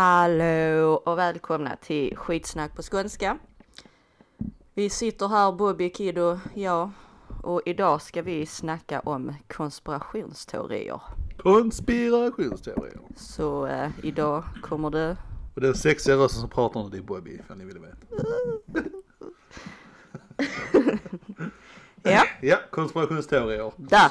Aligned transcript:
Hallå 0.00 1.02
och 1.04 1.18
välkomna 1.18 1.76
till 1.76 2.16
skitsnack 2.16 2.76
på 2.76 2.82
skånska. 2.82 3.38
Vi 4.74 4.90
sitter 4.90 5.28
här, 5.28 5.52
Bobby, 5.52 5.90
Kid 5.90 6.18
och 6.18 6.38
jag. 6.54 6.90
Och 7.42 7.62
idag 7.66 8.02
ska 8.02 8.22
vi 8.22 8.46
snacka 8.46 9.00
om 9.00 9.34
konspirationsteorier. 9.48 11.00
Konspirationsteorier. 11.36 13.00
Så 13.16 13.66
eh, 13.66 13.90
idag 14.02 14.44
kommer 14.62 14.90
det... 14.90 15.16
Och 15.54 15.60
den 15.60 15.74
sexiga 15.74 16.16
rösten 16.16 16.40
som 16.40 16.50
pratar 16.50 16.82
nu 16.82 16.88
det 16.88 16.98
är 16.98 17.02
Bobby 17.02 17.30
ifall 17.30 17.58
ni 17.58 17.64
vill 17.64 17.78
veta. 17.78 17.96
Ja, 22.02 22.24
Ja, 22.42 22.56
konspirationsteorier. 22.70 23.72
där! 23.76 24.10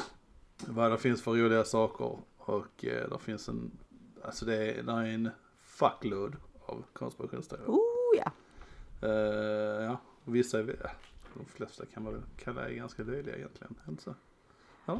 Vad 0.66 0.90
det 0.90 0.98
finns 0.98 1.22
för 1.22 1.30
roliga 1.30 1.64
saker. 1.64 2.18
Och 2.38 2.84
eh, 2.84 3.10
det 3.10 3.18
finns 3.18 3.48
en, 3.48 3.70
alltså 4.24 4.44
det 4.46 4.56
är, 4.56 4.82
det 4.82 4.92
är 4.92 5.04
en 5.04 5.30
fuckload 5.88 6.36
av 6.66 6.84
konspirationsteorier. 6.92 7.68
Oh 7.68 8.16
ja. 8.16 8.32
Eh, 9.08 9.84
ja, 9.84 9.96
vissa 10.24 10.58
är, 10.58 10.92
de 11.34 11.44
flesta 11.46 11.84
kan 11.86 12.02
man 12.02 12.12
väl 12.12 12.22
kalla 12.44 12.68
är 12.68 12.72
ganska 12.74 13.02
löjliga 13.02 13.36
egentligen. 13.36 13.74
Inte 13.88 14.02
så? 14.02 14.14
Ja. 14.86 14.98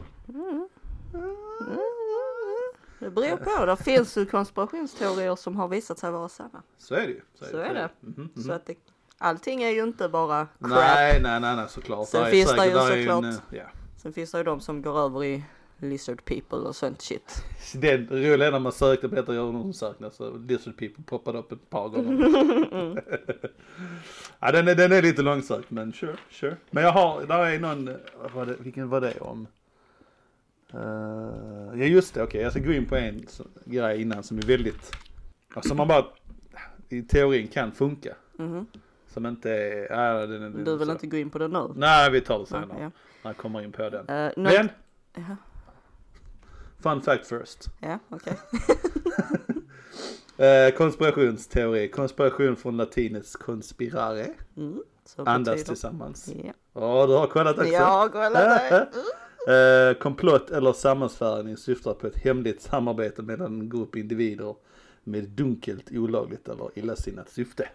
Det 2.98 3.11
beror 3.11 3.37
på. 3.37 3.66
Det 3.66 3.77
finns 3.77 4.16
ju 4.19 4.27
konspirationsteorier 4.27 5.37
som 5.37 5.57
har 5.57 5.69
visat 5.69 5.98
sig 5.98 6.11
vara 6.11 6.29
sanna. 6.29 6.62
Så 6.79 6.95
är 6.95 7.01
det 7.07 7.12
ju. 7.12 7.21
Så 7.35 7.57
är 7.57 7.74
det. 7.74 7.91
Mhm, 8.01 8.30
mhm. 8.35 8.43
Så 8.45 8.52
att 8.52 8.66
det, 8.66 8.74
allting 9.19 9.62
är 9.62 9.71
ju 9.71 9.83
inte 9.83 10.09
bara 10.09 10.47
crap. 10.47 10.71
Nej, 10.71 11.21
nej, 11.23 11.41
nej, 11.41 11.57
nej 11.57 11.66
såklart. 11.69 12.09
Sen 12.09 12.21
Det 12.23 12.29
är 12.29 12.30
finns 12.30 12.52
det 12.57 12.66
ju 12.66 12.73
är 12.73 12.91
en, 12.91 13.05
såklart- 13.05 13.52
eh, 13.52 13.59
ja. 13.59 13.65
Sen 13.97 14.12
finns 14.12 14.30
det 14.33 14.38
ju 14.38 14.45
de 14.45 14.60
som 14.60 14.83
går 14.83 14.99
över 14.99 15.24
i 15.24 15.45
lizard 15.80 16.25
people 16.25 16.59
och 16.59 16.77
sånt 16.77 17.02
shit. 17.02 17.45
Det 17.74 17.96
roliga 17.96 18.46
är 18.49 18.52
när 18.52 18.59
man 18.59 18.73
sökte 18.73 19.09
på 19.09 19.15
detta 19.15 19.32
undersökningar 19.32 20.10
så 20.10 20.37
Lizard 20.37 20.77
People 20.77 21.04
poppade 21.07 21.38
upp 21.38 21.52
ett 21.52 21.71
par 21.71 21.88
gånger. 21.88 22.18
ja, 24.41 24.52
den 24.52 24.69
är, 24.69 24.74
den 24.74 24.93
är 24.93 25.02
lite 25.02 25.23
långsökt 25.23 25.71
men 25.71 25.93
sure, 25.93 26.16
sure. 26.30 26.57
Men 26.71 26.85
jag 26.85 26.93
har, 26.93 27.23
där 27.27 27.46
är 27.46 27.59
någon, 27.59 27.96
vad 28.23 28.30
var 28.32 28.46
det, 28.46 28.54
vilken 28.59 28.88
var 28.88 29.01
det 29.01 29.19
om? 29.21 29.46
Uh, 30.74 30.80
ja 31.80 31.85
just 31.85 32.15
det, 32.15 32.23
okej 32.23 32.41
jag 32.43 32.52
ska 32.52 32.60
gå 32.60 32.73
in 32.73 32.87
på 32.87 32.97
en 32.97 33.26
grej 33.65 34.02
innan 34.02 34.23
som 34.23 34.38
är 34.38 34.43
väldigt, 34.43 34.93
alltså 35.54 35.74
man 35.74 35.88
bara 35.88 36.04
i 36.88 37.02
teorin 37.02 37.49
kan 37.49 37.73
funka. 37.73 38.15
Mhm. 38.38 38.66
Som 39.09 39.26
inte 39.26 39.51
är, 39.52 39.93
ja, 39.93 40.26
den, 40.26 40.41
den, 40.43 40.65
Du 40.65 40.76
vill 40.76 40.87
så. 40.87 40.93
inte 40.93 41.07
gå 41.07 41.16
in 41.16 41.30
på 41.30 41.38
det 41.38 41.49
nu? 41.49 41.73
Nej 41.76 42.10
vi 42.10 42.21
tar 42.21 42.38
det 42.38 42.47
senare. 42.47 42.66
ja. 42.80 42.91
När 43.23 43.30
jag 43.30 43.37
kommer 43.37 43.63
in 43.63 43.73
på 43.73 43.91
den. 43.91 44.09
Eh, 44.09 44.24
något- 44.37 44.52
Men, 44.52 44.69
Ja, 45.15 45.37
fun 46.82 47.02
fact 47.02 47.26
first. 47.26 47.68
ja 47.80 47.98
okej. 48.09 48.32
Eh, 50.36 50.74
konspirationsteori, 50.74 51.88
konspiration 51.90 52.56
från 52.56 52.76
latinets 52.76 53.36
conspirare, 53.36 54.26
Mm, 54.56 54.82
andas 55.16 55.54
betyder- 55.54 55.66
tillsammans. 55.68 56.28
Ja. 56.45 56.52
Ja, 56.73 57.06
du 57.06 57.12
har 57.12 57.26
kollat 57.26 57.58
också. 57.58 57.70
Ja, 57.73 58.08
kolla 58.12 58.30
där. 58.30 58.80
Eh, 59.90 59.95
komplott 59.95 60.51
eller 60.51 60.73
sammansvärjning 60.73 61.56
syftar 61.56 61.95
på 61.95 62.06
ett 62.06 62.16
hemligt 62.16 62.62
samarbete 62.62 63.23
mellan 63.23 63.60
en 63.60 63.68
grupp 63.70 63.96
individer 63.96 64.54
med 65.04 65.28
dunkelt, 65.28 65.91
olagligt 65.92 66.48
eller 66.48 66.70
illasinnat 66.75 67.28
syfte. 67.31 67.69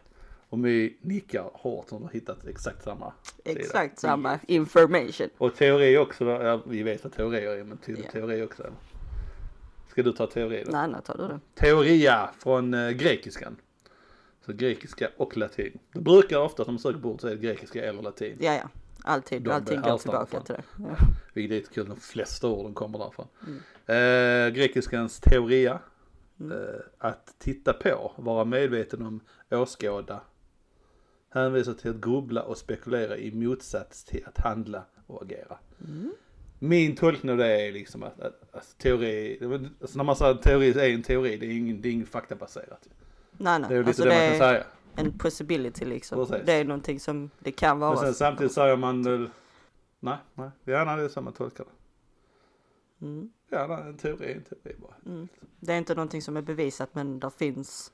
Och 0.49 0.65
vi 0.65 0.97
nickar 1.01 1.49
hårt 1.53 1.89
som 1.89 2.03
har 2.03 2.09
hittat 2.09 2.47
exakt 2.47 2.83
samma 2.83 3.13
sida. 3.43 3.59
Exakt 3.59 3.99
samma 3.99 4.39
information. 4.47 5.29
Och 5.37 5.55
teori 5.55 5.97
också, 5.97 6.25
ja, 6.25 6.61
vi 6.65 6.83
vet 6.83 7.03
vad 7.03 7.13
teorier 7.13 7.51
är 7.57 7.63
men 7.63 7.77
tydligen 7.77 8.11
Ja. 8.13 8.19
teori 8.19 8.43
också. 8.43 8.63
Ska 9.95 10.03
du 10.03 10.11
ta 10.11 10.27
teori 10.27 10.63
då? 10.65 10.71
Nej, 10.71 10.87
nu 10.87 10.97
tar 11.05 11.17
du 11.17 11.27
det. 11.27 11.39
Teoria 11.53 12.29
från 12.39 12.73
eh, 12.73 12.89
grekiskan. 12.89 13.55
Så 14.45 14.53
grekiska 14.53 15.09
och 15.17 15.37
latin. 15.37 15.79
Det 15.93 16.01
brukar 16.01 16.37
ofta 16.39 16.65
som 16.65 16.79
söker 16.79 16.99
på 16.99 17.09
ord 17.09 17.21
så 17.21 17.27
är 17.27 17.31
det 17.31 17.37
grekiska 17.41 17.85
eller 17.85 18.01
latin. 18.01 18.37
Ja, 18.39 18.53
ja. 18.53 18.69
Alltid, 19.03 19.41
De 19.41 19.51
allting 19.51 19.81
går 19.81 19.97
tillbaka 19.97 20.25
från. 20.25 20.43
till 20.43 20.55
det. 20.55 20.63
Ja. 20.79 20.95
Vilket 21.33 21.51
är 21.51 21.55
lite 21.59 21.73
kul, 21.73 21.87
de 21.89 21.97
flesta 21.99 22.47
orden 22.47 22.73
kommer 22.73 22.99
därifrån. 22.99 23.27
Mm. 23.47 24.47
Eh, 24.47 24.53
grekiskans 24.53 25.19
teoria. 25.19 25.79
Eh, 26.41 26.81
att 26.97 27.35
titta 27.39 27.73
på, 27.73 28.11
vara 28.17 28.45
medveten 28.45 29.01
om, 29.01 29.19
åskåda. 29.51 30.21
Hänvisar 31.29 31.73
till 31.73 31.89
att 31.91 32.01
grubbla 32.01 32.43
och 32.43 32.57
spekulera 32.57 33.17
i 33.17 33.31
motsats 33.31 34.03
till 34.03 34.25
att 34.25 34.37
handla 34.37 34.83
och 35.07 35.21
agera. 35.23 35.57
Mm. 35.87 36.13
Min 36.59 36.95
tolkning 36.95 37.31
av 37.31 37.37
det 37.37 37.67
är 37.67 37.71
liksom 37.71 38.03
att, 38.03 38.19
att, 38.19 38.41
att 38.55 38.77
teori, 38.77 39.39
alltså 39.81 39.97
när 39.97 40.03
man 40.03 40.15
säger 40.15 40.31
att 40.31 40.41
teori 40.41 40.69
är 40.69 40.93
en 40.95 41.03
teori, 41.03 41.37
det 41.37 41.45
är 41.45 41.51
ingen, 41.51 41.81
det 41.81 41.89
är 41.89 41.91
ingen 41.93 42.05
faktabaserat. 42.07 42.87
Nej, 43.37 43.59
Det 43.59 43.65
är 43.65 43.69
nej. 43.69 43.77
lite 43.77 43.89
Alltså 43.89 44.03
det 44.03 44.09
det 44.09 44.15
man 44.29 44.29
kan 44.29 44.37
säga. 44.39 44.63
en 44.95 45.17
possibility 45.17 45.85
liksom. 45.85 46.25
Precis. 46.27 46.45
Det 46.45 46.53
är 46.53 46.65
någonting 46.65 46.99
som 46.99 47.29
det 47.39 47.51
kan 47.51 47.79
vara. 47.79 47.91
Men 47.95 47.99
sen 48.03 48.13
samtidigt 48.13 48.51
säger 48.53 48.77
man 48.77 49.03
väl, 49.03 49.29
nej, 49.99 50.17
nej, 50.33 50.49
ja, 50.63 50.83
nej, 50.85 50.97
det 50.97 51.03
är 51.03 51.09
samma 51.09 51.31
tolkar 51.31 51.65
det. 51.65 53.05
Mm. 53.05 53.31
Ja, 53.49 53.67
nej, 53.67 53.81
en 53.89 53.97
teori 53.97 54.31
är 54.31 54.35
en 54.35 54.43
teori 54.43 54.75
bara. 54.81 54.95
Mm. 55.05 55.27
Det 55.59 55.73
är 55.73 55.77
inte 55.77 55.95
någonting 55.95 56.21
som 56.21 56.37
är 56.37 56.41
bevisat 56.41 56.89
men 56.95 57.19
där 57.19 57.29
finns. 57.29 57.91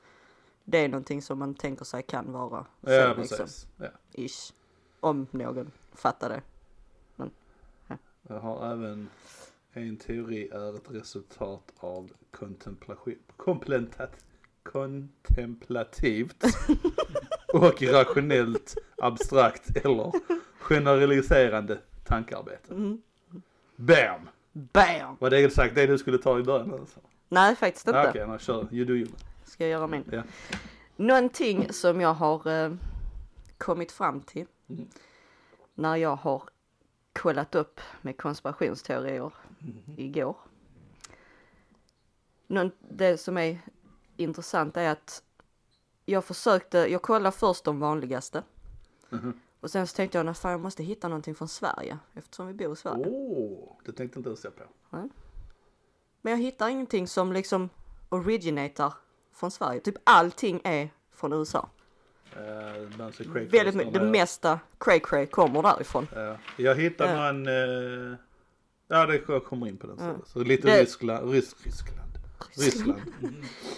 Det 0.64 0.78
är 0.78 0.88
någonting 0.88 1.22
som 1.22 1.38
man 1.38 1.54
tänker 1.54 1.84
sig 1.84 2.02
kan 2.02 2.32
vara 2.32 2.66
så 2.84 2.90
Ja, 2.90 3.14
liksom. 3.18 3.38
precis. 3.38 3.66
Ja. 3.76 3.86
Ish. 4.12 4.52
Om 5.00 5.26
någon 5.30 5.70
fattar 5.94 6.28
det. 6.28 6.42
Jag 8.28 8.40
har 8.40 8.72
även 8.72 9.08
en 9.72 9.96
teori 9.96 10.48
är 10.48 10.76
ett 10.76 10.90
resultat 10.90 11.72
av 11.76 12.10
kontemplation, 12.30 13.14
komplentat, 13.36 14.24
kontemplativt 14.62 16.44
och 17.52 17.82
rationellt 17.82 18.76
abstrakt 18.98 19.76
eller 19.76 20.12
generaliserande 20.58 21.78
tankearbete. 22.04 22.74
Mm. 22.74 23.02
Bam! 23.76 24.28
BAM! 24.52 25.16
Var 25.20 25.30
det 25.30 25.38
exakt 25.44 25.74
det 25.74 25.86
du 25.86 25.98
skulle 25.98 26.18
ta 26.18 26.38
i 26.38 26.42
början? 26.42 26.74
Alltså? 26.74 27.00
Nej 27.28 27.56
faktiskt 27.56 27.86
inte. 27.86 28.08
Okej, 28.08 28.24
okay, 28.24 28.38
kör. 28.38 28.68
You 28.70 28.84
do 28.84 28.94
you. 28.94 29.08
Ska 29.44 29.64
jag 29.64 29.70
göra 29.70 29.86
min? 29.86 30.04
Ja. 30.12 30.22
Någonting 30.96 31.72
som 31.72 32.00
jag 32.00 32.14
har 32.14 32.64
eh, 32.64 32.72
kommit 33.58 33.92
fram 33.92 34.20
till 34.20 34.46
Mm. 34.68 34.88
när 35.74 35.96
jag 35.96 36.16
har 36.16 36.42
kollat 37.12 37.54
upp 37.54 37.80
med 38.02 38.16
konspirationsteorier 38.16 39.32
Mm. 39.60 39.82
igår. 39.96 40.36
Någon, 42.46 42.70
det 42.80 43.18
som 43.18 43.38
är 43.38 43.58
intressant 44.16 44.76
är 44.76 44.90
att 44.90 45.22
jag 46.04 46.24
försökte, 46.24 46.78
jag 46.78 47.02
kollade 47.02 47.36
först 47.36 47.64
de 47.64 47.80
vanligaste. 47.80 48.42
Mhm. 49.10 49.40
Och 49.60 49.70
sen 49.70 49.86
så 49.86 49.96
tänkte 49.96 50.18
jag, 50.18 50.24
"Nej, 50.26 50.34
fan 50.34 50.50
jag 50.52 50.60
måste 50.60 50.82
hitta 50.82 51.08
någonting 51.08 51.34
från 51.34 51.48
Sverige 51.48 51.98
eftersom 52.14 52.46
vi 52.46 52.54
bor 52.54 52.72
i 52.72 52.76
Sverige. 52.76 53.06
Åh, 53.08 53.76
det 53.84 53.92
tänkte 53.92 54.18
inte 54.18 54.28
ens 54.28 54.44
jag 54.44 54.56
på. 54.56 54.62
Men 56.20 56.30
jag 56.32 56.38
hittar 56.38 56.68
ingenting 56.68 57.08
som 57.08 57.32
liksom 57.32 57.68
originatar 58.08 58.94
från 59.32 59.50
Sverige. 59.50 59.80
Typ 59.80 59.96
allting 60.04 60.60
är 60.64 60.90
från 61.12 61.32
USA. 61.32 61.68
Uh, 62.36 62.98
Nancy 62.98 63.24
Craig 63.24 63.50
Väldigt 63.50 63.74
mycket, 63.74 63.92
det 63.94 64.00
mesta 64.02 64.60
cray 64.78 65.00
cray 65.00 65.26
kommer 65.26 65.62
därifrån. 65.62 66.06
Ja. 66.14 66.36
Jag 66.56 66.74
hittade 66.74 67.12
Ja. 67.12 67.32
någon, 67.32 67.46
eh, 67.46 68.16
ja 68.88 69.06
det 69.06 69.20
jag 69.28 69.44
kommer 69.44 69.66
in 69.68 69.76
på 69.76 69.86
den 69.86 69.98
sen. 69.98 70.22
Så 70.26 70.38
lite 70.38 70.68
Det- 70.68 70.80
Ryskland, 70.82 71.30
Rys, 71.32 71.54
Ryskland, 71.64 72.10
Ryssland. 72.56 73.00
Mm. 73.22 73.34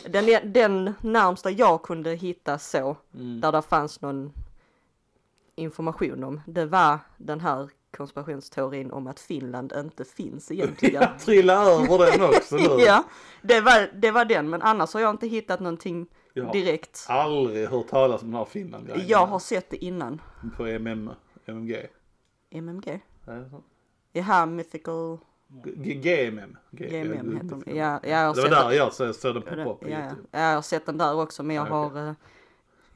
Den, 0.26 0.52
den 0.52 0.94
närmsta 1.00 1.50
jag 1.50 1.82
kunde 1.82 2.10
hitta 2.14 2.58
så, 2.58 2.96
Mm. 3.14 3.40
där 3.40 3.52
det 3.52 3.62
fanns 3.62 4.00
någon 4.00 4.32
information 5.56 6.24
om, 6.24 6.40
det 6.46 6.66
var 6.66 6.98
den 7.16 7.40
här 7.40 7.68
konspirationsteorin 7.96 8.90
om 8.90 9.06
att 9.06 9.20
Finland 9.20 9.72
inte 9.76 10.04
finns 10.04 10.50
egentligen. 10.50 10.94
Jag 11.02 11.18
trillade 11.18 11.70
över 11.70 11.98
den 12.12 12.22
också 12.22 12.56
nu. 12.56 12.62
ja, 12.86 13.04
det 13.42 13.60
var, 13.60 13.90
det 14.00 14.10
var 14.10 14.24
den, 14.24 14.50
men 14.50 14.62
annars 14.62 14.94
har 14.94 15.00
jag 15.00 15.10
inte 15.10 15.26
hittat 15.26 15.60
någonting 15.60 16.06
Jag 16.36 16.44
har 16.44 16.52
direkt. 16.52 17.04
aldrig 17.08 17.68
hört 17.68 17.88
talas 17.88 18.22
om 18.22 18.28
den 18.30 18.38
här 18.38 18.44
Finland 18.44 18.86
grejen. 18.86 19.04
Jag 19.08 19.26
har 19.26 19.38
sett 19.38 19.70
det 19.70 19.84
innan. 19.84 20.20
På 20.56 20.66
MM, 20.66 21.10
MMG. 21.46 21.86
MMG? 22.50 23.00
Jaha, 24.12 24.46
Mythical 24.46 25.18
GMM. 25.76 26.56
GMM 26.70 27.32
heter 27.34 27.48
de. 27.48 27.60
G- 27.66 27.76
Ja, 27.76 28.00
jag 28.02 28.18
har 28.18 28.34
Det 28.34 28.42
var 28.42 28.48
där 28.48 28.72
jag 28.72 28.94
såg 28.94 29.34
den 29.34 29.42
poppa 29.42 29.64
på 29.64 29.78
ja, 29.80 29.88
YouTube. 30.00 30.26
ja, 30.30 30.40
jag 30.40 30.54
har 30.54 30.62
sett 30.62 30.86
den 30.86 30.98
där 30.98 31.14
också 31.20 31.42
men 31.42 31.56
jag 31.56 31.68
Ja, 31.68 31.72
har... 31.72 32.08
eh, 32.08 32.14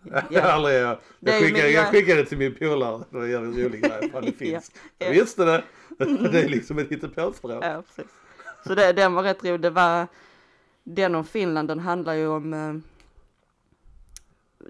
Jag, 0.31 0.63
jag, 0.73 0.73
jag, 1.21 1.43
skickade, 1.43 1.59
jag 1.59 1.71
jag- 1.71 1.87
skickade 1.93 2.25
till 2.25 2.39
min 2.39 2.55
polare, 2.55 3.05
det 3.11 3.19
var 3.19 3.27
jävligt 3.27 3.67
rolig 3.67 3.83
grej, 3.83 4.11
fan 4.11 4.25
det 4.25 4.33
finns. 4.39 4.71
ja. 4.99 5.07
Jag 5.07 5.13
visste 5.13 5.45
det. 5.45 5.65
Det 6.33 6.41
är 6.45 6.49
liksom 6.49 6.79
ett 6.79 6.89
hittepåspråk. 6.89 7.65
Ja, 7.65 7.83
precis. 7.87 8.13
Så 8.67 8.75
det, 8.75 8.93
den 8.93 9.15
var 9.15 9.23
rätt 9.23 9.45
rolig. 9.45 9.61
Det 9.61 9.71
var, 9.71 10.07
den 10.85 11.15
om 11.15 11.25
Finland, 11.25 11.69
den 11.69 11.79
handlar 11.79 12.15
ju 12.15 12.27
om, 12.29 12.53
eh, 12.55 12.75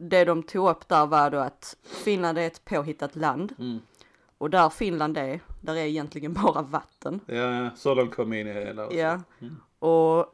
det 0.00 0.24
de 0.24 0.42
tog 0.42 0.68
upp 0.70 0.88
där 0.88 1.06
var 1.06 1.30
då 1.30 1.38
att 1.38 1.76
Finland 2.04 2.38
är 2.38 2.46
ett 2.46 2.64
påhittat 2.64 3.16
land 3.16 3.54
Mm. 3.58 3.80
och 4.38 4.50
där 4.50 4.68
Finland 4.68 5.18
är, 5.18 5.40
där 5.60 5.74
är 5.74 5.84
egentligen 5.84 6.32
bara 6.44 6.62
vatten. 6.62 7.20
Ja, 7.26 7.70
så 7.76 7.94
långt 7.94 8.14
kom 8.16 8.32
in 8.32 8.46
i 8.46 8.52
hela. 8.52 8.92
Ja. 8.92 9.20
Mm. 9.40 9.56
Och 9.78 10.26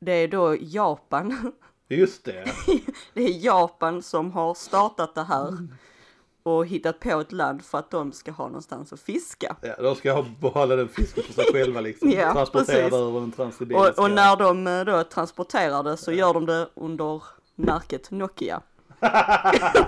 det 0.00 0.12
är 0.12 0.28
då 0.28 0.56
Japan 0.60 1.52
Just 1.88 2.24
det. 2.24 2.44
Det 3.14 3.22
är 3.22 3.44
Japan 3.44 4.02
som 4.02 4.32
har 4.32 4.54
startat 4.54 5.14
det 5.14 5.22
här 5.22 5.68
och 6.42 6.66
hittat 6.66 7.00
på 7.00 7.20
ett 7.20 7.32
land 7.32 7.64
för 7.64 7.78
att 7.78 7.90
de 7.90 8.12
ska 8.12 8.32
ha 8.32 8.46
någonstans 8.46 8.92
att 8.92 9.00
fiska. 9.00 9.56
Ja, 9.62 9.82
de 9.82 9.94
ska 9.94 10.12
ha 10.12 10.26
behålla 10.40 10.76
den 10.76 10.88
fisken 10.88 11.22
för 11.24 11.32
sig 11.32 11.44
själva 11.52 11.80
liksom. 11.80 12.10
Ja, 12.16 12.32
Transportera 12.32 12.76
precis. 12.76 12.90
det 12.90 12.96
över 12.98 13.20
den 13.20 13.32
transsibiriska. 13.32 13.90
Och, 14.02 14.04
och 14.04 14.10
när 14.10 14.36
de 14.36 14.66
eh, 14.66 14.84
då 14.84 15.04
transporterar 15.04 15.82
det 15.82 15.96
så 15.96 16.12
gör 16.12 16.34
de 16.34 16.46
det 16.46 16.68
under 16.74 17.22
märket 17.54 18.10
Nokia. 18.10 18.60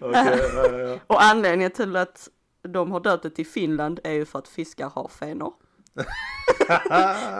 Ja, 0.00 0.78
ja. 0.78 0.98
Och 1.06 1.22
anledningen 1.22 1.70
till 1.70 1.96
att 1.96 2.28
de 2.62 2.92
har 2.92 3.00
döpt 3.00 3.22
det 3.22 3.30
till 3.30 3.46
Finland 3.46 4.00
är 4.04 4.12
ju 4.12 4.24
för 4.24 4.38
att 4.38 4.48
fiskar 4.48 4.90
har 4.90 5.08
fenor. 5.08 5.52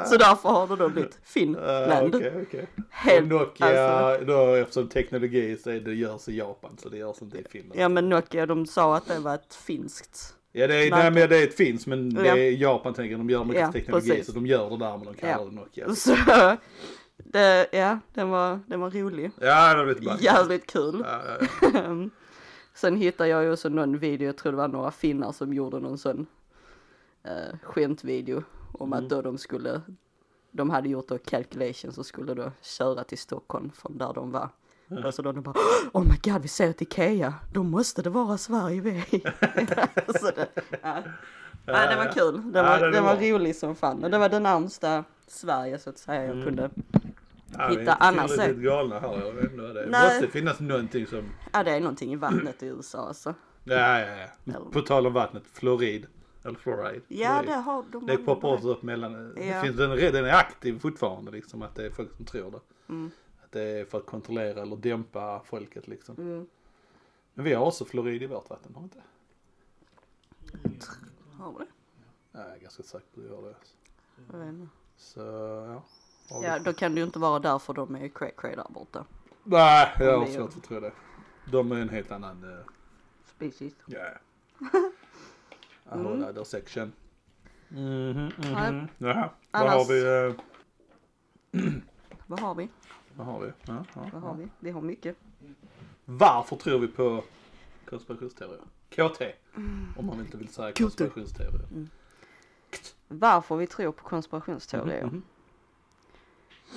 så 0.06 0.16
därför 0.16 0.48
har 0.48 0.66
det 0.66 0.76
då 0.76 0.88
blivit 0.88 1.14
Ah, 1.14 1.24
Finland. 1.24 2.14
Okej, 2.14 2.32
okej. 2.48 2.66
Helt- 2.90 3.22
Och 3.22 3.28
Nokia, 3.28 3.88
alltså. 3.90 4.24
då 4.24 4.54
eftersom 4.54 4.88
teknologi 4.88 5.56
så 5.56 5.70
är 5.70 5.80
det 5.80 5.94
görs 5.94 6.28
i 6.28 6.36
Japan 6.38 6.76
så 6.82 6.88
det 6.88 6.96
görs 6.98 7.22
inte 7.22 7.38
i 7.38 7.44
Finland. 7.50 7.80
Ja 7.80 7.88
men 7.88 8.08
Nokia 8.08 8.46
de 8.46 8.66
sa 8.66 8.96
att 8.96 9.06
det 9.06 9.18
var 9.18 9.34
ett 9.34 9.54
finskt. 9.54 10.34
Ja 10.52 10.66
det 10.66 10.74
är, 10.74 10.90
Nej. 10.90 11.10
men 11.10 11.28
det 11.28 11.36
är 11.38 11.42
ett 11.44 11.56
finns 11.56 11.86
men 11.86 12.14
det 12.14 12.26
Ja. 12.26 12.36
är 12.36 12.50
Japan 12.50 12.94
tänker 12.94 13.16
de 13.16 13.30
gör 13.30 13.44
mycket 13.44 13.60
Ja, 13.60 13.72
teknologi 13.72 14.08
precis. 14.10 14.26
så 14.26 14.32
de 14.32 14.46
gör 14.46 14.70
det 14.70 14.76
där 14.78 14.96
men 14.96 15.06
de 15.06 15.14
kallar 15.14 15.32
Ja. 15.38 15.44
det 15.44 15.50
Nokia. 15.56 15.94
Så 15.94 16.16
det, 17.32 17.66
ja, 17.72 17.98
den 18.14 18.28
var, 18.30 18.60
den 18.66 18.80
var 18.80 18.90
rolig. 18.90 19.30
Ja 19.40 19.74
det 19.74 19.78
var 19.78 19.86
lite 19.86 20.02
ballt. 20.02 20.22
Jävligt 20.22 20.66
kul. 20.66 21.04
Ja, 21.06 21.22
ja, 21.26 21.46
ja. 21.74 22.08
Sen 22.74 22.96
hittade 22.96 23.28
jag 23.30 23.42
ju 23.44 23.52
också 23.52 23.68
någon 23.68 23.98
video, 23.98 24.26
jag 24.26 24.36
tror 24.36 24.52
det 24.52 24.58
var 24.58 24.68
några 24.68 24.90
finnar 24.90 25.32
som 25.32 25.52
gjorde 25.54 25.80
någon 25.80 25.98
sån 25.98 26.26
uh, 27.26 27.56
skämtvideo 27.62 28.42
om 28.72 28.92
Mm. 28.92 29.04
att 29.04 29.10
då 29.10 29.22
de 29.22 29.38
skulle, 29.38 29.80
de 30.50 30.70
hade 30.70 30.88
gjort 30.88 31.08
då 31.08 31.18
calculations 31.18 31.98
och 31.98 32.06
skulle 32.06 32.34
då 32.34 32.52
köra 32.62 33.04
till 33.04 33.18
Stockholm 33.18 33.70
från 33.74 33.98
där 33.98 34.12
de 34.14 34.30
var. 34.32 34.48
Och 35.04 35.14
så 35.14 35.22
då 35.22 35.32
de 35.32 35.42
bara, 35.42 35.54
oh 35.92 36.02
my 36.04 36.16
god 36.32 36.42
vi 36.42 36.48
ser 36.48 36.70
ett 36.70 36.82
Ikea, 36.82 37.34
då 37.52 37.62
måste 37.62 38.02
det 38.02 38.10
vara 38.10 38.38
Sverige 38.38 38.80
vi 38.80 38.90
är 38.90 39.14
i." 39.14 39.20
så 40.18 40.26
det, 40.36 40.48
ja. 40.82 40.96
ja, 41.66 41.86
det 41.90 41.96
var 41.96 42.12
kul, 42.12 42.52
det 42.52 42.58
Ja, 42.58 42.64
var, 42.64 42.78
det 42.78 42.90
det 42.90 43.00
var 43.00 43.14
var. 43.14 43.22
rolig 43.32 43.56
som 43.56 43.76
fan. 43.76 44.04
Och 44.04 44.10
det 44.10 44.18
var 44.18 44.28
det 44.28 44.40
närmsta 44.40 45.04
Sverige 45.26 45.78
så 45.78 45.90
att 45.90 45.98
säga 45.98 46.24
jag 46.24 46.32
Mm. 46.32 46.44
kunde, 46.44 46.70
Ja, 47.52 47.58
vi 47.58 47.62
är 47.64 47.68
Hitta 47.70 47.80
inte 47.80 47.92
annars 47.94 48.30
tillräckligt 48.30 48.58
är- 48.58 48.62
galna 48.62 48.98
här. 49.00 49.20
Jag 49.26 49.32
vet 49.32 49.44
inte 49.44 49.62
vad 49.62 49.74
det 49.74 49.80
är. 49.80 49.84
Det 49.84 49.90
Nej. 49.90 50.20
måste 50.20 50.38
finnas 50.38 50.60
någonting 50.60 51.06
som, 51.06 51.30
ja 51.52 51.64
det 51.64 51.70
är 51.70 51.80
någonting 51.80 52.12
i 52.12 52.16
vattnet 52.16 52.62
i 52.62 52.66
USA 52.66 52.98
alltså. 53.08 53.34
ja 53.64 54.00
ja 54.00 54.26
ja. 54.44 54.60
På 54.72 54.80
tal 54.80 55.06
om 55.06 55.12
vattnet, 55.12 55.42
fluorid. 55.52 56.06
Eller 56.44 56.58
fluoride. 56.58 57.00
Ja 57.08 57.42
det 57.46 57.52
har 57.52 57.84
de. 57.92 58.06
Det 58.06 58.16
poppar 58.16 58.48
det. 58.48 58.54
också 58.54 58.68
upp 58.68 58.82
mellan, 58.82 59.34
det 59.34 59.46
Ja. 59.46 59.62
finns, 59.62 59.76
den, 59.76 59.90
den 59.90 60.24
är 60.24 60.32
aktiv 60.34 60.78
fortfarande 60.78 61.30
liksom 61.30 61.62
att 61.62 61.74
det 61.74 61.86
är 61.86 61.90
folk 61.90 62.16
som 62.16 62.24
tror 62.24 62.50
det. 62.50 62.60
Mm. 62.92 63.10
Att 63.44 63.52
det 63.52 63.62
är 63.62 63.84
för 63.84 63.98
att 63.98 64.06
kontrollera 64.06 64.62
eller 64.62 64.76
dämpa 64.76 65.40
folket 65.44 65.88
liksom. 65.88 66.14
Mm. 66.18 66.46
Men 67.34 67.44
vi 67.44 67.52
har 67.54 67.66
också 67.66 67.84
fluorid 67.84 68.22
i 68.22 68.26
vårt 68.26 68.50
vatten, 68.50 68.74
har 68.74 68.80
vi 68.80 68.84
inte? 68.84 68.98
Har 71.38 71.52
vi 71.52 71.58
det? 71.58 71.70
Ja, 72.32 72.40
jag 72.46 72.56
är 72.56 72.60
ganska 72.60 72.82
säker 72.82 73.06
på 73.14 73.20
att 73.20 73.26
vi 73.26 73.34
har 73.34 73.42
det. 73.42 73.54
Jag 74.32 74.38
vet 74.38 74.48
inte. 74.48 74.68
Så 74.96 75.20
ja. 75.68 75.82
Ja, 76.42 76.58
då 76.58 76.72
kan 76.72 76.94
det 76.94 76.98
ju 77.00 77.04
inte 77.06 77.18
vara 77.18 77.38
därför 77.38 77.72
de 77.74 77.94
är 77.96 78.08
cray 78.08 78.30
cray 78.36 78.54
där 78.56 78.66
borta. 78.70 79.04
Nej, 79.44 79.92
jag 79.98 80.18
har 80.18 80.26
svårt 80.26 80.56
att 80.56 80.64
tro 80.64 80.80
det. 80.80 80.92
De 81.50 81.72
är 81.72 81.76
en 81.76 81.88
helt 81.88 82.10
annan, 82.10 82.44
uh, 82.44 82.58
Species. 83.36 83.72
ja. 83.86 84.00
A 85.92 85.96
whole 85.96 86.14
Mm. 86.16 86.28
other 86.28 86.44
section. 86.44 86.92
Mhm, 87.68 88.24
mhm. 88.26 88.30
Nej. 88.38 88.86
Jaha, 88.98 89.30
vad 89.50 89.62
Annars- 89.62 89.74
har 89.74 89.84
vi? 89.84 90.34
eh, 91.54 91.62
Vad 92.26 92.40
har 92.40 92.54
vi? 92.54 92.68
vad 93.14 93.26
har 93.26 93.40
vi? 93.40 93.52
Ja, 93.66 93.84
ja, 93.94 94.10
Vad 94.12 94.22
har 94.22 94.34
vi? 94.34 94.48
Vi 94.60 94.70
har 94.70 94.80
mycket. 94.80 95.16
Varför 96.04 96.56
tror 96.56 96.78
vi 96.78 96.88
på 96.88 97.24
konspirationsteorier? 97.84 98.60
KT. 98.90 99.22
Om 99.96 100.06
man 100.06 100.20
inte 100.20 100.36
vill 100.36 100.48
säga 100.48 100.72
konspirationsteorier. 100.72 101.66
Varför 103.08 103.56
vi 103.56 103.66
tror 103.66 103.92
på 103.92 104.02
konspirationsteorier? 104.04 105.04
Mhm. 105.04 105.22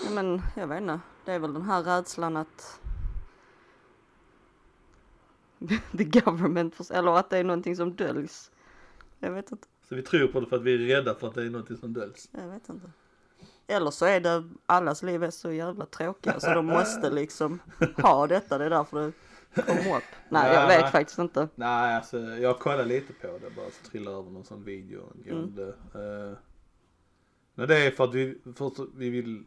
Ja, 0.03 0.09
men 0.11 0.41
jag 0.55 0.67
vet 0.67 0.81
inte. 0.81 0.99
Det 1.25 1.31
är 1.31 1.39
väl 1.39 1.53
den 1.53 1.61
här 1.61 1.83
rädslan 1.83 2.37
att 2.37 2.79
the 5.97 6.03
government, 6.03 6.91
eller 6.91 7.17
att 7.17 7.29
det 7.29 7.37
är 7.37 7.43
någonting 7.43 7.75
som 7.75 7.95
döljs. 7.95 8.51
Jag 9.19 9.31
vet 9.31 9.51
inte. 9.51 9.67
Så 9.89 9.95
vi 9.95 10.01
tror 10.01 10.27
på 10.27 10.39
det 10.39 10.45
för 10.45 10.55
att 10.55 10.63
vi 10.63 10.73
är 10.73 10.95
rädda 10.95 11.15
för 11.15 11.27
att 11.27 11.35
det 11.35 11.43
är 11.43 11.49
något 11.49 11.79
som 11.79 11.93
döljs. 11.93 12.29
Jag 12.31 12.47
vet 12.47 12.69
inte. 12.69 12.91
Eller 13.67 13.91
så 13.91 14.05
är 14.05 14.19
det, 14.19 14.49
allas 14.65 15.03
liv 15.03 15.23
är 15.23 15.31
så 15.31 15.51
jävla 15.51 15.85
tråkiga 15.85 16.39
så 16.39 16.53
de 16.53 16.65
måste 16.65 17.09
liksom 17.09 17.59
ha 17.97 18.27
detta. 18.27 18.57
Det 18.57 18.65
är 18.65 18.69
därför 18.69 19.11
det 19.53 19.61
kommer 19.61 19.97
upp. 19.97 20.03
Nej, 20.29 20.53
jag 20.53 20.67
Nej. 20.67 20.81
vet 20.81 20.91
faktiskt 20.91 21.19
inte. 21.19 21.47
Nej, 21.55 21.95
alltså 21.95 22.19
jag 22.19 22.59
kollar 22.59 22.85
lite 22.85 23.13
på 23.13 23.27
det 23.27 23.55
bara 23.55 23.65
så 23.65 23.89
trillar 23.89 24.11
över 24.11 24.31
någon 24.31 24.45
sån 24.45 24.63
video 24.63 25.11
angående. 25.15 25.75
Mm. 25.93 26.29
Eh, 26.29 26.37
men 27.55 27.67
det 27.67 27.77
är 27.77 27.91
för 27.91 28.03
att 28.03 28.13
vi, 28.13 28.41
för 28.55 28.67
att 28.67 28.79
vi 28.95 29.09
vill, 29.09 29.43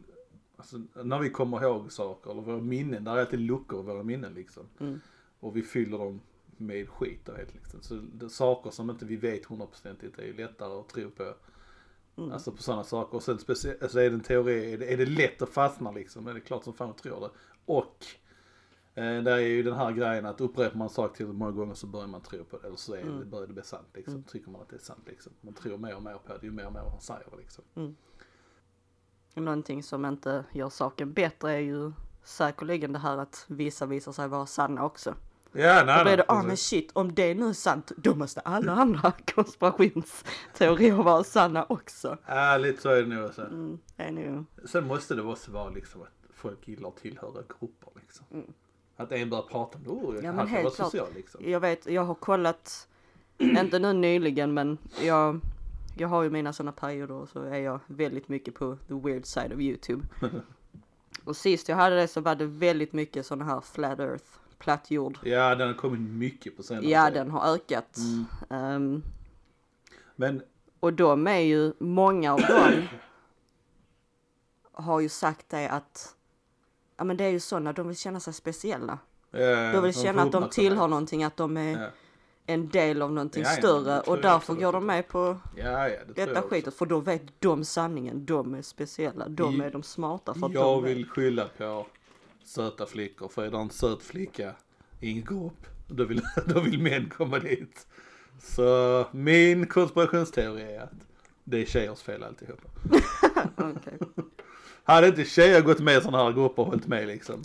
alltså 0.57 0.81
när 1.03 1.19
vi 1.19 1.29
kommer 1.29 1.63
ihåg 1.63 1.91
saker 1.91 2.31
eller 2.31 2.41
våra 2.41 2.57
minnen, 2.61 3.03
där 3.03 3.15
är 3.15 3.19
alltid 3.19 3.39
luckor 3.39 3.79
i 3.79 3.83
våra 3.83 4.03
minnen 4.03 4.33
liksom. 4.33 4.63
Mm. 4.79 4.99
Och 5.39 5.57
vi 5.57 5.61
fyller 5.61 5.97
dem 5.97 6.21
med 6.57 6.89
skit 6.89 7.29
och 7.29 7.37
helt 7.37 7.53
liksom. 7.53 7.81
Så 7.81 7.95
det, 7.95 8.29
saker 8.29 8.69
som 8.69 8.89
inte 8.89 9.05
vi 9.05 9.15
vet 9.15 9.45
hundraprocentigt 9.45 10.19
är 10.19 10.23
ju 10.25 10.33
lättare 10.33 10.73
att 10.79 10.89
tro 10.89 11.09
på. 11.09 11.33
Mm. 12.17 12.31
Alltså 12.31 12.51
på 12.51 12.61
sådana 12.61 12.83
saker. 12.83 13.15
Och 13.15 13.23
sen 13.23 13.39
speciellt, 13.39 13.81
alltså 13.83 13.99
är 13.99 14.09
det 14.09 14.15
en 14.15 14.21
teori, 14.21 14.73
är 14.73 14.77
det, 14.77 14.93
är 14.93 14.97
det 14.97 15.05
lätt 15.05 15.41
att 15.41 15.49
fastna 15.49 15.91
liksom? 15.91 16.27
Är 16.27 16.33
det 16.33 16.39
klart 16.39 16.63
som 16.63 16.73
fan 16.73 16.87
jag 16.87 16.97
tror 16.97 17.19
det. 17.19 17.29
Och 17.65 18.05
eh, 18.93 19.23
det 19.23 19.31
är 19.31 19.37
ju 19.37 19.63
den 19.63 19.73
här 19.75 19.91
grejen 19.91 20.25
att 20.25 20.41
upprepar 20.41 20.77
man 20.77 20.87
en 20.87 20.93
sak 20.93 21.17
till 21.17 21.27
många 21.27 21.51
gånger 21.51 21.73
så 21.73 21.87
börjar 21.87 22.07
man 22.07 22.21
tro 22.21 22.43
på 22.43 22.57
det. 22.57 22.67
Eller 22.67 22.77
så 22.77 22.93
är 22.93 23.03
det, 23.03 23.09
Mm. 23.09 23.29
börjar 23.29 23.47
det 23.47 23.53
bli 23.53 23.63
sant 23.63 23.87
liksom. 23.93 24.23
Tycker 24.23 24.51
man 24.51 24.61
att 24.61 24.69
det 24.69 24.75
är 24.75 24.79
sant 24.79 25.03
liksom. 25.05 25.33
Man 25.41 25.53
tror 25.53 25.77
mer 25.77 25.95
och 25.95 26.03
mer 26.03 26.17
på 26.25 26.37
det 26.37 26.45
ju 26.45 26.51
mer 26.51 26.65
och 26.65 26.73
mer 26.73 26.81
man 26.83 27.01
säger 27.01 27.25
det 27.31 27.37
liksom. 27.37 27.63
Någonting 29.37 29.83
som 29.83 30.05
inte 30.05 30.43
gör 30.51 30.69
saken 30.69 31.13
bättre 31.13 31.53
är 31.53 31.59
ju 31.59 31.91
säkerligen 32.23 32.93
det 32.93 32.99
här 32.99 33.17
att 33.17 33.45
vissa 33.47 33.85
visar 33.85 34.11
sig 34.11 34.27
vara 34.27 34.45
sanna 34.45 34.85
också. 34.85 35.15
Ja, 35.51 35.83
nej, 35.85 35.97
Då 35.97 36.03
blir 36.03 36.17
det, 36.17 36.25
ah 36.27 36.43
men 36.43 36.57
shit, 36.57 36.91
om 36.93 37.15
det 37.15 37.33
nu 37.33 37.49
är 37.49 37.53
sant, 37.53 37.91
då 37.97 38.15
måste 38.15 38.39
alla 38.39 38.71
andra 38.71 39.13
konspirationsteorier 39.35 40.93
vara 40.93 41.23
sanna 41.23 41.65
också. 41.69 42.17
Ja, 42.25 42.57
lite 42.57 42.81
så 42.81 42.89
är 42.89 43.03
det 43.03 43.15
nog. 43.15 43.23
Alltså. 43.25 43.41
Mm, 43.41 43.79
det 43.95 44.11
nog, 44.11 44.45
Sen 44.65 44.87
måste 44.87 45.15
det 45.15 45.21
också 45.21 45.51
vara 45.51 45.69
liksom 45.69 46.01
att 46.01 46.17
folk 46.33 46.67
gillar 46.67 46.89
att 46.89 46.97
tillhöra 46.97 47.43
grupper 47.59 47.89
liksom. 48.01 48.25
Att 48.95 49.11
en 49.11 49.29
börjar 49.29 49.43
prata 49.43 49.77
om 49.77 49.83
det, 49.83 49.89
oh, 49.89 50.09
Mm. 50.09 50.25
Ja, 50.25 50.31
men 50.31 50.47
helt 50.47 50.75
klart. 50.75 50.91
social 50.91 51.07
liksom. 51.15 51.41
jag 51.51 51.59
vet, 51.59 51.85
jag 51.85 52.03
har 52.03 52.15
kollat, 52.15 52.87
inte 53.37 53.79
nu 53.79 53.93
nyligen 53.93 54.53
men 54.53 54.77
jag, 55.01 55.39
jag 56.01 56.07
har 56.07 56.23
ju 56.23 56.29
mina 56.29 56.53
sådana 56.53 56.71
perioder 56.71 57.15
och 57.15 57.29
så 57.29 57.43
är 57.43 57.59
jag 57.59 57.79
väldigt 57.87 58.29
mycket 58.29 58.55
på 58.55 58.77
the 58.87 58.93
weird 58.93 59.25
side 59.25 59.53
of 59.53 59.59
YouTube. 59.59 60.03
Och 61.23 61.35
sist 61.35 61.69
jag 61.69 61.75
hade 61.75 61.95
det 61.95 62.07
så 62.07 62.21
var 62.21 62.35
det 62.35 62.45
väldigt 62.45 62.93
mycket 62.93 63.25
sådana 63.25 63.45
här 63.45 63.61
flat 63.61 63.99
earth, 63.99 64.23
platt 64.57 64.91
jord. 64.91 65.17
Ja, 65.23 65.55
den 65.55 65.67
har 65.67 65.75
kommit 65.75 65.99
mycket 65.99 66.57
på 66.57 66.63
senare 66.63 66.85
Ja, 66.89 67.09
den 67.11 67.31
har 67.31 67.53
ökat. 67.55 67.97
Mm. 67.97 68.25
Ehm, 68.49 69.03
Men 70.15 70.41
och 70.79 70.93
de 70.93 71.27
är 71.27 71.39
ju, 71.39 71.73
många 71.79 72.33
av 72.33 72.39
dem 72.41 72.71
har 74.71 74.99
ju 74.99 75.09
sagt 75.09 75.49
det 75.49 75.69
att, 75.69 76.15
ja 76.97 77.03
men 77.03 77.17
det 77.17 77.23
är 77.23 77.29
ju 77.29 77.39
sådana, 77.39 77.73
de 77.73 77.87
vill 77.87 77.97
känna 77.97 78.19
sig 78.19 78.33
speciella. 78.33 78.99
eh, 79.31 79.71
De 79.73 79.83
vill 79.83 79.93
känna 79.93 80.21
att 80.21 80.31
de 80.31 80.49
tillhör 80.49 80.87
någonting, 80.87 81.23
att 81.23 81.37
de 81.37 81.57
är 81.57 81.81
Ja, 81.81 81.87
en 82.49 82.69
del 82.69 83.01
av 83.01 83.11
någonting 83.11 83.43
Ja, 83.43 83.49
ja, 83.49 83.57
större 83.57 84.01
tror 84.01 84.15
och 84.15 84.21
därför 84.21 84.53
går 84.53 84.71
de 84.71 84.85
med 84.85 85.07
på 85.07 85.37
ja, 85.55 85.89
ja 85.89 85.95
det 86.07 86.25
detta 86.25 86.41
skitet 86.41 86.73
för 86.73 86.85
då 86.85 86.99
vet 86.99 87.21
de 87.39 87.63
sanningen, 87.65 88.25
de 88.25 88.53
är 88.53 88.61
speciella, 88.61 89.27
de 89.27 89.61
är 89.61 89.71
de 89.71 89.83
smarta 89.83 90.33
för 90.33 90.49
Jag 90.53 90.81
vill 90.81 90.97
vet. 90.97 91.09
skylla 91.09 91.47
på 91.57 91.85
söta 92.43 92.85
flickor, 92.85 93.27
för 93.27 93.45
är 93.45 93.51
det 93.51 93.57
en 93.57 93.69
söt 93.69 94.03
flicka 94.03 94.53
i 94.99 95.11
en 95.11 95.23
grupp, 95.23 95.67
då 95.87 96.03
vill, 96.03 96.21
då 96.45 96.59
vill 96.59 96.81
män 96.81 97.09
komma 97.17 97.39
dit. 97.39 97.87
Så 98.41 99.05
min 99.11 99.67
konspirationsteori 99.67 100.61
är 100.61 100.81
att 100.81 100.91
det 101.43 101.61
är 101.61 101.65
tjejers 101.65 102.01
fel 102.01 102.23
alltihopa. 102.23 102.69
Okej. 103.55 103.99
Hade 104.83 105.07
inte 105.07 105.23
tjejer 105.23 105.61
gått 105.61 105.79
med 105.79 105.97
i 105.97 106.01
sådana 106.01 106.23
här 106.23 106.31
grupper 106.31 106.61
och 106.61 106.67
hållit 106.67 106.87
med 106.87 107.07
liksom, 107.07 107.41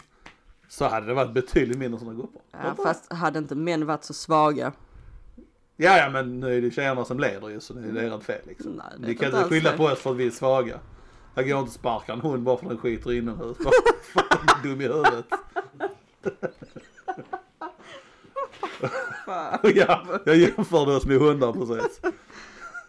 så 0.69 0.85
hade 0.85 1.07
det 1.07 1.15
varit 1.15 1.33
betydligt 1.33 1.79
mindre 1.79 2.01
sådana 2.01 2.19
grupper. 2.19 2.41
Ja, 2.53 2.75
fast 2.83 3.13
hade 3.13 3.39
inte 3.39 3.55
män 3.55 3.87
varit 3.87 4.05
så 4.05 4.15
svaga, 4.15 4.73
Ja, 5.77 5.97
ja, 5.97 6.11
men 6.11 6.41
nu 6.41 6.57
är 6.57 6.63
det 6.63 6.71
tjejerna 6.71 7.05
som 7.05 7.21
leder 7.21 7.49
ju, 7.49 7.61
så 7.61 7.75
det 7.75 7.89
är 7.89 7.93
deras 7.93 8.25
fel 8.25 8.41
liksom. 8.47 8.73
Nej, 8.73 8.87
det 8.99 9.07
Ni 9.07 9.15
kan 9.15 9.27
inte 9.27 9.49
skylla 9.49 9.77
på 9.77 9.85
oss 9.85 9.99
för 9.99 10.11
att 10.11 10.17
vi 10.17 10.27
är 10.27 10.31
svaga. 10.31 10.81
Jag 11.35 11.49
går 11.49 11.59
inte 11.59 11.69
och 11.69 11.75
sparkar 11.75 12.13
en 12.13 12.21
hund 12.21 12.43
bara 12.43 12.57
för 12.57 12.65
att 12.67 12.71
den 12.71 12.79
skiter 12.79 13.13
inomhus. 13.13 13.57
Är 14.15 14.63
dum 14.63 14.81
i 14.81 14.85
huvudet. 14.85 15.27
ja, 19.75 20.21
jag 20.25 20.37
jämförde 20.37 20.97
oss 20.97 21.07
med 21.07 21.19
hundar 21.19 21.53
precis. 21.53 22.01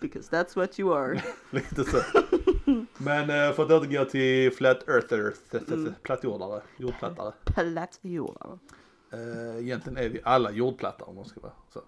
because 0.02 0.30
that's 0.30 0.56
what 0.56 0.80
you 0.80 0.94
are. 0.94 1.24
Lite 1.50 1.84
så. 1.84 2.02
Men 2.98 3.30
eh, 3.30 3.54
för 3.54 3.63
att 3.63 3.72
återgå 3.72 4.06
till 4.06 4.52
Flat 4.52 4.90
Earthers, 4.90 5.34
plattjordare, 6.04 6.62
jordplattare. 6.78 7.34
Plattjordare. 7.44 8.60
Uh, 9.13 9.58
egentligen 9.58 9.98
är 9.98 10.10
vi 10.10 10.22
alla 10.24 10.52
jordplattare 10.52 11.10
om 11.10 11.16
man 11.16 11.25
ska 11.25 11.40
vara 11.40 11.54
så. 11.74 11.82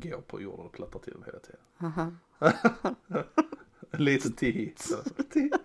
Går 0.00 0.20
på 0.20 0.40
jorden 0.40 0.66
och 0.66 0.72
plattar 0.72 0.98
till 0.98 1.12
dem 1.12 1.24
hela 1.26 1.38
tiden. 1.38 1.60
Tihi. 4.36 4.72
Så, 4.76 4.96
tihi. 5.30 5.50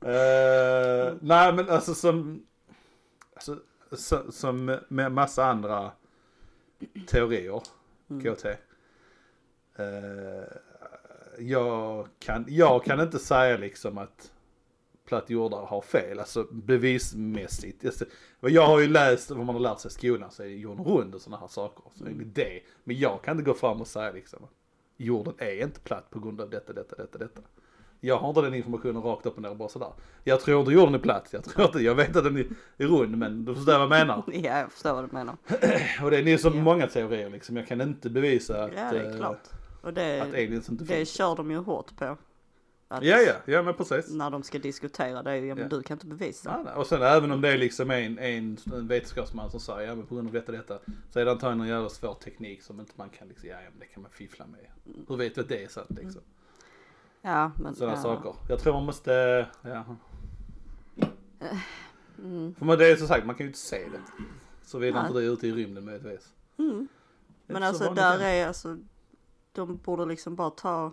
Eh, 0.00 1.14
nej 1.20 1.52
men 1.52 1.68
alltså 1.68 1.94
som, 1.94 2.46
alltså, 3.34 3.58
så, 3.92 4.32
som 4.32 4.78
med 4.88 5.12
massa 5.12 5.44
andra 5.44 5.92
teorier, 7.06 7.62
KT. 8.22 8.44
Eh, 9.76 10.48
jag, 11.38 12.08
kan, 12.18 12.44
jag 12.48 12.84
kan 12.84 13.00
inte 13.00 13.18
säga 13.18 13.56
liksom 13.56 13.98
att 13.98 14.32
plattjordare 15.08 15.66
har 15.66 15.80
fel, 15.80 16.18
alltså 16.18 16.46
bevismässigt. 16.50 17.84
Alltså, 17.84 18.04
jag 18.40 18.66
har 18.66 18.80
ju 18.80 18.88
läst, 18.88 19.30
vad 19.30 19.46
man 19.46 19.54
har 19.54 19.62
lärt 19.62 19.80
sig 19.80 19.88
i 19.88 19.92
skolan, 19.92 20.30
så 20.30 20.42
är 20.42 20.46
jorden 20.46 20.84
rund 20.84 21.14
och 21.14 21.20
sådana 21.20 21.40
här 21.40 21.48
saker. 21.48 21.84
Så 21.94 22.04
är 22.04 22.10
det 22.10 22.24
det. 22.24 22.60
Men 22.84 22.98
jag 22.98 23.22
kan 23.22 23.38
inte 23.38 23.50
gå 23.50 23.54
fram 23.54 23.80
och 23.80 23.86
säga 23.86 24.12
liksom 24.12 24.46
jorden 24.96 25.34
är 25.38 25.62
inte 25.62 25.80
platt 25.80 26.10
på 26.10 26.20
grund 26.20 26.40
av 26.40 26.50
detta, 26.50 26.72
detta, 26.72 26.96
detta, 26.96 27.18
detta. 27.18 27.40
Jag 28.00 28.18
har 28.18 28.28
inte 28.28 28.40
den 28.40 28.54
informationen 28.54 29.02
rakt 29.02 29.26
upp 29.26 29.36
och 29.36 29.42
ner 29.42 29.54
bara 29.54 29.68
sådär. 29.68 29.92
Jag 30.24 30.40
tror 30.40 30.60
inte 30.60 30.72
jorden 30.72 30.94
är 30.94 30.98
platt, 30.98 31.28
jag 31.30 31.44
tror 31.44 31.66
inte, 31.66 31.78
jag 31.78 31.94
vet 31.94 32.16
att 32.16 32.24
den 32.24 32.36
är, 32.36 32.46
rund 32.76 33.18
men 33.18 33.44
du 33.44 33.54
förstår 33.54 33.72
vad 33.72 33.82
jag 33.82 33.88
menar. 33.88 34.22
Ja, 34.32 34.58
jag 34.58 34.72
förstår 34.72 34.92
vad 34.92 35.04
du 35.04 35.12
menar. 35.12 35.36
Och 36.04 36.10
det 36.10 36.18
är 36.18 36.22
ni 36.22 36.38
som 36.38 36.56
Ja. 36.56 36.62
många 36.62 36.86
teorier 36.86 37.30
liksom, 37.30 37.56
jag 37.56 37.66
kan 37.66 37.80
inte 37.80 38.10
bevisa 38.10 38.64
att, 38.64 38.70
Ja, 38.76 38.92
det 38.92 38.98
är 39.00 39.10
eh, 39.10 39.16
klart. 39.16 39.42
Och 39.82 39.88
att 39.88 39.94
det, 39.94 40.20
aliens 40.20 40.68
inte 40.68 40.84
det 40.84 41.08
kör 41.08 41.36
de 41.36 41.50
ju 41.50 41.56
hårt 41.56 41.96
på. 41.96 42.16
Att 42.90 43.04
Ja, 43.04 43.16
ja, 43.18 43.34
ja 43.44 43.62
men 43.62 43.74
precis. 43.74 44.10
När 44.10 44.30
de 44.30 44.42
ska 44.42 44.58
diskutera 44.58 45.22
det, 45.22 45.36
ja 45.36 45.54
men 45.54 45.62
Ja. 45.64 45.68
du 45.68 45.82
kan 45.82 45.94
inte 45.94 46.06
bevisa. 46.06 46.50
Ja, 46.50 46.62
nej. 46.64 46.74
och 46.74 46.86
sen 46.86 47.02
även 47.02 47.30
om 47.32 47.40
det 47.40 47.48
är 47.48 47.58
liksom 47.58 47.90
en, 47.90 48.18
en, 48.18 48.58
en 48.72 48.88
vetenskapsman 48.88 49.50
som 49.50 49.60
säger 49.60 49.88
ja 49.88 49.94
men 49.94 50.06
på 50.06 50.14
grund 50.14 50.28
av 50.28 50.32
detta 50.34 50.52
detta 50.52 50.78
så 51.10 51.18
är 51.20 51.24
det 51.24 51.30
antagligen 51.30 51.60
en 51.60 51.68
jävla 51.68 51.88
svår 51.88 52.14
teknik 52.14 52.62
som 52.62 52.80
inte 52.80 52.92
man 52.96 53.08
kan 53.10 53.28
liksom, 53.28 53.48
ja, 53.48 53.54
ja 53.54 53.70
men 53.70 53.78
det 53.80 53.86
kan 53.86 54.02
man 54.02 54.10
fiffla 54.12 54.46
med. 54.46 54.94
Hur 55.08 55.16
vet 55.16 55.38
vi 55.38 55.40
att 55.40 55.48
det 55.48 55.64
är 55.64 55.68
sant 55.68 55.90
liksom? 55.90 56.22
Ja, 57.22 57.52
men 57.58 57.74
Sådana 57.74 57.96
ja. 57.96 58.02
saker. 58.02 58.34
Jag 58.48 58.58
tror 58.58 58.72
man 58.72 58.84
måste, 58.84 59.46
ja. 59.62 59.84
Mm. 62.18 62.54
För 62.54 62.64
man, 62.64 62.78
det 62.78 62.86
är 62.86 62.96
som 62.96 63.06
sagt, 63.08 63.26
man 63.26 63.34
kan 63.34 63.44
ju 63.44 63.48
inte 63.48 63.58
se 63.58 63.76
det. 63.78 64.24
Såvida 64.62 65.00
inte 65.00 65.12
det 65.18 65.24
är 65.24 65.32
ute 65.32 65.46
i 65.46 65.52
rymden 65.52 65.84
möjligtvis. 65.84 66.32
Mm. 66.58 66.88
Men 67.46 67.62
alltså 67.62 67.94
där 67.94 68.20
är 68.20 68.46
alltså, 68.46 68.78
de 69.52 69.76
borde 69.76 70.06
liksom 70.06 70.34
bara 70.36 70.50
ta 70.50 70.92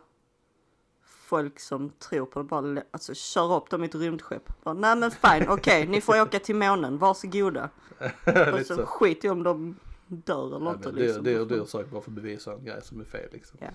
folk 1.25 1.59
som 1.59 1.89
tror 1.89 2.25
på 2.25 2.39
det, 2.39 2.45
bara 2.45 2.81
alltså 2.91 3.13
köra 3.13 3.57
upp 3.57 3.69
dem 3.69 3.83
i 3.83 3.85
ett 3.85 3.95
rymdskepp. 3.95 4.63
Bara, 4.63 4.73
Nej 4.73 4.95
men 4.95 5.11
fine, 5.11 5.45
okej 5.49 5.87
ni 5.87 6.01
får 6.01 6.21
åka 6.21 6.39
till 6.39 6.55
månen, 6.55 6.97
varsågoda. 6.97 7.69
Och 8.53 8.59
så 8.65 8.75
så. 8.75 8.85
skit 8.85 9.25
i 9.25 9.29
om 9.29 9.43
de 9.43 9.75
dör 10.07 10.55
eller 10.55 10.65
Ja, 10.65 10.73
inte 10.73 10.91
det, 10.91 10.99
liksom. 10.99 11.23
det, 11.23 11.33
är- 11.33 11.45
det 11.45 11.55
är 11.55 11.65
sak 11.65 11.85
bara 11.91 12.01
för 12.01 12.11
att 12.11 12.15
bevisa 12.15 12.53
en 12.53 12.65
grej 12.65 12.81
som 12.83 12.99
är 13.01 13.05
fel 13.05 13.29
liksom. 13.31 13.57
Ja. 13.61 13.67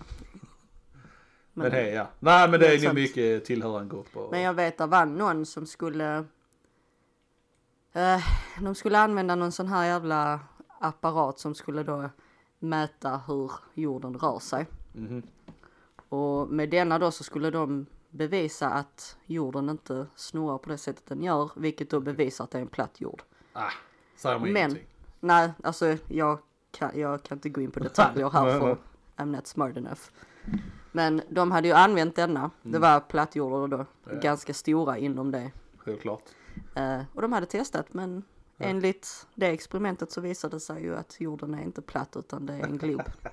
Men, 1.52 1.62
Men, 1.62 1.73
hej 1.73 1.92
ja. 1.95 2.07
Nej 2.19 2.49
men 2.50 2.61
det 2.61 2.66
är 2.75 2.78
sant. 2.78 2.95
mycket 2.95 3.45
tillhör 3.45 3.80
en 3.80 3.88
grupp 3.88 4.16
och, 4.16 4.30
men 4.30 4.40
jag 4.40 4.54
vet 4.54 4.78
det 4.78 4.87
var 4.87 5.07
någon 5.07 5.47
som 5.47 5.66
skulle 5.66 6.25
eh, 7.92 8.19
de 8.61 8.75
skulle 8.75 8.99
använda 8.99 9.35
någon 9.35 9.52
sån 9.52 9.66
här 9.69 9.87
jävla 9.87 10.40
apparat 10.80 11.38
som 11.38 11.54
skulle 11.54 11.83
då 11.83 12.11
mäta 12.59 13.21
hur 13.26 13.52
jorden 13.75 14.19
rör 14.19 14.38
sig. 14.38 14.66
Mhm. 14.92 15.23
Och 16.10 16.48
med 16.48 16.70
denna 16.70 16.98
då 16.98 17.10
så 17.10 17.24
skulle 17.24 17.50
de 17.50 17.86
bevisa 18.10 18.68
att 18.70 19.16
jorden 19.26 19.68
inte 19.68 20.06
snurrar 20.16 20.58
på 20.58 20.68
det 20.70 20.78
sättet 20.78 21.06
den 21.06 21.22
gör, 21.22 21.50
vilket 21.56 21.90
då 21.90 22.00
bevisar 22.00 22.44
att 22.44 22.50
det 22.50 22.58
är 22.58 22.62
en 22.62 22.68
platt 22.68 23.00
jord. 23.00 23.22
Ah, 23.52 23.70
säger 24.16 24.38
man 24.38 24.52
Men- 24.52 24.56
ingenting. 24.62 24.86
Nej, 25.20 25.50
alltså 25.62 25.96
jag 26.08 26.38
kan, 26.70 26.98
jag 26.98 27.22
kan 27.22 27.36
inte 27.38 27.48
gå 27.48 27.60
in 27.60 27.70
på 27.70 27.80
detaljer 27.80 28.30
här 28.30 28.60
för 28.60 28.76
I'm 29.16 29.36
not 29.36 29.46
smart 29.46 29.76
enough. 29.76 30.00
Men 30.92 31.22
de 31.28 31.50
hade 31.50 31.68
ju 31.68 31.74
använt 31.74 32.16
denna, 32.16 32.50
det 32.62 32.78
var 32.78 33.00
plattjordar 33.00 33.68
då, 33.68 33.76
Mm. 33.76 33.86
Ja. 34.04 34.20
ganska 34.20 34.54
stora 34.54 34.98
inom 34.98 35.30
det. 35.30 35.50
Självklart. 35.78 36.22
Eh, 36.74 37.00
och 37.14 37.22
de 37.22 37.32
hade 37.32 37.46
testat 37.46 37.86
men 37.94 38.22
Ja. 38.56 38.66
enligt 38.66 39.26
det 39.34 39.46
experimentet 39.46 40.10
så 40.12 40.20
visade 40.20 40.56
det 40.56 40.60
sig 40.60 40.82
ju 40.82 40.96
att 40.96 41.20
jorden 41.20 41.54
är 41.54 41.62
inte 41.62 41.82
platt 41.82 42.16
utan 42.16 42.46
det 42.46 42.52
är 42.54 42.62
en 42.64 42.78
glob. 42.78 43.02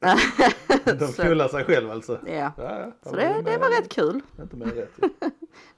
De 0.98 1.12
knullar 1.12 1.48
sig 1.48 1.64
själv 1.64 1.90
alltså. 1.90 2.20
Ja, 2.26 2.32
Ja, 2.32 2.52
ja. 2.80 2.92
så 3.10 3.16
det, 3.16 3.42
det 3.44 3.58
var 3.58 3.80
rätt 3.80 3.88
kul. 3.92 4.20
Inte 4.40 4.56
mer 4.56 4.66
rätt 4.66 4.92
ju. 5.02 5.08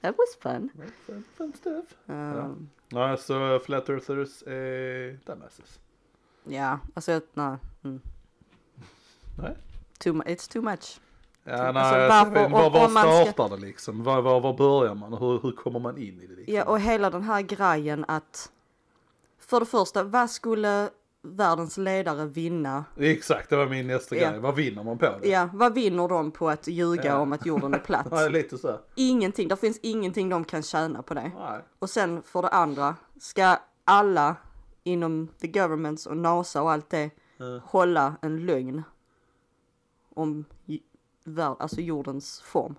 That 0.01 0.15
was 0.17 0.35
fun. 0.41 0.69
Fun- 1.07 1.23
Fun 1.37 1.53
stuff. 1.53 1.85
Um, 2.05 2.69
Ja, 2.89 3.17
så 3.17 3.59
Flat 3.59 3.89
Earthers 3.89 4.43
är 4.47 5.19
dumbasses. 5.25 5.79
Ja, 6.43 6.79
alltså 6.93 7.11
jag- 7.11 7.21
nej. 7.33 7.57
Mm. 7.83 8.01
Nej. 9.41 9.57
Too, 9.99 10.13
it's 10.13 10.51
too 10.53 10.61
much. 10.61 10.99
Ja, 11.43 11.71
nej, 11.71 11.83
alltså, 11.83 12.15
varför- 12.35 12.49
var, 12.49 12.69
var, 12.69 12.89
man 12.89 13.03
ska- 13.03 13.31
startar 13.33 13.55
det 13.55 13.61
liksom? 13.61 14.03
Var, 14.03 14.21
var, 14.21 14.39
var 14.41 14.53
börjar 14.53 14.95
man 14.95 15.13
hur, 15.13 15.39
hur 15.39 15.51
kommer 15.51 15.79
man 15.79 15.97
in 15.97 16.21
i 16.21 16.27
det 16.27 16.35
liksom? 16.35 16.55
Ja, 16.55 16.63
och 16.63 16.79
hela 16.79 17.09
den 17.09 17.23
här 17.23 17.41
grejen 17.41 18.05
att 18.07 18.51
för 19.39 19.59
det 19.59 19.65
första, 19.65 20.03
vad 20.03 20.29
skulle 20.29 20.89
världens 21.35 21.77
ledare 21.77 22.25
vinna? 22.25 22.85
Exakt, 22.97 23.49
det 23.49 23.55
var 23.55 23.65
min 23.67 23.87
nästa 23.87 24.15
Ja. 24.15 24.29
grej. 24.29 24.39
Vad 24.39 24.55
vinner 24.55 24.83
man 24.83 24.97
på 24.97 25.05
det? 25.21 25.27
Ja, 25.29 25.49
vad 25.53 25.73
vinner 25.73 26.07
de 26.07 26.31
på 26.31 26.49
att 26.49 26.67
ljuga 26.67 27.03
Ja. 27.05 27.17
om 27.19 27.33
att 27.33 27.45
jorden 27.45 27.73
är 27.73 27.77
Ja, 27.89 28.03
platt? 28.03 28.31
lite 28.31 28.57
så. 28.57 28.79
Ingenting, 28.95 29.47
det 29.47 29.55
finns 29.57 29.79
ingenting 29.81 30.29
de 30.29 30.43
kan 30.45 30.63
tjäna 30.63 31.01
på 31.01 31.13
det. 31.13 31.31
Nej. 31.39 31.61
Och 31.79 31.89
sen 31.89 32.21
för 32.21 32.41
det 32.41 32.49
andra, 32.49 32.95
ska 33.19 33.57
alla 33.83 34.35
inom 34.83 35.27
the 35.41 35.47
governments 35.47 36.05
och 36.05 36.17
NASA 36.17 36.61
och 36.61 36.71
allt 36.71 36.89
det 36.89 37.09
Ja. 37.37 37.59
hålla 37.65 38.15
en 38.21 38.45
lögn 38.45 38.83
om 40.15 40.45
alltså 41.35 41.81
jordens 41.81 42.41
form? 42.41 42.75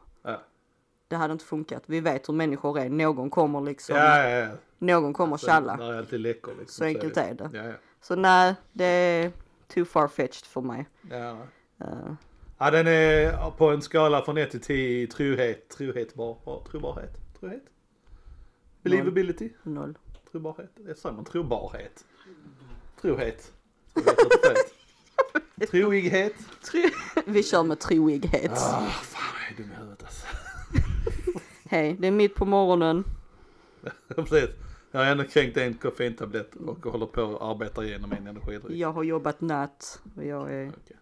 Det 1.09 1.17
hade 1.17 1.33
inte 1.33 1.45
funkat. 1.45 1.83
Vi 1.87 2.01
vet 2.01 2.29
hur 2.29 2.35
människor 2.35 2.79
är. 2.79 2.89
Någon 2.89 3.31
kommer 3.31 3.61
liksom, 3.61 3.97
Ja, 3.97 4.23
ja, 4.29 4.39
ja. 4.39 4.49
någon 4.79 5.13
kommer 5.13 5.37
Så 5.37 5.47
tjalla. 5.47 5.77
Där 5.77 5.93
är 5.93 5.99
alltid 5.99 6.21
läckor 6.21 6.53
liksom. 6.59 6.69
Så 6.69 6.85
enkelt 6.85 7.17
är 7.17 7.35
det. 7.35 7.51
Ja, 7.53 7.65
ja. 7.65 7.75
Så 8.01 8.15
nej, 8.17 8.55
det 8.73 8.85
är 8.85 9.33
too 9.69 9.85
far 9.85 10.09
fetched 10.09 10.45
för 10.47 10.61
mig. 10.61 10.87
ja. 11.11 11.37
Eh, 11.81 12.15
Ja, 12.61 12.71
den 12.71 12.87
är 12.87 13.51
på 13.51 13.71
en 13.71 13.83
skala 13.83 14.23
från 14.25 14.39
1 14.39 14.51
till 14.51 14.61
10 14.61 15.03
i 15.03 15.07
trohet, 15.07 15.69
trohet, 15.69 16.15
bar, 16.15 16.37
bar, 16.45 16.63
trobarhet, 16.71 17.13
trohet? 17.41 17.63
Believability, 18.83 19.51
noll. 19.63 19.99
trobarhet, 20.31 20.71
det 20.77 20.95
säger 20.95 21.15
man 21.15 21.25
trobarhet? 21.25 22.05
Trohet. 23.01 23.53
Fel. 23.95 25.67
Troighet. 25.71 26.35
Vi 27.27 27.43
kör 27.43 27.63
med 27.63 27.79
troighet. 27.81 28.53
Ah, 28.53 28.87
fan 28.87 29.23
jag 29.43 29.53
är 29.53 29.63
dum 29.63 29.73
i 29.73 29.75
huvudet 29.81 30.03
alltså. 30.03 30.27
Hej, 31.69 31.97
det 31.99 32.07
är 32.07 32.11
mitt 32.13 32.35
på 32.35 32.45
morgonen. 32.45 33.05
Precis. 34.17 34.51
Jag 34.91 35.01
har 35.01 35.07
ändå 35.07 35.25
kränkt 35.25 35.57
en 35.57 35.75
koffeintablett 35.75 36.55
och 36.55 36.87
håller 36.87 37.07
på 37.07 37.23
att 37.37 37.43
arbeta 37.43 37.85
igenom 37.85 38.13
en 38.13 38.27
energidryck. 38.27 38.77
Jag 38.77 38.93
har 38.93 39.03
jobbat 39.03 39.41
natt 39.41 40.01
och 40.17 40.25
jag 40.25 40.53
är 40.55 40.69
Okej. 40.69 40.97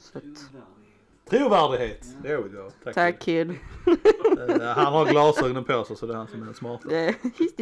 så 0.00 0.18
att, 0.18 0.24
Trovärdighet. 1.30 2.06
There 2.22 2.36
we 2.36 2.48
go. 2.48 2.70
Tack. 2.84 2.94
Tack 2.94 3.18
kid. 3.18 3.50
Eh, 3.50 4.66
Han 4.66 4.92
har 4.92 5.06
glasögonen 5.06 5.64
på 5.64 5.84
sig 5.84 5.96
så 5.96 6.06
det 6.06 6.12
är 6.12 6.16
han 6.16 6.26
som 6.28 6.42
är. 6.42 6.46
Det- 6.46 6.54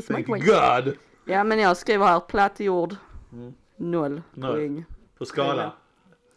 smart 0.03 0.27
Thank. 0.27 0.27
God. 0.27 0.97
Ja 1.25 1.45
men 1.45 1.59
jag 1.59 1.77
skriver 1.77 2.07
här 2.07 2.21
platt 2.21 2.61
jord. 2.61 2.95
Mm. 3.33 3.55
Noll 3.77 4.23
Noll. 4.35 4.53
poäng. 4.53 4.85
På 5.19 5.25
skala. 5.25 5.73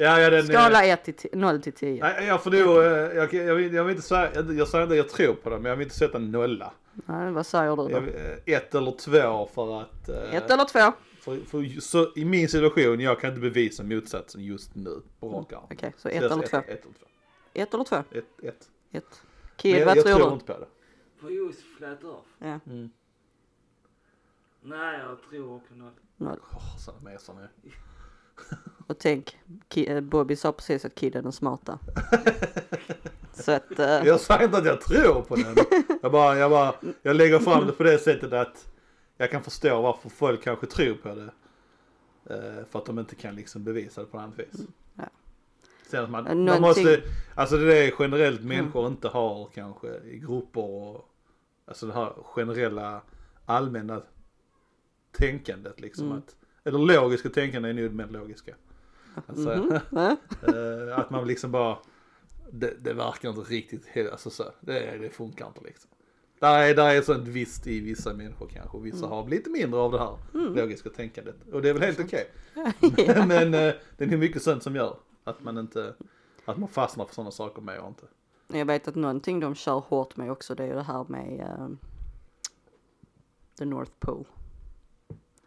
Ja, 0.02 0.20
ja 0.20 0.30
den... 0.30 0.48
Skala 0.48 0.86
1 0.86 1.04
till 1.04 1.14
10, 1.14 1.32
0 1.36 1.62
till 1.62 1.74
10. 1.74 2.04
Nej, 2.04 2.28
jag 2.28 2.44
får 2.44 2.52
nog, 2.52 2.78
eh, 2.78 2.84
jag, 3.18 3.34
jag, 3.34 3.56
vill, 3.56 3.74
jag 3.74 3.84
vill 3.84 3.96
inte 3.96 4.08
säga, 4.08 4.32
jag, 4.36 4.54
jag 4.58 4.68
säger 4.68 4.84
inte 4.84 4.94
att 4.94 4.98
jag 4.98 5.10
tror 5.10 5.34
på 5.34 5.50
det, 5.50 5.56
men 5.60 5.70
jag 5.70 5.76
vill 5.76 5.86
inte 5.86 5.96
sätta 5.96 6.18
en 6.18 6.32
nolla. 6.32 6.74
Nej, 6.94 7.32
vad 7.32 7.46
säger 7.46 7.76
du 7.76 7.92
Jag, 7.92 8.04
då? 8.04 8.10
eh, 8.10 8.38
ett 8.58 8.76
eller 8.76 8.92
två 8.92 9.50
för 9.54 9.82
att, 9.82 10.10
eh, 10.10 10.36
Ett 10.36 10.52
eller 10.52 10.66
två? 10.66 10.94
för, 11.22 11.38
för, 11.46 11.80
så, 11.82 12.12
i 12.16 12.26
min 12.26 12.50
situation, 12.50 13.00
jag 13.00 13.20
kan 13.20 13.30
inte 13.30 13.42
bevisa 13.42 13.84
motsatsen 13.84 14.44
just 14.44 14.76
nu 14.76 15.02
på 15.20 15.30
rak 15.30 15.54
arm. 15.54 15.64
Okej, 15.72 15.94
så 15.96 16.02
Så 16.02 16.08
ett 16.10 16.16
jag 16.16 16.32
eller 16.32 16.48
två. 16.48 16.58
Ett, 16.58 16.70
ett 16.70 16.84
eller 16.84 16.94
två. 16.94 17.06
Ett 17.54 17.74
eller 17.74 17.84
två? 17.84 17.96
Ett, 17.96 18.26
ett. 18.44 18.70
Ett. 18.92 19.22
Kid, 19.56 19.76
jag, 19.78 19.86
vad 19.86 19.98
jag 19.98 20.06
tror 20.06 20.16
tror 20.18 20.28
du? 20.30 20.34
inte 20.34 20.46
på 20.46 20.60
det. 20.60 20.68
På 21.22 21.32
just 21.32 21.62
Flat 21.78 22.04
Earth? 22.04 22.28
Ja, 22.40 22.60
Mm. 22.72 22.90
Nej, 24.62 25.00
jag 25.00 25.18
tror 25.30 25.56
också 25.56 25.74
noll. 25.76 25.92
noll. 26.18 26.40
Åh, 26.54 26.78
sådana 26.78 27.02
mesar 27.10 27.34
nu. 27.34 27.48
Och 28.90 28.98
tänk, 29.00 29.38
eh, 29.76 30.02
Bobby 30.02 30.36
sa 30.36 30.52
precis 30.52 30.86
att 30.86 30.96
Kid 30.96 31.16
är 31.16 31.32
smarta. 31.32 31.80
Så 33.34 33.52
att, 33.52 33.80
eh, 33.80 33.86
Jag 33.86 34.20
säger 34.20 34.44
inte 34.46 34.58
att 34.58 34.66
jag 34.66 34.82
tror 34.82 35.22
på 35.22 35.36
den. 35.36 35.56
Jag 36.02 36.12
bara, 36.12 36.38
jag 36.38 36.52
bara, 36.52 36.74
jag 37.02 37.16
lägger 37.16 37.40
fram 37.40 37.66
det 37.68 37.72
på 37.72 37.84
det 37.84 37.98
sättet 37.98 38.34
att 38.34 38.72
jag 39.18 39.32
kan 39.32 39.44
förstå 39.44 39.82
varför 39.82 40.10
folk 40.10 40.44
kanske 40.44 40.66
tror 40.68 40.94
på 40.94 41.16
det. 41.16 41.30
Eh, 42.36 42.66
För 42.70 42.80
att 42.80 42.86
de 42.86 43.00
inte 43.00 43.16
kan 43.16 43.36
liksom 43.36 43.64
bevisa 43.64 44.02
det 44.02 44.08
på 44.08 44.18
något 44.18 44.24
annat 44.24 44.40
vis. 44.40 44.68
Ja. 44.96 45.04
Sen 45.88 46.04
att 46.04 46.10
man, 46.10 46.26
Ja, 46.26 46.36
man 46.36 46.46
någonting- 46.46 46.62
måste, 46.86 47.02
alltså 47.36 47.58
det 47.58 47.78
är 47.78 47.94
generellt 48.00 48.42
människor 48.44 48.88
inte 48.88 49.08
har 49.08 49.50
kanske 49.54 49.88
i 49.98 50.20
grupper 50.20 50.62
och, 50.64 51.10
alltså 51.66 51.86
det 51.88 51.94
här 51.94 52.14
generella 52.24 53.02
allmänna 53.46 54.02
tänkandet 55.12 55.80
liksom 55.80 56.06
Mm. 56.06 56.18
att, 56.18 56.36
eller 56.64 56.80
logiska 56.80 57.30
tänkande 57.30 57.70
är 57.70 57.74
nog 57.74 57.94
mer 57.94 58.08
logiska. 58.08 58.56
Alltså. 59.28 59.80
Ja. 59.92 60.18
eh, 60.48 61.00
att 61.00 61.10
man 61.10 61.28
liksom 61.28 61.52
bara, 61.52 61.78
det, 62.52 62.74
det 62.80 62.94
verkar 62.94 63.30
inte 63.30 63.42
riktigt, 63.42 64.12
alltså 64.12 64.30
så, 64.30 64.44
det, 64.60 64.98
det 64.98 65.10
funkar 65.10 65.48
inte 65.48 65.62
liksom. 65.64 65.90
Där 66.40 66.60
är, 66.70 66.76
där 66.76 66.96
är 66.96 67.02
sånt 67.02 67.28
visst 67.28 67.68
i 67.68 67.80
vissa 67.80 68.14
människor 68.14 68.48
kanske, 68.48 68.78
vissa 68.80 68.98
Mm. 68.98 69.10
har 69.10 69.28
lite 69.28 69.50
mindre 69.50 69.80
av 69.80 69.92
det 69.92 70.00
här 70.00 70.18
logiska 70.56 70.90
tänkandet. 70.90 71.36
Och 71.52 71.62
det 71.62 71.70
är 71.70 71.74
väl 71.74 71.84
helt 71.84 72.00
okej. 72.00 72.32
Ja. 72.98 73.26
Men 73.26 73.54
eh, 73.54 73.74
det 73.98 74.04
är 74.04 74.18
mycket 74.18 74.42
sånt 74.42 74.64
som 74.64 74.76
gör 74.76 74.98
att 75.24 75.44
man 75.44 75.58
inte, 75.58 75.94
att 76.46 76.58
man 76.58 76.70
fastnar 76.70 77.06
för 77.06 77.14
sådana 77.16 77.32
saker 77.32 77.62
mer 77.62 77.80
och 77.80 77.88
inte. 77.88 78.04
Jag 78.48 78.66
vet 78.66 78.88
att 78.88 78.96
någonting 78.96 79.40
de 79.40 79.56
kör 79.56 79.80
hårt 79.80 80.18
med 80.18 80.32
också 80.32 80.56
det 80.56 80.64
är 80.64 80.76
det 80.76 80.84
här 80.84 81.06
med 81.10 81.40
eh, 81.40 81.68
The 83.58 83.66
North 83.66 83.92
Pole. 84.00 84.26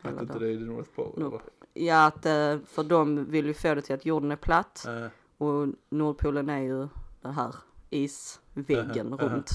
Hela 0.03 0.21
inte 0.21 0.39
det. 0.39 0.45
det 0.47 0.53
är 0.53 0.57
the 0.59 0.65
North 0.65 0.91
Pole. 0.95 1.13
Nope. 1.25 1.45
Ja, 1.75 2.07
att, 2.07 2.27
eh, 2.27 2.59
för 2.67 2.83
de 2.83 3.25
vill 3.31 3.47
ju 3.47 3.55
få 3.55 3.75
det 3.75 3.83
till 3.83 3.95
att 3.95 4.07
jorden 4.07 4.33
är 4.33 4.37
platt? 4.37 4.87
Eh, 4.89 5.07
och 5.39 5.69
Nordpolen 5.89 6.49
är 6.49 6.59
ju 6.61 6.89
den 7.23 7.33
här 7.33 7.55
isväggen 7.91 9.13
Aha, 9.13 9.23
aha. 9.23 9.35
runt 9.35 9.51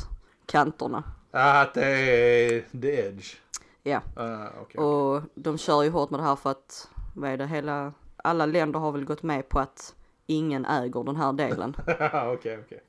kanterna. 0.46 1.04
Ja, 1.32 1.62
att 1.62 1.74
det 1.74 1.86
är 1.86 2.66
the 2.82 3.00
edge. 3.00 3.36
Ja, 3.84 4.02
Ah, 4.16 4.48
okej. 4.62 4.82
och 4.82 5.22
de 5.36 5.58
kör 5.58 5.84
ju 5.84 5.90
hårt 5.90 6.10
med 6.10 6.20
det 6.20 6.24
här 6.24 6.36
för 6.36 6.52
att, 6.52 6.90
vad 7.16 7.30
är 7.30 7.38
det, 7.38 7.48
hela, 7.48 7.94
alla 8.18 8.46
länder 8.46 8.80
har 8.80 8.92
väl 8.92 9.06
gått 9.06 9.24
med 9.24 9.50
på 9.50 9.60
att 9.60 9.96
ingen 10.26 10.66
äger 10.66 11.04
den 11.04 11.16
här 11.16 11.34
delen. 11.34 11.76
Okej, 12.34 12.60
okej. 12.66 12.84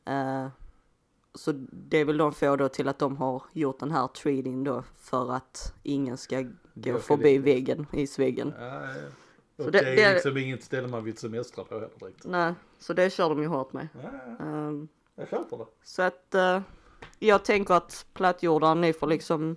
Så 1.39 1.53
det 1.71 2.05
vill 2.05 2.17
de 2.17 2.33
få 2.33 2.57
då 2.57 2.69
till 2.69 2.89
att 2.89 2.99
de 2.99 3.17
har 3.17 3.43
gjort 3.53 3.81
den 3.81 3.91
här 3.91 4.07
treatin 4.07 4.65
då 4.65 4.83
för 4.97 5.33
att 5.33 5.75
ingen 5.83 6.17
ska 6.17 6.41
gå 6.41 6.49
Gå 6.93 6.99
förbi 6.99 7.23
förbi. 7.23 7.39
väggen, 7.39 7.87
isväggen. 7.93 8.55
Ja, 8.61 8.65
ja. 8.67 8.93
Så 9.57 9.65
Och 9.65 9.73
det- 9.73 9.81
det, 9.81 10.03
är 10.05 10.09
det- 10.09 10.13
liksom 10.15 10.37
inget 10.37 10.63
ställe 10.65 10.89
man 10.89 11.05
vill 11.05 11.17
semestra 11.17 11.65
på 11.65 11.75
heller 11.75 11.91
direkt. 12.01 12.25
Nej, 12.25 12.55
så 12.79 12.93
det 12.93 13.11
kör 13.11 13.29
de 13.29 13.43
ju 13.43 13.49
hårt 13.49 13.73
med. 13.73 13.89
Ja, 14.03 14.11
ja, 14.39 14.45
Ehm, 14.47 14.89
jag 15.15 15.29
köper 15.29 15.57
det. 15.57 15.65
så 15.83 16.03
att 16.03 16.35
eh, 16.35 16.61
jag 17.19 17.45
tänker 17.45 17.75
att 17.75 18.07
plattjordar, 18.15 18.75
ni 18.75 18.93
får 18.93 19.07
liksom 19.07 19.57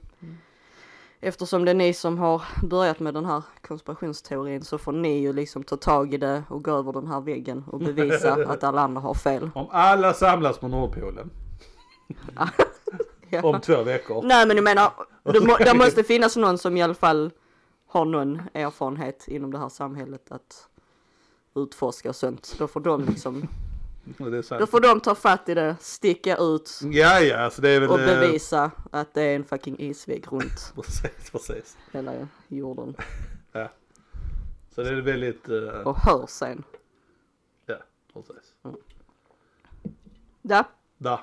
Eftersom 1.24 1.66
det 1.66 1.72
är 1.72 1.76
ni 1.76 1.94
som 1.94 2.18
har 2.18 2.42
börjat 2.68 3.00
med 3.00 3.14
den 3.14 3.26
här 3.26 3.44
konspirationsteorin 3.62 4.62
så 4.64 4.78
får 4.78 4.92
ni 4.92 5.20
ju 5.20 5.34
liksom 5.34 5.64
ta 5.64 5.78
tag 5.78 6.14
i 6.14 6.18
det 6.18 6.44
och 6.50 6.64
gå 6.64 6.72
över 6.72 6.94
den 6.94 7.08
här 7.08 7.22
väggen 7.22 7.64
och 7.68 7.80
bevisa 7.80 8.34
att 8.48 8.64
alla 8.64 8.82
andra 8.82 9.02
har 9.02 9.14
fel. 9.14 9.50
Om 9.56 9.68
alla 9.72 10.14
samlas 10.14 10.58
på 10.58 10.68
Nordpolen 10.68 11.30
Ja. 13.30 13.42
om 13.44 13.62
två 13.62 13.84
veckor. 13.84 14.24
Nej 14.24 14.48
men 14.48 14.56
jag 14.58 14.64
menar, 14.64 14.92
det, 15.24 15.40
må, 15.40 15.58
det 15.66 15.74
måste 15.74 16.04
finnas 16.04 16.36
någon 16.36 16.58
som 16.58 16.78
i 16.78 16.82
alla 16.82 16.94
fall 16.94 17.32
har 17.88 18.06
någon 18.06 18.42
erfarenhet 18.54 19.28
inom 19.28 19.52
det 19.52 19.58
här 19.58 19.70
samhället 19.70 20.32
att 20.32 20.68
utforska 21.56 22.10
och 22.10 22.16
sånt. 22.16 22.56
Då 22.60 22.68
får 22.68 22.80
de 22.80 23.06
liksom, 23.06 23.48
då 24.60 24.68
får 24.68 24.80
de 24.80 25.00
ta 25.00 25.16
fatt 25.16 25.50
i 25.50 25.54
det, 25.54 25.76
sticka 25.80 26.38
ut 26.38 26.80
Ja, 26.84 27.20
ja, 27.20 27.38
alltså 27.38 27.62
det 27.62 27.70
är 27.70 27.80
väl... 27.80 27.90
och 27.90 28.00
eh, 28.00 28.20
bevisa 28.20 28.72
att 28.92 29.14
det 29.14 29.22
är 29.22 29.36
en 29.36 29.44
fucking 29.44 29.80
isvägg 29.80 30.26
runt 30.32 30.74
Precis, 30.76 31.32
precis. 31.32 31.78
hela 31.92 32.28
jorden. 32.48 32.96
Så 34.76 34.84
det 34.84 34.90
är 34.90 35.02
väldigt... 35.02 35.50
eh, 35.50 35.58
Och 35.68 35.98
hör 35.98 36.26
sen. 36.28 36.64
Ja, 37.66 37.76
precis. 38.14 38.54
Ja, 40.42 40.64
Där. 40.98 41.20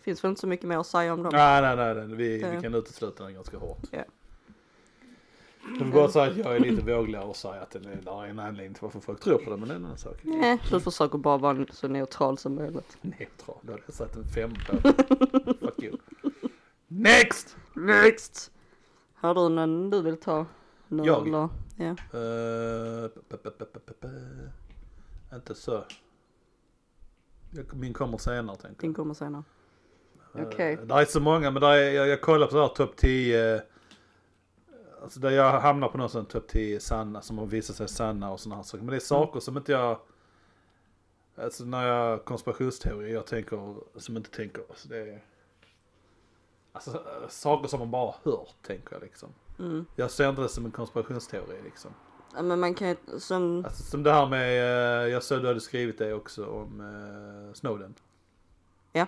Finns 0.00 0.24
väl 0.24 0.28
inte 0.28 0.40
så 0.40 0.46
mycket 0.46 0.66
mer 0.66 0.78
att 0.78 0.86
säga 0.86 1.12
om 1.14 1.22
dem. 1.22 1.32
Nej, 1.34 1.62
nej, 1.62 1.76
nej, 1.76 1.94
nej. 2.06 2.16
Vi, 2.16 2.38
Det- 2.40 2.50
vi 2.56 2.62
kan 2.62 2.74
utesluta 2.74 3.24
den 3.24 3.34
ganska 3.34 3.58
hårt. 3.58 3.78
Ja. 3.90 4.04
Jag 5.78 5.84
vill 5.84 5.92
bara 5.94 6.08
säga 6.08 6.30
att 6.30 6.36
jag 6.36 6.56
är 6.56 6.60
lite 6.60 6.82
vågligare 6.82 7.24
och 7.24 7.36
säga 7.36 7.62
att 7.62 7.70
det 7.70 7.78
är, 7.78 8.24
en 8.26 8.38
anledning 8.38 8.74
till 8.74 8.82
varför 8.82 9.00
folk 9.00 9.20
tror 9.20 9.38
på 9.38 9.50
det, 9.50 9.56
men 9.56 9.68
det 9.68 9.74
är 9.74 9.76
en 9.76 9.84
annan 9.84 9.98
sak. 9.98 10.16
Nej, 10.22 10.60
du 10.70 10.80
försöker 10.80 11.18
bara 11.18 11.36
vara 11.38 11.66
så 11.72 11.88
neutral 11.88 12.38
som 12.38 12.54
möjligt. 12.54 12.96
Neutral, 13.00 13.58
då 13.62 13.72
hade 13.72 13.82
jag 13.86 13.94
satt 13.94 14.16
en 14.16 14.24
fem 14.24 14.50
på. 14.66 14.76
Fuck 15.60 15.82
you. 15.82 15.96
Next! 16.86 17.56
Next! 17.74 18.50
Har 19.14 19.34
du 19.34 19.48
någon 19.48 19.90
du 19.90 20.02
vill 20.02 20.16
ta? 20.16 20.46
Nu, 20.88 21.04
Jag? 21.04 21.28
Eller? 21.28 21.48
Ja. 21.76 21.96
P- 23.28 23.36
Inte 25.34 25.54
så. 25.54 25.84
Min 27.72 27.92
kommer 27.92 28.18
senare 28.18 28.56
tänker 28.56 28.68
jag. 28.76 28.80
Din 28.80 28.94
kommer 28.94 29.14
senare. 29.14 29.42
Eh, 30.34 30.42
Okej. 30.46 30.78
Det 30.82 30.94
är 30.94 31.04
så 31.04 31.20
många, 31.20 31.50
men 31.50 31.62
där 31.62 31.72
är, 31.72 31.90
jag, 31.90 32.08
jag 32.08 32.20
kollar 32.20 32.46
på 32.46 32.52
så 32.52 32.60
här 32.60 32.68
topp 32.68 32.96
10. 32.96 33.62
Alltså 35.02 35.20
där 35.20 35.30
jag 35.30 35.60
hamnar 35.60 35.88
på 35.88 35.98
någon 35.98 36.08
sån 36.08 36.26
topp 36.26 36.48
10 36.48 36.80
sanna 36.80 37.22
som 37.22 37.38
har 37.38 37.46
visat 37.46 37.76
sig 37.76 37.88
sanna 37.88 38.30
och 38.30 38.40
sådana 38.40 38.56
här 38.56 38.62
saker. 38.62 38.84
Men 38.84 38.90
det 38.90 38.96
är 38.96 39.00
saker 39.00 39.40
som 39.40 39.56
inte 39.56 39.72
jag... 39.72 39.98
Alltså 41.36 41.64
när 41.64 41.86
jag 41.86 42.24
konspirationsteorier, 42.24 43.14
jag 43.14 43.26
tänker 43.26 43.74
som 43.96 44.16
inte 44.16 44.30
tänker. 44.30 44.62
Alltså 44.68 44.88
det 44.88 44.98
är... 44.98 45.22
Alltså 46.72 46.90
eh, 46.90 47.28
saker 47.28 47.68
som 47.68 47.78
man 47.78 47.90
bara 47.90 48.14
hört 48.22 48.54
tänker 48.62 48.92
jag 48.92 49.02
liksom. 49.02 49.28
Mm. 49.58 49.86
Jag 49.96 50.10
ser 50.10 50.28
inte 50.28 50.42
det 50.42 50.48
som 50.48 50.64
en 50.64 50.70
konspirationsteori 50.70 51.62
liksom. 51.64 51.90
Ja, 52.34 52.42
men 52.42 52.60
man 52.60 52.74
kan 52.74 52.96
som, 53.18 53.64
Alltså 53.64 53.82
som 53.82 54.02
det 54.02 54.12
här 54.12 54.26
med, 54.26 54.58
eh, 55.04 55.12
jag 55.12 55.22
såg 55.22 55.42
du 55.42 55.48
hade 55.48 55.60
skrivit 55.60 55.98
det 55.98 56.14
också 56.14 56.46
om 56.46 56.80
eh, 56.80 57.54
Snowden. 57.54 57.94
Ja. 58.92 59.06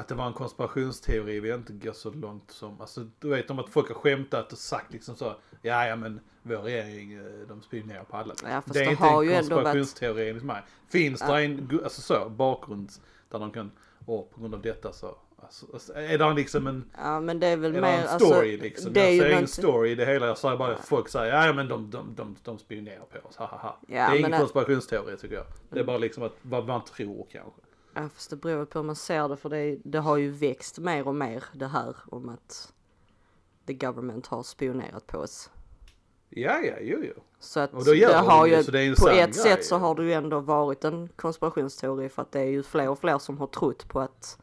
Att 0.00 0.08
det 0.08 0.14
var 0.14 0.26
en 0.26 0.32
konspirationsteori, 0.32 1.40
vi 1.40 1.54
inte 1.54 1.72
gå 1.72 1.92
så 1.92 2.10
långt 2.10 2.50
som, 2.50 2.80
alltså 2.80 3.06
du 3.18 3.28
vet 3.28 3.50
om 3.50 3.58
att 3.58 3.70
folk 3.70 3.88
har 3.88 3.94
skämtat 3.94 4.52
och 4.52 4.58
sagt 4.58 4.92
liksom 4.92 5.16
så, 5.16 5.34
ja 5.62 5.86
ja 5.86 5.96
men 5.96 6.20
vår 6.42 6.56
regering, 6.56 7.12
eh, 7.12 7.48
de 7.48 7.62
spionerar 7.62 8.04
på 8.04 8.16
alla. 8.16 8.34
Ja, 8.42 8.62
det 8.66 8.80
är 8.80 8.84
det 8.84 8.90
inte 8.90 9.04
en 9.04 9.36
konspirationsteori 9.36 10.28
enligt 10.28 10.44
mig. 10.44 10.62
Finns 10.88 11.20
Ja. 11.20 11.34
det 11.36 11.44
en, 11.44 11.80
alltså 11.84 12.00
så, 12.00 12.28
bakgrund 12.28 12.90
där 13.30 13.38
de 13.38 13.50
kan, 13.50 13.70
och 14.06 14.30
på 14.30 14.40
grund 14.40 14.54
av 14.54 14.62
detta 14.62 14.92
så, 14.92 15.16
alltså, 15.42 15.66
alltså, 15.72 15.94
är 15.94 16.18
det 16.18 16.32
liksom 16.32 16.66
en 16.66 16.90
ja 16.98 17.20
men 17.20 17.40
det 17.40 17.46
är 17.46 17.56
väl 17.56 17.76
är 17.76 17.80
mer, 17.80 17.98
en 17.98 18.20
story 18.20 18.52
alltså, 18.52 18.64
liksom? 18.64 18.92
det 18.92 19.00
är 19.00 19.04
jag 19.04 19.14
ju 19.14 19.20
ser 19.20 19.30
ingen 19.30 19.48
story 19.48 19.90
i 19.90 19.94
det 19.94 20.06
hela. 20.06 20.26
Jag 20.26 20.38
säger 20.38 20.56
bara 20.56 20.74
att 20.74 20.84
folk 20.84 21.08
säger 21.08 21.46
ja 21.46 21.52
men 21.52 21.68
de, 21.68 21.90
de, 21.90 22.14
de, 22.14 22.36
de 22.44 22.58
spionerar 22.58 23.04
på 23.04 23.28
oss, 23.28 23.36
ha 23.36 23.46
ha 23.46 23.58
ha. 23.58 23.78
Ja, 23.88 24.10
det 24.10 24.16
är 24.16 24.18
ingen 24.18 24.40
konspirationsteori 24.40 25.16
tycker 25.16 25.34
jag. 25.34 25.46
Det 25.70 25.80
är 25.80 25.84
bara 25.84 25.98
liksom 25.98 26.22
att, 26.22 26.32
vad 26.42 26.66
man 26.66 26.84
tror 26.84 27.26
kanske. 27.32 27.60
Ja 27.94 28.08
fast 28.14 28.30
det 28.30 28.36
beror 28.36 28.64
på 28.64 28.78
hur 28.78 28.86
man 28.86 28.96
ser 28.96 29.28
det 29.28 29.36
för 29.36 29.48
det, 29.50 29.78
det 29.84 29.98
har 29.98 30.16
ju 30.16 30.30
växt 30.30 30.78
mer 30.78 31.08
och 31.08 31.14
mer 31.14 31.44
det 31.52 31.66
här 31.66 31.96
om 32.06 32.28
att 32.28 32.72
the 33.66 33.72
government 33.74 34.26
har 34.26 34.42
spionerat 34.42 35.06
på 35.06 35.18
oss. 35.18 35.50
Ja 36.28 36.58
ja, 36.60 36.74
jo 36.80 36.98
jo. 37.04 37.22
Så 37.38 37.60
att 37.60 37.84
det 37.84 37.94
de 38.08 38.14
har 38.14 38.48
det, 38.48 38.56
ju, 38.56 38.62
så 38.64 38.70
det 38.70 38.80
är 38.82 38.88
en 38.88 38.94
på 38.94 39.08
ett 39.08 39.14
grej, 39.16 39.32
sätt 39.32 39.64
så 39.64 39.74
ja. 39.74 39.78
har 39.78 39.94
det 39.94 40.04
ju 40.04 40.12
ändå 40.12 40.40
varit 40.40 40.84
en 40.84 41.08
konspirationsteori 41.16 42.08
för 42.08 42.22
att 42.22 42.32
det 42.32 42.40
är 42.40 42.44
ju 42.50 42.62
fler 42.62 42.88
och 42.88 42.98
fler 42.98 43.18
som 43.18 43.38
har 43.38 43.46
trott 43.46 43.88
på 43.88 44.00
att 44.00 44.38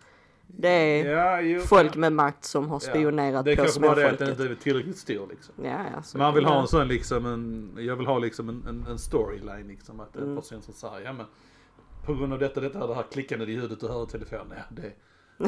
det 0.47 0.69
är 0.69 1.11
Ja, 1.11 1.41
jo. 1.41 1.61
folk 1.61 1.95
med 1.95 2.13
makt 2.13 2.45
som 2.45 2.67
har 2.69 2.75
Ja. 2.75 2.79
spionerat 2.79 3.45
Det 3.45 3.51
är 3.51 3.55
på 3.55 3.61
kanske 3.61 3.79
bara 3.79 3.95
det 3.95 4.09
att 4.11 4.17
den 4.19 4.27
småfolket. 4.27 4.39
inte 4.51 4.53
är 4.53 4.63
tillräckligt 4.63 4.97
stor 4.97 5.27
liksom. 5.29 5.55
Ja, 5.63 5.79
ja, 5.95 6.01
så 6.03 6.17
Man 6.17 6.33
vill 6.33 6.45
ha 6.45 6.53
det- 6.55 6.61
en 6.61 6.67
sån 6.67 6.87
liksom 6.87 7.25
en, 7.25 7.71
jag 7.77 7.95
vill 7.95 8.07
ha 8.07 8.19
liksom 8.19 8.49
en, 8.49 8.63
en, 8.67 8.85
en 8.91 8.99
storyline 8.99 9.67
liksom. 9.67 9.99
Att 9.99 10.15
en 10.15 10.23
Mm. 10.23 10.35
person 10.35 10.61
som 10.61 10.73
säger, 10.73 10.99
ja 10.99 11.13
men 11.13 11.25
på 12.07 12.13
grund 12.15 12.33
av 12.33 12.39
detta, 12.39 12.61
detta, 12.61 12.87
det 12.87 12.95
här 12.95 13.03
klickandet 13.11 13.49
i 13.49 13.51
ljudet 13.51 13.79
du 13.79 13.87
hör 13.87 14.03
i 14.03 14.07
telefonen. 14.07 14.57
Ja, 14.57 14.63
det, 14.69 14.91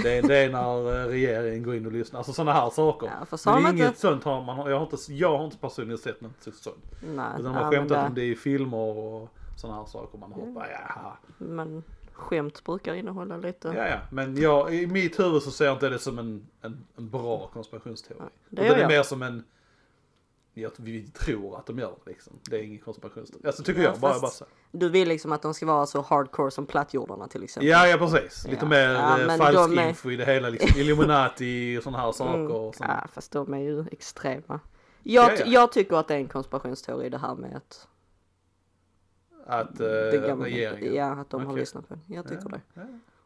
det, 0.04 0.18
är- 0.18 0.22
det 0.28 0.38
är 0.38 0.50
när 0.50 1.02
eh, 1.04 1.08
regeringen 1.08 1.64
går 1.64 1.76
in 1.76 1.86
och 1.86 1.92
lyssnar. 1.92 2.18
Alltså 2.20 2.34
sådana 2.34 2.54
här 2.54 2.70
saker. 2.70 3.08
Ja, 3.08 3.38
har 3.46 3.54
Men 3.54 3.64
man 3.64 3.74
inget 3.76 3.88
inte... 3.88 4.00
sånt 4.00 4.24
har 4.24 4.44
man, 4.44 4.70
jag 4.72 4.78
har 4.80 4.84
inte, 4.92 5.14
jag 5.14 5.38
har 5.38 5.46
inte 5.46 5.58
personligen 5.58 5.98
sett 5.98 6.22
något 6.22 6.34
sånt. 6.56 6.78
Nej, 7.16 7.26
Utan 7.40 7.46
ja, 7.46 7.60
har 7.60 7.62
men 7.62 7.72
skämtat 7.72 7.98
det- 8.04 8.08
om 8.08 8.14
det 8.16 8.24
i 8.26 8.36
filmer 8.36 8.78
och 8.78 9.30
sådana 9.58 9.80
här 9.80 9.86
saker. 9.86 10.18
Man 10.18 10.32
har 10.32 10.46
bara, 10.54 10.72
ja, 10.72 11.18
Men 11.38 11.84
skämt 12.14 12.64
brukar 12.64 12.94
innehålla 12.94 13.38
lite. 13.38 13.68
ja, 13.78 13.88
ja. 13.88 13.98
Men 14.12 14.38
jag, 14.38 14.74
i 14.76 14.88
mitt 14.88 15.20
huvud 15.20 15.42
så 15.44 15.52
ser 15.52 15.66
jag 15.66 15.76
inte 15.76 15.90
det 15.90 16.00
som 16.00 16.20
en, 16.20 16.48
en, 16.62 16.86
en 16.98 17.10
bra 17.10 17.50
konspirationsteori. 17.54 18.20
det 18.50 18.62
Utan 18.62 18.66
gör 18.66 18.74
det 18.76 18.80
är 18.80 18.82
jag. 18.82 18.88
mer 18.98 19.04
som 19.04 19.22
en, 19.22 19.44
vi 20.78 21.08
tror 21.08 21.58
att 21.58 21.66
de 21.66 21.80
gör 21.80 21.96
det 22.06 22.12
liksom. 22.12 22.34
Det 22.50 22.56
är 22.60 22.64
ingen 22.64 22.80
konspirationsteori. 22.80 23.48
Alltså 23.48 23.64
tycker 23.64 23.82
Ja, 23.82 23.90
jag, 23.90 24.00
bara, 24.00 24.20
bara 24.20 24.32
så. 24.32 24.46
Du 24.72 24.90
vill 24.90 25.08
liksom 25.08 25.32
att 25.32 25.42
de 25.42 25.54
ska 25.54 25.66
vara 25.66 25.86
så 25.86 26.02
hardcore 26.02 26.52
som 26.52 26.66
plattjordarna 26.66 27.28
till 27.28 27.44
exempel. 27.44 27.68
Ja, 27.70 27.88
ja 27.88 27.98
precis. 27.98 28.48
Lite 28.48 28.66
Ja. 28.66 28.70
mer 28.70 28.90
Ja, 28.90 29.20
eh, 29.22 29.38
falsk 29.38 29.78
är- 29.80 29.88
info 29.90 30.12
i 30.12 30.16
det 30.16 30.26
hela. 30.26 30.50
Liksom. 30.50 30.80
Illuminati 30.82 31.78
och 31.80 31.84
sådana 31.84 31.98
här 32.04 32.12
saker. 32.12 32.34
Mm, 32.40 32.52
Och 32.52 32.76
ja, 32.80 33.08
fast 33.14 33.32
de 33.32 33.54
är 33.54 33.60
ju 33.60 33.86
extrema. 33.92 34.60
Jag, 35.04 35.32
Ja, 35.32 35.36
ja. 35.40 35.46
jag 35.46 35.72
tycker 35.72 35.96
att 35.96 36.08
det 36.08 36.14
är 36.14 36.20
en 36.20 36.28
konspirationsteori 36.28 37.10
det 37.10 37.18
här 37.18 37.36
med 37.36 37.56
att 37.58 37.88
Att 39.46 39.78
det 39.78 40.16
eh, 40.16 40.28
gamla- 40.28 40.46
regeringen. 40.46 40.96
Ja, 40.96 41.06
att 41.06 41.30
de 41.30 41.42
har 41.42 41.48
Okej. 41.52 41.60
lyssnat 41.60 41.88
på 41.88 41.94
den. 41.94 42.04
Jag 42.08 42.28
tycker 42.28 42.50
det. 42.50 42.62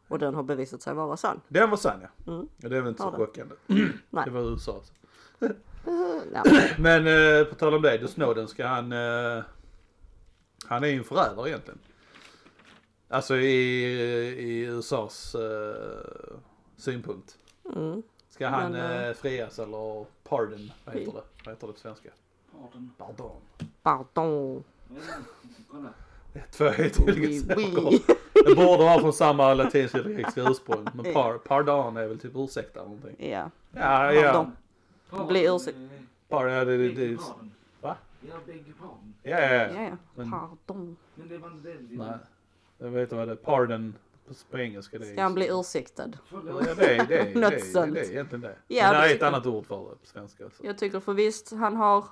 Och 0.08 0.18
den 0.18 0.34
har 0.34 0.42
bevisat 0.42 0.82
sig 0.82 0.94
vara 0.94 1.16
sann. 1.16 1.40
Den 1.48 1.70
var 1.70 1.76
sann 1.76 2.00
ja. 2.26 2.32
Mm. 2.32 2.48
Det 2.56 2.66
är 2.66 2.70
väl 2.80 2.88
inte 2.88 3.02
så 3.02 3.10
chockande. 3.12 3.54
Det 4.24 4.30
var 4.30 4.40
USA. 4.52 4.82
Ja, 6.34 6.44
Men 6.78 7.06
eh, 7.06 7.44
på 7.44 7.54
tal 7.54 7.74
om 7.74 7.82
det, 7.82 7.98
då 7.98 8.08
Snowden 8.08 8.48
ska 8.48 8.66
han... 8.66 8.92
Eh, 8.92 9.42
han 10.66 10.84
är 10.84 10.88
ju 10.88 10.98
en 10.98 11.04
förrädare 11.04 11.48
egentligen. 11.48 11.78
Alltså 13.08 13.36
i, 13.36 13.54
i 14.38 14.60
USAs 14.60 15.34
uh, 15.34 16.36
synpunkt. 16.76 17.38
Mm. 17.76 18.02
Ska 18.30 18.48
han 18.48 18.72
Men, 18.72 19.00
eh, 19.00 19.08
eh, 19.08 19.14
frias 19.14 19.58
eller 19.58 20.06
pardon? 20.28 20.72
Vad 20.84 20.94
heter 20.94 21.12
det? 21.12 21.22
Vad 21.44 21.54
heter 21.54 21.66
det 21.66 21.72
på 21.72 21.78
svenska? 21.78 22.08
Pardon. 22.52 22.90
Pardon. 22.98 23.40
Pardon. 23.82 24.64
Två 26.50 26.68
helt 26.68 27.00
olika 27.00 27.20
Oui, 27.20 27.40
saker. 27.40 27.84
oui. 27.90 28.00
Det 28.32 28.54
borde 28.54 28.84
vara 28.84 29.00
från 29.00 29.12
samma 29.12 29.54
latinska 29.54 30.00
ursprung. 30.36 30.88
Men 30.94 31.12
par, 31.12 31.38
pardon 31.38 31.96
är 31.96 32.06
väl 32.06 32.18
typ 32.18 32.32
ursäkta 32.34 32.80
eller 32.80 32.90
någonting. 32.90 33.30
Ja. 33.30 33.50
Ja, 33.72 34.12
ja. 34.12 34.32
Pardon. 34.32 34.56
Bli 35.10 35.46
ursäkt- 35.48 35.76
ja, 36.28 36.64
det, 36.64 36.88
det. 36.88 37.16
Va? 37.80 37.96
Ja, 38.20 38.34
your 38.48 38.74
pardon. 38.80 39.14
ja, 39.22 39.40
ja, 39.40 39.82
Ja. 39.82 39.96
Men- 40.14 40.30
Pardon. 40.30 40.96
Men 41.14 41.28
det 41.28 41.38
var 41.38 41.50
inte 41.50 41.68
det. 41.68 41.78
Nej. 41.90 42.18
Jag 42.78 42.88
vet 42.90 43.02
inte 43.02 43.14
vad 43.16 43.28
det 43.28 43.32
är. 43.32 43.36
Pardon 43.36 43.94
på, 44.50 44.58
engelska. 44.58 44.98
Det 44.98 45.06
är 45.08 45.12
Ska 45.12 45.22
han 45.22 45.34
bli 45.34 45.48
ursäktad? 45.52 46.10
Ja, 46.32 46.38
det 46.40 46.50
är 46.96 47.06
det. 47.06 47.18
är- 47.18 47.34
Något 47.40 47.50
det, 47.50 47.56
är- 47.56 47.60
sånt. 47.60 47.94
det 47.94 48.00
är 48.00 48.10
egentligen 48.10 48.40
det. 48.40 48.56
Ja, 48.68 48.92
Men 48.92 49.00
det 49.02 49.08
är 49.10 49.14
ett 49.14 49.20
jag. 49.20 49.28
annat 49.28 49.46
ord 49.46 49.66
för 49.66 49.76
det 49.90 49.96
på 49.96 50.06
svenska. 50.06 50.44
Så. 50.50 50.66
Jag 50.66 50.78
tycker 50.78 51.00
för 51.00 51.14
visst, 51.14 51.52
han 51.52 51.76
har 51.76 52.04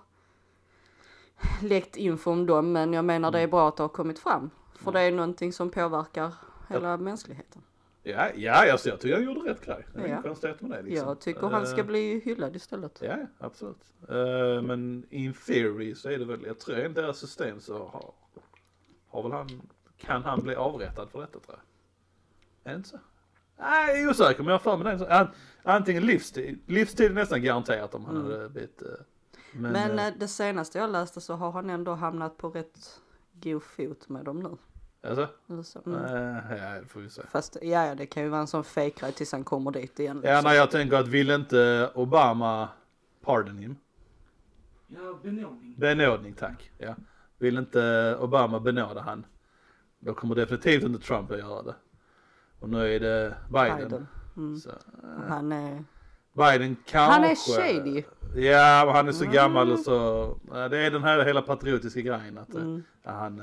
läckt 1.63 1.97
info 1.97 2.31
om 2.31 2.47
dem, 2.47 2.73
men 2.73 2.93
jag 2.93 3.05
menar 3.05 3.31
det 3.31 3.39
Mm. 3.39 3.49
är 3.49 3.51
bra 3.51 3.69
att 3.69 3.77
det 3.77 3.83
har 3.83 3.89
kommit 3.89 4.19
fram. 4.19 4.51
För 4.75 4.93
det 4.93 5.01
är 5.01 5.13
någonting 5.13 5.53
som 5.53 5.71
påverkar 5.71 6.35
hela 6.69 6.97
mänskligheten. 6.97 7.63
Ja, 8.03 8.29
ja 8.37 8.73
alltså, 8.73 8.89
jag 8.89 9.01
tycker 9.01 9.15
han 9.17 9.25
gjorde 9.25 9.51
rätt 9.51 9.65
grej. 9.67 9.87
Det 9.95 10.01
är 10.01 10.09
Ja. 10.09 10.23
konstigt 10.23 10.61
med 10.61 10.71
det. 10.71 10.83
Liksom. 10.83 11.09
Jag 11.09 11.21
tycker 11.21 11.47
han 11.47 11.67
ska 11.67 11.81
Eh, 11.81 11.87
bli 11.87 12.21
hyllad 12.25 12.57
istället. 12.57 12.99
Ja, 13.05 13.17
absolut. 13.39 13.93
Eh, 14.09 14.63
men 14.63 15.07
in 15.11 15.33
theory 15.47 15.95
så 15.95 16.09
är 16.11 16.19
det 16.19 16.25
väl, 16.25 16.45
jag 16.47 16.59
tror 16.61 16.77
enligt 16.77 16.95
deras 16.95 17.19
system 17.19 17.61
så 17.61 17.79
har, 17.79 18.15
har 19.09 19.23
väl 19.23 19.33
han, 19.33 19.49
kan 19.99 20.23
han 20.25 20.41
bli 20.43 20.55
avrättad 20.55 21.11
för 21.11 21.21
detta 21.21 21.39
tror 21.41 21.57
jag. 21.59 21.61
Är 22.65 22.75
det 22.75 22.77
inte 22.77 22.89
så? 22.89 22.99
Nej, 23.59 23.89
jag 23.89 24.01
är 24.01 24.11
osäker 24.11 24.43
men 24.43 24.47
jag 24.47 24.55
har 24.55 24.77
för 24.79 24.85
mig 24.85 24.97
det. 24.99 25.19
An, 25.19 25.29
antingen 25.63 26.07
livstid, 26.07 26.59
livstid 26.67 27.11
är 27.11 27.15
nästan 27.15 27.43
garanterat 27.43 27.95
om 27.95 28.05
han 28.05 28.17
Mm. 28.17 28.33
hade 28.33 28.49
blivit. 28.49 28.83
eh, 28.83 28.89
men, 29.53 29.73
Men 29.73 30.19
det 30.19 30.29
senaste 30.29 30.79
jag 30.79 30.91
läste 30.91 31.21
så 31.21 31.35
har 31.35 31.53
han 31.53 31.71
ändå 31.71 31.93
hamnat 31.95 32.37
på 32.37 32.49
rätt 32.51 33.01
god 33.33 33.63
fot 33.63 34.09
med 34.09 34.25
dem 34.25 34.41
nu. 34.41 34.57
Alltså, 35.09 35.29
Så, 35.65 35.81
mm. 35.91 36.05
eh, 36.05 36.57
ja 36.65 36.81
det 36.81 36.87
får 36.89 37.01
vi 37.01 37.11
se. 37.11 37.23
Fast 37.31 37.57
ja, 37.63 37.87
ja, 37.87 37.95
det 37.95 38.07
kan 38.07 38.23
ju 38.23 38.29
vara 38.29 38.41
en 38.41 38.47
sån 38.47 38.65
fake 38.65 39.13
tills 39.13 39.33
han 39.33 39.45
kommer 39.45 39.71
dit 39.71 39.99
igen. 40.01 40.21
Ja, 40.25 40.31
liksom. 40.31 40.49
nej 40.49 40.57
jag 40.57 40.71
tänker 40.71 40.97
att 40.97 41.09
vill 41.09 41.31
inte 41.31 41.91
Obama 41.95 42.69
pardon 43.25 43.59
him? 43.59 43.77
Ja, 44.87 45.19
benådning. 45.23 45.75
Benådning 45.79 46.33
tack. 46.35 46.71
Ja. 46.79 46.95
Vill 47.39 47.59
inte 47.59 48.17
Obama 48.21 48.61
benåda 48.61 49.01
han? 49.01 49.27
Då 49.99 50.15
kommer 50.15 50.35
definitivt 50.35 50.83
inte 50.83 51.07
Trump 51.07 51.31
att 51.31 51.39
göra 51.39 51.63
det. 51.63 51.75
Och 52.61 52.69
nu 52.69 52.95
är 52.95 53.01
det 53.01 53.35
Biden. 53.53 53.79
Biden. 53.79 54.09
Mm. 54.37 54.57
Så, 54.59 54.69
eh, 54.71 54.75
Han 55.29 55.53
är... 55.53 55.85
Biden 56.33 56.77
kanske. 56.87 57.13
Han 57.13 57.25
är 57.25 57.35
shady. 57.35 58.03
Ja, 58.35 58.83
men 58.87 58.95
han 58.95 59.09
är 59.09 59.13
så 59.13 59.23
Mm. 59.25 59.35
gammal 59.35 59.73
och 59.73 59.79
så. 59.79 60.23
eh, 60.55 60.65
Det 60.69 60.79
är 60.79 60.91
den 60.91 61.03
här 61.05 61.25
hela 61.25 61.43
patriotiska 61.43 62.01
grejen 62.01 62.39
att 62.39 62.55
eh, 62.55 62.61
Mm. 62.63 62.83
han 63.05 63.43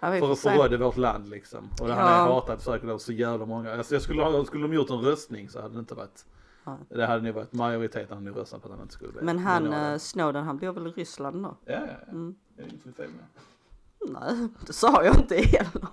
för 0.00 0.32
att 0.32 0.38
se. 0.38 0.50
förråda 0.50 0.76
vårt 0.76 0.96
land 0.96 1.28
liksom. 1.28 1.70
Och 1.80 1.88
han 1.88 1.98
Ja. 1.98 2.26
är 2.28 2.32
hatad 2.32 2.60
säkert 2.60 2.88
av 2.90 2.98
så 2.98 3.12
jävla 3.12 3.46
många. 3.46 3.72
Alltså 3.74 3.94
jag 3.94 4.02
skulle 4.02 4.22
ha, 4.22 4.44
skulle 4.44 4.62
de 4.62 4.74
gjort 4.74 4.90
en 4.90 5.00
röstning 5.00 5.48
så 5.48 5.60
hade 5.62 5.74
det 5.74 5.80
inte 5.80 5.94
varit. 5.94 6.24
Ja. 6.64 6.78
Det 6.88 7.06
hade 7.06 7.22
nog 7.22 7.34
varit 7.34 7.52
majoriteten 7.52 8.08
hade 8.16 8.30
nog 8.30 8.36
röstat 8.38 8.62
på 8.62 8.68
att 8.68 8.72
han 8.74 8.82
inte 8.82 8.94
skulle 8.94 9.12
bli 9.12 9.22
Men 9.22 9.38
han, 9.38 9.62
benådad. 9.62 9.92
eh, 9.92 9.98
Snowden, 9.98 10.44
han 10.44 10.58
bor 10.58 10.72
väl 10.72 10.86
i 10.86 10.90
Ryssland 10.90 11.42
nu? 11.42 11.48
Ja, 11.64 11.72
ja, 11.72 11.80
ja. 12.06 12.12
Mm. 12.12 12.34
Det 12.56 12.62
är 12.62 12.66
inget 12.66 12.96
fel 12.96 13.08
med 13.08 13.24
det. 13.34 13.40
Nej, 14.12 14.48
det 14.66 14.72
sa 14.72 15.04
jag 15.04 15.16
inte 15.16 15.34
heller. 15.36 15.88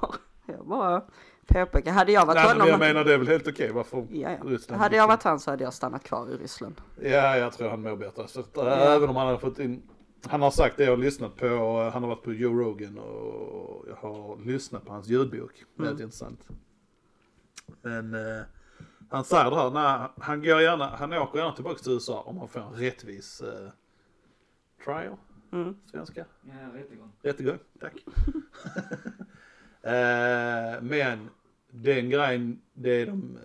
Jag 0.45 0.65
bara 0.67 1.01
påpekar. 1.47 1.91
Hade 1.91 2.11
jag 2.11 2.25
varit 2.25 2.35
Nej 2.35 2.43
men 2.47 2.51
honom... 2.51 2.67
jag 2.67 2.79
menar 2.79 3.03
det 3.03 3.13
är 3.13 3.17
väl 3.17 3.27
helt 3.27 3.47
okej 3.47 3.71
varför 3.71 4.07
ja, 4.11 4.29
ja. 4.31 4.37
Ryssland 4.43 4.81
Hade 4.81 4.95
jag 4.95 5.07
varit 5.07 5.23
han 5.23 5.39
så 5.39 5.51
hade 5.51 5.63
jag 5.63 5.73
stannat 5.73 6.03
kvar 6.03 6.29
i 6.31 6.37
Ryssland. 6.37 6.81
Ja, 7.01 7.37
jag 7.37 7.53
tror 7.53 7.69
han 7.69 7.81
mår 7.81 7.95
bättre. 7.95 8.27
Så 8.27 8.39
äh, 8.39 8.67
Även 8.67 9.09
om 9.09 9.15
han 9.15 9.27
hade 9.27 9.39
fått 9.39 9.59
in, 9.59 9.81
han 10.25 10.41
har 10.41 10.51
sagt 10.51 10.77
det 10.77 10.83
jag 10.83 10.91
har 10.91 10.97
lyssnat 10.97 11.35
på, 11.35 11.47
han 11.93 12.03
har 12.03 12.09
varit 12.09 12.23
på 12.23 12.33
Joe 12.33 12.53
Rogan 12.59 12.97
och 12.97 13.85
jag 13.89 13.95
har 13.95 14.45
lyssnat 14.45 14.85
på 14.85 14.93
hans 14.93 15.07
ljudbok. 15.07 15.63
Väldigt 15.75 15.93
Mm. 15.93 16.03
intressant. 16.03 16.47
Men 17.81 18.13
eh, 18.13 18.41
han 19.09 19.23
säger 19.23 19.49
det 19.49 19.55
här, 19.55 19.71
nej, 19.71 20.09
han 20.19 20.41
går 20.43 20.61
gärna, 20.61 20.85
han 20.87 21.13
åker 21.13 21.39
gärna 21.39 21.51
tillbaka 21.55 21.79
till 21.79 21.91
USA 21.91 22.21
om 22.21 22.37
han 22.37 22.47
får 22.47 22.59
en 22.59 22.73
rättvis 22.73 23.41
eh, 23.41 23.69
trial, 24.85 25.15
Mm. 25.51 25.75
svenska. 25.91 26.25
Ja, 26.43 26.79
rättegång. 26.79 27.11
Rättegång, 27.21 27.57
tack. 27.79 27.93
eh, 29.81 30.81
men 30.81 31.29
den 31.71 32.09
grejen, 32.09 32.61
det, 32.73 32.89
är 33.01 33.05
de, 33.05 33.37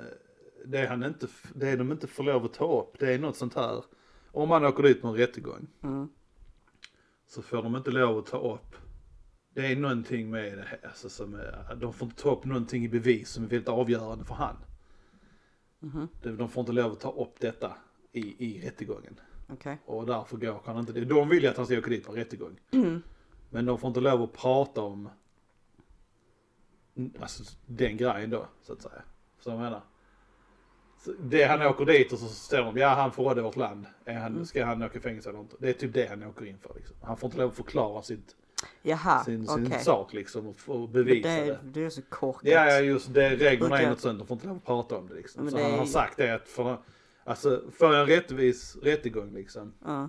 det, 0.64 0.86
han 0.86 1.04
inte, 1.04 1.26
det 1.54 1.76
de 1.76 1.92
inte 1.92 2.06
får 2.06 2.24
lov 2.24 2.44
att 2.44 2.54
ta 2.54 2.80
upp, 2.80 2.98
det 2.98 3.14
är 3.14 3.18
något 3.18 3.36
sånt 3.36 3.54
här. 3.54 3.84
Om 4.32 4.48
man 4.48 4.64
åker 4.64 4.82
dit 4.82 5.02
på 5.02 5.08
en 5.08 5.14
rättegång 5.14 5.66
Mm. 5.82 6.08
Så 7.32 7.42
får 7.42 7.62
de 7.62 7.76
inte 7.76 7.90
lov 7.90 8.18
att 8.18 8.26
ta 8.26 8.54
upp. 8.54 8.74
Det 9.54 9.66
är 9.66 9.76
någonting 9.76 10.30
med 10.30 10.58
det 10.58 10.64
här, 10.64 10.80
alltså, 10.84 11.08
som 11.08 11.34
är, 11.34 11.76
de 11.80 11.92
får 11.92 12.06
inte 12.08 12.22
ta 12.22 12.32
upp 12.32 12.44
någonting 12.44 12.84
i 12.84 12.88
bevis 12.88 13.30
som 13.30 13.44
är 13.44 13.48
väldigt 13.48 13.68
avgörande 13.68 14.24
för 14.24 14.34
han. 14.34 14.56
Mhm. 15.78 16.08
De 16.22 16.36
de 16.36 16.48
får 16.48 16.60
inte 16.60 16.72
lov 16.72 16.92
att 16.92 17.00
ta 17.00 17.12
upp 17.12 17.40
detta 17.40 17.76
i, 18.12 18.46
i 18.46 18.66
rättegången. 18.66 19.20
Okej. 19.48 19.78
Och 19.86 20.06
därför 20.06 20.36
går 20.36 20.62
han 20.64 20.78
inte. 20.78 20.92
De 21.00 21.28
vill 21.28 21.42
ju 21.42 21.48
att 21.48 21.56
han 21.56 21.66
ska 21.66 21.78
åka 21.78 21.90
dit 21.90 22.06
på 22.06 22.12
rättegång. 22.12 22.60
Mm. 22.70 23.02
Men 23.50 23.66
de 23.66 23.78
får 23.78 23.88
inte 23.88 24.00
lov 24.00 24.22
att 24.22 24.32
prata 24.32 24.82
om 24.82 25.08
mm, 26.96 27.12
alltså, 27.20 27.56
den 27.66 27.96
grejen 27.96 28.30
då, 28.30 28.46
så 28.62 28.72
att 28.72 28.82
säga. 28.82 29.02
Så 29.40 29.50
jag 29.50 29.58
menar. 29.58 29.82
Det 31.20 31.44
han 31.44 31.62
åker 31.62 31.84
dit 31.84 32.12
och 32.12 32.18
så 32.18 32.26
står 32.28 32.58
de, 32.58 32.76
ja 32.76 32.88
han 32.88 33.12
förrådde 33.12 33.42
vårt 33.42 33.56
land. 33.56 33.86
Är 34.04 34.14
han, 34.14 34.32
Mm. 34.32 34.44
Ska 34.46 34.64
han 34.64 34.82
åka 34.82 34.98
i 34.98 35.00
fängelse 35.02 35.28
eller 35.28 35.40
inte? 35.40 35.56
Det 35.58 35.68
är 35.68 35.72
typ 35.72 35.94
det 35.94 36.06
han 36.08 36.22
åker 36.22 36.44
in 36.44 36.58
för 36.58 36.74
liksom. 36.76 36.96
Han 37.02 37.16
får 37.16 37.26
inte 37.28 37.38
lov 37.38 37.50
att 37.50 37.56
förklara 37.56 38.02
sitt, 38.02 38.36
Jaha, 38.82 39.24
sin, 39.24 39.46
sin 39.46 39.70
sak 39.80 40.12
liksom 40.12 40.54
och, 40.66 40.88
bevisa 40.88 41.28
det, 41.28 41.44
det. 41.44 41.58
det 41.62 41.84
är 41.84 41.90
så 41.90 42.02
korkat. 42.02 42.42
Ja, 42.44 42.66
ja 42.70 42.80
just 42.80 43.14
det, 43.14 43.36
reglerna 43.36 43.78
är 43.80 43.88
något 43.90 44.00
sånt, 44.00 44.18
de 44.18 44.26
får 44.26 44.34
inte 44.34 44.46
lov 44.46 44.56
att 44.56 44.64
prata 44.64 44.96
om 44.98 45.08
det 45.08 45.14
liksom. 45.14 45.42
Men 45.44 45.50
så 45.50 45.56
det 45.56 45.62
han 45.64 45.72
är- 45.72 45.78
har 45.78 45.86
sagt 45.86 46.16
det 46.16 46.34
att 46.34 46.48
för, 46.48 46.76
alltså, 47.24 47.62
för 47.72 47.94
en 47.94 48.06
rättvis 48.06 48.76
rättegång 48.82 49.34
liksom, 49.34 49.72
Ja, 49.84 50.08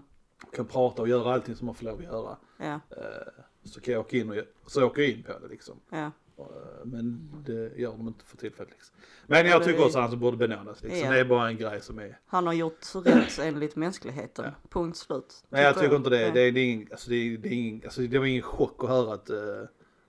kan 0.55 0.65
prata 0.65 1.01
och 1.01 1.07
göra 1.07 1.33
allting 1.33 1.55
som 1.55 1.65
man 1.65 1.75
får 1.75 1.85
lov 1.85 1.97
att 1.97 2.03
göra. 2.03 2.37
ja, 2.57 2.79
Eh, 2.89 3.43
så 3.63 3.81
kan 3.81 3.93
jag 3.93 4.01
åka 4.01 4.17
in 4.17 4.43
och 4.63 4.71
så 4.71 4.85
åker 4.85 5.01
jag 5.01 5.11
in 5.11 5.23
på 5.23 5.39
det 5.39 5.47
liksom. 5.47 5.79
ja. 5.89 6.11
Eh, 6.37 6.45
Men 6.83 7.31
det 7.45 7.71
gör 7.77 7.91
de 7.91 8.07
inte 8.07 8.25
för 8.25 8.37
tillfället 8.37 8.71
liksom. 8.71 8.95
Men 9.27 9.45
Ja, 9.45 9.51
jag 9.51 9.61
det 9.61 9.65
tycker 9.65 9.85
också 9.85 9.99
att 9.99 10.09
han 10.09 10.19
borde 10.19 10.37
benådas 10.37 10.83
liksom. 10.83 10.99
Ja. 10.99 11.11
Det 11.11 11.19
är 11.19 11.25
bara 11.25 11.47
en 11.47 11.57
grej 11.57 11.81
som 11.81 11.99
är. 11.99 12.19
Han 12.27 12.47
har 12.47 12.53
gjort 12.53 12.95
rätt 13.05 13.39
enligt 13.39 13.75
mänskligheten. 13.75 14.45
Ja. 14.45 14.69
Punkt 14.69 14.97
slut. 14.97 15.43
Nej 15.49 15.63
jag 15.63 15.79
tycker 15.79 15.95
inte 15.95 16.09
det. 16.09 16.31
Det, 16.31 16.41
är, 16.41 16.51
det, 16.51 16.59
är 16.59 16.65
ingen, 16.65 16.87
alltså, 16.91 17.09
det, 17.09 17.15
är, 17.15 17.37
det, 17.37 17.49
är 17.49 17.53
ingen, 17.53 17.81
alltså, 17.83 18.01
det 18.01 18.19
var 18.19 18.25
ingen 18.25 18.41
chock 18.41 18.83
att 18.83 18.89
höra 18.89 19.13
att 19.13 19.29
uh, 19.29 19.37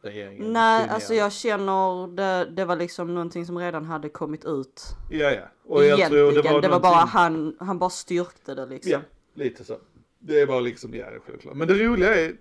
regeringen 0.03 0.53
Nej, 0.53 0.89
alltså 0.89 1.15
jag 1.15 1.33
känner 1.33 2.07
det, 2.17 2.51
det 2.51 2.65
var 2.65 2.77
liksom 2.77 3.15
någonting 3.15 3.47
som 3.47 3.59
redan 3.59 3.85
hade 3.85 4.09
kommit 4.09 4.45
ut. 4.45 4.83
Ja 5.11 5.31
ja. 5.31 5.43
Och 5.65 5.85
jag 5.85 5.99
tror 5.99 6.19
Egentligen, 6.19 6.35
det 6.35 6.53
var, 6.53 6.63
det 6.63 6.69
var 6.69 6.81
bara 6.81 7.05
han, 7.05 7.57
han 7.61 7.79
bara 7.79 7.91
styrkte 7.91 8.55
det 8.55 8.67
liksom. 8.67 8.93
Ja, 8.93 9.01
lite 9.35 9.65
så. 9.65 9.79
Det 10.19 10.41
är 10.41 10.47
bara 10.47 10.61
liksom, 10.61 10.95
ja 10.95 11.11
det 11.11 11.17
är 11.17 11.21
självklart. 11.21 11.57
Men 11.57 11.69
det 11.69 11.75
roliga 11.75 12.15
är, 12.15 12.35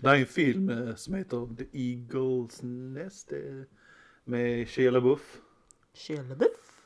det 0.00 0.08
är 0.08 0.14
en 0.14 0.26
film 0.26 0.68
eh, 0.70 0.94
som 0.94 1.14
heter 1.14 1.48
The 1.56 1.66
Eagles 1.72 2.60
Nest. 2.62 3.32
eh, 3.32 3.38
Med 4.24 4.68
Shia 4.68 4.90
LaBeouf. 4.90 5.40
Kjellbuff. 5.94 6.82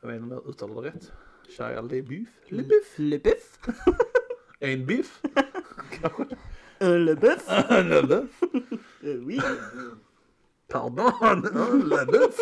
Jag 0.00 0.08
vet 0.08 0.16
inte 0.22 0.24
om 0.24 0.30
jag 0.44 0.46
uttalar 0.50 0.82
det 0.82 0.88
rätt. 0.88 1.12
Shia 1.56 1.80
LaBeouf. 1.80 2.28
LaBeouf. 2.48 2.94
Lebuff. 2.98 3.58
En 4.58 4.86
biff. 4.86 5.22
Lebuff. 6.80 7.48
LaBeouf. 7.48 8.40
Oui. 9.02 9.40
Pardon. 10.68 11.42
LaBeouf. 11.88 12.38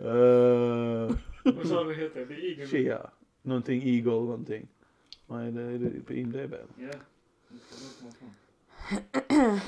Uh, 0.00 1.10
Vad 1.44 1.66
sa 1.68 1.84
du 1.84 1.94
heter? 1.94 2.66
Shia. 2.66 3.10
Någonting 3.42 3.82
Eagle 3.82 4.10
någonting. 4.12 4.68
Nej 5.26 5.52
det 5.52 5.62
är 5.62 6.00
på 6.06 6.12
IMDB. 6.12 6.54
Ja. 6.76 6.90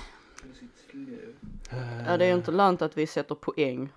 Ja, 2.06 2.16
det 2.16 2.24
är 2.24 2.28
ju 2.28 2.34
inte 2.34 2.50
lönt 2.50 2.82
att 2.82 2.96
vi 2.98 3.06
sätter 3.06 3.34
poäng 3.34 3.92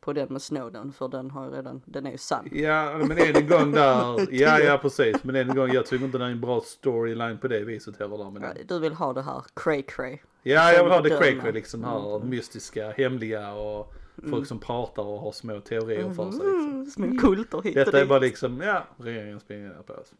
på 0.00 0.12
den 0.12 0.28
med 0.30 0.42
Snowden 0.42 0.92
för 0.92 1.08
den 1.08 1.30
har 1.30 1.44
ju 1.46 1.50
redan, 1.56 1.82
den 1.84 2.06
är 2.06 2.10
ju 2.10 2.18
sann. 2.18 2.48
Ja, 2.52 2.98
men 2.98 3.18
en 3.18 3.48
gång 3.48 3.72
där. 3.72 4.26
Ja, 4.34 4.58
ja 4.58 4.78
precis. 4.78 5.24
Men 5.24 5.36
en 5.36 5.54
gång, 5.54 5.72
jag 5.72 5.86
tycker 5.86 6.04
inte 6.04 6.18
det 6.18 6.24
är 6.24 6.28
en 6.28 6.40
bra 6.40 6.60
storyline 6.60 7.38
på 7.38 7.48
det 7.48 7.60
viset 7.64 7.98
heller. 7.98 8.18
Där, 8.18 8.30
men, 8.30 8.42
Ja, 8.42 8.48
Du 8.68 8.78
vill 8.78 8.92
ha 8.92 9.12
det 9.12 9.22
här 9.22 9.42
cray 9.54 9.82
cray. 9.82 10.18
ja, 10.42 10.72
jag 10.72 10.82
vill 10.84 10.92
ha 10.92 11.00
det 11.00 11.08
Döma. 11.08 11.40
cray 11.42 11.52
liksom 11.52 11.84
här 11.84 12.16
Mm. 12.16 12.28
mystiska, 12.30 12.90
hemliga 12.90 13.52
och 13.52 13.94
folk 14.30 14.46
som 14.46 14.58
pratar 14.58 15.02
och 15.02 15.18
har 15.20 15.32
små 15.32 15.60
teorier 15.60 16.10
för 16.12 16.30
sig. 16.30 16.40
Liksom. 16.46 16.70
Mm, 16.72 16.86
små 16.86 17.18
kulter 17.18 17.62
hit 17.62 17.76
och 17.76 17.84
Detta 17.84 17.96
är 17.96 18.00
dit. 18.00 18.08
bara 18.08 18.18
liksom, 18.18 18.60
ja, 18.60 18.84
regeringen 18.96 19.40
springer 19.40 19.70
på 19.70 19.92
oss. 19.92 20.12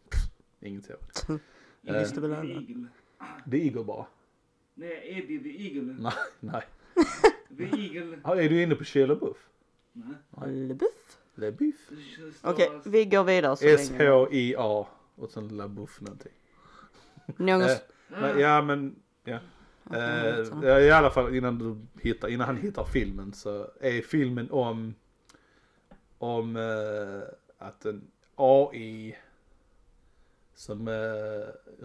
Inget 0.60 0.84
teori. 0.84 1.00
Det 1.82 1.92
visste 1.98 2.20
väl 2.20 2.32
alla. 2.34 2.54
Eagle. 2.54 2.86
Det 3.46 3.56
är 3.56 3.60
Igor 3.64 3.84
bara. 3.84 4.06
Nej, 4.74 5.02
Eddie 5.18 5.38
the 5.42 5.66
Eagle. 5.66 5.92
Nej, 6.02 6.12
nej. 6.40 6.62
The 7.58 7.64
Eagle. 7.64 8.18
Ja, 8.24 8.36
Är 8.40 8.48
du 8.48 8.62
inne 8.62 8.74
på 8.74 8.84
Shia 8.84 9.06
LaBeouf? 9.06 9.48
Nej. 9.92 10.52
LeBuff. 10.68 11.18
LaBeouf? 11.34 11.90
stavas- 12.34 12.52
Okej, 12.54 12.70
vi 12.84 13.04
går 13.04 13.24
vidare 13.24 13.56
så 13.56 13.64
länge. 13.64 13.74
S-H-I-A 13.78 14.86
och 15.14 15.30
sen 15.30 15.48
LaBeouf 15.48 16.00
någonting. 16.00 16.32
Någon... 17.36 17.62
Eh, 17.62 17.68
men, 18.08 18.40
ja 18.40 18.62
men, 18.62 18.96
ja. 19.24 19.38
Eh, 19.92 20.46
ja, 20.62 20.80
I 20.80 20.90
alla 20.90 21.10
fall 21.10 21.34
innan 21.36 21.58
du 21.58 21.76
hittar, 22.02 22.28
innan 22.28 22.46
han 22.46 22.56
hittar 22.56 22.84
filmen 22.84 23.32
så 23.32 23.70
är 23.80 24.02
filmen 24.02 24.50
om, 24.50 24.94
om 26.18 26.56
eh, 26.56 27.22
att 27.58 27.84
en 27.84 28.10
AI 28.34 29.16
som 30.56 30.88
eh, 30.88 30.94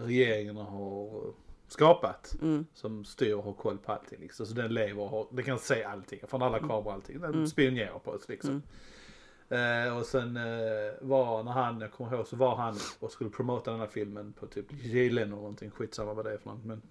regeringen 0.02 0.56
har 0.56 1.24
skapat 1.68 2.36
Mm. 2.42 2.66
som 2.74 3.04
styr 3.04 3.34
och 3.34 3.44
har 3.44 3.52
koll 3.52 3.78
på 3.78 3.92
allting 3.92 4.20
liksom. 4.20 4.46
Så 4.46 4.54
den 4.54 4.74
lever 4.74 5.02
och 5.02 5.08
har, 5.08 5.26
den 5.30 5.44
kan 5.44 5.58
se 5.58 5.84
allting 5.84 6.20
från 6.28 6.42
alla 6.42 6.58
kameror 6.58 6.86
och 6.86 6.92
allting. 6.92 7.20
Den 7.20 7.34
Mm. 7.34 7.46
spionerar 7.46 7.98
på 7.98 8.10
oss 8.10 8.28
liksom. 8.28 8.62
Eh, 9.48 9.96
och 9.98 10.06
sen 10.06 10.36
eh, 10.36 10.92
var 11.00 11.42
när 11.42 11.52
han, 11.52 11.80
jag 11.80 11.92
kommer 11.92 12.16
ihåg 12.16 12.26
så 12.26 12.36
var 12.36 12.56
han 12.56 12.76
och 13.00 13.12
skulle 13.12 13.30
promota 13.30 13.70
den 13.70 13.80
här 13.80 13.86
filmen 13.86 14.32
på 14.32 14.46
typ 14.46 14.66
Gillen 14.72 15.22
eller 15.28 15.36
någonting, 15.36 15.70
skitsamma 15.70 16.14
vad 16.14 16.24
det 16.24 16.32
är 16.32 16.38
för 16.38 16.50
något. 16.50 16.64
Men... 16.64 16.82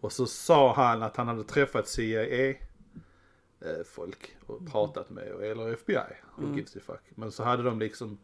Och 0.00 0.12
så 0.12 0.26
sa 0.26 0.72
han 0.74 1.02
att 1.02 1.16
han 1.16 1.28
hade 1.28 1.44
träffat 1.44 1.88
CIA 1.88 2.48
eh, 2.50 2.56
folk 3.86 4.36
och 4.46 4.66
pratat 4.72 5.10
med, 5.10 5.24
eller 5.28 5.72
FBI, 5.72 5.96
who 6.36 6.42
Mm. 6.42 6.54
gives 6.56 6.76
a 6.76 6.80
fuck. 6.86 7.00
Men 7.14 7.32
så 7.32 7.42
hade 7.44 7.62
de 7.62 7.78
liksom 7.78 8.18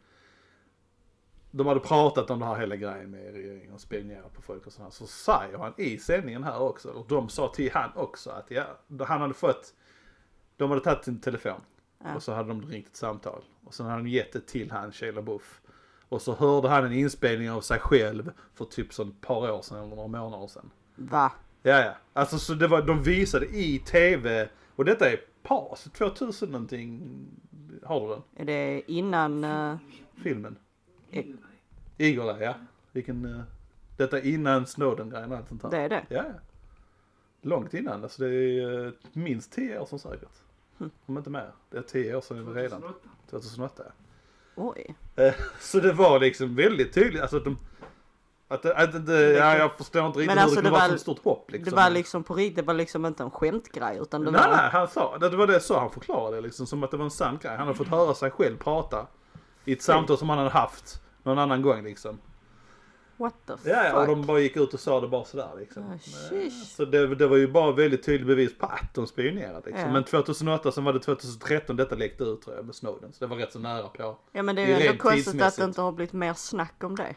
de 1.57 1.66
hade 1.66 1.81
pratat 1.81 2.31
om 2.31 2.38
det 2.38 2.45
här 2.45 2.57
hela 2.57 2.77
grejen 2.77 3.11
med 3.11 3.33
regeringen 3.35 3.75
och 3.75 3.81
spionerat 3.81 4.33
på 4.35 4.42
folk 4.42 4.66
och 4.66 4.73
sådär. 4.73 4.90
Så 4.90 5.07
säger 5.07 5.59
han 5.59 5.73
i 5.77 5.99
sändningen 5.99 6.45
här 6.45 6.61
också, 6.61 6.90
och 6.90 7.07
de 7.09 7.29
sa 7.29 7.49
till 7.49 7.71
han 7.73 7.90
också 7.95 8.31
att 8.31 8.51
ja, 8.51 8.64
han 9.07 9.21
hade 9.21 9.35
fått, 9.35 9.75
de 10.57 10.71
hade 10.71 10.83
tagit 10.83 11.05
sin 11.05 11.21
telefon. 11.21 11.61
Ja. 12.05 12.14
Och 12.14 12.23
så 12.23 12.33
hade 12.33 12.49
de 12.49 12.62
ringt 12.62 12.87
ett 12.87 12.97
samtal. 12.97 13.42
Och 13.64 13.75
sen 13.75 13.87
hade 13.87 14.03
de 14.03 14.09
gett 14.09 14.33
det 14.33 14.47
till 14.47 14.71
han, 14.71 14.92
Sheila 14.92 15.23
Buff. 15.23 15.61
Och 16.09 16.23
så 16.23 16.35
hörde 16.35 16.69
han 16.69 16.85
en 16.85 16.92
inspelning 16.92 17.51
av 17.51 17.61
sig 17.61 17.79
själv 17.79 18.33
för 18.55 18.64
typ 18.64 18.95
så 18.95 19.03
ett 19.03 19.21
par 19.21 19.51
år 19.51 19.62
sedan 19.62 19.79
eller 19.79 19.97
några 19.97 20.09
månader 20.09 20.47
sedan. 20.47 20.71
Va? 20.95 21.33
Ja, 21.62 21.81
ja. 21.85 21.92
Alltså 22.12 22.38
så 22.38 22.55
det 22.55 22.69
var, 22.69 22.83
de 22.83 23.03
visade 23.03 23.47
i 23.47 23.79
tv, 23.79 24.49
och 24.77 24.85
detta 24.85 25.11
är 25.11 25.21
pas, 25.42 25.85
2000 25.85 26.51
någonting, 26.51 27.03
har 27.83 28.01
du 28.01 28.09
den? 28.09 28.23
Är 28.37 28.45
det 28.45 28.83
innan... 28.92 29.45
eh, 29.45 29.77
Filmen? 30.23 30.57
Eagle. 31.98 32.22
Eagle 32.22 32.32
Eye, 32.38 32.44
ja. 32.44 32.54
Vilken, 32.92 33.24
uh, 33.24 33.40
detta 33.96 34.20
innan 34.20 34.66
Snowden-grejen 34.66 35.32
och 35.32 35.38
allt 35.38 35.48
sånt 35.48 35.62
här. 35.62 35.70
det 35.70 35.76
är 35.78 35.88
det? 35.88 36.04
Ja. 36.09 36.24
Långt 37.42 37.74
innan, 37.74 38.02
alltså 38.02 38.22
det 38.22 38.28
är 38.35 38.87
eh, 38.87 38.92
minst 39.12 39.52
10 39.52 39.78
år 39.78 39.87
sedan 39.87 39.98
säkert. 39.98 40.28
Hm. 40.78 40.90
Om 41.06 41.18
inte 41.18 41.30
mer. 41.30 41.50
Det 41.70 41.78
är 41.78 41.82
10 41.82 42.16
år 42.16 42.20
sedan 42.20 42.54
redan. 42.54 42.80
2008. 42.80 42.98
2008 43.30 43.82
ja. 43.87 43.92
Oj. 44.56 44.94
Eh, 45.16 45.35
Så 45.61 45.80
det 45.80 45.92
var 45.92 46.20
liksom 46.20 46.54
väldigt 46.54 46.92
tydligt, 46.94 47.22
alltså 47.22 47.37
att 47.37 47.44
de 47.44 47.59
att 48.48 48.62
det, 48.62 48.76
att 48.76 49.06
det, 49.06 49.32
ja, 49.32 49.56
jag 49.59 49.72
förstår 49.72 50.06
inte 50.06 50.18
riktigt 50.18 50.26
Men 50.26 50.38
hur 50.38 50.42
alltså, 50.44 50.56
det 50.56 50.62
kunde 50.62 50.70
det 50.70 50.80
vara 50.80 50.88
var- 50.88 50.96
så 50.96 51.02
stort 51.02 51.24
hopp 51.24 51.50
liksom. 51.50 51.70
Det 51.70 51.76
var 51.82 51.90
liksom 51.90 52.24
på 52.24 52.35
riktigt, 52.35 52.56
det 52.56 52.62
var 52.62 52.74
liksom 52.74 53.06
inte 53.06 53.22
en 53.22 53.30
skämtgrej 53.30 53.98
utan 53.98 54.24
det 54.24 54.30
nej, 54.30 54.40
var... 54.40 54.56
nej, 54.56 54.70
han 54.70 54.88
sa, 54.88 55.18
det 55.18 55.37
var 55.37 55.46
det 55.46 55.61
så 55.61 55.78
han 55.78 55.90
förklarade 55.90 56.37
det 56.37 56.40
liksom, 56.42 56.66
som 56.66 56.85
att 56.85 56.90
det 56.90 56.96
var 56.96 57.04
en 57.04 57.11
sann 57.11 57.38
grej. 57.42 57.56
Han 57.56 57.66
hade 57.66 57.74
fått 57.78 57.88
höra 57.88 58.14
sig 58.14 58.30
själv 58.30 58.56
prata 58.56 59.06
i 59.64 59.72
ett 59.72 59.82
samtal 59.82 60.18
som 60.18 60.28
han 60.28 60.38
hade 60.38 60.50
haft 60.50 61.02
någon 61.27 61.39
annan 61.39 61.62
gång 61.62 61.85
liksom. 61.85 62.19
What 63.19 63.35
the 63.47 63.53
fuck? 63.57 63.67
Ja, 63.73 63.85
ja, 63.85 64.01
och 64.01 64.07
de 64.07 64.27
bara 64.27 64.41
gick 64.41 64.57
ut 64.57 64.75
och 64.75 64.81
sa 64.81 65.01
det 65.01 65.09
bara 65.09 65.25
sådär 65.25 65.49
liksom. 65.59 65.83
Ah, 65.83 66.35
Eh. 66.35 66.51
Så 66.51 66.85
det, 66.85 67.15
det 67.15 67.27
var 67.27 67.37
ju 67.37 67.49
bara 67.49 67.73
väldigt 67.73 68.03
tydligt 68.05 68.27
bevis 68.27 68.59
på 68.59 68.67
att 68.67 68.95
de 68.95 69.07
spionerade 69.07 69.62
liksom. 69.67 69.87
Ja. 69.87 69.93
Men 69.93 70.05
2008, 70.05 70.73
sen 70.73 70.85
var 70.85 70.93
det 70.93 71.01
2013 71.01 71.77
detta 71.77 71.95
läckte 71.95 72.25
ut 72.25 72.43
tror 72.43 72.57
jag 72.57 72.65
med 72.65 72.75
Snowden. 72.75 73.12
Så 73.12 73.25
det 73.25 73.27
var 73.27 73.37
rätt 73.37 73.53
så 73.53 73.59
nära 73.59 73.89
på. 73.89 74.17
Ja 74.33 74.43
men 74.43 74.57
det 74.57 74.62
är 74.62 74.81
ju 74.81 74.87
ändå 74.87 75.03
konstigt 75.03 75.43
att 75.43 75.57
det 75.57 75.65
inte 75.65 75.81
har 75.81 75.93
blivit 75.93 76.12
mer 76.12 76.35
snack 76.35 76.85
om 76.85 76.97
det. 76.97 77.15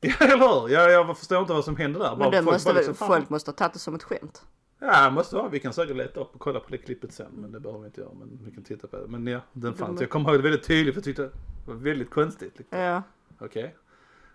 Ja, 0.00 0.14
eller 0.20 0.36
hur? 0.38 0.68
Ja, 0.68 0.90
jag 0.90 1.18
förstår 1.18 1.38
inte 1.40 1.52
vad 1.52 1.64
som 1.64 1.76
hände 1.76 1.98
där. 1.98 2.16
Men 2.16 2.30
det 2.30 2.42
folk 2.42 2.54
måste 2.54 2.72
liksom, 2.72 2.94
folk 2.94 3.28
måste 3.28 3.50
ha 3.50 3.56
tagit 3.56 3.72
det 3.72 3.78
som 3.78 3.94
ett 3.94 4.02
skämt. 4.02 4.42
Ja, 4.78 5.04
det 5.04 5.10
måste 5.10 5.36
vara. 5.36 5.48
Vi 5.48 5.60
kan 5.60 5.72
säkert 5.72 5.96
leta 5.96 6.20
upp 6.20 6.34
och 6.34 6.40
kolla 6.40 6.60
på 6.60 6.70
det 6.70 6.78
klippet 6.78 7.12
sen. 7.12 7.26
Men 7.32 7.52
det 7.52 7.60
behöver 7.60 7.80
vi 7.80 7.86
inte 7.86 8.00
göra. 8.00 8.10
Men 8.14 8.38
vi 8.44 8.50
kan 8.50 8.64
titta 8.64 8.86
på 8.88 8.96
det. 8.96 9.06
Men 9.08 9.26
ja, 9.26 9.40
den 9.52 9.74
fanns. 9.74 10.00
Jag 10.00 10.10
kommer 10.10 10.30
ihåg 10.30 10.38
det 10.38 10.42
väldigt 10.42 10.66
tydligt 10.66 10.94
för 10.94 10.98
jag 10.98 11.04
tyckte 11.04 11.22
det 11.22 11.30
var 11.66 11.74
väldigt 11.74 12.10
konstigt. 12.10 12.58
Liksom. 12.58 12.78
Ja. 12.78 13.02
Okej. 13.44 13.74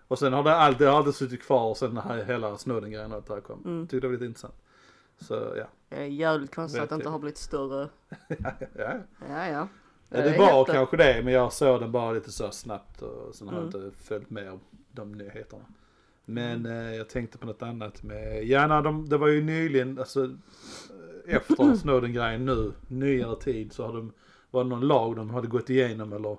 Och 0.08 0.18
sen 0.18 0.32
har 0.32 0.42
det 0.44 0.54
alltid, 0.56 0.86
det 0.86 0.90
har 0.90 0.98
alltid 0.98 1.14
suttit 1.14 1.42
kvar 1.42 1.74
sen 1.74 1.96
här, 1.96 2.24
hela 2.24 2.56
Snowden-grejen 2.58 3.10
och 3.12 3.16
allt 3.16 3.26
det 3.26 3.34
här 3.34 3.40
kom. 3.40 3.62
Mm. 3.64 3.86
Tyckte 3.86 4.00
det 4.00 4.06
var 4.06 4.12
lite 4.12 4.24
intressant. 4.24 4.54
Så 5.18 5.34
ja. 5.56 5.64
Det 5.88 5.96
är 5.96 6.04
jävligt 6.04 6.54
konstigt 6.54 6.82
att 6.82 6.88
det 6.88 6.94
inte 6.94 7.08
har 7.08 7.18
blivit 7.18 7.38
större. 7.38 7.88
ja, 8.28 8.52
ja. 8.78 8.92
Ja 9.28 9.46
ja. 9.48 9.68
är 10.10 10.22
det 10.32 10.38
var 10.38 10.58
jätte- 10.60 10.72
kanske 10.72 10.96
det, 10.96 11.20
men 11.24 11.32
jag 11.32 11.52
såg 11.52 11.80
den 11.80 11.92
bara 11.92 12.12
lite 12.12 12.32
så 12.32 12.50
snabbt 12.50 13.02
och 13.02 13.34
sen 13.34 13.48
har 13.48 13.54
jag 13.54 13.74
Mm. 13.74 13.86
inte 13.86 13.98
följt 13.98 14.30
med 14.30 14.58
de 14.92 15.12
nyheterna. 15.12 15.64
Men 16.24 16.66
eh, 16.66 16.94
jag 16.96 17.08
tänkte 17.08 17.38
på 17.38 17.46
något 17.46 17.62
annat 17.62 18.02
med, 18.02 18.44
ja 18.44 18.80
de, 18.80 19.08
det 19.08 19.16
var 19.18 19.28
ju 19.28 19.42
nyligen, 19.44 19.98
alltså 19.98 20.24
eh, 20.24 21.36
efter 21.36 21.74
Snowden-grejen 21.76 22.44
nu, 22.46 22.72
nyare 22.88 23.36
tid 23.40 23.72
så 23.72 23.86
har 23.86 23.92
de, 23.92 24.12
var 24.50 24.64
det 24.64 24.70
någon 24.70 24.86
lag 24.88 25.16
de 25.16 25.30
hade 25.30 25.46
gått 25.48 25.70
igenom 25.70 26.12
eller 26.12 26.38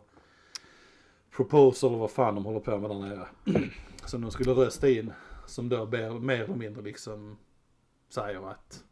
proposal 1.31 1.89
eller 1.89 1.99
vad 1.99 2.11
fan 2.11 2.35
de 2.35 2.45
håller 2.45 2.59
på 2.59 2.77
med 2.77 2.89
där 2.89 2.99
nere. 2.99 3.27
som 4.05 4.21
de 4.21 4.31
skulle 4.31 4.51
rösta 4.51 4.89
in, 4.89 5.13
som 5.47 5.69
då 5.69 5.85
ber, 5.85 6.09
mer 6.09 6.43
eller 6.43 6.55
mindre 6.55 6.81
liksom 6.81 7.37
säger 8.09 8.49
att, 8.49 8.83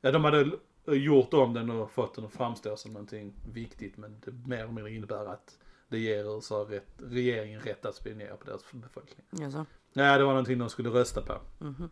ja 0.00 0.12
de 0.12 0.24
hade 0.24 0.50
gjort 0.86 1.34
om 1.34 1.54
den 1.54 1.70
och 1.70 1.90
fått 1.90 2.14
den 2.14 2.24
att 2.24 2.32
framstå 2.32 2.76
som 2.76 2.92
någonting 2.92 3.34
viktigt 3.52 3.96
men 3.96 4.20
det 4.24 4.32
mer 4.32 4.58
eller 4.58 4.72
mindre 4.72 4.92
innebär 4.92 5.26
att 5.26 5.58
det 5.88 5.98
ger 5.98 6.34
USA 6.34 6.66
rätt, 6.68 6.88
regeringen 6.96 7.60
rätt 7.60 7.86
att 7.86 7.94
spionera 7.94 8.36
på 8.36 8.44
deras 8.44 8.72
befolkning. 8.72 9.26
Jaså? 9.30 9.66
Nej, 9.92 10.18
det 10.18 10.24
var 10.24 10.32
någonting 10.32 10.58
de 10.58 10.68
skulle 10.68 10.88
rösta 10.88 11.22
på. 11.22 11.40
Mhm. 11.58 11.90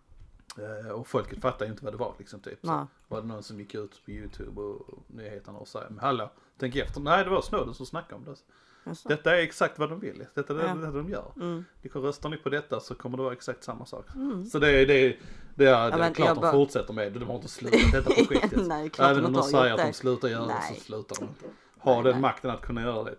Eh, 0.58 0.90
och 0.90 1.08
folket 1.08 1.40
fattade 1.40 1.70
inte 1.70 1.84
vad 1.84 1.94
det 1.94 1.98
var 1.98 2.14
liksom 2.18 2.40
typ. 2.40 2.58
Så 2.60 2.86
var 3.08 3.20
det 3.20 3.26
någon 3.26 3.42
som 3.42 3.60
gick 3.60 3.74
ut 3.74 4.04
på 4.04 4.10
YouTube 4.10 4.60
och 4.60 5.02
nyheterna 5.06 5.58
och 5.58 5.68
sa, 5.68 5.82
men 5.88 5.98
hallå, 5.98 6.30
tänk 6.58 6.76
efter. 6.76 7.00
Nej, 7.00 7.24
det 7.24 7.30
var 7.30 7.42
Snowden 7.42 7.74
som 7.74 7.86
snackade 7.86 8.14
om 8.14 8.24
det. 8.24 8.36
Jaså? 8.84 9.08
Detta 9.08 9.36
är 9.36 9.42
exakt 9.42 9.78
vad 9.78 9.88
de 9.90 10.00
vill. 10.00 10.26
Detta 10.34 10.54
är 10.54 10.66
Ja. 10.68 10.74
det 10.74 10.92
de 10.92 11.08
gör. 11.08 11.32
Mm. 11.36 11.64
Röstar 11.82 12.28
ni 12.28 12.36
på 12.36 12.48
detta 12.48 12.80
så 12.80 12.94
kommer 12.94 13.16
det 13.16 13.22
vara 13.22 13.32
exakt 13.32 13.64
samma 13.64 13.86
sak. 13.86 14.06
Mm. 14.14 14.44
Så 14.44 14.58
det 14.58 14.70
är, 14.70 14.86
det 14.86 14.94
är, 14.94 15.18
det 15.54 15.64
är, 15.66 15.90
det 15.90 16.04
är 16.04 16.14
klart 16.14 16.34
de 16.34 16.40
bara- 16.40 16.52
fortsätter 16.52 16.92
med 16.94 17.12
det. 17.12 17.18
De 17.18 17.24
har 17.28 17.34
inte 17.34 17.48
slutat 17.48 17.80
detta 17.92 18.10
projektet. 18.28 18.66
Nej, 18.66 18.90
klart 18.90 19.10
Även 19.10 19.24
om 19.24 19.32
de 19.32 19.38
har 19.38 19.48
säger 19.48 19.72
att 19.72 19.78
de 19.78 19.86
det. 19.86 19.92
slutar 19.92 20.28
göra 20.28 20.46
det 20.46 20.54
Nej. 20.54 20.74
så 20.74 20.80
slutar 20.80 21.16
de 21.20 21.24
inte. 21.24 21.44
Ha 21.78 21.94
Nej, 21.94 22.02
den 22.02 22.12
nej. 22.12 22.20
makten 22.20 22.50
att 22.50 22.60
kunna 22.60 22.82
göra 22.82 23.04
det. 23.04 23.14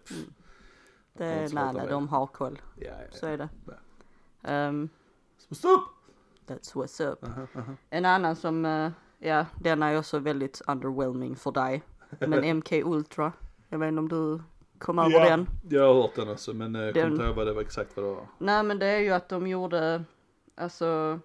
det 1.13 1.47
de 1.47 1.53
nej, 1.53 1.73
nej, 1.73 1.87
de 1.89 2.07
har 2.07 2.27
koll. 2.27 2.61
Ja, 2.75 2.85
ja, 2.87 2.95
Så 3.11 3.25
är 3.27 3.37
det. 3.37 3.49
Ja. 4.41 4.67
Um, 4.67 4.89
Så 5.37 5.55
Stopp! 5.55 5.81
that's 6.47 6.73
what's 6.73 7.11
up. 7.11 7.23
Aha, 7.23 7.47
aha. 7.55 7.73
En 7.89 8.05
annan 8.05 8.35
som, 8.35 8.65
eh, 8.65 8.91
ja, 9.19 9.45
den 9.61 9.83
är 9.83 9.97
också 9.99 10.19
väldigt 10.19 10.61
underwhelming 10.67 11.35
för 11.35 11.51
dig. 11.51 11.83
Men 12.19 12.57
MK 12.57 12.71
Ultra. 12.71 13.31
Jag 13.69 13.79
vet 13.79 13.87
inte 13.87 13.99
om 13.99 14.09
du 14.09 14.41
kom 14.83 14.99
över 14.99 15.11
Ja, 15.11 15.29
den. 15.29 15.47
Jag 15.69 15.93
har 15.93 16.01
hört 16.01 16.15
den 16.15 16.29
också 16.29 16.53
men 16.53 16.75
eh, 16.75 16.81
jag 16.81 16.93
kommer 16.93 17.05
Den- 17.05 17.13
inte 17.13 17.25
ihåg 17.25 17.35
vad 17.35 17.47
det 17.47 17.53
var 17.53 17.61
exakt 17.61 17.97
vad 17.97 18.05
det 18.05 18.09
var. 18.09 18.27
Nej 18.37 18.63
men 18.63 18.79
det 18.79 18.85
är 18.85 18.99
ju 18.99 19.09
att 19.09 19.29
de 19.29 19.47
gjorde, 19.47 20.03
alltså 20.55 21.19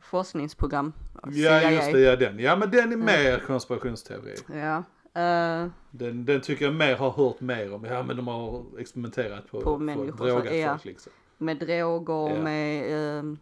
forskningsprogram. 0.00 0.92
Ja 1.22 1.32
CIA. 1.32 1.70
just 1.70 1.92
det, 1.92 2.00
ja 2.00 2.16
den. 2.16 2.38
Ja 2.38 2.56
men 2.56 2.70
den 2.70 2.92
är 2.92 2.96
mer 2.96 3.38
konspirationsteori. 3.46 4.34
Ja. 4.54 4.76
eh, 5.22 5.68
Den, 5.90 6.24
den 6.24 6.40
tycker 6.40 6.64
jag 6.64 6.74
mer 6.74 6.96
har 6.96 7.10
hört 7.10 7.40
mer 7.40 7.74
om. 7.74 7.84
Ja 7.84 8.02
men 8.02 8.16
de 8.16 8.26
har 8.28 8.64
experimenterat 8.78 9.50
på, 9.50 9.60
På 9.60 9.78
människor, 9.78 10.10
att 10.10 10.16
droga 10.18 10.50
så- 10.50 10.56
ja. 10.56 10.68
folk 10.72 10.84
liksom. 10.84 11.12
med 11.38 11.58
droger, 11.58 12.36
Ja. 12.36 12.42
med 12.42 12.92
ehm, 13.18 13.38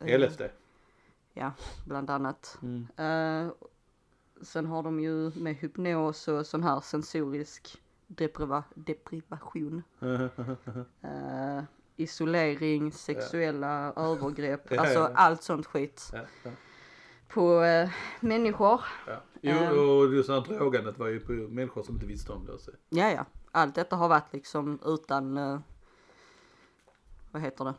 eh, 0.00 0.18
LSD. 0.20 0.42
bland 1.86 2.10
annat. 2.10 2.58
Mm. 2.62 2.86
Eh, 2.96 3.52
sen 4.42 4.66
har 4.66 4.82
de 4.82 5.00
ju 5.00 5.30
med 5.34 5.54
hypnos 5.56 6.28
och 6.28 6.46
sån 6.46 6.62
här 6.62 6.80
sensorisk 6.80 7.76
depriva, 8.08 8.64
deprivation. 8.74 9.82
Eh, 11.02 11.62
isolering, 11.96 12.92
sexuella 12.92 13.92
övergrepp, 13.96 14.66
Ja, 14.70 14.80
alltså 14.80 14.98
ja. 14.98 15.10
allt 15.14 15.42
sånt 15.42 15.66
skit 15.66 16.10
ja, 16.12 16.20
ja, 16.44 16.50
på 17.28 17.62
eh, 17.62 17.90
människor. 18.20 18.80
ja. 19.06 19.20
Jo, 19.42 19.56
Ehm. 19.56 19.78
och 19.78 20.14
just 20.14 20.28
det 20.28 20.34
här 20.34 20.58
drogandet 20.58 20.98
var 20.98 21.06
ju 21.08 21.20
på 21.20 21.32
människor 21.32 21.82
som 21.82 21.94
inte 21.94 22.06
visste 22.06 22.32
om 22.32 22.46
det. 22.46 22.52
också. 22.52 22.70
Ja, 22.88 23.10
ja. 23.10 23.24
Allt 23.52 23.74
detta 23.74 23.96
har 23.96 24.08
varit 24.08 24.32
liksom 24.32 24.78
utan, 24.84 25.36
eh, 25.36 25.60
vad 27.30 27.42
heter 27.42 27.64
det? 27.64 27.74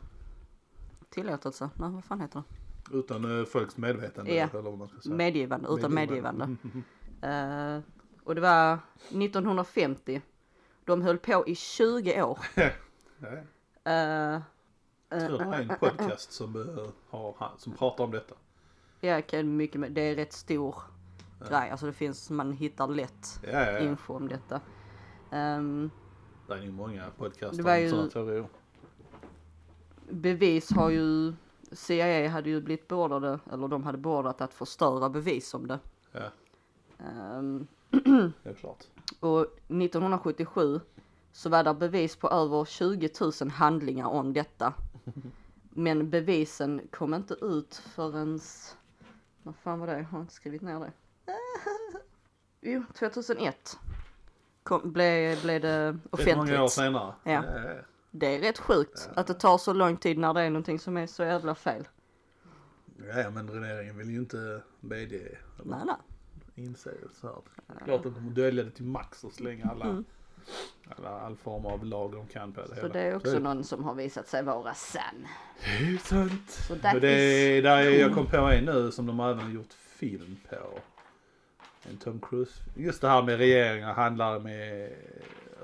Tillåtelse? 1.10 1.70
Nej, 1.74 1.90
vad 1.90 2.04
fan 2.04 2.20
heter 2.20 2.42
det? 2.90 2.98
Utan 2.98 3.24
uh, 3.24 3.44
folks 3.44 3.76
medvetande. 3.76 4.34
Ja. 4.34 4.48
Eller 4.52 4.62
vad 4.62 4.78
man 4.78 4.88
ska 4.88 5.00
säga. 5.00 5.14
Medgivande, 5.14 5.68
utan 5.70 5.94
medgivande. 5.94 6.44
Mm. 6.44 6.82
Eh, 7.22 7.80
och 8.24 8.34
det 8.34 8.40
var 8.40 8.78
1950. 9.08 10.22
De 10.84 11.02
höll 11.02 11.18
på 11.18 11.44
i 11.46 11.54
20 11.54 12.22
år. 12.22 12.38
Ja. 13.22 13.28
Eh, 13.92 14.40
Jag 15.08 15.26
tror 15.26 15.38
det 15.38 15.44
är 15.44 15.60
en 15.60 15.78
podcast 15.80 16.32
som, 16.32 16.56
eh, 16.78 16.84
har, 17.10 17.52
som 17.58 17.72
pratar 17.72 18.04
om 18.04 18.10
detta. 18.10 18.34
Ja, 19.00 19.18
okej, 19.18 19.42
mycket. 19.42 19.94
Det 19.94 20.00
är 20.00 20.14
rätt 20.16 20.32
stor 20.32 20.74
grej. 21.48 21.70
Alltså 21.70 21.86
det 21.86 21.92
finns, 21.92 22.30
man 22.30 22.52
hittar 22.52 22.88
lätt 22.88 23.40
Ja, 23.42 23.50
ja, 23.50 23.70
ja. 23.72 23.78
info 23.78 24.14
om 24.16 24.28
detta. 24.28 24.60
Ehm, 25.30 25.90
Det 26.46 26.52
är 26.54 26.58
ju 26.62 26.70
många 26.72 27.10
podcaster 27.18 27.66
om 27.74 27.80
ju- 27.80 27.90
sådana 27.90 28.08
teorier. 28.10 28.46
bevis 30.10 30.70
har 30.72 30.90
ju, 30.90 31.32
CIA 31.72 32.28
hade 32.28 32.50
ju 32.50 32.60
blivit 32.60 32.88
beordrade, 32.88 33.38
eller 33.52 33.68
de 33.68 33.84
hade 33.84 33.98
beordrat 33.98 34.40
att 34.40 34.54
förstöra 34.54 35.08
bevis 35.08 35.54
om 35.54 35.66
det. 35.66 35.78
Ja, 36.12 36.30
Ehm, 36.98 37.66
det 37.90 38.50
är 38.50 38.54
klart. 38.54 38.84
och 39.20 39.40
1977 39.68 40.80
så 41.32 41.48
var 41.48 41.64
det 41.64 41.74
bevis 41.74 42.16
på 42.16 42.28
över 42.28 42.64
20 42.64 43.10
000 43.40 43.50
handlingar 43.50 44.06
om 44.06 44.32
detta. 44.32 44.74
Men 45.70 46.10
bevisen 46.10 46.80
kom 46.90 47.14
inte 47.14 47.34
ut 47.34 47.74
förrän, 47.74 48.40
vad 49.42 49.56
fan 49.56 49.80
var 49.80 49.86
det? 49.86 49.96
Jag 49.98 50.04
har 50.04 50.20
inte 50.20 50.34
skrivit 50.34 50.62
ner 50.62 50.80
det. 50.80 50.92
Jo, 52.62 52.82
2001 52.94 53.78
kom, 54.62 54.92
blev, 54.92 55.42
blev 55.42 55.60
det 55.60 55.86
Rätt 55.88 56.36
många 56.36 56.60
år 56.60 56.64
offentligt. 56.64 56.72
senare. 56.72 57.14
Ja. 57.24 57.32
ja, 57.32 57.42
ja. 57.64 57.74
Det 58.10 58.26
är 58.36 58.40
rätt 58.40 58.58
sjukt 58.58 59.08
att 59.16 59.26
det 59.26 59.34
tar 59.34 59.58
så 59.58 59.72
lång 59.72 59.96
tid 59.96 60.18
när 60.18 60.34
det 60.34 60.40
är 60.40 60.50
någonting 60.50 60.78
som 60.78 60.96
är 60.96 61.06
så 61.06 61.22
jävla 61.22 61.54
fel. 61.54 61.88
Ja, 63.08 63.20
ja, 63.20 63.30
men 63.30 63.50
regeringen 63.50 63.98
vill 63.98 64.10
ju 64.10 64.18
inte 64.18 64.62
medge 64.80 65.16
eller 65.16 65.64
Nej, 65.64 65.80
nej. 65.86 65.96
Inse 66.64 66.90
det 66.90 67.14
så 67.20 67.26
här. 67.26 67.36
Det 67.66 67.74
är 67.80 67.84
Klart 67.84 67.96
att 67.96 68.02
de 68.02 68.14
kommer 68.14 68.30
dölja 68.30 68.64
det 68.64 68.70
till 68.70 68.84
max 68.84 69.24
och 69.24 69.32
slänga 69.32 69.66
alla, 69.70 70.04
alla 70.96 71.08
all 71.08 71.36
form 71.36 71.66
av 71.66 71.84
lag 71.84 72.12
de 72.12 72.26
kan 72.26 72.52
på 72.52 72.60
det 72.60 72.68
Så 72.68 72.74
hela. 72.74 72.88
det 72.88 73.00
är 73.00 73.16
också 73.16 73.30
Så 73.30 73.38
någon 73.38 73.64
som 73.64 73.84
har 73.84 73.94
visat 73.94 74.28
sig 74.28 74.42
vara 74.42 74.74
sann. 74.74 75.26
Det 75.64 75.84
är 75.84 75.90
ju 75.90 75.98
sant. 75.98 76.50
Så 76.50 76.74
det 76.74 77.08
är, 77.08 77.62
där 77.62 77.76
är, 77.76 78.00
jag 78.00 78.14
kom 78.14 78.26
på 78.26 78.36
en 78.36 78.64
nu 78.64 78.90
som 78.92 79.06
de 79.06 79.20
även 79.20 79.38
har 79.38 79.50
gjort 79.50 79.72
film 79.72 80.36
på. 80.50 80.78
En 81.90 81.96
Tom 81.96 82.20
Cruise. 82.20 82.60
Just 82.76 83.00
det 83.00 83.08
här 83.08 83.22
med 83.22 83.38
regeringar 83.38 83.92
handlar 83.94 84.40
med 84.40 84.92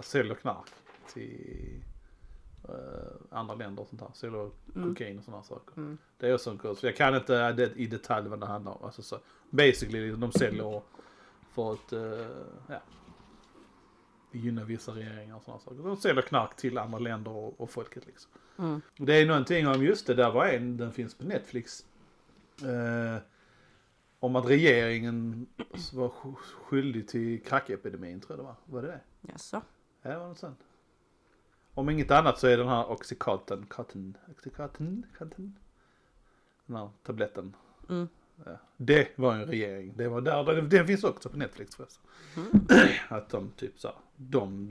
säljer 0.00 0.34
knark 0.34 0.66
till 1.12 1.82
eh, 2.68 3.38
andra 3.38 3.54
länder 3.54 3.82
och 3.82 3.88
sånt 3.88 4.00
här. 4.00 4.10
Säljer 4.14 4.50
kokain 4.74 5.18
och 5.18 5.24
sådana 5.24 5.42
saker. 5.42 5.76
Mm. 5.76 5.98
Det 6.18 6.28
är 6.28 6.34
också 6.34 6.50
en 6.50 6.58
kurs. 6.58 6.82
Jag 6.82 6.96
kan 6.96 7.14
inte 7.14 7.52
det, 7.52 7.72
i 7.76 7.86
detalj 7.86 8.28
vad 8.28 8.40
det 8.40 8.46
handlar 8.46 8.72
om. 8.72 8.84
Alltså 8.84 9.02
så, 9.02 9.18
basically 9.50 10.10
de 10.10 10.32
säljer 10.32 10.82
för 11.50 11.72
att 11.72 11.92
uh, 11.92 12.26
ja, 12.68 12.80
gynna 14.32 14.64
vissa 14.64 14.92
regeringar 14.92 15.36
och 15.36 15.42
sådana 15.42 15.60
saker. 15.60 15.82
De 15.82 15.96
säljer 15.96 16.22
knark 16.22 16.56
till 16.56 16.78
andra 16.78 16.98
länder 16.98 17.30
och, 17.30 17.60
och 17.60 17.70
folket 17.70 18.06
liksom. 18.06 18.30
Mm. 18.58 18.80
Det 18.96 19.14
är 19.14 19.26
någonting 19.26 19.66
om 19.68 19.82
just 19.84 20.06
det, 20.06 20.14
där 20.14 20.30
var 20.30 20.46
en, 20.46 20.76
den 20.76 20.92
finns 20.92 21.14
på 21.14 21.24
Netflix. 21.24 21.86
Eh, 22.62 23.22
om 24.20 24.36
att 24.36 24.46
regeringen 24.46 25.46
var 25.92 26.08
sk- 26.08 26.34
skyldig 26.34 27.08
till 27.08 27.42
krackepidemin 27.42 28.20
tror 28.20 28.32
jag 28.32 28.38
det 28.38 28.48
var. 28.48 28.56
Var 28.64 28.82
det 28.82 28.88
det? 28.88 29.00
Jaså? 29.32 29.62
Ja, 30.02 30.10
det 30.10 30.18
var 30.18 30.28
något 30.28 30.38
sånt. 30.38 30.58
Om 31.74 31.88
inget 31.90 32.10
annat 32.10 32.38
så 32.38 32.46
är 32.46 32.56
den 32.58 32.68
här 32.68 32.90
Oxycontin, 32.90 33.66
cotton, 33.66 34.16
Oxycontin, 34.30 35.06
cotton, 35.18 35.58
den 36.66 36.76
här 36.76 36.90
tabletten. 37.02 37.56
Mm. 37.88 38.08
Ja. 38.44 38.58
Det 38.76 39.18
var 39.18 39.34
en 39.34 39.44
regering. 39.44 39.92
Det 39.96 40.08
var 40.08 40.20
där, 40.20 40.62
den, 40.62 40.86
finns 40.86 41.04
också 41.04 41.28
på 41.28 41.36
Netflix 41.36 41.76
förresten. 41.76 42.04
Mm. 42.36 42.66
Att 43.08 43.28
de 43.28 43.50
typ 43.56 43.78
så 43.78 43.88
här, 43.88 43.96
de 44.16 44.66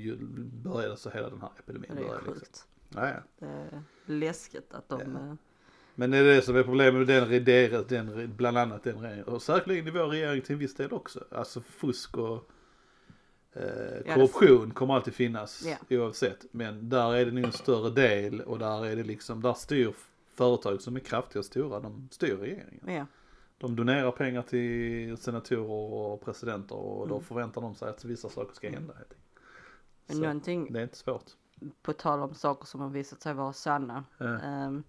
började 0.64 0.98
så 0.98 1.10
hela 1.10 1.30
den 1.30 1.42
här 1.42 1.50
epidemin 1.60 1.92
Det 1.96 2.02
är 2.02 2.06
började 2.06 2.18
liksom. 2.26 2.34
sjukt. 2.40 2.66
Ja, 2.96 3.08
ja. 3.10 3.16
Det 3.40 3.46
är 3.46 3.84
läskigt 4.06 4.74
att 4.74 4.90
de... 4.90 5.02
Ja. 5.02 5.20
eh, 5.20 5.34
Men 5.96 6.12
det 6.12 6.18
är 6.18 6.24
det 6.24 6.42
som 6.42 6.56
är 6.56 6.64
problemet 6.64 7.08
med 7.08 7.30
den, 7.30 7.46
det, 7.46 7.90
den, 7.90 8.36
bland 8.36 8.58
annat 8.58 8.84
den 8.84 9.00
regeringen. 9.00 9.26
Och 9.26 9.42
säkerligen 9.42 9.88
i 9.88 9.92
vår 9.92 10.08
regering 10.08 10.42
till 10.42 10.54
en 10.54 10.60
viss 10.60 10.76
del 10.76 10.94
också. 10.94 11.24
Alltså 11.32 11.62
fusk 11.62 12.18
och 12.18 12.50
eh, 13.54 14.14
korruption 14.14 14.72
kommer 14.72 14.94
alltid 14.94 15.14
finnas 15.14 15.66
Ja. 15.66 15.98
oavsett. 15.98 16.46
Men 16.52 16.90
där 16.90 17.16
är 17.16 17.26
det 17.26 17.32
nog 17.32 17.44
en 17.44 17.52
större 17.52 17.90
del 17.90 18.42
och 18.42 18.60
där 18.60 18.86
är 18.86 18.96
det 18.96 19.04
liksom, 19.04 19.42
där 19.42 19.54
styr 19.54 19.94
företag 20.34 20.82
som 20.82 20.96
är 20.96 21.00
kraftiga 21.00 21.40
och 21.40 21.46
stora, 21.46 21.80
de 21.80 22.10
styr 22.12 22.36
regeringen. 22.36 22.84
Ja. 22.88 23.06
De 23.58 23.76
donerar 23.76 24.12
pengar 24.12 24.42
till 24.42 25.18
senatorer 25.18 25.70
och 25.72 26.22
presidenter 26.22 26.76
och 26.76 27.08
då 27.08 27.16
Mm. 27.16 27.26
förväntar 27.26 27.62
de 27.62 27.76
sig 27.76 27.90
att 27.90 28.06
vissa 28.06 28.30
saker 28.30 28.56
ska 28.56 28.70
hända. 28.70 28.94
Men 30.08 30.18
Så 30.18 30.22
någonting, 30.24 30.74
det 30.74 30.80
är 30.80 30.84
inte 30.84 30.98
svårt. 30.98 31.24
på 31.82 31.94
tal 31.94 32.20
om 32.20 32.34
saker 32.34 32.66
som 32.66 32.82
har 32.82 32.90
visat 32.90 33.22
sig 33.22 33.34
vara 33.34 33.54
sanna. 33.54 34.04
Ja. 34.18 34.40
ehm, 34.40 34.84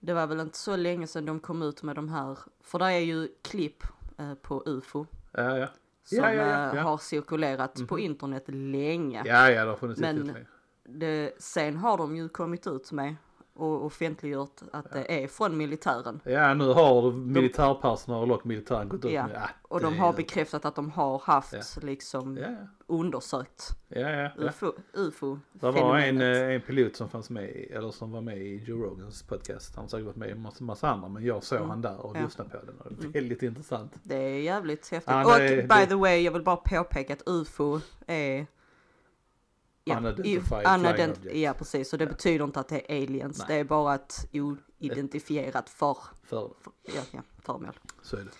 det 0.00 0.12
var 0.14 0.26
väl 0.26 0.40
inte 0.40 0.58
så 0.58 0.76
länge 0.76 1.06
sedan 1.06 1.26
de 1.26 1.40
kom 1.40 1.62
ut 1.62 1.82
med 1.82 1.96
de 1.96 2.08
här, 2.08 2.38
för 2.60 2.78
det 2.78 2.84
är 2.84 2.98
ju 2.98 3.28
klipp 3.42 3.82
eh, 4.18 4.34
på 4.34 4.62
ufo. 4.66 5.06
Ja, 5.32 5.58
ja. 5.58 5.66
Som 6.04 6.18
Ja, 6.18 6.32
ja, 6.32 6.42
ja, 6.48 6.76
eh, 6.76 6.82
har 6.82 6.98
cirkulerat 6.98 7.74
på 7.88 7.94
Mhm. 7.94 7.98
internet 8.04 8.44
länge. 8.46 9.22
Ja, 9.26 9.50
ja, 9.50 9.64
det 9.64 9.70
har 9.70 9.76
funnits 9.76 10.00
Men-. 10.00 10.36
Det, 10.84 11.32
sen 11.38 11.76
har 11.76 11.98
de 11.98 12.16
ju 12.16 12.28
kommit 12.28 12.66
ut 12.66 12.92
med 12.92 13.14
och 13.54 13.84
offentliggjort 13.84 14.60
att 14.72 14.92
det 14.92 15.22
är 15.24 15.28
från 15.28 15.56
militären. 15.56 16.20
Ja, 16.24 16.54
nu 16.54 16.64
har 16.72 17.12
militärpersonal 17.12 18.32
och 18.32 18.46
militären 18.46 18.88
gått 18.88 19.04
ut 19.04 19.12
Ja, 19.12 19.26
med 19.26 19.36
att 19.36 19.50
Och 19.62 19.80
de 19.80 19.98
har 19.98 20.12
bekräftat 20.12 20.64
att 20.64 20.74
de 20.74 20.90
har 20.90 21.18
haft 21.18 21.78
liksom 21.82 22.36
Ja, 22.36 22.48
undersökt 22.86 23.68
ja, 23.88 24.00
ja. 24.10 24.30
ja. 24.36 24.48
ufo. 24.48 24.72
ufo 24.94 25.38
Det 25.52 25.70
var 25.70 25.98
en, 25.98 26.20
eh, 26.20 26.54
en 26.54 26.60
pilot 26.60 26.96
som 26.96 27.08
fanns 27.08 27.30
med, 27.30 27.48
eller 27.70 27.90
som 27.90 28.10
var 28.12 28.20
med 28.20 28.38
i 28.38 28.56
Joe 28.66 28.82
Rogans 28.84 29.22
podcast. 29.22 29.74
Han 29.76 29.84
har 29.84 29.88
säkert 29.88 30.06
varit 30.06 30.16
med 30.16 30.30
i 30.30 30.34
massa, 30.34 30.64
massa 30.64 30.88
andra, 30.90 31.08
men 31.08 31.24
jag 31.24 31.44
såg 31.44 31.58
Mm. 31.58 31.70
han 31.70 31.80
där 31.82 32.00
och 32.06 32.16
Ja. 32.16 32.22
lyssnade 32.24 32.50
på 32.50 32.56
den. 32.66 32.78
Och 32.80 32.92
det 32.92 33.04
är 33.06 33.08
väldigt 33.08 33.42
intressant. 33.42 33.92
Det 34.02 34.16
är 34.16 34.40
jävligt 34.40 34.88
häftigt. 34.90 35.10
Ja, 35.12 35.24
och 35.34 35.38
det- 35.40 35.56
by 35.68 35.74
det- 35.80 35.86
the 35.86 35.94
way, 35.94 36.18
jag 36.20 36.32
vill 36.32 36.42
bara 36.42 36.56
påpeka 36.56 37.12
att 37.12 37.22
ufo 37.28 37.80
är 38.06 38.46
Unidentified 39.86 40.42
flying 40.44 40.66
unident- 40.66 41.18
object. 41.18 41.36
Ja 41.36 41.52
precis, 41.54 41.88
så 41.90 41.96
det 41.96 42.06
betyder 42.06 42.44
inte 42.44 42.60
att 42.60 42.68
det 42.68 42.92
är 42.92 43.02
aliens. 43.02 43.38
Nej. 43.38 43.46
Det 43.48 43.54
är 43.54 43.64
bara 43.64 43.94
ett 43.94 44.28
oidentifierat 44.80 45.68
för, 45.70 45.96
För, 46.24 46.50
för, 46.60 46.72
ja, 46.82 47.02
ja, 47.10 47.20
föremål. 47.38 47.78
så 48.02 48.16
är 48.16 48.20
det. 48.24 48.30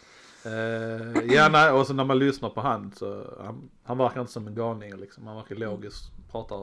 Eh, 0.44 1.34
ja, 1.34 1.48
nej, 1.48 1.70
och 1.70 1.86
så 1.86 1.94
när 1.94 2.04
man 2.04 2.18
lyssnar 2.18 2.50
på 2.50 2.60
han 2.60 2.92
så, 2.96 3.24
han, 3.44 3.70
han 3.82 3.98
verkar 3.98 4.20
inte 4.20 4.32
som 4.32 4.46
en 4.46 4.54
galning 4.54 4.96
liksom. 4.96 5.26
Han 5.26 5.36
verkar 5.36 5.54
logisk, 5.56 6.02
pratar 6.30 6.56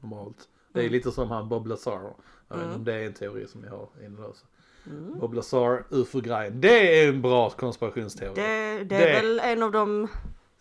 normalt. 0.00 0.48
Det 0.72 0.78
är 0.80 0.84
Mm. 0.84 0.92
lite 0.92 1.10
som 1.12 1.30
han 1.30 1.48
Bob 1.48 1.66
Lazar. 1.66 1.92
Jag 2.48 2.56
vet 2.56 2.64
inte 2.64 2.64
Mm. 2.64 2.74
om 2.76 2.84
det 2.84 2.94
är 2.94 3.06
en 3.06 3.14
teori 3.14 3.46
som 3.48 3.64
jag 3.64 3.70
har 3.70 3.88
inne 4.06 4.20
då. 4.22 4.32
Så. 4.34 4.46
Mm. 4.90 5.18
Bob 5.18 5.34
Lazar, 5.34 5.84
ufo-grejen. 5.90 6.60
Det 6.60 7.02
är 7.04 7.08
en 7.08 7.22
bra 7.22 7.50
konspirationsteori. 7.50 8.34
Det, 8.34 8.78
det 8.78 8.84
Det- 8.84 9.08
är 9.16 9.22
väl 9.22 9.38
en 9.40 9.62
av 9.62 9.72
de, 9.72 10.08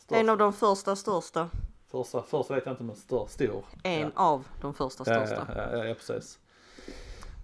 en 0.10 0.30
av 0.30 0.38
de 0.38 0.54
första 0.54 0.96
största. 0.96 1.50
Första, 1.92 2.22
första 2.24 2.54
vet 2.56 2.66
jag 2.66 2.74
inte 2.74 2.84
men 2.84 2.96
stor. 2.96 3.28
stor. 3.28 3.64
En 3.84 4.02
ja. 4.02 4.10
av 4.16 4.48
de 4.62 4.74
första 4.74 5.04
Ja, 5.08 5.26
största. 5.28 5.48
ja, 5.56 5.78
ja, 5.78 5.86
ja, 5.86 5.94
precis. 5.94 6.40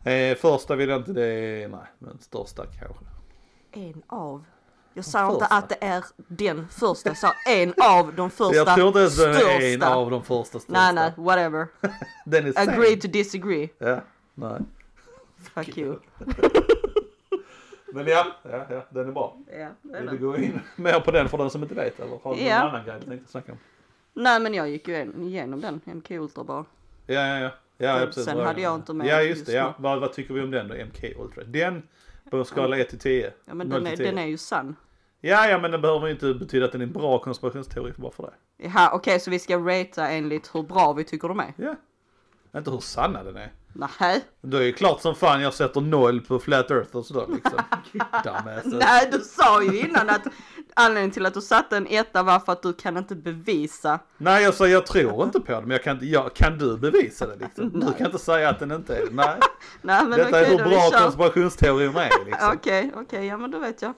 Eh, 0.03 0.37
första 0.37 0.75
vill 0.75 0.89
jag 0.89 0.99
inte, 0.99 1.13
det 1.13 1.25
är, 1.25 1.67
nej, 1.67 1.79
men 1.99 2.19
största 2.19 2.65
kanske. 2.65 3.05
En 3.71 4.03
av. 4.07 4.43
Jag 4.93 5.05
sa 5.05 5.33
inte 5.33 5.45
att 5.45 5.69
det 5.69 5.83
är 5.83 6.03
den 6.27 6.67
första, 6.67 7.09
jag 7.09 7.17
sa 7.17 7.33
en 7.47 7.73
av 7.83 8.13
de 8.15 8.29
första 8.29 8.55
jag 8.55 8.75
tror 8.75 8.87
inte 8.87 8.99
ens 8.99 9.17
den 9.17 9.29
är 9.35 9.61
en 9.61 9.79
största. 9.79 9.95
av 9.95 10.11
de 10.11 10.23
första 10.23 10.59
största. 10.59 10.73
Nej 10.73 10.93
nej, 10.93 11.13
whatever. 11.17 11.67
Den 12.25 12.45
är 12.45 12.59
Agree 12.59 12.89
sen. 12.91 12.99
to 12.99 13.07
disagree. 13.07 13.69
Ja, 13.77 14.01
nej. 14.33 14.59
Fuck 15.53 15.77
you. 15.77 15.99
Men 17.93 18.07
ja, 18.07 18.25
ja, 18.43 18.65
ja, 18.69 18.85
den 18.89 19.07
är 19.07 19.11
bra. 19.11 19.37
Ja, 19.47 19.53
är 19.97 20.01
Vill 20.01 20.09
du 20.09 20.17
gå 20.17 20.37
in 20.37 20.59
mer 20.75 20.99
på 20.99 21.11
den 21.11 21.29
för 21.29 21.37
den 21.37 21.49
som 21.49 21.63
inte 21.63 21.75
vet 21.75 21.99
eller 21.99 22.19
har 22.23 22.35
du 22.35 22.41
Ja. 22.41 22.59
någon 22.59 22.69
annan 22.69 22.85
grej 22.85 22.99
du 22.99 23.05
tänkte 23.05 23.31
snacka 23.31 23.51
om? 23.51 23.57
Nej 24.13 24.39
men 24.39 24.53
jag 24.53 24.69
gick 24.69 24.87
ju 24.87 24.95
en- 24.95 25.23
igenom 25.23 25.61
den, 25.61 25.81
MK 25.85 26.11
Ultra 26.11 26.43
bara. 26.43 26.65
Ja, 27.07 27.27
ja, 27.27 27.39
ja. 27.39 27.51
ja 27.77 27.97
Sen- 27.97 28.05
precis. 28.07 28.25
sen 28.25 28.39
hade 28.39 28.61
jag 28.61 28.75
inte 28.75 28.93
med 28.93 29.07
Ja, 29.07 29.21
just 29.21 29.37
just 29.37 29.45
det. 29.45 29.53
Ja. 29.53 29.73
Vad, 29.77 29.99
vad 29.99 30.13
tycker 30.13 30.33
vi 30.33 30.41
om 30.41 30.51
den 30.51 30.67
då? 30.67 30.75
MK 30.75 31.03
Ultra. 31.19 31.43
Den 31.43 31.83
på 32.29 32.37
en 32.37 32.45
skala 32.45 32.77
1 32.77 32.89
till 32.89 32.99
10. 32.99 33.33
Ja 33.45 33.53
men 33.53 33.67
0 33.67 33.77
den 33.83 33.87
är, 33.87 33.89
till 33.95 34.05
10. 34.05 34.11
den 34.11 34.17
är 34.17 34.25
ju 34.27 34.37
sann. 34.37 34.75
Ja, 35.21 35.47
ja, 35.47 35.57
men 35.59 35.71
det 35.71 35.77
behöver 35.79 36.05
ju 36.07 36.13
inte 36.13 36.33
betyda 36.33 36.65
att 36.65 36.71
den 36.71 36.81
är 36.81 36.85
en 36.85 36.91
bra 36.93 37.19
konspirationsteori 37.19 37.93
bara 37.97 38.11
för 38.11 38.23
det. 38.23 38.63
Jaha 38.67 38.91
okej 38.93 39.19
så 39.19 39.29
vi 39.31 39.39
ska 39.39 39.57
ratea 39.57 40.09
enligt 40.11 40.55
hur 40.55 40.63
bra 40.63 40.93
vi 40.93 41.03
tycker 41.03 41.27
de 41.27 41.39
är? 41.39 41.53
Ja. 41.57 41.75
Inte 42.57 42.71
hur 42.71 42.79
sanna 42.79 43.23
den 43.23 43.35
är. 43.37 43.51
Nej. 43.73 44.21
Då 44.41 44.57
är 44.57 44.61
det 44.61 44.71
klart 44.71 45.01
som 45.01 45.15
fan 45.15 45.41
jag 45.41 45.53
sätter 45.53 45.81
noll 45.81 46.21
på 46.21 46.39
Flat 46.39 46.71
Earth 46.71 46.95
och 46.95 47.05
sådär 47.05 47.25
liksom. 47.33 47.59
Nej 48.79 49.09
du 49.11 49.19
sa 49.19 49.63
ju 49.63 49.79
innan 49.79 50.09
att 50.09 50.21
anledningen 50.75 51.11
till 51.11 51.25
att 51.25 51.33
du 51.33 51.41
satte 51.41 51.77
en 51.77 51.87
etta 51.89 52.23
var 52.23 52.39
för 52.39 52.51
att 52.51 52.61
du 52.61 52.73
kan 52.73 52.97
inte 52.97 53.15
bevisa. 53.15 53.99
Nej, 54.17 54.43
jag 54.43 54.53
sa 54.53 54.67
jag 54.67 54.85
tror 54.85 55.23
inte 55.23 55.39
på 55.39 55.51
det, 55.51 55.61
men 55.61 55.69
jag 55.71 55.83
kan, 55.83 55.99
jag, 56.01 56.33
kan 56.33 56.57
du 56.57 56.77
bevisa 56.77 57.27
det 57.27 57.35
liksom? 57.35 57.79
Du 57.79 57.93
kan 57.93 58.05
inte 58.05 58.19
säga 58.19 58.49
att 58.49 58.59
den 58.59 58.71
inte 58.71 58.95
är 58.95 59.05
det. 59.05 59.11
Nej, 59.11 59.39
Nej 59.81 60.03
men 60.05 60.11
detta 60.11 60.29
okej 60.29 60.43
är 60.43 60.49
hur 60.49 60.57
bra 60.69 60.89
konspirationsteorierna 61.03 62.05
är 62.05 62.25
liksom. 62.25 62.51
Okej, 62.53 62.91
okej, 62.95 63.25
ja 63.27 63.37
men 63.37 63.51
då 63.51 63.59
vet 63.59 63.81
jag. 63.81 63.93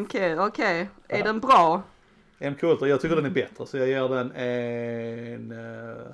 MK, 0.00 0.14
okej. 0.38 0.90
Är 1.08 1.22
den 1.24 1.40
bra? 1.40 1.82
MK 2.38 2.62
Ultra, 2.62 2.88
jag 2.88 3.00
tycker 3.00 3.16
den 3.16 3.24
är 3.26 3.30
bättre 3.30 3.66
så 3.66 3.76
jag 3.76 3.88
ger 3.88 4.08
den 4.08 4.32
en... 4.32 5.50
eh, 5.50 6.06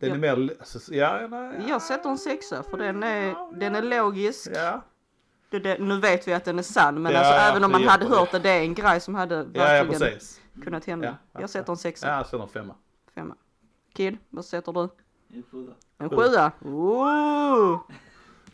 den 0.00 0.10
är 0.10 0.14
Ja. 0.28 0.36
mer, 0.36 0.50
alltså, 0.58 0.94
ja, 0.94 1.26
nej, 1.30 1.64
Jag 1.68 1.82
sätter 1.82 2.10
en 2.10 2.18
sexa 2.18 2.62
för 2.62 2.76
den 2.78 3.02
är, 3.02 3.34
den 3.58 3.74
är 3.74 3.82
logisk. 3.82 4.48
Ja. 4.54 4.82
Det, 5.50 5.58
det, 5.58 5.78
nu 5.80 6.00
vet 6.00 6.28
vi 6.28 6.32
att 6.32 6.44
den 6.44 6.58
är 6.58 6.62
sann 6.62 7.02
men 7.02 7.12
Ja, 7.12 7.18
alltså 7.18 7.32
ja, 7.34 7.40
även 7.40 7.64
om 7.64 7.72
det 7.72 7.78
man 7.78 7.88
hade 7.88 8.04
hjälper 8.04 8.18
hört 8.18 8.32
det, 8.32 8.38
det 8.38 8.50
är 8.50 8.60
en 8.60 8.74
grej 8.74 9.00
som 9.00 9.14
hade 9.14 9.34
Ja, 9.34 9.42
ja 9.52 9.62
verkligen 9.62 10.00
precis. 10.00 10.40
kunnat 10.64 10.84
hända. 10.84 11.06
Ja, 11.06 11.14
ja, 11.32 11.40
jag 11.40 11.50
sätter 11.50 11.72
en 11.72 11.76
sexa, 11.76 12.06
Ja, 12.06 12.16
jag 12.16 12.26
sätter 12.26 12.42
en 12.42 12.48
femma. 12.48 12.74
femma. 13.14 13.34
Kid, 13.94 14.18
vad 14.30 14.44
sätter 14.44 14.72
du? 14.72 14.88
En 15.36 15.42
sjua. 15.50 15.72
En 15.98 16.08
sjua? 16.10 16.52
Ooh! 16.64 17.80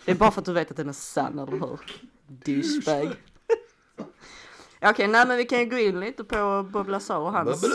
Det 0.04 0.10
är 0.10 0.14
bara 0.16 0.30
för 0.30 0.40
att 0.40 0.44
du 0.44 0.52
vet 0.52 0.70
att 0.70 0.76
den 0.76 0.88
är 0.88 0.92
sann, 0.92 1.38
eller 1.38 1.52
hur? 1.52 1.80
Douchebag. 2.26 3.16
Okej, 4.84 5.08
nej 5.08 5.26
men 5.26 5.36
vi 5.36 5.44
kan 5.44 5.58
ju 5.58 5.66
gå 5.66 5.78
in 5.78 6.00
lite 6.00 6.24
på 6.24 6.66
Bob 6.72 6.88
Lazar 6.88 7.18
och 7.18 7.32
hans... 7.32 7.60
Bob 7.60 7.70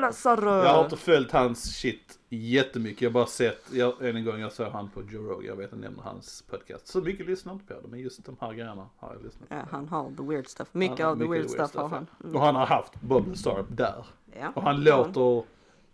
Lazar! 0.00 0.64
Jag 0.64 0.74
har 0.74 0.84
inte 0.84 0.96
följt 0.96 1.32
hans 1.32 1.76
shit 1.76 2.18
jättemycket. 2.28 3.02
Jag 3.02 3.10
har 3.10 3.14
bara 3.14 3.26
sett, 3.26 3.64
jag, 3.72 4.04
en 4.04 4.24
gång 4.24 4.40
jag 4.40 4.52
såg 4.52 4.66
han 4.66 4.90
på 4.90 5.02
Joe 5.02 5.22
Rogan, 5.22 5.46
jag 5.46 5.56
vet 5.56 5.72
att 5.72 5.78
nämner 5.78 6.02
hans 6.02 6.42
podcast. 6.42 6.86
Så 6.86 7.00
mycket 7.00 7.26
lyssnar 7.26 7.52
jag 7.52 7.56
inte 7.56 7.74
på 7.74 7.80
det, 7.80 7.88
men 7.88 8.00
just 8.00 8.24
de 8.24 8.36
här 8.40 8.52
grejerna 8.52 8.88
har 8.96 9.12
jag 9.12 9.22
lyssnat 9.22 9.48
på. 9.48 9.54
Ja, 9.54 9.62
han 9.70 9.88
har 9.88 10.10
the 10.16 10.22
weird 10.22 10.48
stuff. 10.48 10.68
Mycket 10.72 10.98
Han 10.98 11.06
har 11.06 11.12
av 11.12 11.18
the 11.18 11.32
weird, 11.32 11.50
stuff, 11.50 11.74
har 11.74 11.82
ja. 11.82 11.88
han. 11.88 12.06
Mm. 12.24 12.36
Och 12.36 12.42
han 12.42 12.54
har 12.54 12.66
haft 12.66 13.00
Bob 13.00 13.28
Lazar 13.28 13.64
där. 13.68 14.06
Ja. 14.40 14.52
Och 14.54 14.62
han 14.62 14.84
låter 14.84 15.44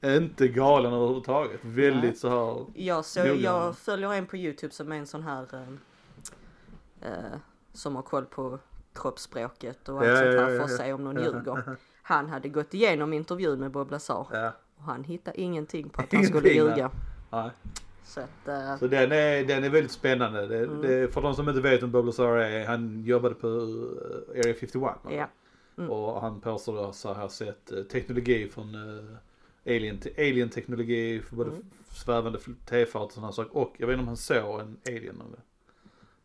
inte 0.04 0.48
galen 0.48 0.92
överhuvudtaget. 0.92 1.60
Väldigt 1.62 2.18
så 2.18 2.28
här. 2.28 2.66
Jag, 2.74 3.04
så, 3.04 3.20
jag 3.20 3.76
följer 3.78 4.12
en 4.12 4.26
på 4.26 4.36
Youtube 4.36 4.74
som 4.74 4.92
är 4.92 4.96
en 4.96 5.06
sån 5.06 5.22
här 5.22 5.46
eh, 7.00 7.10
som 7.72 7.96
har 7.96 8.02
koll 8.02 8.24
på 8.24 8.58
kroppsspråket 8.94 9.88
och 9.88 9.98
allt 9.98 10.08
Ja, 10.08 10.16
sånt 10.16 10.26
här 10.28 10.50
ja, 10.50 10.66
för 10.66 10.72
ja. 10.72 10.78
se 10.78 10.92
om 10.92 11.04
någon 11.04 11.22
ljuger. 11.24 11.76
Han 12.02 12.28
hade 12.28 12.48
gått 12.48 12.74
igenom 12.74 13.12
intervjun 13.12 13.60
med 13.60 13.70
Bob 13.70 13.90
Lazar 13.90 14.26
och 14.76 14.84
han 14.84 15.04
hittade 15.04 15.40
ingenting 15.40 15.88
på 15.88 16.00
att 16.02 16.12
han 16.12 16.24
skulle 16.24 16.48
ljuga. 16.48 16.90
Så 18.04 18.20
att, 18.20 18.48
eh, 18.48 18.76
Så 18.76 18.86
den 18.86 19.12
är, 19.12 19.44
den 19.44 19.64
är 19.64 19.70
väldigt 19.70 19.92
spännande. 19.92 20.46
Det, 20.46 20.58
Mm. 20.58 20.80
det, 20.80 21.14
för 21.14 21.22
de 21.22 21.34
som 21.34 21.48
inte 21.48 21.60
vet 21.60 21.82
vem 21.82 21.90
Bob 21.90 22.06
Lazar 22.06 22.36
är, 22.36 22.66
han 22.66 23.04
jobbade 23.04 23.34
på 23.34 23.46
eh, 23.46 24.40
Area 24.40 24.54
51. 24.54 24.74
va? 24.74 24.98
ja. 25.10 25.28
Mm. 25.78 25.90
Och 25.90 26.20
han 26.20 26.40
påstår 26.40 26.88
att 26.88 26.94
så 26.96 27.12
har 27.12 27.28
sett 27.28 27.72
eh, 27.72 27.82
teknologi 27.82 28.48
från 28.48 28.74
uh, 28.74 29.16
alien, 29.66 30.00
alien 30.18 30.48
teknologi 30.50 31.20
för 31.20 31.36
både 31.36 31.50
Mm. 31.50 31.62
svävande 31.90 32.38
tefat 32.66 33.02
och 33.02 33.12
sådana 33.12 33.32
saker. 33.32 33.56
Och 33.56 33.74
jag 33.78 33.86
vet 33.86 33.94
inte 33.94 34.00
om 34.02 34.06
han 34.08 34.16
såg 34.16 34.60
en 34.60 34.76
alien 34.86 35.22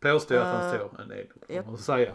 Påstår 0.00 0.36
jag 0.36 0.46
att 0.46 0.62
han 0.62 0.78
såg 0.78 0.90
en 1.00 1.12
alien. 1.12 1.26
Kan 1.48 1.66
man 1.66 1.78
säga. 1.78 2.14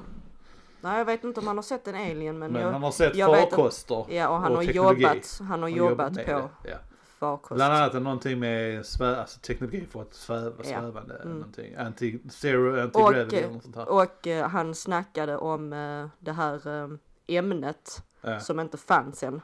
Nej 0.83 0.97
jag 0.97 1.05
vet 1.05 1.23
inte 1.23 1.39
om 1.39 1.47
han 1.47 1.57
har 1.57 1.63
sett 1.63 1.87
en 1.87 1.95
alien 1.95 2.39
men, 2.39 2.51
Men 2.51 2.61
jag, 2.61 2.71
han 2.71 2.83
har 2.83 2.91
sett 2.91 3.15
jag 3.15 3.31
vet 3.31 3.43
att- 3.43 3.49
farkoster. 3.49 4.05
ja 4.09 4.27
och 4.29 4.35
han 4.39 4.51
och 4.51 4.57
har 4.57 4.65
teknologi. 4.65 5.01
jobbat, 5.03 5.39
han 5.49 5.61
har 5.61 5.69
jobbat 5.69 6.13
med 6.13 6.25
på 6.25 6.31
det, 6.31 6.69
Ja. 6.69 6.75
farkost. 7.19 7.55
Bland 7.55 7.73
annat 7.73 7.91
det 7.91 7.99
någonting 7.99 8.39
med 8.39 8.85
svä, 8.85 9.17
alltså 9.19 9.39
teknologi 9.39 9.85
för 9.91 10.01
att 10.01 10.13
sväva, 10.13 10.55
Ja. 10.57 10.63
svävande. 10.63 11.15
Mm. 11.15 11.33
Någonting. 11.37 11.75
Anti, 11.75 12.19
zero, 12.29 12.75
anti-gravity 12.81 13.27
Och, 13.27 13.33
eller 13.33 13.49
något 13.53 13.63
sånt 13.63 13.75
här. 13.75 13.89
Och 13.89 14.27
eh, 14.27 14.47
han 14.49 14.75
snackade 14.75 15.37
om 15.37 15.73
eh, 15.73 16.07
det 16.19 16.31
här 16.31 16.67
eh, 16.83 16.89
ämnet 17.27 18.03
Ja. 18.21 18.39
som 18.39 18.59
inte 18.59 18.77
fanns 18.77 19.23
än 19.23 19.41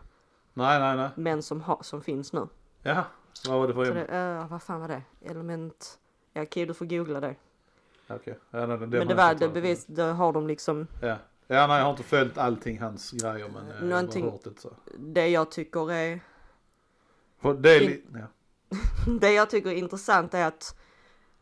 Nej, 0.54 0.80
nej, 0.80 0.98
nej. 0.98 1.10
men 1.16 1.44
som, 1.44 1.62
ha, 1.62 1.84
som 1.84 2.02
finns 2.02 2.34
nu. 2.34 2.48
Jaha, 2.84 3.04
vad 3.48 3.60
var 3.60 3.68
det 3.68 3.74
för 3.74 3.86
ämne? 3.86 4.06
det, 4.10 4.18
eh, 4.42 4.48
vad 4.48 4.62
fan 4.64 4.82
var 4.82 4.88
det? 4.88 5.02
Element... 5.22 6.00
Ja 6.34 6.42
okej 6.42 6.66
du 6.66 6.74
får 6.74 6.86
googla 6.86 7.20
det. 7.20 7.36
Okej. 8.12 8.40
Ja, 8.52 8.66
nej, 8.66 8.78
det, 8.78 8.88
men 8.88 9.08
det 9.08 9.16
var 9.16 9.34
det 9.36 9.50
bevis, 9.50 9.86
det 9.86 10.04
har 10.04 10.34
de 10.34 10.48
liksom, 10.48 10.88
Ja. 11.02 11.16
Ja, 11.52 11.68
nej 11.68 11.78
jag 11.78 11.84
har 11.84 11.92
inte 11.92 12.04
följt 12.04 12.38
allting 12.38 12.80
hans 12.80 13.12
grejer 13.12 13.50
men 13.54 13.68
jag 13.68 13.84
Någonting- 13.84 14.24
har 14.24 14.32
bara 14.32 14.36
hört 14.46 14.56
det 14.56 14.62
så. 14.62 14.72
det 14.98 15.28
jag 15.28 15.52
tycker 15.52 15.92
är, 15.92 16.20
det 17.62 17.76
är 17.76 17.80
li- 17.80 18.04
ja. 18.14 18.28
det 19.20 19.32
jag 19.34 19.50
tycker 19.50 19.70
är 19.70 19.74
intressant 19.76 20.34
är 20.34 20.46
att 20.48 20.76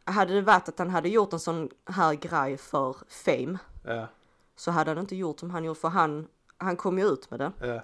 hade 0.06 0.34
det 0.34 0.42
varit 0.42 0.70
att 0.70 0.80
han 0.80 0.90
hade 0.90 1.10
gjort 1.10 1.34
en 1.34 1.40
sån 1.40 1.70
här 1.86 2.14
grej 2.14 2.58
för 2.58 2.96
fame 3.08 3.58
Ja, 3.84 4.08
så 4.56 4.72
hade 4.72 4.92
han 4.92 4.98
inte 4.98 5.16
gjort 5.16 5.40
som 5.40 5.50
han 5.52 5.64
gjort 5.64 5.78
för 5.78 5.88
han, 5.90 6.28
han 6.58 6.76
kom 6.76 7.00
ju 7.00 7.06
ut 7.06 7.32
med 7.32 7.40
det. 7.40 7.52
ja. 7.62 7.82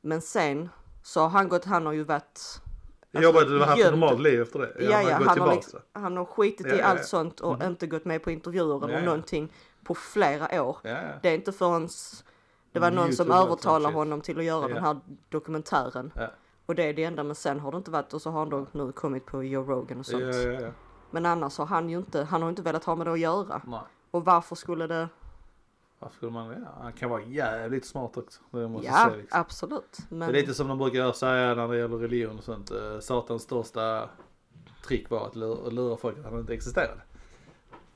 Men 0.00 0.20
sen 0.22 0.68
så 1.04 1.20
har 1.20 1.28
han 1.28 1.48
gått, 1.48 1.64
han 1.64 1.86
har 1.86 1.92
ju 1.92 2.04
varit 2.04 2.60
Jag 3.10 3.22
jobbade, 3.22 3.46
du 3.50 3.58
har 3.58 3.66
haft 3.66 3.80
ett 3.82 3.90
normalt 3.90 4.20
liv 4.20 4.42
efter 4.42 4.58
det? 4.58 4.72
Ja, 4.84 4.96
han 4.96 5.06
ja, 5.06 5.12
har 5.12 5.18
gått 5.18 5.28
han 5.28 5.40
har, 5.40 5.54
liksom, 5.54 5.80
han 5.92 6.16
har 6.16 6.24
skitit 6.24 6.66
Ja, 6.66 6.74
i 6.74 6.82
allt 6.82 7.00
ja. 7.00 7.04
sånt 7.06 7.40
och 7.40 7.58
Mhm. 7.58 7.62
inte 7.66 7.86
gått 7.86 8.04
med 8.04 8.22
på 8.22 8.30
intervjuer 8.30 8.84
eller 8.88 9.02
någonting 9.02 9.52
på 9.84 9.94
flera 9.94 10.62
år. 10.62 10.76
Ja. 10.82 10.98
Det 11.22 11.28
är 11.28 11.34
inte 11.34 11.52
förrän 11.52 11.88
det 12.72 12.78
var 12.80 12.90
någon 12.90 13.12
som 13.12 13.26
YouTube 13.26 13.34
övertalade 13.46 13.94
honom 13.94 14.20
till 14.20 14.38
att 14.38 14.44
göra 14.44 14.68
Ja. 14.68 14.74
den 14.74 14.84
här 14.84 14.96
dokumentären. 15.28 16.12
Ja. 16.16 16.26
Och 16.66 16.74
det 16.74 16.82
är 16.82 16.94
det 16.94 17.04
enda, 17.04 17.22
men 17.22 17.34
sen 17.34 17.60
har 17.60 17.70
det 17.72 17.76
inte 17.76 17.90
varit 17.90 18.12
och 18.14 18.22
så 18.22 18.30
har 18.30 18.38
han 18.38 18.48
då 18.48 18.66
nu 18.72 18.92
kommit 18.92 19.26
på 19.26 19.44
Joe 19.44 19.64
Rogan 19.64 19.98
och 19.98 20.06
sånt. 20.06 20.22
Men 21.10 21.26
annars 21.26 21.58
har 21.58 21.66
han 21.66 21.88
ju 21.90 21.96
inte, 21.98 22.24
han 22.24 22.42
har 22.42 22.48
inte 22.48 22.62
velat 22.62 22.84
ha 22.84 22.94
med 22.96 23.06
det 23.06 23.12
att 23.12 23.18
göra. 23.20 23.62
Nej. 23.66 23.80
Och 24.10 24.24
varför 24.24 24.56
skulle 24.56 24.86
det? 24.86 25.08
Vad 25.98 26.12
skulle 26.12 26.32
man, 26.32 26.50
ja, 26.50 26.82
han 26.82 26.92
kan 26.92 27.10
vara 27.10 27.22
jävligt 27.22 27.86
smart 27.86 28.16
också. 28.16 28.40
Det 28.50 28.68
måste 28.68 28.86
Ja, 28.86 28.94
säga, 29.04 29.16
liksom. 29.16 29.40
absolut. 29.40 29.98
Det 30.08 30.14
Men 30.14 30.28
är 30.28 30.32
lite 30.32 30.54
som 30.54 30.68
de 30.68 30.78
brukar 30.78 31.12
säga 31.12 31.54
när 31.54 31.68
det 31.68 31.78
gäller 31.78 31.96
religion 31.98 32.38
och 32.38 32.44
sånt. 32.44 32.70
eh, 32.70 32.98
Satans 33.00 33.42
största 33.42 34.08
trick 34.86 35.10
var 35.10 35.26
att 35.26 35.36
lura, 35.36 35.68
lura 35.70 35.96
folk 35.96 36.18
att 36.18 36.24
han 36.24 36.38
inte 36.38 36.54
existerade. 36.54 37.00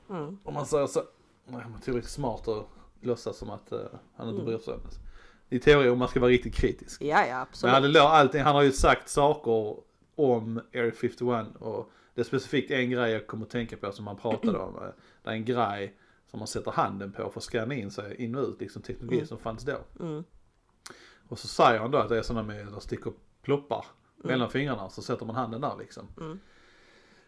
mm, 0.09 0.37
Om 0.43 0.53
man 0.53 0.65
säger 0.65 0.87
så, 0.87 1.01
man 1.51 1.61
är 1.61 1.79
tillräckligt 1.83 2.11
smart 2.11 2.47
och 2.47 2.69
låtsas 3.01 3.37
som 3.37 3.49
att 3.49 3.71
eh, 3.71 3.79
han 4.15 4.29
inte 4.29 4.41
Mm. 4.41 4.45
bryr 4.45 4.57
sig 4.57 4.73
om 4.73 4.79
det. 4.83 5.55
I 5.55 5.59
teori 5.59 5.89
om 5.89 5.99
man 5.99 6.07
ska 6.07 6.19
vara 6.19 6.31
riktigt 6.31 6.55
kritisk. 6.55 7.01
ja, 7.01 7.07
ja, 7.07 7.25
Men 7.33 7.41
absolut. 7.41 7.73
han, 7.73 7.83
lå- 7.83 7.99
allting, 7.99 8.41
han 8.41 8.55
har 8.55 8.61
ju 8.63 8.71
sagt 8.71 9.09
saker 9.09 9.75
om 10.15 10.61
Area 10.73 10.91
51 10.91 11.47
och 11.59 11.91
det 12.15 12.21
är 12.21 12.25
specifikt 12.25 12.71
en 12.71 12.89
grej 12.89 13.11
jag 13.11 13.27
kommer 13.27 13.45
att 13.45 13.49
tänka 13.51 13.77
på 13.77 13.91
som 13.91 14.07
han 14.07 14.17
pratade 14.17 14.57
om. 14.59 14.73
Det 15.23 15.29
är 15.29 15.33
en 15.33 15.45
grej 15.45 15.97
som 16.31 16.39
man 16.39 16.47
sätter 16.47 16.71
handen 16.71 17.11
på 17.11 17.29
för 17.29 17.39
att 17.39 17.43
scanna 17.43 17.73
in 17.75 17.91
sig 17.91 18.15
in 18.23 18.35
och 18.35 18.47
ut, 18.47 18.61
liksom 18.61 18.81
teknologi 18.81 19.15
Mm. 19.15 19.27
som 19.27 19.37
fanns 19.37 19.63
då. 19.63 19.77
Mm, 19.99 20.23
Och 21.29 21.39
så 21.39 21.47
säger 21.47 21.79
han 21.79 21.91
då 21.91 21.97
att 21.97 22.09
det 22.09 22.17
är 22.17 22.21
sådana 22.21 22.47
med, 22.47 22.67
där 22.67 22.79
sticker 22.79 23.13
ploppar 23.41 23.85
mellan 24.17 24.49
fingrarna 24.49 24.89
så 24.89 25.01
sätter 25.01 25.25
man 25.25 25.35
handen 25.35 25.61
där 25.61 25.75
liksom. 25.79 26.07
mm, 26.21 26.39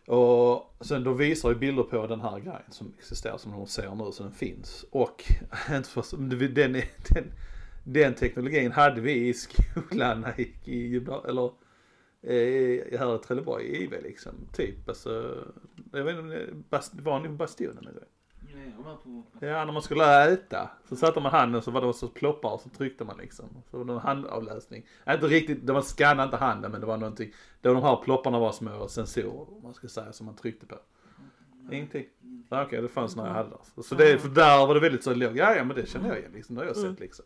och 0.10 0.76
sen 0.82 1.04
då 1.04 1.14
visar 1.14 1.50
ju 1.50 1.56
bilder 1.56 1.84
på 1.84 2.08
den 2.08 2.22
här 2.22 2.40
grejen 2.40 2.72
som 2.72 2.94
existerar 2.98 3.38
som 3.38 3.52
de 3.52 3.68
ser 3.68 3.96
nu 3.96 4.12
så 4.12 4.24
den 4.24 4.32
finns. 4.32 4.86
Och 4.92 5.24
den, 6.30 6.74
den, 7.10 7.32
den, 7.84 8.14
teknologin 8.14 8.72
hade 8.72 9.02
vi 9.02 9.28
i 9.28 9.34
skolan 9.34 10.22
när 10.22 10.28
jag 10.28 10.40
gick 10.40 10.68
i 10.68 10.78
gymnasiet, 10.78 11.30
eller 11.30 11.46
eh, 12.22 13.00
här 13.00 13.16
i 13.16 13.20
Trelleborg 13.20 13.66
i 13.66 13.84
IV 13.84 13.94
liksom. 14.04 14.34
Typ 14.54 14.90
alltså, 14.90 15.44
jag 15.92 16.04
vet 16.04 16.18
inte 16.18 16.22
om 16.22 16.30
det 16.92 17.02
var 17.02 17.20
ni 17.20 17.28
på 17.28 17.34
Bastionen 17.34 17.88
eller? 17.88 18.04
Ja, 19.40 19.66
när 19.66 19.72
man 19.72 19.82
skulle 19.82 20.34
äta 20.34 20.70
så 20.90 20.96
satte 20.96 21.20
man 21.20 21.32
handen 21.32 21.62
så 21.62 21.72
var 21.72 21.82
det 21.82 21.94
så 21.94 22.08
ploppar 22.08 22.50
och 22.50 22.62
så 22.62 22.70
tryckte 22.70 23.04
man 23.04 23.18
liksom. 23.18 23.46
Så 23.72 23.78
var 23.78 23.86
det 23.86 23.94
en 23.94 24.00
handavläsning. 24.00 24.86
Inte 25.10 25.28
riktigt, 25.28 25.68
det 25.68 25.74
var 25.74 25.82
skannade 25.82 26.24
inte 26.24 26.38
handen 26.38 26.72
men 26.72 26.82
det 26.82 26.88
var 26.88 26.98
någonting. 26.98 27.32
Det 27.62 27.68
var 27.68 27.76
de 27.76 27.84
här 27.84 27.96
plopparna 28.04 28.40
var 28.40 28.52
små 28.52 28.88
sensorer 28.88 29.54
om 29.58 29.64
man 29.64 29.74
ska 29.74 29.88
säga 29.88 30.14
som 30.14 30.26
man 30.26 30.36
tryckte 30.36 30.66
på. 30.66 30.76
Ingenting? 31.72 32.06
Ja, 32.50 32.64
Okej, 32.66 32.82
det 32.82 32.88
fanns 32.88 33.16
när 33.16 33.28
jag 33.28 33.34
hade 33.34 33.50
det. 33.50 33.84
Så 33.84 33.96
det, 33.96 34.20
för 34.20 34.30
där 34.30 34.68
var 34.68 34.74
det 34.74 34.80
väldigt 34.80 35.04
så 35.04 35.14
lågt. 35.14 35.36
Ja, 35.36 35.56
ja 35.56 35.64
men 35.64 35.76
det 35.76 35.90
känner 35.90 36.10
jag 36.10 36.20
igen 36.20 36.32
liksom. 36.34 36.56
Det 36.56 36.62
har 36.62 36.66
jag 36.68 36.76
sett 36.76 36.86
Mm. 36.86 36.98
liksom. 37.00 37.26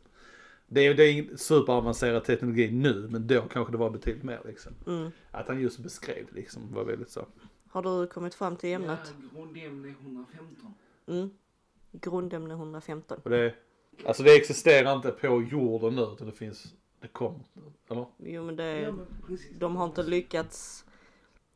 Det 0.68 0.88
är, 0.88 0.94
det 0.94 1.04
är 1.04 1.38
superavancerad 1.38 2.24
teknologi 2.24 2.72
nu 2.72 3.08
men 3.12 3.28
då 3.28 3.42
kanske 3.42 3.72
det 3.72 3.78
var 3.78 3.90
betydligt 3.90 4.24
mer 4.24 4.42
liksom. 4.46 4.74
mm. 4.88 5.12
Att 5.32 5.48
han 5.48 5.60
just 5.62 5.80
beskrev 5.80 6.34
liksom 6.34 6.74
var 6.74 6.84
väldigt 6.84 7.10
så. 7.10 7.26
Har 7.70 7.82
du 7.82 8.08
kommit 8.08 8.36
fram 8.36 8.56
till 8.56 8.70
ämnet? 8.70 9.00
Ja, 9.34 9.40
grundämne 9.40 9.88
115. 9.88 10.74
Mm. 11.08 11.30
Grundämne 11.92 12.54
115. 12.54 13.20
Och 13.24 13.30
det, 13.30 13.54
alltså 14.06 14.24
det 14.24 14.36
existerar 14.36 14.96
inte 14.96 15.12
på 15.12 15.42
jorden 15.42 15.96
nu 15.96 16.02
utan 16.02 16.28
det 16.28 16.34
finns, 16.34 16.74
det 17.00 17.08
kommer, 17.08 17.40
eller? 17.90 18.06
Jo 18.18 18.44
men 18.44 18.56
det, 18.56 18.80
Ja, 18.82 18.92
men 18.92 19.06
precis. 19.28 19.60
de 19.60 19.76
har 19.76 19.86
inte 19.86 20.04
lyckats 20.04 20.86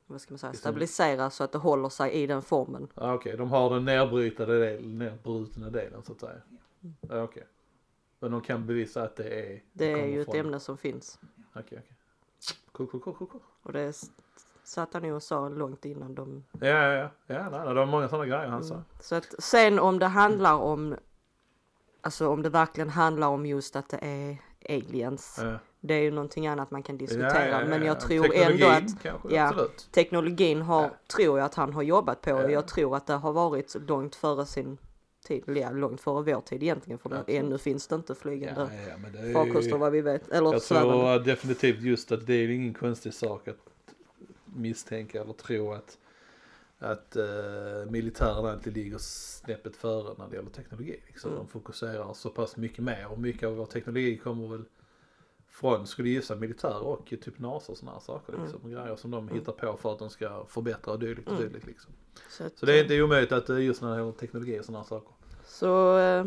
vad 0.09 0.21
ska 0.21 0.31
man 0.33 0.39
säga, 0.39 0.51
Liksom- 0.51 0.59
stabilisera 0.71 1.29
så 1.29 1.43
att 1.43 1.51
det 1.51 1.57
håller 1.57 1.89
sig 1.89 2.11
i 2.11 2.27
den 2.27 2.41
formen. 2.41 2.87
Ja, 2.95 3.13
Okej, 3.13 3.37
de 3.37 3.49
har 3.51 3.69
den 3.69 3.85
nedbrytade 3.85 4.59
delen, 4.59 4.97
nedbrutna 4.97 5.69
delen 5.69 6.03
så 6.03 6.11
att 6.11 6.19
säga. 6.19 6.41
Ja, 7.09 7.23
Okej. 7.23 7.43
Men 8.19 8.31
de 8.31 8.41
kan 8.41 8.67
bevisa 8.67 9.03
att 9.03 9.15
det 9.15 9.23
är... 9.29 9.63
Det 9.73 9.91
är 9.91 9.95
kommer 9.95 10.07
ju 10.07 10.21
ett 10.21 10.25
från- 10.25 10.35
ämne 10.39 10.59
som 10.59 10.77
finns. 10.77 11.19
Okej, 11.55 11.61
okej. 11.83 11.97
Cool, 12.71 12.87
cool, 12.87 13.01
cool, 13.01 13.15
cool, 13.15 13.27
cool. 13.27 13.41
Och 13.63 13.73
det 13.73 13.81
s- 13.81 14.11
satt 14.67 14.93
han 14.93 15.03
ju 15.03 15.13
och 15.13 15.23
sa 15.23 15.49
långt 15.49 15.85
innan 15.85 16.15
de... 16.15 16.43
Ja, 16.59 16.67
ja, 16.67 16.93
ja. 16.93 17.09
Ja, 17.27 17.49
nej, 17.49 17.67
det 17.67 17.73
var 17.73 17.85
många 17.85 18.09
sådana 18.09 18.25
grejer 18.25 18.47
han 18.47 18.63
sa. 18.63 18.73
Mm. 18.73 18.85
Så 18.99 19.15
att 19.15 19.35
sen 19.39 19.79
om 19.79 19.99
det 19.99 20.05
handlar 20.05 20.53
om, 20.55 20.95
alltså 22.01 22.27
om 22.29 22.41
det 22.41 22.49
verkligen 22.49 22.89
handlar 22.89 23.27
om 23.27 23.45
just 23.45 23.75
att 23.75 23.89
det 23.89 23.99
är 24.01 24.37
aliens. 24.69 25.39
Ja. 25.41 25.59
Det 25.79 25.93
är 25.93 26.01
ju 26.01 26.11
någonting 26.11 26.47
annat 26.47 26.71
man 26.71 26.83
kan 26.83 26.97
diskutera. 26.97 27.45
Ja, 27.45 27.51
ja, 27.51 27.61
ja, 27.61 27.67
Men 27.67 27.81
ja. 27.81 27.87
jag 27.87 27.99
tror 27.99 28.23
Teknologin 28.23 28.53
ändå 28.53 28.67
att 28.67 29.03
kanske, 29.03 29.35
ja. 29.35 29.47
absolut. 29.47 29.89
teknologin 29.91 30.61
har, 30.61 30.83
Ja. 30.83 30.89
tror 31.15 31.39
jag 31.39 31.45
att 31.45 31.55
han 31.55 31.73
har 31.73 31.81
jobbat 31.81 32.21
på. 32.21 32.29
Ja. 32.29 32.43
Och 32.43 32.51
jag 32.51 32.67
tror 32.67 32.95
att 32.95 33.07
det 33.07 33.13
har 33.13 33.33
varit 33.33 33.75
långt 33.87 34.15
före 34.15 34.45
sin 34.45 34.77
tid. 35.27 35.43
Ja, 35.47 35.71
långt 35.71 36.01
före 36.01 36.23
vår 36.33 36.41
tid 36.41 36.63
egentligen. 36.63 36.99
För 36.99 37.09
Absolut. 37.09 37.43
ännu 37.43 37.57
finns 37.57 37.87
det 37.87 37.95
inte 37.95 38.15
flygande 38.15 38.61
Ja, 38.61 38.93
ja, 39.21 39.33
farkoster 39.33 39.77
vad 39.77 39.91
vi 39.91 40.01
vet. 40.01 40.29
Eller 40.29 40.53
Jag 40.53 40.61
tror 40.63 41.19
definitivt 41.19 41.81
just 41.81 42.11
att 42.11 42.27
det 42.27 42.33
är 42.33 42.49
ingen 42.49 42.73
konstig 42.73 43.13
sak 43.13 43.47
att 43.47 43.57
misstänka 44.57 45.21
eller 45.21 45.33
tro 45.33 45.71
att 45.73 45.97
att 46.79 47.17
uh, 47.19 47.91
militären 47.91 48.45
alltid 48.45 48.73
ligger 48.77 48.97
snäppet 48.97 49.75
före 49.75 50.15
när 50.17 50.27
det 50.29 50.35
gäller 50.35 50.49
teknologi. 50.49 50.99
Liksom. 51.07 51.31
Mm. 51.31 51.43
De 51.43 51.47
fokuserar 51.49 52.13
så 52.13 52.29
pass 52.29 52.57
mycket 52.57 52.83
mer 52.83 53.07
och 53.11 53.19
mycket 53.19 53.47
av 53.47 53.55
vår 53.55 53.65
teknologi 53.65 54.17
kommer 54.17 54.47
väl 54.47 54.63
från, 55.49 55.87
skulle 55.87 56.09
gissa, 56.09 56.35
militär 56.35 56.79
och 56.83 57.05
typ 57.05 57.39
NASA 57.39 57.71
och 57.71 57.77
sådana 57.77 57.93
här 57.97 58.01
saker. 58.03 58.33
Mm. 58.33 58.45
Liksom. 58.45 58.71
Grejer 58.71 58.95
som 58.95 59.11
de 59.11 59.29
hittar 59.29 59.51
på 59.51 59.77
för 59.77 59.93
att 59.93 59.99
de 59.99 60.09
ska 60.09 60.45
förbättra 60.45 60.93
och 60.93 60.99
dylikt 60.99 61.27
och 61.27 61.33
Mm. 61.37 61.47
dylikt. 61.49 61.67
Liksom. 61.67 61.91
Så, 62.29 62.43
att, 62.43 62.57
Så 62.57 62.65
det 62.65 62.79
är 62.79 62.83
inte 62.83 63.01
omöjligt 63.01 63.31
att 63.31 63.49
är 63.49 63.57
just 63.57 63.81
när 63.81 63.89
det 63.91 63.97
gäller 63.97 64.11
teknologi 64.11 64.59
och 64.59 64.65
sådana 64.65 64.79
här 64.79 64.87
saker. 64.87 65.11
Så 65.45 65.97
eh, 65.99 66.25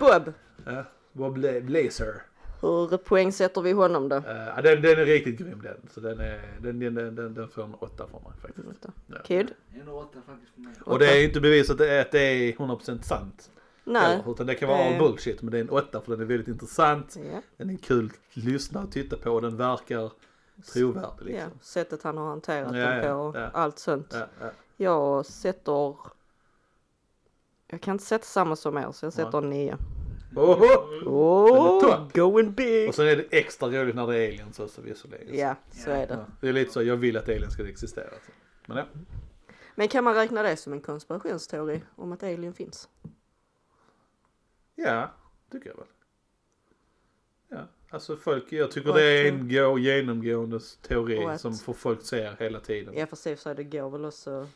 Bob, 0.00 0.32
Ja. 0.66 0.84
Bob 1.12 1.38
Bla- 1.38 1.60
Blazer. 1.60 2.22
Hur 2.68 2.96
poängsätter 2.96 3.62
vi 3.62 3.72
honom 3.72 4.08
då? 4.08 4.16
Uh, 4.16 4.22
den, 4.62 4.82
den 4.82 4.98
är 4.98 5.04
riktigt 5.04 5.38
grym 5.38 5.62
den. 5.62 5.88
Så 5.90 6.00
den, 6.00 6.20
är, 6.20 6.40
den, 6.60 6.78
den, 6.78 6.94
den, 6.94 7.14
den, 7.14 7.34
den 7.34 7.48
får 7.48 7.64
en 7.64 7.74
åtta 7.74 8.06
från 8.10 8.22
mig 8.22 8.32
faktiskt. 8.42 8.86
Ja. 9.06 9.16
Kid? 9.24 9.54
En 9.74 9.88
och 9.88 9.98
åtta 9.98 10.18
faktiskt 10.26 10.54
för 10.54 10.60
mig. 10.60 10.74
Och 10.84 10.98
det 10.98 11.06
är 11.06 11.24
inte 11.24 11.40
bevisat 11.40 11.74
att 11.74 11.78
det 11.78 11.90
är, 11.90 12.00
att 12.00 12.10
det 12.12 12.20
är 12.20 12.52
100% 12.52 13.02
sant. 13.02 13.50
Nej. 13.84 14.02
Heller, 14.02 14.32
utan 14.32 14.46
det 14.46 14.54
kan 14.54 14.68
vara 14.68 14.84
all 14.84 14.98
bullshit. 14.98 15.42
Men 15.42 15.50
det 15.50 15.58
är 15.58 15.60
en 15.60 15.70
åtta 15.70 16.00
för 16.00 16.12
den 16.12 16.20
är 16.20 16.24
väldigt 16.24 16.48
intressant. 16.48 17.16
Ja, 17.32 17.42
Den 17.56 17.70
är 17.70 17.76
kul 17.76 18.06
att 18.06 18.36
lyssna 18.36 18.82
och 18.82 18.92
titta 18.92 19.16
på 19.16 19.30
och 19.30 19.42
den 19.42 19.56
verkar 19.56 20.10
trovärdig 20.72 21.34
ja, 21.34 21.44
liksom. 21.44 21.50
sättet 21.60 22.02
han 22.02 22.18
har 22.18 22.26
hanterat 22.26 22.76
Ja, 22.76 22.86
den 22.86 23.04
ja, 23.04 23.32
på, 23.32 23.38
ja. 23.38 23.50
allt 23.52 23.78
sånt. 23.78 24.08
Ja, 24.12 24.26
ja. 24.40 24.50
Jag 24.76 25.26
sätter... 25.26 25.96
Jag 27.66 27.80
kan 27.80 27.94
inte 27.94 28.04
sätta 28.04 28.24
samma 28.24 28.56
som 28.56 28.76
er 28.76 28.92
så 28.92 29.06
jag 29.06 29.12
sätter 29.12 29.38
en 29.38 29.50
nio. 29.50 29.78
Oh, 30.34 31.80
topp. 31.80 32.12
going 32.12 32.52
big! 32.52 32.88
Och 32.88 32.94
sen 32.94 33.06
är 33.08 33.16
det 33.16 33.22
extra 33.30 33.68
roligt 33.68 33.94
när 33.94 34.06
det 34.06 34.18
är 34.18 34.28
aliens 34.28 34.60
också 34.60 34.80
visserligen. 34.80 35.38
Ja, 35.38 35.56
så 35.70 35.90
är 35.90 36.06
det. 36.06 36.26
Det 36.40 36.48
är 36.48 36.52
lite 36.52 36.72
så, 36.72 36.82
jag 36.82 36.96
vill 36.96 37.16
att 37.16 37.28
aliens 37.28 37.52
ska 37.52 37.68
existera. 37.68 38.10
Så. 38.10 38.32
Men 38.66 38.76
ja. 38.76 38.84
Men 39.74 39.88
kan 39.88 40.04
man 40.04 40.14
räkna 40.14 40.42
det 40.42 40.56
som 40.56 40.72
en 40.72 40.80
konspirationsteori 40.80 41.82
om 41.96 42.12
att 42.12 42.22
alien 42.22 42.54
finns? 42.54 42.88
Ja, 44.74 45.10
tycker 45.52 45.68
jag 45.70 45.76
väl. 45.76 45.86
Ja, 47.48 47.68
alltså 47.90 48.16
folk, 48.16 48.52
jag 48.52 48.70
tycker 48.70 48.90
Och 48.90 48.96
det 48.96 49.02
är 49.04 49.28
en 49.28 49.48
gå, 49.48 49.78
genomgående 49.78 50.60
teori 50.88 51.26
och 51.26 51.32
att- 51.32 51.40
som 51.40 51.54
för 51.54 51.72
folk 51.72 52.02
ser 52.02 52.36
hela 52.38 52.60
tiden. 52.60 52.94
Ja, 52.96 53.06
för 53.06 53.16
sig 53.16 53.54
det 53.54 53.64
går 53.64 53.90
väl 53.90 54.04
också. 54.04 54.48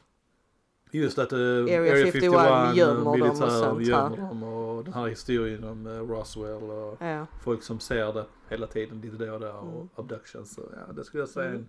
Just 0.90 1.18
att 1.18 1.32
uh, 1.32 1.38
Area 1.38 1.80
Area 1.80 2.12
51 2.12 2.32
51, 2.34 2.76
gömmer 2.76 3.18
dem 3.18 3.30
och 3.30 3.36
sånt 3.36 3.52
här. 3.52 4.32
Och 4.76 4.84
den 4.84 4.92
här 4.94 5.06
historien 5.06 5.64
om 5.64 5.86
uh, 5.86 6.08
Roswell 6.10 6.62
och 6.70 6.96
Ja, 7.02 7.26
folk 7.44 7.62
som 7.62 7.80
ser 7.80 8.12
det 8.12 8.24
hela 8.48 8.66
tiden 8.66 9.00
lite 9.00 9.16
då 9.26 9.34
och 9.34 9.40
då 9.40 9.48
och 9.50 9.72
Mm. 9.74 9.88
abductions. 9.94 10.58
Ja, 10.86 10.92
det 10.92 11.04
skulle 11.04 11.22
jag 11.22 11.28
säga 11.28 11.50
en 11.50 11.68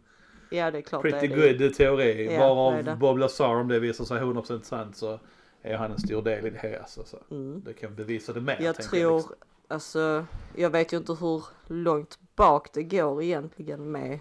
ja 0.50 0.72
det 0.72 0.78
är 0.78 0.82
klart 0.82 1.02
pretty 1.02 1.28
det 1.28 1.50
är 1.50 1.54
det. 1.54 1.64
good 1.66 1.74
teori. 1.76 2.34
Ja, 2.34 2.40
Varav 2.40 2.74
det 2.76 2.82
det. 2.92 2.96
Bob 2.96 3.18
Lazar 3.18 3.56
om 3.56 3.68
det 3.68 3.80
visar 3.80 4.06
sig 4.06 4.22
100% 4.22 4.62
sant 4.62 4.98
så 4.98 5.20
är 5.62 5.78
han 5.78 5.92
en 5.92 6.00
stor 6.00 6.22
del 6.22 6.46
i 6.46 6.50
det 6.50 6.58
här. 6.58 6.80
Alltså, 6.80 7.04
så. 7.04 7.18
Mm. 7.32 7.62
Det 7.66 7.74
kan 7.74 7.96
bevisa 7.96 8.34
det 8.34 8.42
mer. 8.42 8.58
Jag 8.62 8.76
tror, 8.76 9.18
liksom. 9.18 9.36
alltså, 9.68 10.26
jag 10.56 10.70
vet 10.70 10.94
ju 10.94 10.98
inte 10.98 11.14
hur 11.14 11.44
långt 11.68 12.20
bak 12.36 12.74
det 12.74 12.84
går 12.84 13.24
egentligen 13.24 13.92
med 13.92 14.20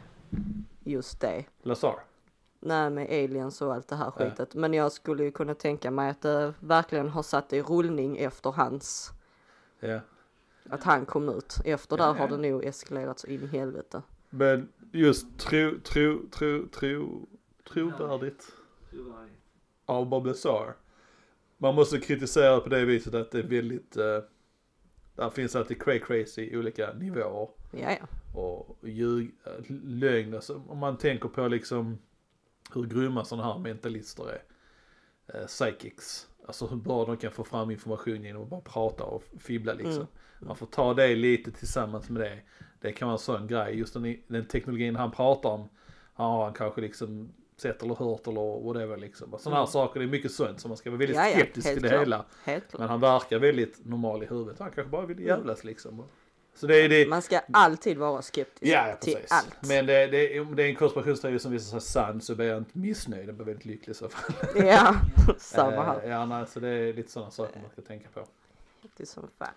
just 0.85 1.21
det. 1.21 1.45
Lazar. 1.63 1.95
Nej, 2.61 2.91
med 2.91 3.07
aliens 3.09 3.63
och 3.63 3.75
allt 3.75 3.89
det 3.89 3.97
här 3.97 4.05
Ja. 4.05 4.11
skitet. 4.11 4.55
Men 4.55 4.75
jag 4.75 4.93
skulle 4.93 5.25
ju 5.25 5.31
kunna 5.31 5.55
tänka 5.55 5.91
mig 5.91 6.11
att 6.11 6.23
det 6.23 6.55
verkligen 6.61 7.09
har 7.09 7.23
satt 7.23 7.53
i 7.53 7.63
rullning 7.63 8.17
efter 8.19 8.51
hans, 8.51 9.11
Ja. 9.81 10.01
att 10.69 10.85
han 10.85 11.07
kom 11.07 11.29
ut. 11.29 11.57
Efter 11.65 11.99
Ja, 11.99 12.07
där 12.07 12.13
har 12.13 12.29
ja. 12.31 12.37
det 12.37 12.51
nog 12.51 12.65
eskalerat 12.65 13.19
så 13.19 13.27
in 13.27 13.43
i 13.43 13.47
helvete. 13.47 14.03
Men 14.31 14.69
just 14.93 15.39
tro, 15.39 15.81
tro, 15.85 16.29
tro, 16.33 16.69
tro, 16.69 17.27
trovärdigt 17.73 18.53
av 19.87 20.09
Bob 20.09 20.27
Lazar. 20.27 20.75
Man 21.59 21.75
måste 21.75 21.99
kritisera 21.99 22.61
på 22.61 22.69
det 22.69 22.85
viset 22.85 23.15
att 23.15 23.31
det 23.31 23.39
är 23.39 23.43
väldigt, 23.43 23.97
uh, 23.97 24.03
där 25.15 25.31
finns 25.31 25.57
alltid 25.57 25.83
cray 25.83 26.01
crazy 26.01 26.43
i 26.43 26.57
olika 26.59 26.93
nivåer. 26.93 27.49
Ja, 27.71 27.91
ja. 28.01 28.07
och 28.41 28.77
ljug, 28.89 29.35
äh, 29.45 29.53
lögn. 29.85 30.35
Alltså, 30.35 30.63
om 30.69 30.79
man 30.79 30.97
tänker 30.97 31.29
på 31.29 31.49
liksom 31.49 31.99
hur 32.75 32.85
grymma 32.87 33.25
sådana 33.25 33.53
här 33.53 33.59
mentalister 33.59 34.25
är. 34.31 34.43
Eh, 35.35 35.47
psychics. 35.47 36.29
Alltså 36.47 36.67
hur 36.67 36.77
bra 36.77 37.05
de 37.05 37.17
kan 37.17 37.33
få 37.33 37.45
fram 37.45 37.71
information 37.71 38.23
genom 38.25 38.43
att 38.43 38.49
bara 38.49 38.61
prata 38.61 39.05
och 39.05 39.23
fibbla 39.39 39.73
liksom. 39.73 39.93
Mm. 39.93 40.07
Man 40.41 40.57
får 40.57 40.67
ta 40.67 40.95
det 40.95 41.15
lite 41.17 41.51
tillsammans 41.51 42.11
med 42.11 42.23
det. 42.23 42.39
Det 42.81 42.93
kan 42.93 43.09
vara 43.09 43.15
en 43.15 43.19
sån 43.19 43.47
grej. 43.47 43.79
Just 43.79 43.95
den, 43.95 44.17
den 44.29 44.47
teknologin 44.47 44.97
han 44.97 45.11
pratar 45.11 45.51
om 45.51 45.69
har 46.15 46.45
han 46.45 46.55
kanske 46.55 46.81
liksom 46.81 47.33
sett 47.57 47.83
eller 47.83 47.95
hört 47.95 48.27
eller 48.27 48.65
whatever 48.65 48.97
liksom. 48.97 49.39
Sådana 49.39 49.57
här 49.57 49.63
Mm. 49.63 49.73
saker, 49.73 50.01
det 50.01 50.07
är 50.07 50.11
mycket 50.11 50.33
sånt 50.33 50.61
så 50.61 50.69
man 50.69 50.77
ska 50.77 50.91
vara 50.91 50.99
väldigt 50.99 51.17
Ja, 51.17 51.27
ja, 51.29 51.33
skeptisk 51.35 51.67
helt 51.67 51.77
till 51.77 51.83
det 51.83 51.89
klart. 51.89 52.01
hela. 52.03 52.25
Helt. 52.45 52.79
Men 52.79 52.89
han 52.89 53.01
verkar 53.01 53.39
väldigt 53.39 53.85
normal 53.87 54.23
i 54.23 54.27
huvudet. 54.27 54.59
Han 54.59 54.71
kanske 54.71 54.91
bara 54.91 55.07
vill 55.07 55.21
jävlas 55.21 55.65
liksom. 55.65 56.05
Så 56.57 56.67
det 56.67 56.89
det. 56.89 57.09
Man 57.09 57.23
ska 57.23 57.41
alltid 57.53 57.99
vara 57.99 58.23
skeptisk 58.23 58.73
Ja, 58.73 58.89
ja 58.89 58.97
till 58.97 59.19
allt. 59.31 59.57
Men 59.69 59.87
det, 59.87 60.07
det, 60.07 60.41
om 60.41 60.57
det 60.57 60.63
är 60.63 60.69
en 60.69 60.77
konspirationsteori 60.77 61.39
som 61.39 61.53
visar 61.53 61.81
sig 61.81 61.89
sann 61.91 62.21
så 62.21 62.35
blir 62.35 62.47
jag 62.47 62.59
inte 62.59 62.79
missnöjd. 62.79 63.29
Jag 63.29 63.35
blir 63.35 63.47
väldigt 63.47 63.65
lycklig 63.65 63.91
i 63.91 63.95
så 63.95 64.09
fall. 64.09 64.35
Ja, 64.67 64.95
samma 65.39 65.83
här. 65.83 66.01
Eh, 66.05 66.11
Ja, 66.11 66.27
nej, 66.27 66.47
så 66.47 66.61
det 66.61 66.69
är 66.69 66.93
lite 66.93 67.11
sådana 67.11 67.31
saker 67.31 67.61
man 67.61 67.71
ska 67.71 67.83
tänka 67.83 68.09
på. 68.15 68.27
Det 68.97 69.03
är 69.03 69.07
som 69.07 69.29
fan. 69.39 69.49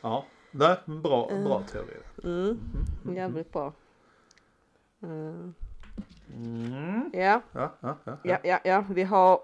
Ja, 0.00 0.24
nej, 0.50 0.76
bra, 0.86 1.30
Eh. 1.32 1.44
bra 1.44 1.62
teori. 1.62 1.96
Mm, 2.24 2.58
jävligt 3.16 3.52
bra. 3.52 3.72
Uh, 5.04 5.50
Mm. 6.34 7.10
ja, 7.12 7.40
Ja, 7.52 7.72
ja, 7.80 7.96
ja. 8.04 8.16
ja, 8.22 8.38
ja, 8.44 8.58
ja, 8.64 8.84
vi 8.90 9.02
har, 9.02 9.40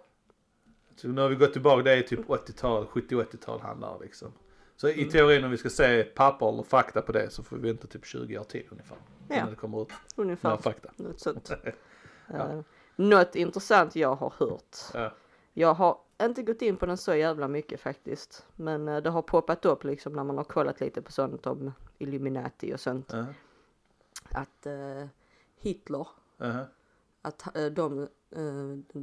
Så 0.96 1.08
nu 1.08 1.20
har 1.20 1.28
vi 1.28 1.36
gått 1.36 1.52
tillbaka, 1.52 1.82
det 1.82 1.92
är 1.92 2.02
typ 2.02 2.28
80-tal, 2.28 2.86
70-80-tal 2.86 3.60
handlar 3.60 3.98
liksom. 4.00 4.32
Så 4.80 4.88
i 4.88 5.00
Mm. 5.00 5.10
teorin 5.10 5.44
om 5.44 5.50
vi 5.50 5.56
ska 5.56 5.70
se 5.70 6.04
papper 6.04 6.48
eller 6.48 6.62
fakta 6.62 7.02
på 7.02 7.12
det 7.12 7.30
så 7.30 7.42
får 7.42 7.56
vi 7.56 7.68
vänta 7.68 7.86
typ 7.86 8.04
20 8.06 8.38
år 8.38 8.44
till 8.44 8.66
ungefär. 8.70 8.96
Ja. 9.28 9.34
Innan 9.36 9.50
det 9.50 9.56
kommer 9.56 9.82
ut 9.82 9.88
ungefär 10.16 10.50
mer 10.50 10.56
fakta. 10.56 10.90
något 10.96 11.20
sånt. 11.20 11.50
Ja. 12.32 12.52
Eh, 12.52 12.60
något 12.96 13.34
intressant 13.36 13.96
jag 13.96 14.14
har 14.14 14.32
hört. 14.38 14.76
Ja. 14.94 15.12
Jag 15.52 15.74
har 15.74 15.98
inte 16.22 16.42
gått 16.42 16.62
in 16.62 16.76
på 16.76 16.86
den 16.86 16.96
så 16.96 17.14
jävla 17.14 17.48
mycket 17.48 17.80
faktiskt. 17.80 18.46
Men 18.56 18.88
eh, 18.88 18.96
det 19.02 19.10
har 19.10 19.22
poppat 19.22 19.64
upp 19.64 19.84
liksom 19.84 20.12
när 20.12 20.24
man 20.24 20.36
har 20.36 20.44
kollat 20.44 20.80
lite 20.80 21.02
på 21.02 21.12
sånt 21.12 21.46
om 21.46 21.72
Illuminati 21.98 22.74
och 22.74 22.80
sånt. 22.80 23.12
Ja. 23.12 23.24
Att 24.30 24.66
eh, 24.66 25.06
Hitler, 25.58 26.06
Aha. 26.42 26.64
att 27.22 27.56
eh, 27.56 27.66
de 27.66 28.02
eh, 28.30 29.00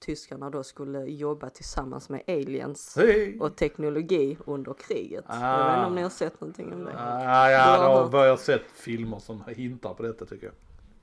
tyskarna 0.00 0.50
då 0.50 0.62
skulle 0.62 0.98
jobba 1.04 1.50
tillsammans 1.50 2.08
med 2.08 2.22
aliens 2.28 2.96
Hej! 2.96 3.38
och 3.40 3.56
teknologi 3.56 4.38
under 4.46 4.74
kriget. 4.74 5.24
Jag 5.28 5.64
vet 5.66 5.76
inte 5.76 5.86
om 5.86 5.94
ni 5.94 6.02
har 6.02 6.10
sett 6.10 6.40
någonting 6.40 6.72
om 6.74 6.84
det? 6.84 6.92
Ah, 6.98 7.20
ja, 7.22 7.50
jag 7.50 7.78
har 7.88 8.02
hört- 8.02 8.10
börjat 8.10 8.40
sett 8.40 8.62
filmer 8.74 9.18
som 9.18 9.44
hintar 9.46 9.94
på 9.94 10.02
detta 10.02 10.26
tycker 10.26 10.46
jag. 10.46 10.54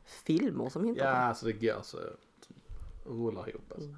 Filmer 0.06 0.70
som 0.70 0.86
inte 0.86 1.02
Ja, 1.02 1.10
alltså 1.10 1.46
det 1.46 1.54
går 1.54 1.82
så 1.82 1.98
rullar 3.06 3.50
ihop 3.50 3.72
alltså. 3.72 3.88
den, 3.90 3.98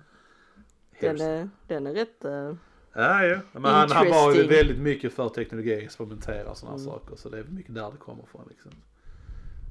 Hemskt. 1.09 1.23
är, 1.23 1.49
den 1.67 1.87
är 1.87 1.93
rätt... 1.93 2.25
eh, 2.25 2.53
Ja, 2.93 3.23
ja. 3.25 3.39
Men 3.51 3.63
han, 3.65 3.91
han 3.91 4.09
var 4.09 4.33
ju 4.35 4.47
väldigt 4.47 4.79
mycket 4.79 5.13
för 5.13 5.29
teknologi, 5.29 5.73
experimentera 5.73 6.49
och 6.51 6.57
sådana 6.57 6.77
Mm. 6.77 6.85
saker. 6.91 7.15
Så 7.15 7.29
det 7.29 7.39
är 7.39 7.43
mycket 7.43 7.75
där 7.75 7.91
det 7.91 7.97
kommer 7.97 8.23
ifrån 8.23 8.45
liksom. 8.49 8.71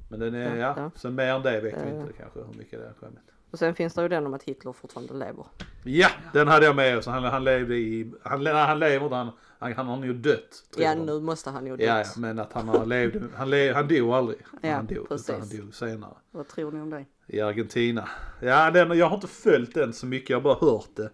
Men 0.09 0.19
den 0.19 0.35
är, 0.35 0.55
Ja, 0.57 0.73
ja, 0.77 0.91
sen 0.95 1.15
mer 1.15 1.33
än 1.33 1.41
det 1.41 1.61
vet 1.61 1.85
vi 1.85 1.89
inte 1.99 2.13
kanske 2.13 2.39
hur 2.39 2.53
mycket 2.57 2.79
det 2.79 2.85
har 2.87 2.93
kommit. 2.93 3.19
Och 3.51 3.59
sen 3.59 3.75
finns 3.75 3.93
det 3.93 4.01
ju 4.01 4.07
den 4.07 4.25
om 4.25 4.33
att 4.33 4.43
Hitler 4.43 4.73
fortfarande 4.73 5.13
lever. 5.13 5.45
Ja, 5.83 6.09
den 6.33 6.47
hade 6.47 6.65
jag 6.65 6.75
med. 6.75 7.03
Så 7.03 7.11
han, 7.11 7.23
han 7.23 7.43
levde 7.43 7.75
i, 7.75 8.11
han, 8.23 8.45
han 8.45 8.79
lever 8.79 9.09
han, 9.09 9.31
han, 9.59 9.73
han 9.73 9.87
har 9.87 9.97
nog 9.97 10.15
dött. 10.15 10.63
Ja 10.77 10.95
de. 10.95 11.05
nu 11.05 11.19
måste 11.19 11.49
han 11.49 11.65
ju 11.65 11.77
dött. 11.77 11.87
ja, 11.87 12.05
men 12.17 12.39
att 12.39 12.53
han 12.53 12.67
har 12.67 12.85
levt, 12.85 13.15
han, 13.35 13.49
le, 13.49 13.73
han 13.73 13.87
dog 13.87 14.09
aldrig. 14.09 14.37
Ja, 14.61 14.73
han 14.73 14.85
dog, 14.85 15.09
precis. 15.09 15.29
han 15.29 15.49
dog 15.57 15.75
senare. 15.75 16.13
Vad 16.31 16.47
tror 16.47 16.71
ni 16.71 16.81
om 16.81 16.89
det? 16.89 17.05
I 17.27 17.41
Argentina. 17.41 18.09
Ja, 18.41 18.71
den, 18.71 18.97
jag 18.97 19.05
har 19.05 19.15
inte 19.15 19.27
följt 19.27 19.73
den 19.73 19.93
så 19.93 20.05
mycket, 20.05 20.29
jag 20.29 20.37
har 20.37 20.41
bara 20.41 20.71
hört 20.71 20.95
det. 20.95 21.09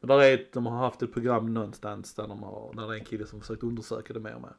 Men 0.00 0.08
där 0.08 0.22
är, 0.22 0.48
de 0.52 0.66
har 0.66 0.76
haft 0.78 1.02
ett 1.02 1.12
program 1.12 1.54
någonstans 1.54 2.14
där, 2.14 2.28
de 2.28 2.42
har, 2.42 2.72
där 2.74 2.88
det 2.88 2.94
är 2.94 2.98
en 2.98 3.04
kille 3.04 3.26
som 3.26 3.40
försökt 3.40 3.62
undersöka 3.62 4.12
det 4.12 4.20
mer 4.20 4.34
och 4.34 4.42
mer. 4.42 4.56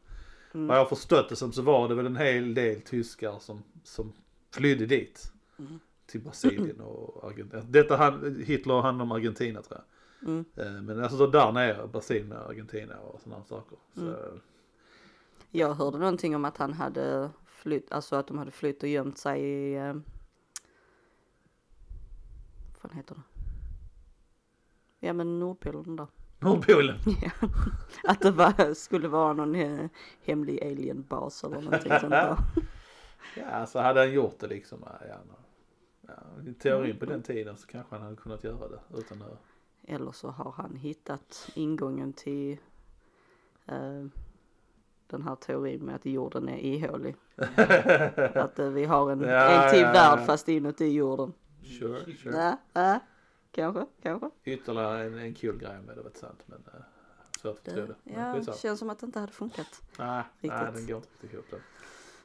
Mm. 0.53 0.67
Vad 0.67 0.77
jag 0.77 0.81
har 0.81 0.89
förstått 0.89 1.29
det 1.29 1.35
som 1.35 1.51
så 1.51 1.61
var 1.61 1.89
det 1.89 1.95
väl 1.95 2.05
en 2.05 2.15
hel 2.15 2.53
del 2.53 2.81
tyskar 2.81 3.39
som, 3.39 3.63
som 3.83 4.13
flydde 4.51 4.85
dit. 4.85 5.31
Mm. 5.59 5.79
Till 6.11 6.21
Brasilien 6.21 6.81
och 6.81 7.23
Argentina. 7.23 7.61
Detta 7.69 7.97
han, 7.97 8.43
Hitler 8.45 8.81
handlar 8.81 9.03
om 9.03 9.11
Argentina 9.11 9.61
tror 9.61 9.79
jag. 9.79 10.29
Mm. 10.29 10.45
Eh, 10.55 10.81
Men 10.81 11.03
alltså 11.03 11.17
då 11.17 11.27
där 11.27 11.51
nere, 11.51 11.87
Brasilien 11.87 12.31
och 12.31 12.49
Argentina 12.49 12.99
och 12.99 13.21
sådana 13.21 13.43
saker. 13.43 13.77
Så, 13.95 14.01
Mm. 14.01 14.39
Jag 15.53 15.73
hörde 15.73 15.97
någonting 15.97 16.35
om 16.35 16.45
att 16.45 16.57
han 16.57 16.73
hade 16.73 17.29
flytt, 17.45 17.91
alltså 17.91 18.15
att 18.15 18.27
de 18.27 18.37
hade 18.37 18.51
flytt 18.51 18.83
och 18.83 18.89
gömt 18.89 19.17
sig 19.17 19.41
i, 19.43 19.75
eh, 19.75 19.93
vad 22.71 22.81
fan 22.81 22.97
heter 22.97 23.15
det? 23.15 23.21
Ja 25.07 25.13
men 25.13 25.39
Nordpolen 25.39 25.95
där. 25.95 26.07
Nordpolen. 26.39 26.97
Ja. 27.21 27.31
Att 28.03 28.21
det 28.21 28.31
var, 28.31 28.73
skulle 28.73 29.07
vara 29.07 29.33
någon 29.33 29.55
eh, 29.55 29.85
hemlig 30.23 30.63
alienbas 30.63 31.43
eller 31.43 31.61
någonting 31.61 31.91
sånt 31.99 32.11
där. 32.11 32.37
Ja, 33.37 33.65
så 33.65 33.79
hade 33.79 33.99
han 33.99 34.13
gjort 34.13 34.39
det 34.39 34.47
liksom. 34.47 34.79
Ja, 34.83 35.17
ja, 36.17 36.49
I 36.51 36.53
teorin 36.53 36.99
på 36.99 37.05
den 37.05 37.23
tiden 37.23 37.57
så 37.57 37.67
kanske 37.67 37.95
han 37.95 38.03
hade 38.03 38.15
kunnat 38.15 38.43
göra 38.43 38.67
det 38.67 38.79
utan 38.97 39.21
att... 39.21 39.41
Eller 39.83 40.11
så 40.11 40.27
har 40.29 40.51
han 40.51 40.75
hittat 40.75 41.49
ingången 41.55 42.13
till 42.13 42.57
eh, 43.65 44.05
den 45.07 45.21
här 45.21 45.35
teorin 45.35 45.85
med 45.85 45.95
att 45.95 46.05
jorden 46.05 46.49
är 46.49 46.57
ihålig. 46.57 47.15
att 48.35 48.59
eh, 48.59 48.69
vi 48.69 48.85
har 48.85 49.11
en, 49.11 49.21
Ja, 49.21 49.63
en 49.63 49.71
till 49.71 49.81
ja, 49.81 49.91
värld 49.91 50.19
ja. 50.19 50.25
fast 50.25 50.49
inuti 50.49 50.85
jorden. 50.85 51.33
Sure, 51.79 52.15
sure. 52.17 52.35
Ja, 52.37 52.57
ja, 52.73 52.99
kanske, 53.51 53.85
kanske. 54.01 54.29
Ytterligare 54.43 55.03
en, 55.03 55.17
en 55.17 55.33
kul 55.33 55.57
grej 55.57 55.81
med 55.81 55.97
det, 55.97 56.03
vet 56.03 56.17
sant. 56.17 56.43
Men 56.45 56.57
uh, 56.57 56.81
svårt 57.41 57.57
att 57.57 57.65
tro 57.65 57.75
Det, 57.75 57.87
det. 57.87 57.95
Ja, 58.03 58.33
skitsamma. 58.33 58.57
känns 58.57 58.79
som 58.79 58.89
att 58.89 58.99
det 58.99 59.05
inte 59.05 59.19
hade 59.19 59.31
funkat. 59.31 59.81
Nej, 59.99 60.23
nej, 60.41 60.71
den 60.73 60.87
går 60.87 60.95
inte 60.95 61.09
riktigt 61.11 61.33
ihop 61.33 61.45
den. 61.51 61.59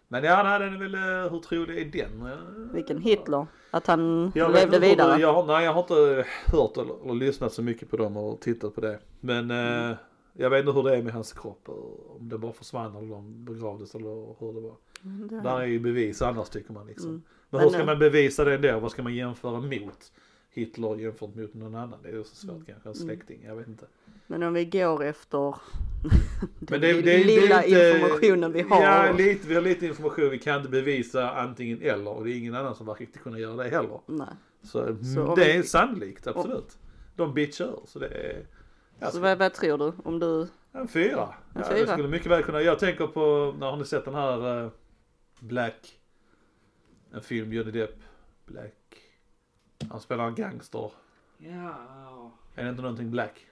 Men 0.08 0.24
ja, 0.24 0.42
nej, 0.42 0.58
den 0.60 0.74
är 0.74 0.78
väl, 0.78 0.94
eh, 0.94 1.32
hur 1.32 1.40
trolig 1.40 1.78
är 1.78 1.84
den? 2.02 2.26
Eh, 2.26 2.38
Vilken 2.74 2.98
Hitler. 2.98 3.46
Att 3.70 3.86
han 3.86 4.32
Jag 4.34 4.50
levde 4.52 4.62
inte 4.76 4.78
vidare. 4.88 5.20
Jag, 5.20 5.32
har- 5.32 5.46
nej, 5.46 5.64
jag 5.64 5.72
har 5.72 5.80
inte 5.80 6.24
hört 6.46 6.76
eller, 6.76 7.02
eller 7.04 7.14
lyssnat 7.14 7.52
så 7.52 7.62
mycket 7.62 7.90
på 7.90 7.96
dem 7.96 8.16
och 8.16 8.40
tittat 8.40 8.74
på 8.74 8.80
det. 8.80 8.98
Men 9.20 9.50
Mm. 9.50 9.90
eh, 9.90 9.96
jag 10.32 10.50
vet 10.50 10.60
inte 10.60 10.72
hur 10.72 10.82
det 10.82 10.96
är 10.96 11.02
med 11.02 11.12
hans 11.12 11.32
kropp. 11.32 11.68
Om 12.20 12.28
det 12.28 12.38
bara 12.38 12.52
försvann 12.52 12.96
eller 12.96 13.08
de 13.08 13.44
begravdes 13.44 13.94
eller 13.94 14.34
hur 14.40 14.52
det 14.54 14.60
var. 14.60 14.74
Mm, 15.04 15.28
det- 15.28 15.40
Där 15.40 15.60
är 15.60 15.66
ju 15.66 15.78
bevis 15.80 16.22
annars 16.22 16.48
tycker 16.48 16.72
man 16.72 16.86
liksom. 16.86 17.08
Mm. 17.10 17.22
Men 17.50 17.58
Men, 17.58 17.60
hur 17.60 17.68
ska 17.70 17.80
eh, 17.80 17.86
man 17.86 17.98
bevisa 17.98 18.44
det 18.44 18.54
ändå? 18.54 18.78
Vad 18.80 18.90
ska 18.90 19.02
man 19.02 19.14
jämföra 19.14 19.60
mot? 19.60 20.12
Hitler 20.56 20.96
jämfört 20.96 21.34
mot 21.34 21.54
någon 21.54 21.74
annan? 21.74 21.98
Det 22.02 22.08
är 22.08 22.12
ju 22.12 22.24
så 22.24 22.34
svårt 22.36 22.50
Mm. 22.54 22.64
kanske. 22.66 22.88
En 22.88 22.94
släkting, 22.94 23.44
jag 23.46 23.56
vet 23.56 23.68
inte. 23.68 23.86
Men 24.26 24.42
om 24.42 24.52
vi 24.54 24.64
går 24.64 25.04
efter 25.04 25.38
Men 26.58 26.66
den 26.68 26.80
det, 26.80 26.92
det, 26.92 27.02
det 27.02 27.14
är 27.20 27.24
lilla 27.24 27.64
inte- 27.64 27.90
informationen 27.94 28.52
vi 28.52 28.62
har. 28.62 28.82
Ja, 28.82 29.12
lite, 29.12 29.48
vi 29.48 29.54
har 29.54 29.62
lite 29.62 29.86
information. 29.86 30.30
Vi 30.30 30.38
kan 30.38 30.56
inte 30.58 30.68
bevisa 30.68 31.30
antingen 31.30 31.82
eller. 31.82 32.10
Och 32.10 32.24
det 32.24 32.30
är 32.32 32.38
ingen 32.38 32.54
annan 32.54 32.74
som 32.74 32.86
verkar 32.86 33.04
kunna 33.06 33.38
göra 33.38 33.56
det 33.62 33.68
heller. 33.68 34.00
Nej. 34.06 34.26
Så, 34.62 34.82
mm, 34.82 35.04
Så 35.04 35.34
det 35.34 35.52
är 35.52 35.56
vi- 35.56 35.62
sannolikt, 35.68 36.26
absolut. 36.26 36.78
De 37.16 37.34
bitchar 37.34 37.80
så 37.86 37.98
det 37.98 38.06
är... 38.08 38.46
Så 39.10 39.20
vad, 39.20 39.38
vad 39.38 39.54
tror 39.54 39.78
du? 39.78 39.92
Om 40.04 40.18
du... 40.18 40.46
En 40.72 40.88
fyra. 40.88 41.34
En 41.54 41.62
ja, 41.62 41.68
fyra. 41.68 41.78
Det 41.86 41.92
skulle 41.92 42.08
mycket 42.08 42.30
väl 42.30 42.42
kunna. 42.42 42.62
Jag 42.62 42.78
tänker 42.78 43.06
på, 43.06 43.54
när 43.58 43.66
har 43.70 43.76
ni 43.76 43.84
sett 43.84 44.04
den 44.04 44.14
här 44.14 44.64
eh, 44.64 44.70
Black? 45.40 45.98
En 47.12 47.20
film, 47.20 47.52
Johnny 47.52 47.70
Depp. 47.70 47.94
Black. 48.46 48.74
Han 49.90 50.00
spelar 50.00 50.28
en 50.28 50.34
gangster. 50.34 50.90
Ja, 51.38 52.32
Är 52.54 52.64
det 52.64 52.70
inte 52.70 52.82
någonting 52.82 53.10
Black? 53.10 53.46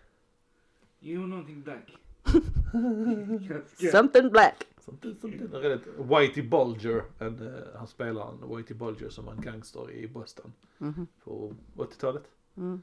jo 1.00 1.26
någonting 1.26 1.62
black. 1.62 1.96
Something 3.92 4.30
black. 4.30 4.66
Är 5.02 5.60
väldigt, 5.60 5.86
Whitey 5.98 6.42
Bulger. 6.48 7.02
En, 7.18 7.46
eh, 7.46 7.62
han 7.78 7.86
spelar 7.86 8.28
en 8.28 8.56
Whitey 8.56 8.76
Bulger 8.76 9.08
som 9.08 9.28
en 9.28 9.40
gangster 9.40 9.90
i 9.90 10.08
Boston 10.08 10.52
Mhm. 10.78 11.06
på 11.24 11.54
80-talet. 11.76 12.22
Mm. 12.56 12.82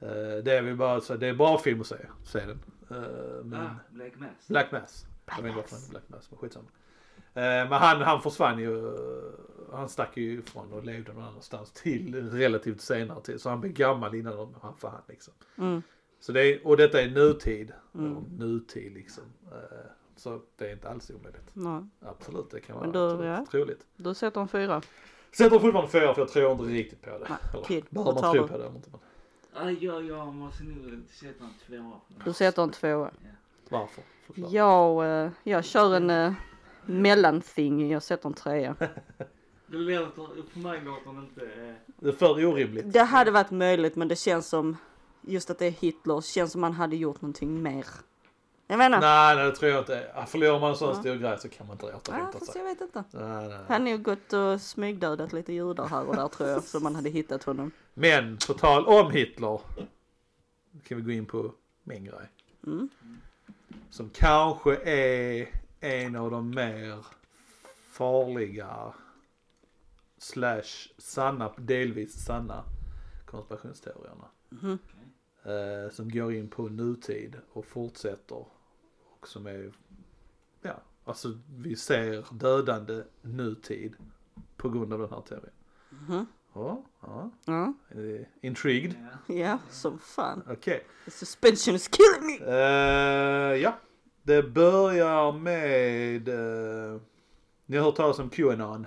Eh, 0.00 0.08
det 0.44 0.52
är 0.52 0.62
väl 0.62 0.76
bara 0.76 1.00
så, 1.00 1.16
det 1.16 1.26
är 1.26 1.34
bra 1.34 1.58
film 1.58 1.80
att 1.80 1.86
se, 1.86 1.96
se 2.24 2.38
den. 2.46 2.60
Eh, 2.90 3.44
men 3.44 3.60
Ah, 3.60 3.70
Black 3.90 4.12
Mass. 4.18 4.48
Black 4.48 4.72
Mass. 4.72 5.06
Black 5.26 5.38
jag 5.38 5.42
vet 5.44 5.56
inte 5.56 5.60
varför 5.72 5.90
Black 5.90 6.08
Mass, 6.08 6.30
men 6.30 6.38
skitsamma. 6.38 6.66
Eh, 7.36 7.42
men 7.42 7.72
han, 7.72 8.00
han 8.02 8.22
försvann 8.22 8.58
ju, 8.58 8.88
eh, 8.88 9.74
han 9.76 9.88
stack 9.88 10.16
ju 10.16 10.38
ifrån 10.38 10.72
och 10.72 10.84
levde 10.84 11.12
någon 11.12 11.24
annanstans 11.24 11.72
till 11.72 12.30
relativt 12.30 12.80
senare 12.80 13.20
tid. 13.20 13.40
Så 13.40 13.48
han 13.48 13.60
blev 13.60 13.72
gammal 13.72 14.14
innan 14.14 14.54
han 14.62 14.74
försvann 14.74 15.02
liksom. 15.08 15.34
Mm. 15.58 15.82
Så 16.20 16.32
det 16.32 16.40
är, 16.40 16.66
och 16.66 16.76
detta 16.76 17.02
är 17.02 17.10
nutid. 17.10 17.72
Mm. 17.94 18.24
Nutid 18.38 18.92
liksom. 18.92 19.24
Eh, 19.52 19.86
så 20.16 20.40
det 20.56 20.68
är 20.68 20.72
inte 20.72 20.88
alls 20.88 21.10
omöjligt. 21.10 21.50
Nej. 21.52 21.82
Absolut, 22.00 22.50
det 22.50 22.60
kan 22.60 22.76
vara 22.76 22.84
Men 22.84 22.92
då, 22.92 23.24
ja. 23.24 23.46
troligt. 23.50 23.86
Du 23.96 24.14
sätter 24.14 24.40
en 24.40 24.48
fyra. 24.48 24.82
Sätter 25.32 25.58
fortfarande 25.58 25.90
fyra 25.90 26.14
för 26.14 26.20
jag 26.20 26.28
tror 26.28 26.52
inte 26.52 26.64
riktigt 26.64 27.02
på 27.02 27.10
det. 27.10 27.18
Nej, 27.28 27.38
Eller, 27.68 27.84
behöver 27.90 28.22
man 28.22 28.32
tro 28.32 28.48
på 28.48 28.58
det 28.58 28.66
inte. 28.66 28.90
Jag 30.06 30.34
måste 30.34 30.64
nog 30.64 31.02
sätta 31.10 31.44
en 31.44 31.54
tvåa. 31.66 32.00
Du 32.24 32.32
sätter 32.32 32.62
en 32.62 32.70
tvåa. 32.70 33.10
varför? 33.68 34.04
Förklara. 34.26 34.50
Jag, 34.52 35.30
jag 35.42 35.64
kör 35.64 35.96
en 35.96 36.34
mellanthing. 36.86 37.90
Jag 37.92 38.02
sätter 38.02 38.28
en 38.28 38.34
trea. 38.34 38.74
Det 39.66 39.76
låter, 39.76 40.50
för 40.52 40.58
mig 40.60 40.80
låter 40.84 41.12
det 41.12 41.18
inte... 41.20 41.44
Eh, 41.68 41.74
Det 42.00 42.08
är 42.08 42.12
för 42.12 42.44
orimligt. 42.46 42.92
Det 42.92 43.02
hade 43.02 43.30
varit 43.30 43.50
möjligt 43.50 43.96
men 43.96 44.08
det 44.08 44.16
känns 44.16 44.48
som 44.48 44.76
just 45.20 45.50
att 45.50 45.58
det 45.58 45.66
är 45.66 45.70
Hitler 45.70 46.20
känns 46.20 46.52
som 46.52 46.60
man 46.60 46.72
hade 46.72 46.96
gjort 46.96 47.20
någonting 47.22 47.62
mer. 47.62 47.86
Jag 48.66 48.78
menar. 48.78 49.00
Nej, 49.00 49.36
nej, 49.36 49.44
det 49.44 49.52
tror 49.56 49.70
jag 49.70 49.80
inte. 49.80 50.24
Förlorar 50.28 50.60
man 50.60 50.70
en 50.70 50.76
sån 50.76 50.88
Ja. 50.88 50.94
stor 51.00 51.14
grej 51.14 51.38
så 51.38 51.48
kan 51.48 51.66
man 51.66 51.74
inte 51.74 51.86
återhämta 51.94 52.40
sig. 52.40 52.54
jag 52.56 52.64
vet 52.64 52.80
inte. 52.80 53.04
Nej, 53.10 53.22
nej, 53.24 53.48
nej. 53.48 53.58
Han 53.68 53.82
har 53.82 53.88
ju 53.88 53.98
gått 53.98 54.32
och 54.32 54.60
smygdödat 54.60 55.32
lite 55.32 55.52
judar 55.52 55.88
här 55.88 56.04
och 56.06 56.16
där 56.16 56.28
tror 56.28 56.48
jag. 56.48 56.62
Så 56.64 56.80
man 56.80 56.94
hade 56.94 57.10
hittat 57.10 57.44
honom. 57.44 57.70
Men 57.94 58.36
på 58.46 58.54
tal 58.54 58.86
om 58.86 59.10
Hitler. 59.10 59.60
Kan 60.88 60.96
vi 60.96 61.02
gå 61.02 61.10
in 61.10 61.26
på 61.26 61.52
min 61.82 62.04
grej. 62.04 62.28
Mm. 62.66 62.88
Som 63.90 64.10
kanske 64.14 64.76
är 64.90 65.48
en 65.86 66.16
av 66.16 66.30
de 66.30 66.50
mer 66.50 67.06
farliga 67.90 68.94
slash 70.18 70.88
sanna, 70.98 71.52
delvis 71.58 72.24
sanna 72.24 72.64
konspirationsteorierna. 73.26 74.28
Eh, 75.42 75.90
som 75.92 76.08
går 76.10 76.32
in 76.34 76.48
på 76.48 76.68
nutid 76.68 77.36
och 77.52 77.66
fortsätter. 77.66 78.44
Och 79.18 79.28
som 79.28 79.46
är, 79.46 79.72
ja, 80.62 80.82
alltså 81.04 81.38
vi 81.56 81.76
ser 81.76 82.26
dödande 82.32 83.02
nutid 83.22 83.94
på 84.56 84.68
grund 84.68 84.92
av 84.92 84.98
den 84.98 85.10
här 85.10 85.20
teorin. 85.20 85.50
Mhm. 85.90 86.26
Ja, 86.54 86.82
ja. 87.00 87.30
Ja. 87.44 87.74
Intrigued? 88.40 88.94
ja. 89.26 89.34
ja, 89.34 89.58
som 89.70 89.98
fan. 89.98 90.42
Okej. 90.48 90.86
The 91.04 91.10
suspension 91.10 91.74
is 91.74 91.88
killing 91.88 92.26
me. 92.26 92.46
Eh, 92.46 93.56
ja, 93.56 93.78
det 94.26 94.42
börjar 94.42 95.32
med, 95.32 96.28
uh, 96.28 97.00
ni 97.66 97.76
har 97.76 97.84
hört 97.84 97.96
talas 97.96 98.18
om 98.18 98.30
Qanon? 98.30 98.86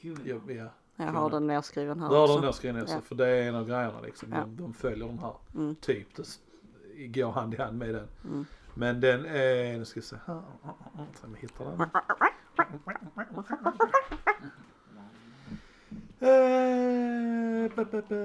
Kul. 0.00 0.18
Ja, 0.24 0.52
ja. 0.54 0.68
Jag 0.96 1.04
har 1.12 1.30
den 1.30 1.46
nerskriven 1.46 2.00
här 2.00 2.08
Där 2.10 2.16
har 2.16 2.28
de 2.28 2.36
också. 2.38 2.52
skrivit 2.52 2.76
ner 2.80 2.86
sig, 2.86 2.94
Ja. 2.96 3.00
för 3.00 3.14
det 3.14 3.28
är 3.28 3.48
en 3.48 3.54
av 3.54 3.66
grejerna 3.66 4.00
liksom. 4.00 4.28
Ja. 4.32 4.40
De, 4.40 4.56
de 4.56 4.74
följer 4.74 5.06
den 5.06 5.18
här, 5.18 5.34
Mm. 5.54 5.74
typ, 5.74 6.08
det 6.96 7.06
går 7.06 7.30
hand 7.32 7.54
i 7.54 7.56
hand 7.56 7.78
med 7.78 7.94
den. 7.94 8.08
Mm. 8.24 8.44
Men 8.74 9.00
den 9.00 9.24
är, 9.26 9.78
nu 9.78 9.84
ska 9.84 10.00
vi 10.00 10.06
se 10.06 10.16
här, 10.26 10.42
så 11.20 11.26
vi 11.34 11.40
hittar 11.40 11.64
den. 11.64 11.80
Eh, 16.20 17.70
ba, 17.76 17.84
ba, 17.84 18.00
ba. 18.08 18.16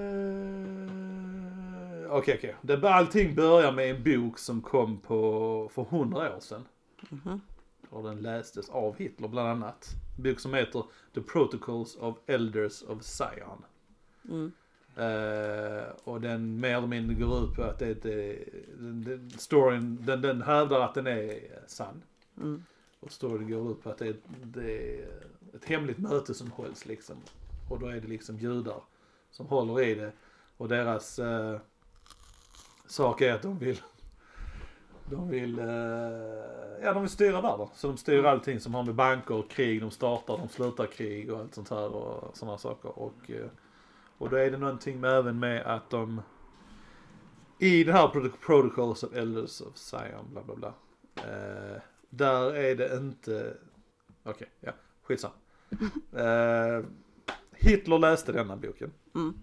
Okej, 2.09 2.35
okej. 2.37 2.55
Det- 2.61 2.89
Allting 2.89 3.35
börjar 3.35 3.71
med 3.71 3.89
en 3.95 4.03
bok 4.03 4.39
som 4.39 4.61
kom 4.61 4.99
på, 4.99 5.69
för 5.73 5.83
hundra 5.83 6.35
år 6.35 6.39
sedan. 6.39 6.65
Mhm. 7.09 7.41
Och 7.89 8.03
den 8.03 8.17
lästes 8.21 8.69
av 8.69 8.95
Hitler 8.97 9.27
bland 9.27 9.47
annat. 9.49 9.89
En 10.17 10.23
bok 10.23 10.39
som 10.39 10.53
heter 10.53 10.83
The 11.13 11.21
Protocols 11.21 11.95
of 11.95 12.17
Elders 12.25 12.83
of 12.83 13.03
Zion. 13.03 13.65
Mm. 14.29 14.51
Eh, 14.95 15.83
och 16.03 16.21
den 16.21 16.59
mer 16.59 16.77
eller 16.77 16.87
mindre 16.87 17.15
går 17.15 17.43
ut 17.43 17.55
på 17.55 17.63
att 17.63 17.79
det, 17.79 17.93
det, 18.03 18.45
den, 18.77 19.03
den, 19.03 19.29
storyn, 19.31 19.97
den, 20.05 20.21
den 20.21 20.41
hävdar 20.41 20.79
att 20.81 20.93
den 20.93 21.07
är 21.07 21.39
sann. 21.67 22.01
Mm. 22.37 22.63
Och 22.99 23.11
storyn 23.11 23.49
går 23.51 23.71
ut 23.71 23.83
på 23.83 23.89
att 23.89 23.97
det, 23.97 24.15
det 24.43 24.99
är 24.99 25.07
ett 25.53 25.65
hemligt 25.65 25.97
möte 25.97 26.33
som 26.33 26.51
hålls 26.51 26.85
liksom. 26.85 27.15
Och 27.69 27.79
då 27.79 27.87
är 27.87 28.01
det 28.01 28.07
liksom 28.07 28.37
judar 28.39 28.81
som 29.31 29.45
håller 29.47 29.81
i 29.81 29.95
det. 29.95 30.11
Och 30.57 30.67
deras 30.67 31.19
eh, 31.19 31.59
sak 32.89 33.21
är 33.21 33.33
att 33.33 33.41
de 33.41 33.59
vill 33.59 33.81
de 35.05 35.29
vill, 35.29 35.59
eh, 35.59 35.65
ja 36.83 36.93
de 36.93 37.01
vill 37.01 37.09
styra 37.09 37.41
världen. 37.41 37.67
Så 37.75 37.87
de 37.87 37.97
styr 37.97 38.23
allting 38.23 38.59
som 38.59 38.73
har 38.73 38.83
med 38.83 38.95
banker 38.95 39.35
och 39.35 39.49
krig, 39.49 39.81
de 39.81 39.91
startar, 39.91 40.37
de 40.37 40.49
slutar 40.49 40.85
krig 40.85 41.31
och 41.33 41.39
allt 41.39 41.55
sånt 41.55 41.69
här 41.69 41.95
och 41.95 42.37
sådana 42.37 42.57
saker. 42.57 42.99
Och, 42.99 43.31
eh, 43.31 43.45
och 44.17 44.29
då 44.29 44.35
är 44.35 44.51
det 44.51 44.57
någonting 44.57 44.99
med, 44.99 45.11
även 45.11 45.39
med 45.39 45.61
att 45.65 45.89
de 45.89 46.21
i 47.59 47.83
den 47.83 47.95
här 47.95 48.07
Prot- 48.07 48.39
Protocols 48.45 49.03
of 49.03 49.13
Elders 49.13 49.61
of 49.61 49.77
Zion, 49.77 50.25
bla 50.31 50.43
bla 50.43 50.55
bla. 50.55 50.73
Eh, 51.15 51.81
där 52.09 52.55
är 52.55 52.75
det 52.75 52.97
inte, 52.97 53.57
okej, 54.23 54.47
ja, 54.59 54.71
skitsam. 55.03 55.31
Eh, 56.13 56.83
Hitler 57.51 57.99
läste 57.99 58.31
denna 58.31 58.55
boken. 58.55 58.91
Mm. 59.15 59.33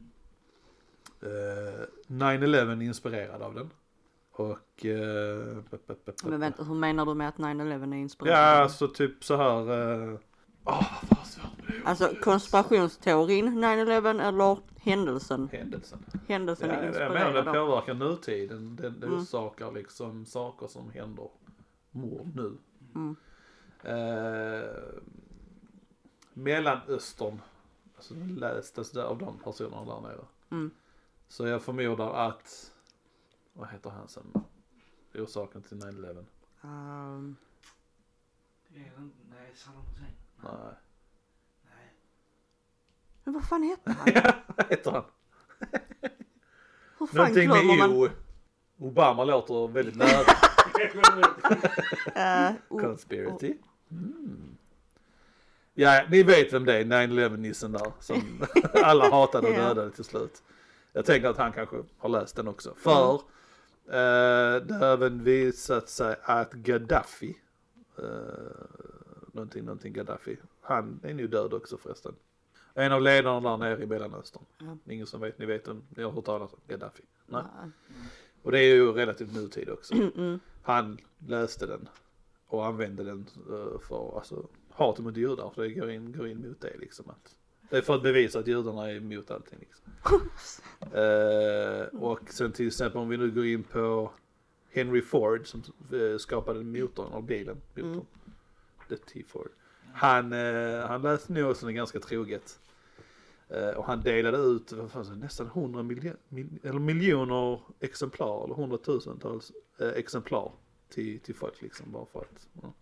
Eh, 1.27 1.87
9-11 2.07 2.83
inspirerad 2.83 3.43
av 3.43 3.55
den. 3.55 3.71
Och... 4.33 4.87
Eh, 4.87 5.57
p- 5.71 5.77
Men 6.25 6.41
vänta, 6.41 6.65
hur 6.65 6.75
menar 6.75 7.07
du 7.07 7.15
med 7.15 7.29
att 7.29 7.37
9-11 7.37 7.93
är 7.93 7.97
inspirerad? 7.97 8.39
Ja, 8.39 8.43
alltså 8.63 8.89
typ 8.89 9.25
så 9.25 9.37
här. 9.37 9.61
eh, 9.61 10.19
med 10.65 11.41
det. 11.67 11.75
Alltså 11.85 12.13
konspirationsteorin 12.23 13.65
9-11 13.65 14.21
eller 14.29 14.59
händelsen? 14.81 15.49
Händelsen. 15.53 15.99
Händelsen 16.29 16.69
Ja, 16.71 16.75
är 16.77 17.01
jag 17.01 17.13
menar 17.13 17.33
det 17.33 17.43
inspirerad 17.43 17.53
påverkar 17.55 17.95
nutiden. 17.95 18.77
Den 18.77 19.01
det 19.01 19.07
Mm. 19.07 19.19
orsakar 19.19 19.73
liksom 19.73 20.27
saker 20.27 20.67
som 20.67 20.91
händer 20.91 21.29
mord 21.91 22.31
nu. 22.35 22.53
Mm. 22.95 23.17
Eh, 23.83 24.69
Mellanöstern 26.35 27.41
alltså, 27.97 28.15
lästes 28.15 28.91
det 28.91 29.05
av 29.05 29.19
de 29.19 29.39
personerna 29.39 29.95
där 29.95 30.01
nere. 30.01 30.25
Mm. 30.51 30.71
Så 31.29 31.47
jag 31.47 31.63
förmodar 31.63 32.29
att, 32.29 32.73
vad 33.53 33.69
heter 33.69 33.91
han 33.91 34.09
som 34.09 34.45
orsaken 35.15 35.63
till 35.63 35.77
9-11? 35.77 36.25
Um, 36.61 37.37
inte, 38.75 38.91
nej 39.31 39.53
Saddam 39.55 39.83
Hussein. 39.83 40.13
Nej. 40.43 40.53
Nej. 41.63 41.93
men 43.25 43.35
vad 43.35 43.49
fan 43.49 43.63
heter 43.63 43.93
han? 43.93 44.33
vad 44.57 44.67
heter 44.67 44.91
han? 44.91 45.05
Hur 46.99 47.07
fan 47.07 47.17
Någonting 47.17 47.49
med 47.49 47.79
man? 47.79 47.91
O. 47.93 48.09
Obama 48.79 49.25
låter 49.25 49.69
väldigt 49.69 49.97
nära. 49.97 50.25
Uh, 52.17 52.79
Conspiracy. 52.81 53.55
Mm. 53.91 54.57
Ja, 55.75 56.05
ni 56.11 56.23
vet 56.23 56.53
vem 56.53 56.65
det 56.65 56.79
är, 56.79 56.85
9-11-nissen 56.85 57.73
där. 57.73 57.93
Som 58.01 58.45
alla 58.75 59.11
hatade 59.11 59.49
och 59.49 59.55
Ja. 59.55 59.59
dödade 59.59 59.91
till 59.91 60.05
slut. 60.05 60.43
Jag 60.97 61.05
tänker 61.05 61.29
att 61.29 61.37
han 61.37 61.53
kanske 61.53 61.77
har 61.99 62.09
läst 62.09 62.37
den 62.37 62.49
också. 62.49 62.75
För 62.75 63.15
eh, 63.87 64.63
det 64.63 64.75
har 64.75 64.87
även 64.87 65.25
visat 65.25 65.89
sig 65.89 66.17
att 66.23 66.53
Gaddafi, 66.53 67.37
eh, 67.99 68.05
någonting, 69.33 69.65
någonting 69.65 69.93
Gaddafi, 69.93 70.37
han 70.61 71.01
är 71.03 71.15
nu 71.15 71.27
död 71.27 71.55
också 71.55 71.77
förresten. 71.79 72.15
En 72.75 72.93
av 72.93 73.03
ledarna 73.03 73.51
där 73.51 73.57
nere 73.57 73.83
i 73.83 73.87
Mellanöstern. 73.87 74.43
Ja. 74.59 74.93
Ingen 74.93 75.07
som 75.07 75.21
vet, 75.21 75.39
ni 75.39 75.47
vet 75.47 75.69
om, 75.69 75.83
ni 75.89 76.03
har 76.03 76.11
hört 76.11 76.25
talas 76.25 76.53
om 76.53 76.61
Gaddafi? 76.67 77.03
Nej. 77.27 77.43
Nej. 77.61 77.71
Och 78.43 78.53
det 78.53 78.59
är 78.59 78.75
ju 78.75 78.93
relativt 78.93 79.35
nutid 79.35 79.71
också. 79.71 79.95
Mm. 79.95 80.41
Han 80.63 80.99
läste 81.27 81.67
den 81.67 81.89
och 82.47 82.67
använde 82.67 83.05
den 83.05 83.27
eh, 83.51 83.81
för 83.81 84.17
alltså, 84.17 84.49
hat 84.71 84.99
mot 84.99 85.17
judar, 85.17 85.51
för 85.55 85.63
det 85.63 85.69
går 85.69 85.91
in, 85.91 86.13
går 86.13 86.29
in 86.29 86.49
mot 86.49 86.61
det 86.61 86.77
liksom. 86.79 87.11
Att, 87.11 87.37
det 87.71 87.77
är 87.77 87.83
för 87.83 87.95
att 87.95 88.03
bevisa 88.03 88.39
att 88.39 88.47
judarna 88.47 88.91
är 88.91 88.97
emot 88.97 89.31
allting 89.31 89.59
liksom. 89.59 89.87
Eh, 90.93 92.01
och 92.01 92.21
sen 92.31 92.53
till 92.53 92.67
exempel 92.67 93.01
om 93.01 93.09
vi 93.09 93.17
nu 93.17 93.31
går 93.31 93.47
in 93.47 93.63
på 93.63 94.13
Henry 94.71 95.03
Ford 95.03 95.47
som 95.47 95.63
eh, 95.93 96.19
skapade 96.19 96.65
motorn 96.65 97.13
av 97.13 97.23
bilen, 97.23 97.61
motorn. 97.75 97.93
Mm. 97.93 98.07
The 98.89 98.97
T-Ford. 98.97 99.49
Han, 99.93 100.33
eh, 100.33 100.87
han 100.87 101.03
läste 101.03 101.33
den 101.61 101.75
ganska 101.75 102.01
troget. 102.01 102.59
Eh, 103.49 103.69
och 103.69 103.85
han 103.85 104.01
delade 104.01 104.39
ut 104.39 104.73
jag, 104.95 105.19
nästan 105.19 105.47
100 105.47 105.83
miljoner, 105.83 106.19
mil, 106.29 106.59
eller 106.63 106.79
miljoner 106.79 107.61
exemplar, 107.81 108.45
eller 108.45 108.55
hundratusentals 108.55 109.53
eh, 109.79 109.89
exemplar 109.89 110.53
till, 110.89 111.21
till 111.21 111.35
folk 111.35 111.63
liksom 111.63 111.93
bara 111.93 112.07
för 112.07 112.21
att. 112.21 112.49
Ja. 112.63 112.73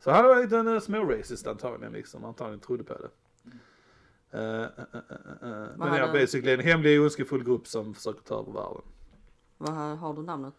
Så 0.00 0.10
han 0.10 0.24
var 0.24 0.42
lite 0.42 0.58
en 0.58 0.68
uh, 0.68 0.80
småracist 0.80 1.46
antagligen 1.46 1.92
liksom, 1.92 2.24
antagligen 2.24 2.60
trodde 2.60 2.84
på 2.84 2.94
det. 2.94 3.10
Eh, 4.30 4.40
eh, 4.40 4.64
eh. 5.42 5.66
Men 5.76 5.94
ja, 5.94 6.12
basically 6.12 6.52
en 6.52 6.60
hemlig 6.60 7.00
ondskefull 7.00 7.44
grupp 7.44 7.66
som 7.66 7.94
försöker 7.94 8.20
ta 8.20 8.34
över 8.40 8.52
världen. 8.52 8.82
Vad 9.58 9.74
har, 9.74 9.96
har 9.96 10.14
du 10.14 10.22
namnet? 10.22 10.54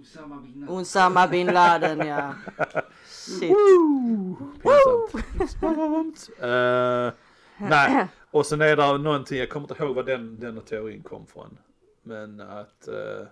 Osama 0.00 0.36
bin 0.40 0.60
Laden. 0.60 0.68
Osama 0.76 1.28
bin 1.28 1.46
Laden 1.46 2.06
ja. 2.06 2.34
Shit. 3.06 3.56
Pinsamt. 4.62 6.30
Eh, 6.40 7.12
nej, 7.58 8.08
och 8.30 8.46
sen 8.46 8.60
är 8.60 8.76
det 8.76 8.98
någonting, 8.98 9.38
jag 9.38 9.50
kommer 9.50 9.70
inte 9.70 9.84
ihåg 9.84 9.96
var 9.96 10.02
den, 10.02 10.40
den 10.40 10.60
teorin 10.60 11.02
kom 11.02 11.26
från. 11.26 11.58
Men 12.02 12.40
att, 12.40 12.88
eh, 12.88 13.26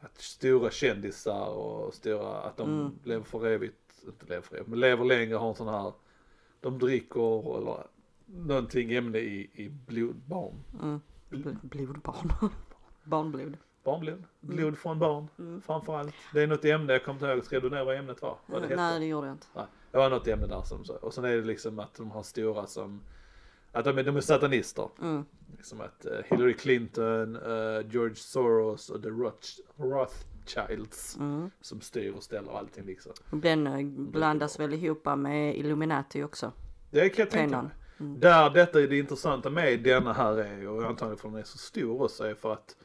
att 0.00 0.20
stora 0.20 0.70
kändisar 0.70 1.48
och 1.48 1.94
stora, 1.94 2.38
att 2.38 2.56
de 2.56 2.70
Mm. 2.80 2.92
lever 3.04 3.24
för 3.24 3.46
evigt, 3.46 4.04
inte 4.06 4.26
lever 4.26 4.42
för 4.42 4.56
evigt, 4.56 4.68
men 4.70 4.80
lever 4.80 5.04
längre 5.04 5.36
har 5.36 5.48
en 5.48 5.54
sån 5.54 5.68
här, 5.68 5.92
de 6.60 6.78
dricker 6.78 7.58
eller 7.58 7.86
någonting 8.26 8.92
ämne 8.92 9.18
i, 9.18 9.50
i 9.54 9.68
blod, 9.68 10.16
barn, 10.26 10.54
Mm. 10.82 11.00
Bl- 11.30 11.56
Blodbarn. 11.62 12.32
Barnblod. 13.04 13.56
barnblod, 13.84 14.24
blod 14.40 14.78
från 14.78 14.98
barn 14.98 15.28
Mm. 15.38 15.60
framförallt. 15.62 16.14
Det 16.32 16.42
är 16.42 16.46
något 16.46 16.64
ämne, 16.64 16.92
jag 16.92 17.04
kommer 17.04 17.14
inte 17.20 17.26
ihåg, 17.26 17.44
skrev 17.44 17.62
du 17.62 17.70
ner 17.70 17.84
vad 17.84 17.96
ämnet 17.96 18.22
var? 18.22 18.38
Vad 18.46 18.62
det 18.62 18.68
hette? 18.68 18.82
Nej 18.82 19.00
det 19.00 19.06
gjorde 19.06 19.26
jag 19.26 19.34
inte. 19.34 19.46
Nej, 19.54 19.64
det 19.90 19.98
var 19.98 20.10
något 20.10 20.28
ämne 20.28 20.46
där 20.46 20.62
som 20.62 20.84
så. 20.84 20.94
Och 20.96 21.14
sen 21.14 21.24
är 21.24 21.36
det 21.36 21.42
liksom 21.42 21.78
att 21.78 21.94
de 21.94 22.10
har 22.10 22.22
stora 22.22 22.66
som, 22.66 23.00
att 23.72 23.84
de 23.84 23.98
är, 23.98 24.02
de 24.04 24.16
är 24.16 24.20
satanister. 24.20 24.88
Mm. 25.02 25.24
Liksom 25.56 25.80
att 25.80 26.06
eh, 26.06 26.12
Hillary 26.30 26.54
Clinton, 26.54 27.36
eh, 27.36 27.86
George 27.90 28.14
Soros 28.14 28.90
och 28.90 29.02
the 29.02 29.08
Roth, 29.08 29.48
Rothschilds 29.76 31.16
Mm. 31.16 31.50
som 31.60 31.80
styr 31.80 32.12
och 32.16 32.22
ställer 32.22 32.58
allting 32.58 32.84
liksom. 32.86 33.12
Den 33.30 34.10
blandas 34.10 34.60
väl 34.60 34.74
ihop 34.74 35.04
med 35.16 35.56
Illuminati 35.56 36.22
också. 36.22 36.52
Det 36.90 37.08
kan 37.08 37.22
jag 37.22 37.30
tänka 37.30 37.62
mig. 37.62 37.70
Mm. 38.00 38.20
Där 38.20 38.50
detta 38.50 38.80
är 38.80 38.88
det 38.88 38.98
intressanta 38.98 39.50
med 39.50 39.80
denna 39.82 40.12
här 40.12 40.36
är, 40.36 40.68
och 40.68 40.84
antagligen 40.84 41.18
för 41.18 41.28
den 41.28 41.38
är 41.38 41.42
så 41.44 41.58
stor 41.58 42.02
också, 42.02 42.24
är 42.24 42.34
för 42.34 42.52
att 42.52 42.76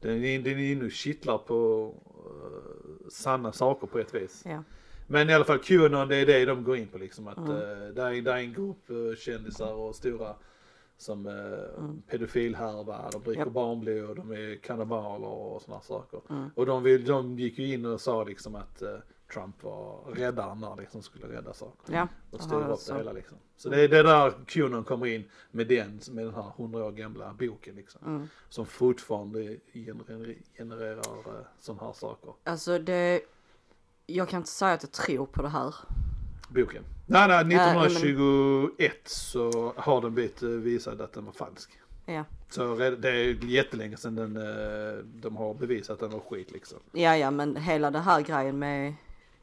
den 0.00 0.24
är, 0.24 0.38
den 0.38 0.58
är 0.58 0.72
inne 0.72 0.84
och 0.84 0.90
kittlar 0.90 1.38
på 1.38 1.92
eh, 2.06 3.08
sanna 3.08 3.52
saker 3.52 3.86
på 3.86 3.98
ett 3.98 4.14
vis. 4.14 4.42
Ja. 4.46 4.62
Men 5.06 5.30
i 5.30 5.34
alla 5.34 5.44
fall 5.44 5.58
Qanon 5.58 6.08
det 6.08 6.16
är 6.16 6.26
det 6.26 6.44
de 6.44 6.64
går 6.64 6.76
in 6.76 6.88
på 6.88 6.98
liksom 6.98 7.28
att 7.28 7.38
Mm. 7.38 7.50
eh, 7.50 7.88
där, 7.94 8.10
är, 8.12 8.22
där 8.22 8.32
är 8.32 8.38
en 8.38 8.52
grupp 8.52 8.90
uh, 8.90 9.14
kändisar 9.16 9.72
och 9.72 9.94
stora 9.94 10.34
som 10.96 11.26
uh, 11.26 11.34
Mm. 11.78 12.02
pedofilhärva, 12.08 13.10
de 13.12 13.22
dricker 13.22 13.40
Japp. 13.40 13.52
barnblod, 13.52 14.16
de 14.16 14.32
är 14.32 14.56
kannibaler 14.56 15.28
och 15.28 15.62
sådana 15.62 15.82
saker. 15.82 16.20
Mm. 16.30 16.50
Och 16.54 16.66
de, 16.66 16.82
vill, 16.82 17.04
de 17.04 17.38
gick 17.38 17.58
ju 17.58 17.72
in 17.74 17.86
och 17.86 18.00
sa 18.00 18.24
liksom 18.24 18.54
att 18.54 18.82
eh, 18.82 18.96
Trump 19.32 19.62
var 19.62 20.14
räddaren 20.14 20.60
där 20.60 20.76
liksom 20.76 21.02
skulle 21.02 21.26
rädda 21.26 21.52
saker. 21.52 21.94
Ja. 21.94 22.08
Och 22.30 22.40
styra 22.40 22.66
upp 22.66 22.72
också. 22.72 22.92
det 22.92 22.98
hela 22.98 23.12
liksom. 23.12 23.38
Så 23.56 23.68
det 23.68 23.80
är 23.80 23.88
det 23.88 24.02
där 24.02 24.32
Qanon 24.46 24.84
kommer 24.84 25.06
in 25.06 25.24
med 25.50 25.68
den, 25.68 26.00
med 26.10 26.24
den 26.24 26.34
här 26.34 26.52
100 26.58 26.84
år 26.84 26.92
gamla 26.92 27.34
boken 27.38 27.74
liksom. 27.74 28.00
Mm. 28.06 28.28
Som 28.48 28.66
fortfarande 28.66 29.56
genererar, 29.72 30.34
genererar 30.58 31.18
uh, 31.18 31.34
sådana 31.60 31.82
här 31.82 31.92
saker. 31.92 32.34
Alltså 32.44 32.78
det, 32.78 33.20
jag 34.06 34.28
kan 34.28 34.40
inte 34.40 34.50
säga 34.50 34.72
att 34.72 34.82
jag 34.82 34.92
tror 34.92 35.26
på 35.26 35.42
det 35.42 35.48
här. 35.48 35.74
Boken. 36.48 36.84
Nej, 37.06 37.28
nej, 37.28 37.44
men- 37.44 37.56
1921 37.56 39.08
så 39.08 39.72
har 39.76 40.00
den 40.00 40.14
blivit 40.14 40.42
eh, 40.42 40.48
visad 40.48 41.00
att 41.00 41.12
den 41.12 41.24
var 41.24 41.32
falsk. 41.32 41.70
Ja. 42.06 42.24
Så 42.48 42.74
det 42.74 43.10
är 43.10 43.44
jättelänge 43.44 43.96
sedan 43.96 44.14
den, 44.14 44.36
eh, 44.36 45.04
de 45.04 45.36
har 45.36 45.54
bevisat 45.54 45.94
att 45.94 46.00
den 46.00 46.10
var 46.10 46.20
skit 46.30 46.52
liksom. 46.52 46.78
Ja 46.92 47.16
ja 47.16 47.30
men 47.30 47.56
hela 47.56 47.90
det 47.90 47.98
här 47.98 48.20
grejen 48.20 48.58
med 48.58 48.94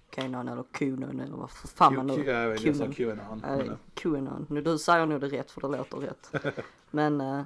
Kanan 0.10 0.47
eller 0.47 0.64
Kunon 0.72 1.20
eller 1.20 1.38
vad 1.38 1.51
fan 1.51 1.95
man 1.95 2.07
nu. 2.07 2.24
Qanon. 2.24 2.93
Qanon. 2.93 3.78
Qanon. 3.93 4.45
Nu 4.49 4.62
du 4.62 4.78
säger 4.78 5.05
nog 5.05 5.22
det 5.22 5.28
rätt 5.28 5.51
för 5.51 5.62
det 5.62 5.68
låter 5.78 5.97
rätt. 5.97 6.32
Men 6.91 7.22
eh, 7.22 7.41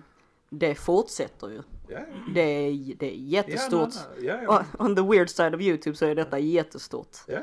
det 0.50 0.76
fortsätter 0.76 1.50
ju. 1.50 1.62
Ja, 1.88 2.00
Det 2.34 2.42
är, 2.42 2.96
det 2.98 3.06
är 3.14 3.16
jättestort. 3.18 3.90
nej, 4.18 4.26
ja, 4.28 4.40
ja, 4.44 4.66
Och 4.76 4.86
On 4.86 4.96
the 4.96 5.02
weird 5.02 5.30
side 5.30 5.56
of 5.56 5.62
YouTube 5.62 5.96
så 5.96 6.06
är 6.06 6.16
detta 6.16 6.40
jättestort. 6.40 7.18
ja, 7.28 7.40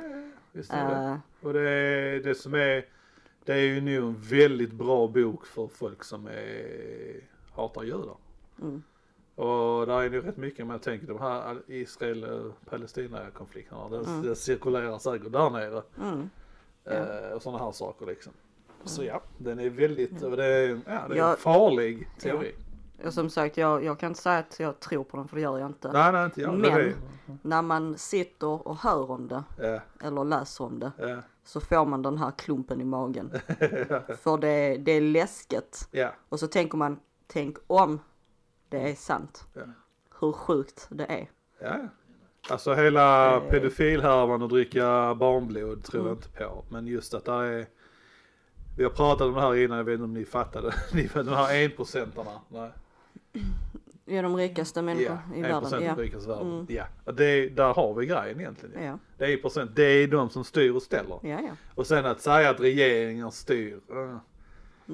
visst 0.52 0.72
är 0.72 0.88
det. 0.90 1.06
Eh, 1.10 1.16
Och 1.46 1.52
det, 1.52 1.70
är, 1.70 2.20
det 2.22 2.34
som 2.34 2.54
är, 2.54 2.84
det 3.44 3.52
är 3.52 3.58
ju 3.60 3.80
nu 3.80 3.96
en 3.96 4.16
väldigt 4.20 4.72
bra 4.72 5.06
bok 5.08 5.46
för 5.46 5.66
folk 5.66 6.04
som 6.04 6.26
är, 6.26 7.20
hatar 7.52 7.82
judar. 7.82 8.16
mm, 8.62 8.82
Och 9.40 9.86
där 9.86 10.02
är 10.02 10.10
nu 10.10 10.20
rätt 10.20 10.36
mycket, 10.36 10.66
jag 10.68 10.82
tänker 10.82 11.06
de 11.06 11.18
här 11.18 11.56
Israel-Palestina-konflikterna, 11.66 13.88
den, 13.88 14.04
Mm. 14.04 14.22
den 14.22 14.36
cirkulerar 14.36 14.98
säkert 14.98 15.32
där 15.32 15.50
nere. 15.50 15.82
mm. 16.00 16.30
Eh, 16.84 17.32
och 17.34 17.42
sådana 17.42 17.64
här 17.64 17.72
saker 17.72 18.06
liksom. 18.06 18.32
Så 18.84 19.04
ja, 19.04 19.22
den 19.38 19.58
är 19.60 19.70
väldigt, 19.70 20.22
och 20.22 20.36
det 20.36 20.44
är, 20.46 20.68
ja, 20.86 21.08
det 21.08 21.14
är 21.14 21.18
Ja. 21.18 21.30
en 21.30 21.36
farlig 21.36 22.08
teori. 22.20 22.54
Och 23.06 23.14
som 23.14 23.30
sagt 23.30 23.56
jag, 23.56 23.84
jag 23.84 23.98
kan 23.98 24.08
inte 24.08 24.20
säga 24.20 24.38
att 24.38 24.60
jag 24.60 24.80
tror 24.80 25.04
på 25.04 25.16
den 25.16 25.28
för 25.28 25.36
det 25.36 25.42
gör 25.42 25.58
jag 25.58 25.66
inte. 25.66 25.92
Nej, 25.92 26.12
nej, 26.12 26.24
inte 26.24 26.40
jag. 26.40 26.52
Men- 26.54 26.62
Det 26.62 26.68
är, 26.82 26.94
När 27.42 27.62
man 27.62 27.98
sitter 27.98 28.68
och 28.68 28.76
hör 28.76 29.10
om 29.10 29.28
det 29.28 29.42
ja, 29.58 29.80
eller 30.06 30.24
läser 30.24 30.64
om 30.64 30.78
det 30.78 30.92
ja, 30.98 31.16
så 31.44 31.60
får 31.60 31.84
man 31.86 32.02
den 32.02 32.18
här 32.18 32.30
klumpen 32.30 32.80
i 32.80 32.84
magen. 32.84 33.30
för 34.20 34.36
det, 34.38 34.76
det 34.76 34.92
är 34.92 35.00
läskigt. 35.00 35.88
ja, 35.90 36.12
Och 36.28 36.40
så 36.40 36.46
tänker 36.46 36.78
man, 36.78 37.00
tänk 37.26 37.56
om 37.66 38.00
det 38.70 38.78
är 38.90 38.94
sant. 38.94 39.44
Ja. 39.54 39.62
Hur 40.20 40.32
sjukt 40.32 40.86
det 40.90 41.04
är. 41.04 41.28
ja. 41.60 41.78
Alltså 42.50 42.74
hela 42.74 43.36
Eh. 43.36 43.40
pedofilhärvan 43.50 44.42
och 44.42 44.48
dricka 44.48 45.14
barnblod 45.14 45.84
tror 45.84 46.00
jag 46.02 46.06
Mm. 46.12 46.16
inte 46.18 46.28
på. 46.44 46.64
Men 46.68 46.86
just 46.86 47.14
att 47.14 47.24
det 47.24 47.32
är, 47.32 47.66
vi 48.76 48.84
har 48.84 48.90
pratat 48.90 49.26
om 49.26 49.34
det 49.34 49.40
här 49.40 49.54
innan, 49.56 49.76
jag 49.76 49.84
vet 49.84 49.92
inte 49.92 50.04
om 50.04 50.14
ni 50.14 50.24
fattade. 50.24 50.74
Ni 50.94 51.02
vet 51.02 51.12
de 51.14 51.28
här 51.28 51.64
enprocentarna. 51.64 52.30
Nej. 52.48 52.70
Är 54.06 54.22
de 54.22 54.36
rikaste 54.36 54.82
människorna 54.82 55.18
Ja, 55.28 55.34
i 55.34 55.36
en 55.36 55.42
världen. 55.42 55.82
Ja. 55.84 55.94
världen. 55.94 56.52
Mm. 56.52 56.66
Ja, 56.68 57.12
det, 57.12 57.48
där 57.48 57.74
har 57.74 57.94
vi 57.94 58.06
grejen 58.06 58.40
egentligen. 58.40 58.74
Ja. 58.84 58.88
Ja, 58.90 58.98
Det 59.18 59.32
är 59.32 59.36
procent, 59.36 59.70
det 59.76 59.82
är 59.84 60.08
de 60.08 60.30
som 60.30 60.44
styr 60.44 60.70
och 60.74 60.82
ställer. 60.82 61.18
ja, 61.22 61.28
ja. 61.28 61.50
Och 61.74 61.86
sen 61.86 62.06
att 62.06 62.20
säga 62.20 62.50
att 62.50 62.60
regeringen 62.60 63.30
styr, 63.32 63.80
eh, 63.90 64.16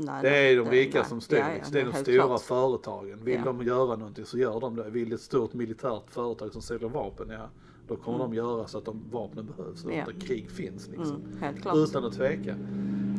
Nej, 0.04 0.22
det 0.22 0.28
är 0.36 0.56
de 0.56 0.70
rika 0.70 1.04
som 1.04 1.20
styr. 1.20 1.36
Ja, 1.36 1.52
ja, 1.52 1.64
det 1.72 1.80
är 1.80 1.84
de 1.84 1.92
stora 1.92 2.26
klart. 2.26 2.40
företagen. 2.42 3.24
Vill 3.24 3.34
Ja. 3.34 3.44
de 3.44 3.62
göra 3.62 3.96
någonting 3.96 4.24
så 4.24 4.38
gör 4.38 4.60
de 4.60 4.76
det. 4.76 4.90
Vill 4.90 5.12
ett 5.12 5.20
stort 5.20 5.54
militärt 5.54 6.10
företag 6.10 6.52
som 6.52 6.62
säljer 6.62 6.88
vapen, 6.88 7.30
ja 7.30 7.48
då 7.88 7.96
kommer 7.96 8.18
de 8.18 8.34
göra 8.34 8.66
så 8.66 8.78
att 8.78 8.84
de 8.84 9.02
vapnen 9.10 9.46
behövs. 9.56 9.84
Ja. 9.90 10.02
att 10.02 10.22
krig 10.22 10.50
finns 10.50 10.88
liksom. 10.88 11.22
Mm. 11.42 11.54
Utan 11.74 12.04
att 12.04 12.12
tveka. 12.12 12.50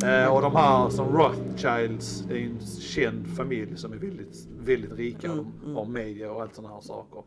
Eh, 0.06 0.34
och 0.36 0.42
de 0.42 0.56
här 0.56 0.90
som 0.90 1.18
Rothschilds 1.18 2.26
är 2.30 2.36
en 2.36 2.60
känd 2.80 3.28
familj 3.28 3.78
som 3.78 3.94
är 3.94 3.98
väldigt, 3.98 4.48
väldigt 4.60 4.94
rika. 4.94 5.32
Mm, 5.32 5.46
de 5.64 5.76
har 5.76 5.86
media 5.86 6.32
och 6.32 6.42
allt 6.42 6.56
sådana 6.56 6.74
här 6.74 6.82
saker. 6.82 7.24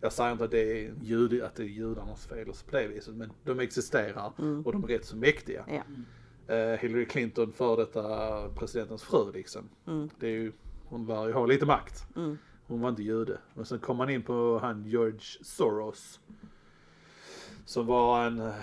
Jag 0.00 0.12
säger 0.12 0.32
inte 0.32 0.44
att 0.44 0.50
det 0.50 0.84
är, 0.86 0.94
jud, 1.02 1.42
att 1.42 1.54
det 1.54 1.62
är 1.62 1.66
judarnas 1.66 2.26
fel 2.26 2.48
och 2.48 2.56
på 2.70 2.76
det 2.76 2.86
viset, 2.88 3.14
men 3.14 3.30
de 3.44 3.60
existerar 3.60 4.32
och 4.64 4.72
de 4.72 4.84
är 4.84 4.88
rätt 4.88 5.04
så 5.04 5.16
mäktiga. 5.16 5.64
Eh, 6.48 6.78
Hillary 6.80 7.06
Clinton, 7.06 7.52
för 7.52 7.76
detta 7.76 8.48
presidentens 8.48 9.02
fru 9.02 9.32
liksom. 9.32 9.68
Mm. 9.86 10.10
Det 10.18 10.26
är 10.26 10.30
ju, 10.30 10.52
hon 10.84 11.06
var 11.06 11.26
ju, 11.26 11.32
har 11.32 11.46
lite 11.46 11.66
makt. 11.66 12.06
Mm. 12.16 12.38
Hon 12.66 12.80
var 12.80 12.88
inte 12.88 13.02
jude. 13.02 13.38
Men 13.54 13.64
sen 13.64 13.78
kom 13.78 13.96
man 13.96 14.10
in 14.10 14.22
på 14.22 14.58
han 14.58 14.84
George 14.86 15.20
Soros. 15.42 16.20
Som 17.64 17.86
var 17.86 18.26
en, 18.26 18.40
eh, 18.40 18.54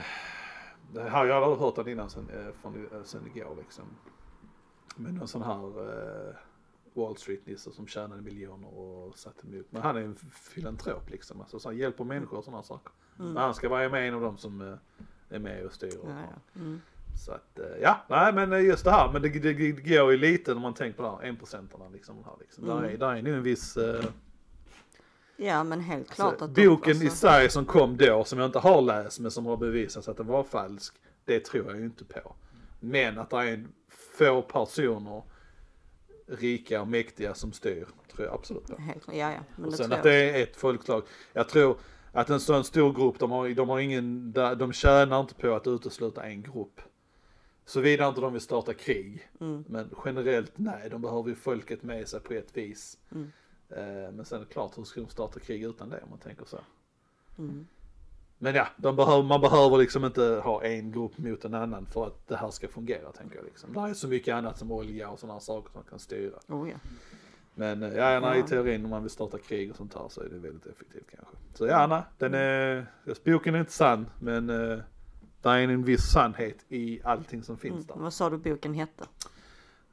det 0.93 1.01
här 1.01 1.09
har 1.09 1.25
jag 1.25 1.43
aldrig 1.43 1.59
hört 1.59 1.77
han 1.77 1.87
innan 1.87 2.09
sen, 2.09 2.29
eh, 2.29 2.53
från, 2.61 2.87
eh, 2.91 3.03
sen 3.03 3.27
igår 3.35 3.55
liksom. 3.57 3.85
Men 4.95 5.21
en 5.21 5.27
sån 5.27 5.41
här 5.41 5.89
eh, 6.29 6.35
Wall 6.93 7.17
Street-nisse 7.17 7.71
som 7.71 7.87
tjänade 7.87 8.21
miljoner 8.21 8.77
och 8.77 9.17
satte 9.17 9.47
emot. 9.47 9.65
Men 9.69 9.81
han 9.81 9.95
är 9.97 10.01
en 10.01 10.15
filantrop 10.31 11.09
liksom. 11.09 11.41
Alltså, 11.41 11.59
så 11.59 11.69
han 11.69 11.77
hjälper 11.77 12.03
människor 12.03 12.37
och 12.37 12.43
sådana 12.43 12.63
saker. 12.63 12.91
Men 13.17 13.37
han 13.37 13.53
ska 13.55 13.69
vara 13.69 13.89
med 13.89 14.07
en 14.07 14.13
av 14.13 14.21
dem 14.21 14.37
som 14.37 14.61
eh, 14.61 14.75
är 15.29 15.39
med 15.39 15.65
och 15.65 15.71
styr. 15.71 15.97
Och, 16.01 16.09
Ja, 16.09 16.19
ja. 16.19 16.61
Mm. 16.61 16.81
Så 17.15 17.31
att, 17.31 17.59
eh, 17.59 17.65
ja, 17.81 18.05
nej 18.07 18.33
men 18.33 18.53
eh, 18.53 18.61
just 18.61 18.83
det 18.83 18.91
här, 18.91 19.11
men 19.11 19.21
det, 19.21 19.29
det, 19.29 19.53
det 19.53 19.71
går 19.71 20.11
ju 20.11 20.17
lite 20.17 20.53
när 20.53 20.61
man 20.61 20.73
tänker 20.73 20.97
på 20.97 21.03
det 21.03 21.09
här, 21.09 21.29
enprocentarna 21.29 21.89
liksom. 21.89 22.23
Här, 22.25 22.33
liksom. 22.39 22.67
Där, 22.67 22.83
är, 22.83 22.97
där 22.97 23.15
är 23.15 23.21
nu 23.21 23.35
en 23.35 23.43
viss, 23.43 23.77
eh, 23.77 24.05
ja 25.37 25.63
men 25.63 25.79
helt 25.79 26.09
klart 26.09 26.39
så, 26.39 26.45
att 26.45 26.51
boken 26.51 26.97
i 26.97 27.05
alltså, 27.05 27.27
sig 27.27 27.49
som 27.49 27.65
kom 27.65 27.97
då, 27.97 28.23
som 28.23 28.39
jag 28.39 28.47
inte 28.47 28.59
har 28.59 28.81
läst 28.81 29.19
men 29.19 29.31
som 29.31 29.45
har 29.45 29.57
bevisats 29.57 30.07
att 30.07 30.17
den 30.17 30.27
var 30.27 30.43
falsk, 30.43 30.95
det 31.25 31.39
tror 31.39 31.65
jag 31.67 31.79
ju 31.79 31.85
inte 31.85 32.05
på. 32.05 32.35
Men 32.79 33.19
att 33.19 33.29
det 33.29 33.37
är 33.37 33.65
få 34.17 34.41
personer, 34.41 35.23
rika 36.27 36.81
och 36.81 36.87
mäktiga 36.87 37.33
som 37.33 37.53
styr, 37.53 37.87
tror 38.11 38.25
jag 38.25 38.33
absolut 38.33 38.67
på. 38.67 38.81
Helt, 38.81 39.03
ja 39.07 39.13
ja. 39.31 39.39
Men 39.55 39.65
Och 39.65 39.73
sen 39.73 39.93
att 39.93 40.03
det 40.03 40.13
är 40.13 40.43
ett 40.43 40.55
folkslag. 40.55 41.03
Jag 41.33 41.49
tror 41.49 41.77
att 42.11 42.29
en 42.29 42.39
sån 42.39 42.63
stor 42.63 42.93
grupp, 42.93 43.19
de 43.19 43.31
har, 43.31 43.49
de 43.49 43.69
har 43.69 43.79
ingen, 43.79 44.31
de 44.31 44.73
tjänar 44.73 45.21
inte 45.21 45.35
på 45.35 45.55
att 45.55 45.67
utesluta 45.67 46.23
en 46.23 46.41
grupp. 46.41 46.81
Såvida 47.65 48.07
inte 48.07 48.21
de 48.21 48.33
vill 48.33 48.41
starta 48.41 48.73
krig. 48.73 49.29
Mm. 49.39 49.63
Men 49.67 49.89
generellt 50.05 50.51
nej, 50.55 50.89
de 50.89 51.01
behöver 51.01 51.29
ju 51.29 51.35
folket 51.35 51.83
med 51.83 52.07
sig 52.07 52.19
på 52.19 52.33
ett 52.33 52.57
vis. 52.57 52.97
Mm. 53.11 53.31
Eh, 53.69 54.11
men 54.11 54.25
sen 54.25 54.41
är 54.41 54.45
det 54.45 54.51
klart, 54.51 54.77
hur 54.77 54.83
ska 54.83 55.01
de 55.01 55.09
starta 55.09 55.39
krig 55.39 55.63
utan 55.63 55.89
det 55.89 56.01
om 56.03 56.09
man 56.09 56.19
tänker 56.19 56.45
så. 56.45 56.59
Mm. 57.37 57.67
Men 58.37 58.55
ja, 58.55 58.67
behöver, 58.77 59.23
man 59.23 59.41
behöver 59.41 59.77
liksom 59.77 60.05
inte 60.05 60.41
ha 60.43 60.63
en 60.63 60.91
grupp 60.91 61.17
mot 61.17 61.45
en 61.45 61.53
annan 61.53 61.85
för 61.85 62.07
att 62.07 62.27
det 62.27 62.35
här 62.35 62.51
ska 62.51 62.67
fungera 62.67 63.11
tänker 63.11 63.35
jag 63.35 63.45
liksom. 63.45 63.73
Det 63.73 63.79
är 63.79 63.93
så 63.93 64.07
mycket 64.07 64.35
annat 64.35 64.57
som 64.57 64.71
olja 64.71 65.09
och 65.09 65.19
sådana 65.19 65.39
saker 65.39 65.71
som 65.71 65.83
kan 65.83 65.99
styra. 65.99 66.39
Oh, 66.47 66.69
ja. 66.69 66.77
Men 67.55 67.83
eh, 67.83 67.93
ja, 67.93 68.19
nej, 68.19 68.39
i 68.39 68.43
teorin 68.43 68.83
om 68.85 68.89
man 68.89 69.01
vill 69.01 69.11
starta 69.11 69.37
krig 69.37 69.71
och 69.71 69.77
sånt 69.77 69.93
här 69.93 70.09
så 70.09 70.21
är 70.21 70.29
det 70.29 70.39
väldigt 70.39 70.65
effektivt 70.65 71.07
kanske. 71.15 71.35
Så 71.53 71.67
ja, 71.67 71.87
nej, 71.87 72.01
den 72.17 72.33
är, 72.33 72.85
boken 73.25 73.55
är 73.55 73.59
inte 73.59 73.71
sann 73.71 74.09
men 74.19 74.49
uh, 74.49 74.79
det 75.53 75.59
är 75.59 75.63
en 75.63 75.83
viss 75.83 76.11
sannhet 76.11 76.65
i 76.69 77.01
allting 77.03 77.43
som 77.43 77.57
finns 77.57 77.73
Mm. 77.75 77.87
där. 77.87 77.95
Vad 77.95 78.13
sa 78.13 78.29
du 78.29 78.37
boken 78.37 78.73
hette? 78.73 79.03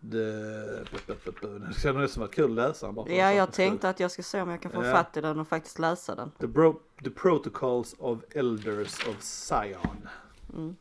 Det, 0.01 0.85
det, 1.07 1.75
känns 1.83 1.97
nästan 1.97 2.21
vara 2.21 2.31
kul 2.31 2.59
att 2.59 2.69
läsa 2.69 2.93
den 2.93 3.17
Ja 3.17 3.33
jag 3.33 3.53
tänkte 3.53 3.89
att 3.89 4.01
jag 4.01 4.11
ska 4.11 4.23
se 4.23 4.41
om 4.43 4.49
jag 4.51 4.63
kan 4.63 4.71
få 4.73 4.85
Ja. 4.85 4.93
fatt 4.93 5.17
i 5.17 5.21
den 5.21 5.41
och 5.41 5.49
faktiskt 5.49 5.79
läsa 5.79 6.15
den. 6.15 6.31
The, 6.31 6.47
bro, 6.47 6.81
the 7.05 7.11
Protocols 7.11 7.95
of 7.99 8.19
Elders 8.31 9.07
of 9.09 9.23
Zion. 9.23 10.09
Mm. 10.55 10.77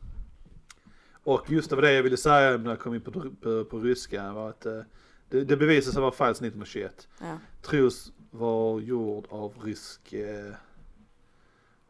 Och 1.24 1.52
just 1.52 1.70
det 1.70 1.76
var 1.76 1.84
det 1.84 1.94
jag 1.94 2.04
ville 2.04 2.18
säga 2.18 2.58
när 2.58 2.70
jag 2.70 2.80
kom 2.80 2.94
in 2.96 3.02
på, 3.02 3.12
på, 3.42 3.66
på 3.66 3.80
ryska 3.80 4.34
var 4.34 4.50
att 4.50 4.66
eh, 4.66 4.82
det, 5.30 5.44
det 5.44 5.58
bevisade 5.58 5.94
sig 5.94 6.02
vara 6.02 6.12
falskt 6.12 6.42
1921. 6.42 7.08
Ja. 7.22 7.38
Tros 7.62 8.12
var 8.32 8.80
gjord 8.80 9.26
av 9.30 9.54
rysk 9.64 10.14
eh, 10.14 10.54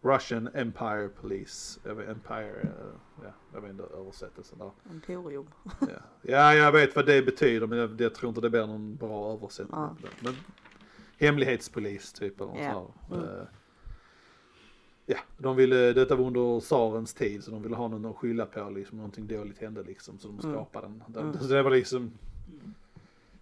Russian 0.02 0.48
Empire 0.54 1.10
Police. 1.10 1.80
Empire, 1.90 2.62
eh, 2.62 2.70
ja, 3.24 3.32
jag 3.54 3.62
vet 3.62 3.72
inte 3.72 3.84
översättelsen 3.84 4.58
där. 4.60 4.72
Emporium. 4.92 5.48
Ja. 5.80 5.88
ja, 6.22 6.54
jag 6.56 6.72
vet 6.72 6.96
vad 6.96 7.06
det 7.06 7.22
betyder 7.26 7.68
men 7.68 7.78
jag, 7.78 8.02
jag 8.02 8.16
tror 8.16 8.30
inte 8.30 8.42
det 8.42 8.50
blir 8.50 8.68
någon 8.68 8.96
bra 8.96 9.34
översättning. 9.34 9.80
Ja. 9.82 9.96
Men 10.24 10.34
hemlighetspolis 11.20 12.14
typ 12.14 12.42
eller 12.42 12.52
något 12.52 12.60
Ja. 12.60 12.92
här. 13.10 13.18
Mm. 13.18 13.30
Eh, 13.40 13.46
Ja, 15.06 15.18
de 15.38 15.56
ville, 15.56 15.94
detta 15.94 16.16
var 16.16 16.26
under 16.26 16.60
tsarens 16.60 17.14
tid 17.14 17.44
så 17.44 17.52
de 17.52 17.62
ville 17.64 17.76
ha 17.76 17.88
någon 17.88 18.06
att 18.06 18.16
skylla 18.16 18.46
på 18.46 18.70
liksom, 18.70 18.98
någonting 18.98 19.28
dåligt 19.28 19.58
hände 19.60 19.84
liksom 19.84 20.20
så 20.20 20.28
de 20.28 20.40
Mm. 20.40 20.52
skapade 20.56 20.88
den. 20.88 21.04
De, 21.08 21.20
Mm. 21.20 21.40
Så 21.40 21.48
det 21.48 21.64
var 21.64 21.72
liksom, 21.72 22.12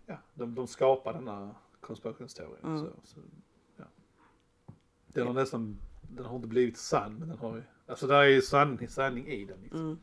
ja, 0.06 0.18
de, 0.34 0.56
de 0.56 0.68
skapade 0.68 1.18
denna 1.20 1.56
konspirationsteorin. 1.82 2.64
Mm. 2.66 2.78
Så, 2.78 2.88
så, 3.04 3.20
ja. 3.78 3.84
Den 5.08 5.28
har 5.28 5.34
nästan, 5.34 5.78
den 6.10 6.26
har 6.26 6.36
inte 6.36 6.48
blivit 6.48 6.78
sann 6.78 7.16
men 7.16 7.28
den 7.30 7.38
har 7.38 7.56
ju, 7.56 7.64
alltså 7.88 8.08
det 8.08 8.16
är 8.16 8.24
ju 8.24 8.42
sann, 8.42 8.88
sanning 8.90 9.28
i 9.28 9.46
den 9.46 9.58
liksom. 9.62 9.80
Mm. 9.82 9.98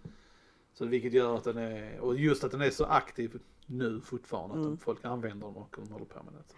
Så 0.75 0.87
vilket 0.87 1.13
gör 1.13 1.37
att 1.37 1.45
den 1.45 1.57
är, 1.59 1.99
och 2.01 2.17
just 2.17 2.45
att 2.45 2.51
den 2.51 2.61
är 2.61 2.71
så 2.71 2.85
aktiv 2.85 3.39
nu 3.67 4.01
fortfarande, 4.01 4.55
att 4.55 4.59
Mm. 4.61 4.71
de, 4.71 4.79
folk 4.79 5.05
använder 5.05 5.47
den 5.47 5.57
och 5.57 5.77
de 5.77 5.93
håller 5.93 6.05
på 6.05 6.23
med 6.23 6.33
det. 6.35 6.55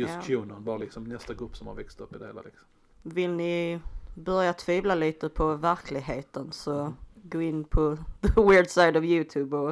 Just 0.00 0.14
Ja. 0.14 0.20
Qanon, 0.22 0.64
bara 0.64 0.76
liksom 0.78 1.04
nästa 1.04 1.34
grupp 1.34 1.56
som 1.56 1.66
har 1.66 1.74
växt 1.74 2.00
upp 2.00 2.14
i 2.14 2.18
det 2.18 2.26
hela 2.26 2.42
liksom. 2.42 2.66
Vill 3.02 3.30
ni 3.30 3.80
börja 4.14 4.52
tvivla 4.52 4.94
lite 4.94 5.28
på 5.28 5.54
verkligheten 5.54 6.52
så 6.52 6.92
gå 7.14 7.42
in 7.42 7.64
på 7.64 7.96
the 8.34 8.40
weird 8.42 8.68
side 8.68 8.96
of 8.96 9.04
youtube 9.04 9.56
och 9.56 9.70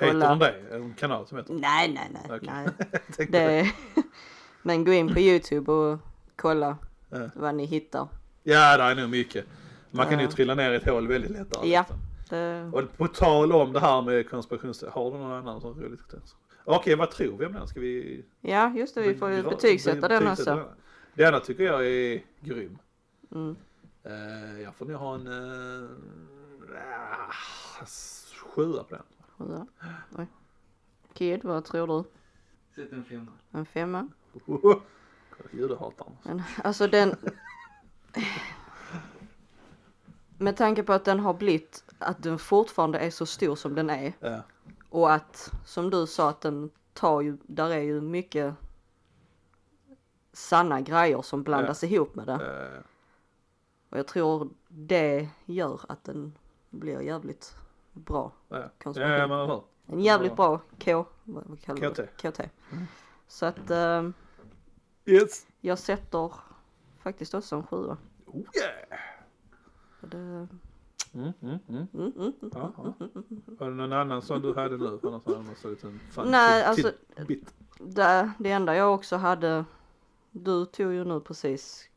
Heter 0.00 0.12
kolla. 0.12 0.34
det? 0.36 0.48
Är 0.48 0.78
det 0.78 0.84
en 0.84 0.94
kanal 0.94 1.26
som 1.26 1.38
heter 1.38 1.54
Nej 1.54 1.92
nej 1.92 2.10
nej. 2.12 2.38
Okej. 2.38 2.48
nej. 3.16 3.28
Det... 3.30 3.72
Men 4.62 4.84
gå 4.84 4.92
in 4.92 5.14
på 5.14 5.18
youtube 5.20 5.72
och 5.72 5.98
kolla 6.36 6.76
Ja. 7.10 7.30
vad 7.34 7.54
ni 7.54 7.64
hittar. 7.64 8.08
Ja, 8.42 8.76
det 8.76 8.82
är 8.82 8.94
nog 8.94 9.10
mycket. 9.10 9.44
Man 9.90 10.06
kan 10.06 10.20
ju 10.20 10.26
trilla 10.26 10.54
ner 10.54 10.72
i 10.72 10.76
ett 10.76 10.88
hål 10.88 11.08
väldigt 11.08 11.30
lättare. 11.30 11.68
Ja. 11.68 11.80
Liksom. 11.80 11.96
Det... 12.30 12.70
Och 12.72 12.96
på 12.96 13.06
tal 13.06 13.52
om 13.52 13.72
det 13.72 13.80
här 13.80 14.02
med 14.02 14.30
konspirationsteorier, 14.30 14.94
har 14.94 15.10
du 15.10 15.18
någon 15.18 15.32
annan 15.32 15.60
som 15.60 15.82
roligt? 15.82 16.00
Okej, 16.64 16.94
vad 16.94 17.10
tror 17.10 17.38
vi 17.38 17.46
om 17.46 17.52
den? 17.52 17.68
Ska 17.68 17.80
vi... 17.80 18.24
Ja 18.40 18.72
just 18.76 18.94
det, 18.94 19.02
vi 19.02 19.14
får 19.14 19.30
ju 19.30 19.42
betygsätta 19.42 20.08
den 20.08 20.28
också. 20.28 20.44
den? 20.44 20.64
Denna 21.14 21.40
tycker 21.40 21.64
jag 21.64 21.86
är 21.86 22.22
grym. 22.40 22.78
Mm. 23.32 23.56
Uh, 24.06 24.62
jag 24.62 24.74
får 24.74 24.86
nog 24.86 24.96
ha 24.96 25.14
en 25.14 25.26
uh, 25.26 25.88
sjua 28.54 28.84
på 28.84 28.94
den. 28.94 29.04
Ja. 29.38 29.66
Oj. 30.18 30.26
Kid, 31.14 31.44
vad 31.44 31.64
tror 31.64 31.86
du? 31.86 32.04
Sätt 32.82 32.92
en 32.92 33.04
femma. 33.04 33.32
En 33.50 33.66
femma? 33.66 34.08
Judehataren. 35.52 36.16
Men, 36.22 36.42
alltså 36.64 36.86
den... 36.86 37.16
Med 40.38 40.56
tanke 40.56 40.82
på 40.82 40.92
att 40.92 41.04
den 41.04 41.20
har 41.20 41.34
blivit, 41.34 41.84
att 41.98 42.22
den 42.22 42.38
fortfarande 42.38 42.98
är 42.98 43.10
så 43.10 43.26
stor 43.26 43.56
som 43.56 43.74
den 43.74 43.90
är 43.90 44.12
Ja. 44.20 44.42
och 44.88 45.12
att, 45.12 45.52
som 45.64 45.90
du 45.90 46.06
sa, 46.06 46.28
att 46.30 46.40
den 46.40 46.70
tar 46.92 47.20
ju, 47.20 47.36
där 47.42 47.70
är 47.70 47.80
ju 47.80 48.00
mycket 48.00 48.54
sanna 50.32 50.80
grejer 50.80 51.22
som 51.22 51.42
blandas 51.42 51.84
ihop 51.84 52.14
med 52.14 52.26
det. 52.26 52.32
Eh, 52.76 52.82
Och 53.90 53.98
jag 53.98 54.06
tror 54.06 54.48
det 54.68 55.28
gör 55.44 55.80
att 55.88 56.04
den 56.04 56.34
blir 56.70 57.00
jävligt 57.00 57.54
bra. 57.92 58.32
ja. 58.48 58.58
ja, 58.58 58.68
Konspiration. 58.82 59.28
men 59.28 59.38
eller 59.38 59.46
hur? 59.54 59.62
En 59.86 60.00
jävligt 60.00 60.36
bra 60.36 60.60
K, 60.84 61.04
vad 61.24 61.60
kallar? 61.62 61.94
KT. 61.94 62.00
KT. 62.30 62.40
Så 63.28 63.46
att 63.46 63.70
eh, 63.70 64.08
Yes. 65.10 65.46
jag 65.60 65.78
sätter 65.78 66.32
faktiskt 67.02 67.34
också 67.34 67.56
en 67.56 67.62
sjua. 67.66 67.96
Oh 68.26 68.36
yeah. 68.56 69.00
Det, 70.00 70.48
Mm, 71.14 71.32
mm, 71.42 71.58
mm. 71.68 71.86
mm, 71.94 72.12
mm, 72.16 72.32
mm. 72.40 72.50
Ja, 72.54 72.72
ja. 72.76 72.92
Var 73.46 73.68
det 73.68 73.74
någon 73.74 73.92
annan 73.92 74.22
som 74.22 74.42
du 74.42 74.54
hade 74.54 74.76
nu? 74.76 74.86
Annars 75.02 75.22
hade 75.26 75.38
man 75.38 75.54
sett 75.56 75.84
en 75.84 76.00
fan 76.12 76.30
Nej, 76.30 76.74
tid- 76.76 76.86
alltså- 76.86 77.24
bit. 77.26 77.54
Det, 77.78 78.30
det 78.38 78.50
enda 78.50 78.76
jag 78.76 78.94
också 78.94 79.16
hade, 79.16 79.64
du 80.30 80.66
tog 80.66 80.92
ju 80.92 81.04
nu 81.04 81.20
precis 81.20 81.88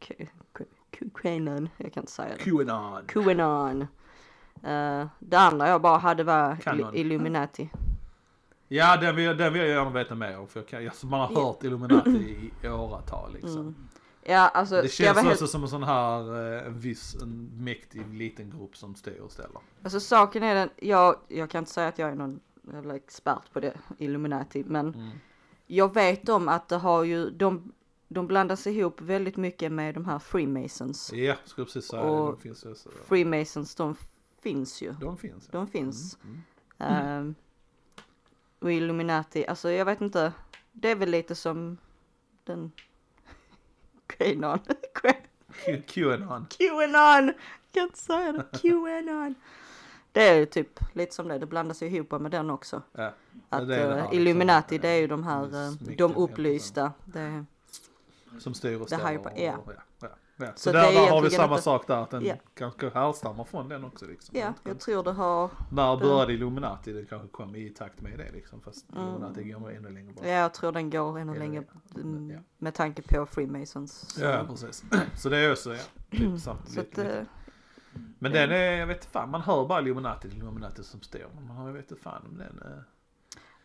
Qanon, 1.22 1.70
jag 1.78 1.94
kan 1.94 2.02
inte 2.04 2.12
säga 2.12 2.36
det. 2.38 2.44
Qanon. 2.44 3.06
Qanon. 3.08 3.82
Uh, 4.64 5.08
det 5.20 5.38
andra 5.38 5.68
jag 5.68 5.82
bara 5.82 5.98
hade 5.98 6.24
var. 6.24 6.56
Illu- 6.56 6.94
Illuminati. 6.96 7.70
Ja, 8.76 8.98
den 8.98 9.16
vill, 9.16 9.38
den 9.38 9.54
vill 9.54 9.62
jag 9.62 9.70
gärna 9.72 9.90
veta 9.90 10.16
mer 10.16 10.40
om. 10.40 10.48
För 10.48 10.60
jag 10.60 10.68
kan, 10.68 10.88
alltså, 10.88 11.08
man 11.08 11.20
har 11.20 11.44
hört 11.46 11.64
Illuminati 11.64 12.52
i 12.64 12.68
åratal 12.68 13.34
liksom. 13.34 13.60
Mm. 13.60 13.76
Ja, 14.26 14.48
alltså 14.50 14.82
Det 14.82 14.88
känns 14.90 15.18
också 15.18 15.28
helt, 15.30 15.50
som 15.50 15.64
en 15.64 15.70
sån 15.70 15.84
här, 15.84 16.54
eh, 16.58 16.68
en 16.68 16.80
viss, 16.80 17.16
en 17.22 17.50
mäktig 17.64 18.08
liten 18.14 18.50
grupp 18.50 18.78
som 18.78 18.96
styr 18.96 19.20
och 19.20 19.32
ställer. 19.32 19.60
alltså 19.84 20.00
saken 20.00 20.44
är 20.44 20.56
den, 20.56 20.70
jag, 20.78 21.16
jag 21.28 21.50
kan 21.50 21.60
inte 21.60 21.72
säga 21.72 21.88
att 21.88 22.00
jag 22.00 22.10
är 22.10 22.16
någon 22.16 22.40
jävla 22.74 22.96
expert 22.96 23.54
på 23.54 23.60
det, 23.60 23.74
Illuminati, 23.98 24.64
men 24.68 24.88
Mm. 24.94 25.10
jag 25.68 25.94
vet 25.94 26.30
om 26.30 26.48
att 26.50 26.70
det 26.70 26.78
har 26.78 27.04
ju, 27.04 27.30
de, 27.30 27.72
de 28.08 28.28
blandas 28.28 28.68
ihop 28.68 29.02
väldigt 29.02 29.38
mycket 29.38 29.72
med 29.72 29.94
de 29.94 30.06
här 30.06 30.20
Freemasons. 30.20 31.14
Ja, 31.14 31.36
skulle 31.46 31.66
precis 31.66 31.86
säga. 31.88 32.04
Och- 32.04 32.32
De 32.32 32.42
finns 32.42 32.66
ju. 32.66 32.76
så- 32.76 32.90
Freemasons, 33.08 33.76
de 33.76 33.96
finns 34.42 34.82
ju. 34.82 34.92
De 34.92 35.18
finns. 35.18 35.50
ja. 35.52 35.60
De 35.60 35.68
finns. 35.68 36.18
Mm. 36.24 36.42
Ehm, 36.78 37.36
och 38.64 38.72
Illuminati, 38.72 39.48
alltså 39.48 39.72
jag 39.72 39.86
vet 39.86 40.02
inte. 40.02 40.34
Det 40.72 40.92
är 40.92 40.96
väl 40.96 41.10
lite 41.10 41.36
som 41.36 41.78
den 42.44 42.72
Qanon. 44.08 44.60
Qanon. 45.88 46.48
Qanon! 46.58 47.34
Kan 47.72 47.84
inte 47.84 47.98
säga 47.98 48.32
det. 48.32 48.46
Qanon. 48.62 49.36
Det 50.12 50.30
är 50.30 50.36
ju 50.36 50.46
typ 50.46 50.80
lite 50.94 51.16
som 51.16 51.28
det, 51.28 51.40
det 51.40 51.46
blandas 51.46 51.82
ju 51.84 51.86
ihop 51.86 52.12
med 52.22 52.32
den 52.32 52.50
också. 52.50 52.82
Ja. 52.92 53.14
Att 53.50 53.68
det 53.68 53.76
är 53.76 53.80
det 53.80 53.84
eh, 53.84 53.90
här 53.90 54.02
liksom, 54.02 54.18
Illuminati 54.18 54.76
eh, 54.76 54.82
det 54.82 54.90
är 54.90 55.00
ju 55.00 55.08
de 55.08 55.24
här, 55.24 55.66
eh, 55.66 55.72
de 55.98 56.16
upplysta. 56.16 56.94
Det, 57.06 57.46
Som 58.40 58.54
styr 58.54 58.82
och 58.82 58.88
ställer. 58.88 59.32
ja. 59.36 59.58
Ja. 60.38 60.46
Så, 60.56 60.60
Så 60.60 60.72
där, 60.72 60.92
där 60.94 61.10
har 61.12 61.22
vi 61.22 61.30
samma 61.30 61.54
inte- 61.54 61.64
sak 61.64 61.88
där, 61.88 61.98
att 62.04 62.10
den 62.10 62.26
Ja. 62.26 62.36
kanske 62.54 62.90
härstammar 62.90 63.44
från 63.44 63.70
den 63.70 63.84
också 63.86 64.06
liksom. 64.06 64.38
ja, 64.38 64.46
den- 64.46 64.54
jag 64.64 64.80
tror 64.80 65.04
det 65.04 65.12
har, 65.12 65.50
När 65.72 65.98
började 65.98 66.34
Illuminati? 66.34 66.94
Det 66.94 67.06
kanske 67.06 67.28
kom 67.28 67.56
i 67.56 67.70
takt 67.70 68.02
med 68.02 68.18
det 68.20 68.32
liksom. 68.32 68.62
Fast 68.62 68.90
Mm. 68.92 69.04
Illuminati 69.08 69.44
går 69.44 69.72
ännu 69.72 69.90
längre 69.90 70.14
bort. 70.14 70.26
ja 70.26 70.32
jag 70.32 70.54
tror 70.54 70.72
den 70.72 70.90
går 70.90 71.20
ännu 71.20 71.40
längre 71.40 71.64
mm, 71.96 72.30
ja. 72.32 72.40
med 72.58 72.74
tanke 72.74 73.02
på 73.02 73.26
Freemasons. 73.26 73.94
Så, 74.16 74.22
Ja, 74.26 74.46
precis. 74.50 74.84
Så 75.16 75.30
det 75.30 75.38
är 75.38 75.52
också, 75.52 75.74
ja, 75.76 75.82
typ 76.12 76.40
samt 76.40 76.70
så 76.70 76.80
att, 76.80 76.86
lite, 76.88 77.04
lite. 77.04 77.18
eh, 77.20 77.26
Men 78.20 78.32
den 78.32 78.52
är, 78.52 78.72
jag 78.78 78.88
vet 78.88 78.98
inte 78.98 79.08
fan, 79.08 79.30
man 79.30 79.42
hör 79.42 79.66
bara 79.68 79.82
Illuminati, 79.82 80.28
Illuminati 80.28 80.84
som 80.84 81.02
står. 81.02 81.22
Man 81.36 81.58
har, 81.58 81.68
jag 81.68 81.74
vet 81.74 81.92
inte 81.92 82.04
fan 82.04 82.26
om 82.32 82.38
den 82.38 82.62
är... 82.66 82.84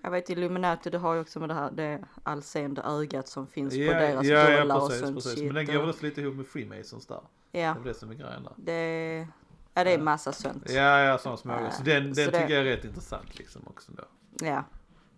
jag 0.09 0.13
vet 0.13 0.31
Illuminati 0.31 0.91
det 0.91 0.99
har 0.99 1.15
ju 1.15 1.21
också 1.21 1.41
med 1.41 1.49
det 1.49 1.55
här, 1.55 1.71
det 1.71 2.05
allseende 2.23 2.83
ögat 2.83 3.29
som 3.29 3.47
finns 3.47 3.75
på 3.75 3.81
Ja, 3.81 3.93
deras 4.01 4.27
ja, 4.27 4.51
ja, 4.51 4.61
dollar 4.61 4.77
och 4.81 4.89
precis, 4.89 5.01
sånt 5.05 5.15
precis. 5.17 5.43
Men 5.43 5.55
den 5.55 5.67
går 5.67 5.75
och- 5.77 5.81
väl 5.83 5.91
också 5.91 6.05
lite 6.05 6.21
ihop 6.21 6.35
med 6.35 6.47
Freemasons 6.47 7.07
där. 7.07 7.21
Ja, 7.53 7.61
Det 7.61 7.61
är 7.81 7.85
det 7.85 7.95
som 7.95 8.11
är 8.11 8.15
grejen 8.15 8.43
där. 8.43 8.53
det, 8.57 9.27
ja 9.75 9.85
det 9.85 9.95
är 9.95 9.99
massa 9.99 10.33
sånt. 10.33 10.71
Ja, 10.71 10.99
ja, 11.01 11.19
sådana 11.19 11.37
små 11.37 11.53
Ja, 11.53 11.71
Så 11.71 11.83
den, 11.83 12.05
den 12.05 12.15
så 12.15 12.21
det- 12.21 12.41
tycker 12.41 12.55
jag 12.55 12.67
är 12.67 12.77
rätt 12.77 12.85
intressant 12.85 13.39
liksom 13.39 13.63
också 13.67 13.93
då. 13.93 14.05
Ja. 14.47 14.65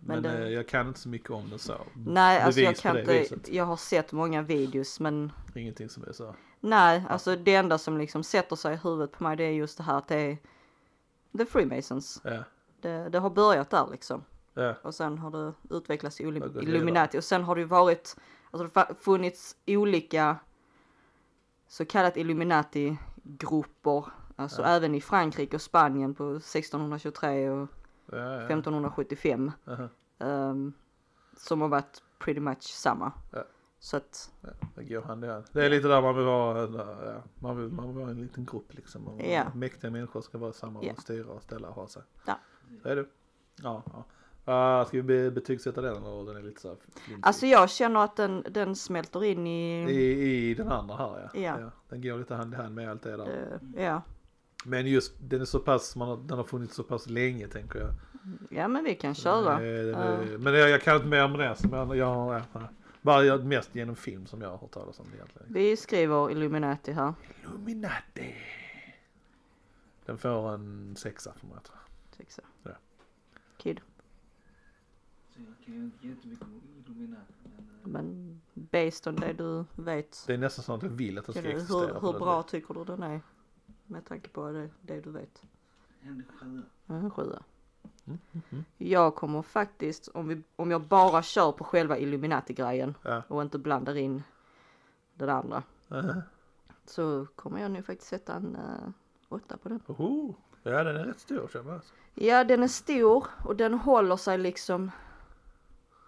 Men, 0.03 0.21
Men 0.21 0.23
det- 0.23 0.43
eh, 0.47 0.49
jag 0.53 0.67
kan 0.67 0.87
inte 0.87 0.99
så 0.99 1.09
mycket 1.09 1.29
om 1.29 1.49
den 1.49 1.59
så. 1.59 1.75
Nej, 1.93 2.41
alltså 2.41 2.61
jag 2.61 2.75
på 2.75 2.81
kan 2.81 2.95
det 2.95 3.01
inte, 3.01 3.19
viset. 3.19 3.49
jag 3.49 3.65
har 3.65 3.77
sett 3.77 4.11
många 4.11 4.41
videos 4.41 4.99
men 4.99 5.31
Ingenting 5.55 5.89
som 5.89 6.03
är 6.07 6.11
så. 6.11 6.35
nej, 6.59 7.03
alltså 7.09 7.35
det 7.35 7.55
enda 7.55 7.77
som 7.77 7.97
liksom 7.97 8.23
sätter 8.23 8.55
sig 8.55 8.73
i 8.73 8.77
huvudet 8.83 9.11
på 9.11 9.23
mig 9.23 9.37
det 9.37 9.43
är 9.43 9.51
just 9.51 9.77
det 9.77 9.83
här 9.83 9.97
att 9.97 10.07
det 10.07 10.15
är 10.15 10.37
The 11.37 11.45
Freemasons. 11.45 12.21
Ja, 12.23 12.43
Det, 12.81 13.09
det 13.09 13.19
har 13.19 13.29
börjat 13.29 13.69
där 13.69 13.87
liksom. 13.91 14.23
Ja, 14.53 14.75
Och 14.83 14.95
sen 14.95 15.17
har 15.17 15.31
det 15.31 15.53
utvecklats 15.75 16.15
till 16.15 16.39
gått 16.39 16.63
Illuminati 16.63 17.19
och 17.19 17.23
sen 17.23 17.43
har 17.43 17.55
det 17.55 17.61
ju 17.61 17.67
varit, 17.67 18.15
alltså 18.51 18.67
det 18.87 18.95
funnits 18.95 19.55
olika 19.67 20.37
så 21.67 21.85
kallat 21.85 22.17
Illuminati-grupper. 22.17 24.05
Alltså 24.35 24.61
Ja. 24.61 24.67
även 24.67 24.95
i 24.95 25.01
Frankrike 25.01 25.55
och 25.57 25.61
Spanien 25.61 26.15
på 26.15 26.35
1623 26.35 27.49
och 27.49 27.67
ja, 28.05 28.17
ja. 28.17 28.41
1575. 28.41 29.51
Aha. 29.67 29.87
ehm, 30.19 30.73
som 31.37 31.61
har 31.61 31.67
varit 31.67 32.03
pretty 32.19 32.39
much 32.39 32.63
samma. 32.63 33.11
Så 33.79 33.97
att, 33.97 34.31
Ja, 34.41 34.49
det 34.75 34.83
går 34.83 35.01
hand 35.01 35.25
i 35.25 35.27
hand. 35.27 35.45
Det 35.51 35.65
är 35.65 35.69
lite 35.69 35.87
där 35.87 36.01
man 36.01 36.15
vill 36.15 36.25
vara, 36.25 36.61
ja, 37.05 37.23
man 37.39 37.57
vill, 37.57 37.69
man 37.71 37.87
vill 37.87 37.97
vara 37.97 38.09
en 38.11 38.21
liten 38.21 38.45
grupp 38.45 38.73
liksom. 38.73 39.19
Ja. 39.19 39.51
Mäktiga 39.55 39.91
människor 39.91 40.21
ska 40.21 40.37
vara 40.37 40.53
samma 40.53 40.79
och 40.79 41.01
styra 41.01 41.31
och 41.31 41.43
ställa 41.43 41.67
och 41.67 41.75
ha 41.75 41.87
sig. 41.87 42.03
Ja. 42.25 42.39
Så 42.83 42.89
är 42.89 42.95
det. 42.95 43.05
Ja, 43.61 43.83
ja. 43.85 44.05
Uh, 44.47 44.85
ska 44.87 44.97
vi 44.97 45.03
be- 45.03 45.31
betygsätta 45.31 45.81
den 45.81 45.95
eller 45.95 46.25
den 46.25 46.35
är 46.37 46.41
lite 46.41 46.61
så 46.61 46.67
här 46.67 46.77
alltså 47.21 47.45
jag 47.45 47.69
känner 47.69 48.03
att 48.03 48.15
den, 48.15 48.45
den 48.49 48.75
smälter 48.75 49.23
in 49.23 49.47
i, 49.47 49.83
I, 49.91 50.49
I 50.49 50.53
den 50.53 50.67
andra 50.71 50.95
här 50.95 51.29
ja. 51.33 51.39
Ja. 51.41 51.71
Den 51.89 52.01
går 52.01 52.17
lite 52.17 52.35
hand 52.35 52.53
i 52.53 52.57
hand 52.57 52.75
med 52.75 52.89
allt 52.91 53.01
det 53.03 53.17
där. 53.17 53.59
eh, 53.75 53.83
ja. 53.83 54.01
Men 54.65 54.87
just 54.87 55.13
den 55.19 55.41
är 55.41 55.45
så 55.45 55.59
pass, 55.59 55.95
man 55.95 56.07
har, 56.07 56.17
den 56.17 56.37
har 56.37 56.43
funnits 56.43 56.75
så 56.75 56.83
pass 56.83 57.09
länge 57.09 57.47
tänker 57.47 57.79
jag. 57.79 57.89
ja 58.49 58.67
men 58.67 58.83
vi 58.83 58.95
kan 58.95 59.15
köra. 59.15 59.65
Ja. 59.65 60.17
Men 60.39 60.53
jag, 60.53 60.69
jag 60.69 60.81
kan 60.81 60.95
inte 60.95 61.07
mer 61.07 61.25
om 61.25 61.33
det. 61.33 61.55
Så 61.55 61.67
jag, 61.71 61.87
jag, 61.87 61.97
ja, 61.97 62.41
ja. 62.53 62.61
Bara 63.01 63.23
jag, 63.23 63.45
mest 63.45 63.75
genom 63.75 63.95
film 63.95 64.25
som 64.25 64.41
jag 64.41 64.49
har 64.49 64.57
hört 64.57 64.71
talas 64.71 64.99
om 64.99 65.05
det 65.11 65.15
egentligen. 65.17 65.47
Vi 65.53 65.77
skriver 65.77 66.31
Illuminati 66.31 66.91
här. 66.91 67.13
Illuminati. 67.43 68.35
Den 70.05 70.17
får 70.17 70.53
en 70.53 70.95
sexa 70.95 71.33
för 71.33 71.47
mig 71.47 71.57
tror 71.63 71.77
jag. 71.77 72.17
Sexa. 72.17 72.41
Ja. 72.63 72.71
Kid. 73.57 73.81
Så 75.65 75.71
jag 75.71 75.77
inte 75.77 76.07
jättemycket 76.07 76.43
om 76.47 76.61
Illuminati. 76.77 77.33
Men, 77.83 77.91
Men 77.91 78.41
based 78.53 79.07
on 79.07 79.15
det 79.15 79.33
du 79.33 79.65
vet. 79.75 80.23
Det 80.27 80.33
är 80.33 80.37
nästan 80.37 80.63
så 80.63 80.73
att 80.73 80.83
jag 80.83 80.89
vill 80.89 81.17
att 81.17 81.25
den 81.25 81.33
ska 81.33 81.43
Hur, 81.43 81.49
existera. 81.51 81.79
hur, 81.99 82.11
hur 82.11 82.19
bra 82.19 82.43
tycker 82.43 82.73
du 82.73 82.85
den 82.85 83.03
är? 83.03 83.21
Med 83.85 84.05
tanke 84.05 84.29
på 84.29 84.51
det, 84.51 84.69
det 84.81 85.01
du 85.01 85.11
vet. 85.11 85.43
en 86.01 86.23
sjua. 86.39 86.63
En 86.87 87.11
sjua. 87.11 87.43
Mm, 88.05 88.19
mm, 88.31 88.41
mm. 88.49 88.65
Jag 88.77 89.15
kommer 89.15 89.41
faktiskt, 89.41 90.07
om, 90.07 90.27
vi, 90.27 90.43
om 90.55 90.71
jag 90.71 90.81
bara 90.81 91.23
kör 91.23 91.51
på 91.51 91.63
själva 91.63 91.97
Illuminati-grejen 91.97 92.95
Ja. 93.03 93.23
och 93.27 93.41
inte 93.41 93.57
blandar 93.57 93.97
in 93.97 94.23
det 95.13 95.33
andra. 95.33 95.63
Uh-huh. 95.89 96.21
Så 96.85 97.27
kommer 97.35 97.61
jag 97.61 97.71
nu 97.71 97.83
faktiskt 97.83 98.09
sätta 98.09 98.33
en 98.35 98.55
uh, 98.55 98.89
åtta 99.29 99.57
på 99.57 99.69
den. 99.69 99.79
Oho. 99.87 100.35
Ja 100.63 100.83
den 100.83 100.95
är 100.95 101.05
rätt 101.05 101.19
stor 101.19 101.49
känner 101.53 101.71
jag. 101.71 101.81
Ja, 102.13 102.43
den 102.43 102.63
är 102.63 102.67
stor 102.67 103.27
och 103.45 103.55
den 103.55 103.73
håller 103.73 104.15
sig 104.17 104.37
liksom. 104.37 104.91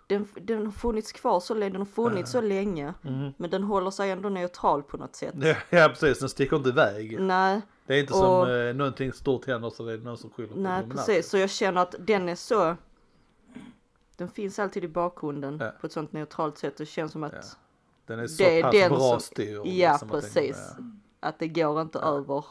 Den, 0.08 0.28
den 0.36 0.66
har 0.66 0.72
funnits 0.72 1.12
kvar 1.12 1.39
så 1.39 1.54
länge, 1.54 1.72
den 1.72 1.82
har 1.82 1.86
funnits 1.86 2.32
så 2.32 2.41
länge. 2.41 2.93
Mm. 3.04 3.32
Men 3.38 3.49
den 3.49 3.64
håller 3.64 3.91
sig 3.91 4.12
ändå 4.12 4.30
neutral 4.30 4.84
på 4.84 4.97
något 4.97 5.16
sätt. 5.16 5.34
Ja, 5.41 5.56
ja 5.70 5.88
precis, 5.89 6.20
den 6.20 6.30
sticker 6.30 6.56
inte 6.56 6.70
iväg. 6.70 7.20
Nej, 7.20 7.62
Det 7.86 7.95
är 7.95 7.99
inte 7.99 8.14
Och- 8.14 8.20
som 8.20 8.49
eh, 8.51 8.74
någonting 8.74 9.14
stort 9.14 9.47
händer 9.47 9.70
så 9.70 9.84
det 9.84 9.93
är 9.93 9.97
någon 9.97 10.18
som 10.18 10.30
skyller 10.30 10.54
på 10.54 10.60
nej 10.60 10.84
precis. 10.89 11.30
Så 11.30 11.38
jag 11.38 11.49
känner 11.49 11.82
att 11.82 11.95
den 11.99 12.30
är 12.30 12.36
så. 12.36 12.76
Den 14.18 14.30
finns 14.30 14.60
alltid 14.60 14.84
i 14.84 14.88
bakgrunden 14.88 15.58
Ja. 15.62 15.72
på 15.82 15.88
ett 15.88 15.93
sånt 15.93 16.14
neutralt 16.14 16.58
sätt. 16.58 16.78
Det 16.78 16.86
känns 16.86 17.12
som 17.12 17.24
att, 17.24 17.34
Ja. 17.34 17.41
Den 18.06 18.20
är 18.20 18.28
så 18.28 18.43
Det 18.43 18.62
pass 18.62 18.72
den 18.72 18.89
bra 18.91 18.99
som- 19.12 19.20
styrd. 19.20 19.66
Ja, 19.68 19.91
liksom, 19.91 20.10
precis. 20.10 20.76
att 21.20 21.39
det 21.39 21.47
går 21.47 21.82
inte 21.82 21.99
över. 21.99 22.45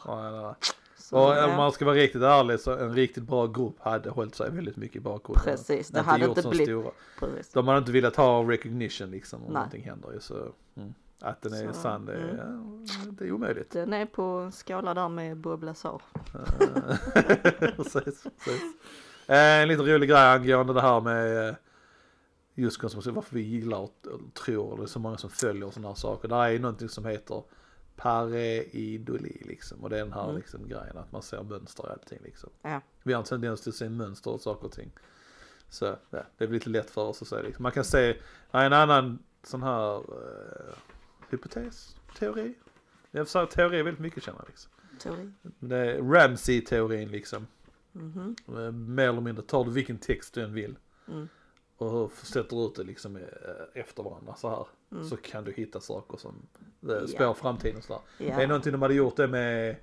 Och 1.13 1.43
om 1.49 1.55
man 1.57 1.71
ska 1.71 1.85
vara 1.85 1.95
riktigt 1.95 2.21
ärlig 2.21 2.59
så 2.59 2.77
en 2.77 2.93
riktigt 2.93 3.23
bra 3.23 3.47
grupp 3.47 3.75
hade 3.79 4.09
hållit 4.09 4.35
sig 4.35 4.51
väldigt 4.51 4.77
mycket 4.77 4.95
i 4.97 4.99
bakgrunden. 4.99 5.43
Precis, 5.45 5.87
det 5.89 5.99
Inte 5.99 6.11
hade 6.11 6.25
inte 6.25 6.41
blivit- 6.49 6.67
Stora. 6.67 6.91
precis. 7.19 7.51
De 7.53 7.67
hade 7.67 7.79
inte 7.79 7.91
velat 7.91 8.15
ha 8.15 8.51
recognition 8.51 9.11
liksom 9.11 9.39
om 9.39 9.45
Nej. 9.45 9.53
någonting 9.53 9.83
händer 9.83 10.13
ju 10.13 10.19
så. 10.19 10.35
Mm. 10.77 10.93
Att 11.21 11.41
den 11.41 11.53
är 11.53 11.67
Så, 11.67 11.73
sann 11.73 12.05
det 12.05 12.13
är, 12.13 12.35
ja, 12.37 13.05
det 13.11 13.25
är 13.25 13.31
omöjligt. 13.31 13.71
Den 13.71 13.93
är 13.93 14.05
på 14.05 14.21
en 14.23 14.51
skala 14.51 14.93
där 14.93 15.09
med 15.09 15.37
Bob 15.37 15.63
Lazar. 15.63 16.01
precis, 17.75 18.23
precis. 18.23 18.61
Eh, 19.27 19.61
En 19.61 19.67
liten 19.67 19.85
rolig 19.85 20.09
grej 20.09 20.21
angående 20.27 20.73
det 20.73 20.81
här 20.81 21.01
med 21.01 21.49
eh, 21.49 21.55
just 22.55 22.77
konspiration, 22.81 23.13
varför 23.15 23.35
vi 23.35 23.41
gillar 23.41 23.77
och 23.77 24.07
och 24.07 24.33
tror, 24.33 24.71
och 24.71 24.77
det 24.77 24.83
är 24.83 24.87
så 24.87 24.99
många 24.99 25.17
som 25.17 25.29
följer 25.29 25.69
sådana 25.71 25.87
här 25.87 25.95
saker. 25.95 26.27
Det 26.27 26.35
är 26.35 26.49
ju 26.49 26.59
någonting 26.59 26.89
som 26.89 27.05
heter 27.05 27.43
pareidoli 27.95 29.41
liksom. 29.45 29.83
Och 29.83 29.89
det 29.89 29.95
är 29.99 30.03
den 30.03 30.13
här 30.13 30.23
Mm. 30.23 30.35
liksom 30.35 30.67
grejen 30.67 30.97
att 30.97 31.11
man 31.11 31.21
ser 31.21 31.43
mönster 31.43 31.87
i 31.87 31.91
allting 31.91 32.19
liksom. 32.23 32.49
Ja. 32.61 32.81
Vi 33.03 33.13
har 33.13 33.19
en 33.19 33.25
tendens 33.25 33.61
till 33.61 33.69
att 33.69 33.75
se 33.75 33.89
mönster 33.89 34.31
och 34.31 34.41
saker 34.41 34.65
och 34.65 34.71
ting. 34.71 34.91
Så 35.69 35.85
ja, 36.09 36.23
det 36.37 36.47
blir 36.47 36.59
lite 36.59 36.69
lätt 36.69 36.89
för 36.91 37.01
oss 37.01 37.21
att 37.21 37.27
säga 37.27 37.41
liksom. 37.41 37.63
Man 37.63 37.71
kan 37.71 37.83
se, 37.83 38.17
är 38.51 38.65
en 38.65 38.73
annan 38.73 39.19
sån 39.43 39.63
här 39.63 39.97
uh, 39.97 40.73
hypotes, 41.29 41.95
teori. 42.19 42.53
Jag 43.11 43.27
försöker 43.27 43.51
teori 43.55 43.81
väldigt 43.83 44.01
mycket 44.01 44.23
känner 44.23 44.39
jag 44.39 44.47
liksom. 44.47 44.71
Teori. 44.99 45.31
Det 45.59 45.77
är 45.77 46.01
Ramsey-teorin 46.01 47.09
liksom. 47.11 47.47
Mhm. 47.91 48.35
Eh, 48.47 48.71
Mer 48.71 49.09
eller 49.09 49.21
mindre 49.21 49.43
tar 49.43 49.63
du 49.65 49.71
vilken 49.71 49.97
text 49.97 50.33
du 50.33 50.41
än 50.43 50.53
vill 50.53 50.75
Mm. 51.07 51.27
Och 51.77 52.11
sätter 52.11 52.65
ut 52.67 52.75
det 52.75 52.83
liksom 52.83 53.15
eh, 53.15 53.23
efter 53.73 54.03
varandra 54.03 54.35
så 54.35 54.49
här. 54.49 54.67
Mm. 54.91 55.03
Så 55.03 55.17
kan 55.17 55.43
du 55.43 55.51
hitta 55.51 55.79
saker 55.79 56.17
som 56.17 56.47
Ja. 56.79 57.07
spår 57.07 57.33
framtiden 57.33 57.77
och 57.77 57.83
sådär. 57.83 58.01
Ja. 58.17 58.35
Det 58.37 58.43
är 58.43 58.47
någonting 58.47 58.71
de 58.71 58.81
hade 58.81 58.93
gjort 58.93 59.15
det 59.15 59.27
med 59.27 59.75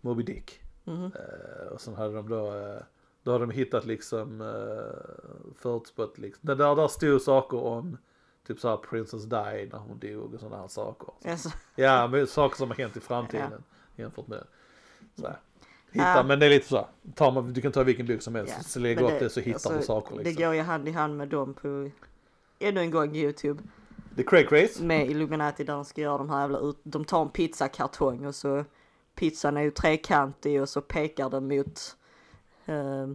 Moby 0.00 0.22
Dick. 0.22 0.60
Eh, 0.86 1.66
och 1.72 1.80
sen 1.80 1.94
hade 1.94 2.14
de 2.14 2.28
då, 2.28 2.54
eh, 2.56 2.82
då 3.22 3.32
hade 3.32 3.46
de 3.46 3.50
hittat 3.50 3.86
liksom 3.86 4.40
uh, 4.40 5.54
förutspått 5.56 6.18
liksom. 6.18 6.46
Där, 6.46 6.56
där 6.76 6.88
stod 6.88 7.22
saker 7.22 7.58
om 7.58 7.98
typ 8.46 8.60
såhär 8.60 8.76
Princess 8.76 9.24
Di 9.24 9.68
när 9.72 9.78
hon 9.78 9.98
dog 9.98 10.34
och 10.34 10.40
sådana 10.40 10.56
här 10.60 10.68
saker. 10.68 11.30
Alltså, 11.30 11.50
Ja, 11.76 12.06
men 12.08 12.26
saker 12.26 12.56
som 12.56 12.68
har 12.70 12.76
hänt 12.76 12.96
i 12.96 13.00
framtiden 13.00 13.62
jämfört 13.96 14.26
med 14.26 14.44
så 15.14 15.26
här. 15.26 15.40
Hitta, 15.92 16.04
Ja. 16.16 16.22
men 16.22 16.38
det 16.38 16.46
är 16.46 16.50
lite 16.50 16.68
så. 16.68 16.86
man, 17.30 17.52
du 17.52 17.60
kan 17.60 17.72
ta 17.72 17.82
vilken 17.82 18.06
bok 18.06 18.22
som 18.22 18.34
helst, 18.34 18.54
Ja, 18.56 18.62
så 18.62 18.80
men 18.80 19.04
upp 19.04 19.18
det 19.18 19.30
så 19.30 19.40
hittar 19.40 19.54
alltså, 19.54 19.76
du 19.76 19.82
saker 19.82 20.16
Det 20.16 20.24
liksom. 20.24 20.44
går 20.44 20.54
ju 20.54 20.60
hand 20.60 20.88
i 20.88 20.90
hand 20.90 21.16
med 21.16 21.28
dem 21.28 21.54
på, 21.54 21.90
ännu 22.58 22.80
en 22.80 22.90
gång 22.90 23.16
Youtube. 23.16 23.62
The 24.16 24.22
Craig 24.22 24.52
Race. 24.52 24.84
Med 24.84 25.10
Illuminati 25.10 25.64
där 25.64 25.74
de 25.74 25.84
ska 25.84 26.00
göra 26.00 26.18
de 26.18 26.30
här 26.30 26.40
jävla 26.40 26.58
ut, 26.58 26.78
de 26.82 27.04
tar 27.04 27.22
en 27.22 27.28
pizzakartong 27.30 28.26
och 28.26 28.34
så 28.34 28.64
pizzan 29.14 29.56
är 29.56 29.62
ju 29.62 29.70
trekantig 29.70 30.62
och 30.62 30.68
så 30.68 30.80
pekar 30.80 31.30
den 31.30 31.48
mot 31.48 31.96
eh, 32.66 33.08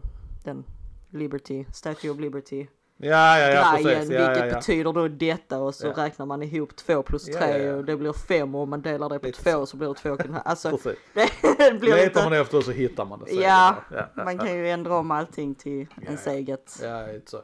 den 0.43 0.63
Liberty, 1.09 1.65
Statue 1.73 2.11
of 2.11 2.19
Liberty. 2.19 2.67
Ja, 2.97 3.39
ja, 3.39 3.49
ja, 3.49 3.77
grejen, 3.81 3.99
precis. 3.99 4.13
Ja, 4.13 4.19
ja, 4.21 4.29
vilket 4.29 4.49
ja. 4.51 4.55
betyder 4.55 4.93
då 4.93 5.07
detta 5.07 5.59
och 5.59 5.75
så 5.75 5.87
Ja. 5.87 5.93
räknar 6.05 6.25
man 6.25 6.43
ihop 6.43 6.75
två 6.75 7.03
plus 7.03 7.27
Ja, 7.27 7.37
tre 7.39 7.49
ja, 7.57 7.57
ja. 7.57 7.75
och 7.75 7.85
det 7.85 7.97
blir 7.97 8.13
fem 8.13 8.55
och 8.55 8.61
om 8.61 8.69
man 8.69 8.81
delar 8.81 9.09
det 9.09 9.19
på 9.19 9.25
Lite 9.25 9.43
två 9.43 9.51
så. 9.51 9.65
så 9.65 9.77
blir 9.77 9.87
det 9.87 9.93
två 9.95 10.09
och 10.11 10.25
en 10.25 10.33
halv. 10.33 10.41
Alltså 10.45 10.69
det 11.13 11.79
blir 11.79 11.95
Letar 11.95 12.23
man 12.23 12.33
efter 12.33 12.61
så 12.61 12.71
hittar 12.71 13.05
man 13.05 13.19
det. 13.25 13.31
Ja, 13.31 13.75
ja, 13.91 13.97
ja, 14.15 14.23
man 14.23 14.37
kan 14.37 14.57
ju 14.57 14.69
ändra 14.69 14.95
om 14.97 15.11
allting 15.11 15.55
till 15.55 15.87
Ja, 15.95 16.03
ens 16.05 16.25
ja. 16.25 16.31
eget. 16.31 16.79
Ja, 16.83 17.07
lite 17.07 17.31
så. 17.31 17.37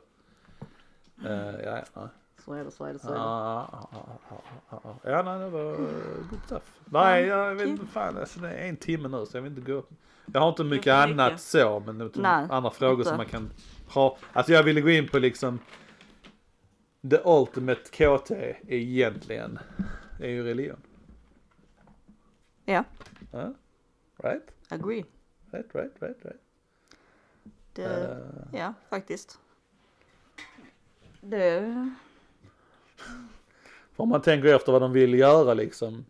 Eh, 1.26 1.66
ja, 1.66 1.80
ja. 1.94 2.10
Så 2.46 2.54
är 2.54 2.64
det, 2.64 2.72
så 2.72 2.86
är 2.86 2.94
det, 2.94 3.00
så 3.00 3.08
är 3.08 3.12
det. 3.12 3.18
Ja, 3.18 3.70
ja, 3.72 3.90
ja, 3.92 4.42
ja, 4.72 4.82
ja. 5.04 5.12
Ja, 5.12 5.22
nej, 5.22 5.40
det 5.40 5.50
var 5.50 5.64
good 6.30 6.40
stuff. 6.46 6.64
Nej, 6.86 7.26
jag 7.26 7.56
vet 7.56 7.68
inte 7.68 7.86
fan, 7.86 8.18
alltså 8.18 8.40
det 8.40 8.50
är 8.52 8.70
en 8.70 8.78
timme 8.78 9.08
nu 9.08 9.26
så 9.26 9.38
jag 9.38 9.42
vill 9.42 9.58
inte 9.58 9.72
gå 9.72 9.78
upp. 9.78 9.90
Jag 10.34 10.42
har 10.42 10.50
inte 10.50 10.64
mycket 10.64 10.94
för 10.94 11.08
mycket. 11.08 11.20
annat 11.22 11.42
så, 11.42 11.84
men 11.86 12.10
typ 12.10 12.26
andra 12.26 12.72
frågor 12.72 12.98
inte. 12.98 13.08
som 13.10 13.18
man 13.18 13.26
kan 13.26 13.50
ha. 13.94 14.18
Alltså 14.34 14.54
jag 14.54 14.64
ville 14.64 14.82
gå 14.82 14.90
in 14.90 15.08
på 15.08 15.20
liksom 15.20 15.60
the 17.10 17.20
ultimate 17.26 17.82
KT 17.92 18.32
är 18.32 18.58
egentligen, 18.74 19.60
är 20.20 20.30
ju 20.30 20.44
religion. 20.44 20.82
Ja, 22.66 22.84
Ja, 23.32 23.54
right? 24.18 24.44
agree. 24.70 25.06
Right, 25.52 25.76
right, 25.76 25.92
right, 26.02 26.18
right. 26.26 26.42
Det, 27.74 27.84
Eh, 27.84 28.60
ja, 28.60 28.74
faktiskt. 28.90 29.40
Det, 31.22 31.90
om 33.96 34.10
man 34.10 34.22
tänker 34.22 34.56
efter 34.56 34.72
vad 34.72 34.82
de 34.82 34.92
vill 34.94 35.14
göra 35.14 35.54
liksom. 35.54 36.06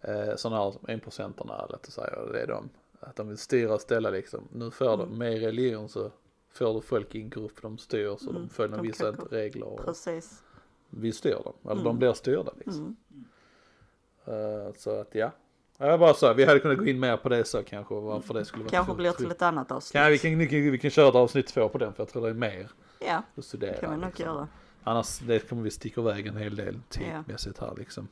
Eh, 0.00 0.36
sådana 0.36 0.62
här 0.64 0.74
enprocentarna, 0.90 1.66
låt 1.70 1.88
oss 1.88 1.94
säga, 1.94 2.26
det 2.32 2.40
är 2.42 2.46
de. 2.46 2.68
Att 3.00 3.16
de 3.16 3.28
vill 3.28 3.38
styra 3.38 3.74
och 3.74 3.80
ställa 3.80 4.10
liksom. 4.10 4.48
Nu 4.52 4.70
får 4.70 4.84
de, 4.84 5.00
Mm. 5.00 5.18
med 5.18 5.40
religion 5.40 5.88
så 5.88 6.10
får 6.52 6.74
du 6.74 6.80
folk 6.80 7.14
i 7.14 7.20
en 7.20 7.30
grupp, 7.30 7.62
de 7.62 7.78
styr 7.78 8.16
så 8.18 8.30
Mm, 8.30 8.42
de 8.42 8.48
följer 8.48 8.76
de 8.76 8.86
vissa 8.86 9.12
kan- 9.12 9.28
regler 9.30 9.66
och 9.66 9.84
precis. 9.84 10.42
vi 10.90 11.12
styr 11.12 11.34
dem. 11.44 11.52
Eller 11.64 11.74
de 11.74 11.80
Mm. 11.86 11.98
blir 11.98 12.12
styrda 12.12 12.52
liksom. 12.64 12.96
Mm. 13.10 13.24
Eh, 14.66 14.72
så 14.76 15.00
att 15.00 15.14
ja. 15.14 15.30
Ja, 15.78 15.86
Jag 15.86 16.00
bara 16.00 16.14
så, 16.14 16.34
vi 16.34 16.44
hade 16.44 16.60
kunnat 16.60 16.78
gå 16.78 16.86
in 16.86 17.00
mer 17.00 17.16
på 17.16 17.28
det 17.28 17.44
så 17.44 17.62
kanske, 17.62 17.94
varför 17.94 18.34
det 18.34 18.44
skulle 18.44 18.62
vara 18.64 18.70
Kanske 18.70 18.94
blir 18.94 19.12
till 19.12 19.30
ett 19.30 19.42
annat 19.42 19.70
avsnitt. 19.72 19.92
Kan, 20.02 20.10
vi, 20.10 20.18
kan, 20.18 20.38
vi, 20.38 20.46
kan, 20.48 20.58
vi 20.72 20.78
kan 20.78 20.90
köra 20.90 21.08
ett 21.08 21.14
avsnitt 21.14 21.46
två 21.46 21.68
på 21.68 21.78
den 21.78 21.92
för 21.94 22.02
jag 22.02 22.08
tror 22.08 22.22
det 22.22 22.28
är 22.28 22.34
mer 22.34 22.70
Ja, 23.00 23.22
att 23.36 23.44
studera. 23.44 23.74
kan 23.80 23.90
vi 23.90 23.96
nog 23.96 24.06
liksom. 24.06 24.24
göra. 24.26 24.48
Annars 24.84 25.18
det 25.18 25.48
kommer 25.48 25.62
vi 25.62 25.70
sticka 25.70 26.00
iväg 26.00 26.26
en 26.26 26.36
hel 26.36 26.56
del 26.56 26.78
tidmässigt 26.88 27.58
här 27.58 27.74
liksom. 27.78 28.08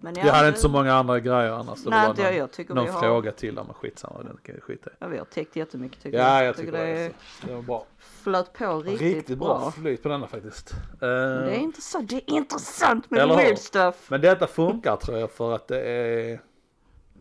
Men 0.00 0.14
jag 0.16 0.24
hade 0.24 0.42
det- 0.44 0.48
inte 0.48 0.60
så 0.60 0.68
många 0.68 0.94
andra 0.94 1.20
grejer 1.20 1.52
annars. 1.52 1.82
Det 1.84 1.90
Nej, 1.90 2.02
var 2.02 2.10
inte 2.10 2.22
någon, 2.22 2.32
jag. 2.32 2.42
Jag 2.42 2.52
tycker 2.52 2.74
någon 2.74 2.84
vi 2.84 2.90
har, 2.90 3.00
fråga 3.00 3.32
till 3.32 3.54
där 3.54 3.64
men 3.64 3.74
skitsamma 3.74 4.22
den 4.22 4.38
kan 4.42 4.54
jag 4.54 4.64
skita 4.64 4.90
i. 4.90 4.92
ja, 4.98 5.06
vi 5.08 5.18
har 5.18 5.24
täckt 5.24 5.56
jättemycket 5.56 6.02
tycker 6.02 6.18
Ja 6.18 6.34
jag. 6.38 6.44
jag 6.44 6.56
tycker 6.56 6.72
det, 6.72 6.78
det 6.78 7.00
är 7.00 7.12
det 7.46 7.54
var 7.54 7.62
bra. 7.62 7.86
flöt 7.98 8.52
på 8.52 8.78
riktigt, 8.82 9.00
Riktigt, 9.16 9.38
bra. 9.38 9.70
flyt 9.70 10.02
på 10.02 10.08
denna 10.08 10.26
faktiskt. 10.26 10.72
Eh, 10.72 10.98
Det 11.00 11.50
är 11.56 11.58
intressant, 11.58 12.10
det 12.10 12.16
är 12.16 12.30
intressant 12.34 13.10
med 13.10 13.20
Eller 13.20 13.36
weird 13.36 13.58
stuff. 13.58 14.06
Men 14.10 14.20
detta 14.20 14.46
funkar 14.46 14.96
tror 14.96 15.18
jag 15.18 15.30
för 15.30 15.54
att 15.54 15.68
det 15.68 15.80
är 15.82 16.40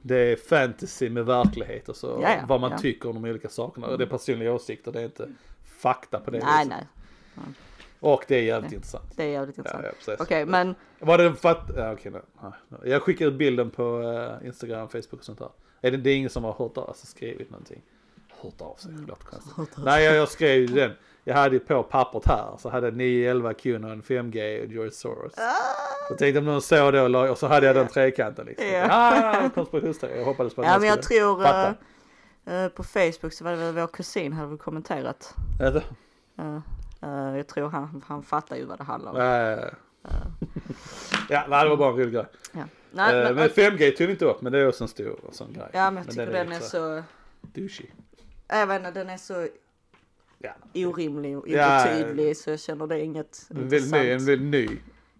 det 0.01 0.15
är 0.31 0.35
fantasy 0.35 1.09
med 1.09 1.25
verklighet 1.25 1.89
och 1.89 1.95
så 1.95 2.19
Ja, 2.23 2.29
ja, 2.29 2.35
vad 2.47 2.61
man 2.61 2.71
ja. 2.71 2.77
tycker 2.77 3.09
om 3.09 3.21
de 3.21 3.29
olika 3.29 3.49
sakerna. 3.49 3.97
Det 3.97 4.03
är 4.03 4.07
personliga 4.07 4.53
åsikter, 4.53 4.91
det 4.91 4.99
är 4.99 5.05
inte 5.05 5.29
fakta 5.81 6.19
på 6.19 6.31
det 6.31 6.39
Nej, 6.45 6.65
viset. 6.65 6.85
nej, 7.35 7.45
Och 7.99 8.25
det 8.27 8.35
är 8.35 8.41
jävligt 8.43 8.71
intressant. 8.73 9.03
det 9.15 9.23
är 9.23 9.27
jävligt 9.27 9.57
Ja, 9.57 9.61
intressant. 9.61 9.85
ja, 9.85 9.91
precis. 9.97 10.19
Okej, 10.21 10.45
men 10.45 10.75
Var 10.99 11.17
det 11.17 11.35
för 11.35 11.49
att, 11.49 11.69
ja, 11.75 11.91
okej, 11.93 12.11
nej. 12.11 12.51
Jag 12.83 13.01
skickar 13.01 13.25
ut 13.27 13.33
bilden 13.33 13.69
på 13.69 14.01
eh, 14.41 14.47
Instagram, 14.47 14.87
Facebook 14.89 15.19
och 15.19 15.23
sånt 15.25 15.39
där. 15.39 15.49
Är 15.81 15.91
det, 15.91 15.97
det 15.97 16.09
är 16.09 16.15
ingen 16.15 16.29
som 16.29 16.43
har 16.43 16.53
hört 16.53 16.77
av 16.77 16.93
sig, 16.93 17.07
skrivit 17.07 17.49
någonting? 17.51 17.81
Hört 18.41 18.61
av 18.61 18.75
sig, 18.75 18.91
det 18.91 19.07
låter 19.07 19.23
konstigt. 19.25 19.77
Nej, 19.85 20.03
jag, 20.05 20.15
jag 20.15 20.29
skrev 20.29 20.55
ju 20.59 20.67
den. 20.67 20.91
Jag 21.23 21.35
hade 21.35 21.55
ju 21.55 21.59
på 21.59 21.83
pappret 21.83 22.27
här, 22.27 22.55
så 22.59 22.69
hade 22.69 22.87
jag 22.87 22.95
911 22.95 23.53
Qanon, 23.53 24.01
5G 24.01 24.65
och 24.65 24.71
George 24.71 24.91
Soros. 24.91 25.33
Jag 26.09 26.17
tänkte 26.17 26.39
om 26.39 26.45
någon 26.45 26.61
såg 26.61 26.93
det 26.93 27.01
och, 27.01 27.09
la- 27.09 27.31
och 27.31 27.37
så 27.37 27.47
hade 27.47 27.67
jag 27.67 27.75
den 27.75 27.87
trekanten 27.87 28.45
liksom. 28.45 28.67
Ja. 28.67 28.87
Ah, 28.91 29.49
konspirationsteori. 29.49 30.17
Jag 30.17 30.25
hoppades 30.25 30.53
på 30.55 30.61
att 30.61 30.67
Ja 30.67 30.79
men 30.79 30.87
jag 30.89 31.03
skulle 31.03 31.19
tror 31.19 31.43
fatta. 31.43 31.73
eh, 32.45 32.67
på 32.67 32.83
Facebook 32.83 33.33
så 33.33 33.43
var 33.43 33.51
det 33.51 33.57
väl 33.57 33.73
vår 33.75 33.87
kusin 33.87 34.33
hade 34.33 34.47
väl 34.49 34.57
kommenterat. 34.57 35.35
Eh, 35.61 36.57
eh, 37.07 37.37
jag 37.37 37.47
tror 37.47 37.69
han, 37.69 38.03
han 38.07 38.23
fattar 38.23 38.55
ju 38.55 38.65
vad 38.65 38.77
det 38.77 38.83
handlar 38.83 39.11
om. 39.11 39.17
ja, 39.17 39.37
ja, 39.37 39.69
ja. 40.01 40.09
ja, 41.29 41.45
nej, 41.49 41.63
det 41.63 41.69
var 41.69 41.77
bara 41.77 41.89
en 41.91 41.97
rolig 41.97 42.13
grej. 42.13 42.25
Ja. 42.51 42.63
Nej, 42.91 43.15
Eh, 43.15 43.23
men, 43.23 43.35
men 43.35 43.49
5G 43.49 43.91
tog 43.97 44.07
vi 44.07 44.13
inte 44.13 44.25
upp, 44.25 44.41
men 44.41 44.51
det 44.51 44.59
är 44.59 44.67
också 44.67 44.83
en 44.83 44.87
stor 44.87 45.19
sån 45.31 45.53
grej. 45.53 45.69
ja 45.73 45.91
men 45.91 46.03
jag 46.03 46.09
tycker 46.13 46.31
den 46.33 46.51
är 46.51 46.59
så, 46.59 47.03
Douchey. 47.41 47.87
även 48.47 48.81
när 48.81 48.91
den 48.91 49.09
är 49.09 49.17
så 49.17 49.47
Ja. 50.39 50.51
orimlig 50.73 51.37
och 51.37 51.47
Ja. 51.47 51.81
obetydlig 51.85 52.37
så 52.37 52.49
jag 52.49 52.59
känner 52.59 52.87
det 52.87 52.95
är 52.95 52.99
inget 52.99 53.47
En 53.49 53.69
väldigt 53.69 53.91
ny, 53.91 53.97
en 53.97 54.03
intressant. 54.05 54.29
väldigt 54.29 54.69
ny 54.69 54.79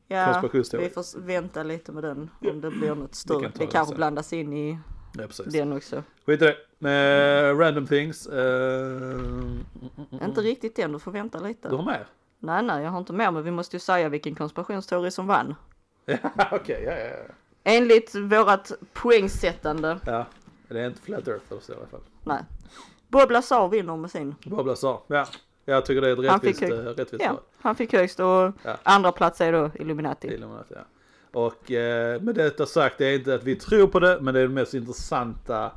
Ja, 0.09 0.41
vi 0.73 0.89
får 0.89 1.19
vänta 1.19 1.63
lite 1.63 1.91
med 1.91 2.03
den 2.03 2.29
om 2.41 2.61
det 2.61 2.69
blir 2.71 2.95
något 2.95 3.15
större. 3.15 3.51
Det 3.55 3.67
kanske 3.67 3.95
blandas 3.95 4.33
in 4.33 4.53
i 4.53 4.79
Ja, 5.13 5.27
precis. 5.27 5.45
den 5.53 5.73
också. 5.73 6.03
Skit 6.25 6.41
i 6.41 6.45
det. 6.45 6.55
Med 6.79 7.59
random 7.59 7.87
things. 7.87 8.27
eh, 8.27 8.85
mm, 8.95 9.65
mm, 9.81 10.05
mm. 10.11 10.23
Inte 10.25 10.41
riktigt 10.41 10.75
den, 10.75 10.91
du 10.91 10.99
får 10.99 11.11
vänta 11.11 11.39
lite. 11.39 11.69
Du 11.69 11.75
har 11.75 11.83
med? 11.85 12.05
Nej 12.39 12.63
nej, 12.63 12.83
jag 12.83 12.91
har 12.91 12.97
inte 12.99 13.13
med 13.13 13.33
men 13.33 13.43
vi 13.43 13.51
måste 13.51 13.75
ju 13.75 13.79
säga 13.79 14.09
vilken 14.09 14.35
konspirationsteori 14.35 15.11
som 15.11 15.27
vann. 15.27 15.55
Ja, 16.05 16.17
okej, 16.51 16.83
ja, 16.85 16.91
ja, 16.91 17.05
ja. 17.07 17.33
Enligt 17.63 18.15
vårat 18.15 18.71
poängsättande, 18.93 19.99
Ja, 20.05 20.25
det 20.67 20.79
är 20.79 20.87
inte 20.87 21.01
Flat 21.01 21.27
Earth 21.27 21.45
så 21.61 21.73
i 21.73 21.75
alla 21.75 21.85
fall. 21.87 22.01
nej. 22.23 22.43
Bob 23.07 23.31
Lazar 23.31 23.67
vinner 23.67 23.95
med 23.97 24.11
sin. 24.11 24.35
Bob 24.45 24.67
Lazar, 24.67 24.99
ja. 25.07 25.25
Jag 25.65 25.85
tycker 25.85 26.01
det 26.01 26.09
är 26.09 26.23
ett 26.25 26.29
Han 26.31 26.39
fick 26.39 26.61
rättvist, 26.61 26.73
hög- 26.83 26.99
rättvist 26.99 27.23
Ja, 27.23 27.29
svar. 27.29 27.41
han 27.61 27.75
fick 27.75 27.93
högst 27.93 28.19
och 28.19 28.25
Ja. 28.63 28.77
andra 28.83 29.11
plats 29.11 29.41
är 29.41 29.51
då 29.53 29.71
Illuminati. 29.75 30.27
Illuminati, 30.27 30.73
ja. 30.73 30.81
Och 31.37 31.71
eh, 31.71 32.21
med 32.21 32.35
detta 32.35 32.65
sagt, 32.65 32.97
det 32.97 33.05
är 33.05 33.15
inte 33.15 33.35
att 33.35 33.43
vi 33.43 33.55
tror 33.55 33.87
på 33.87 33.99
det, 33.99 34.19
men 34.21 34.33
det 34.33 34.39
är 34.39 34.47
det 34.47 34.53
mest 34.53 34.73
intressanta, 34.73 35.71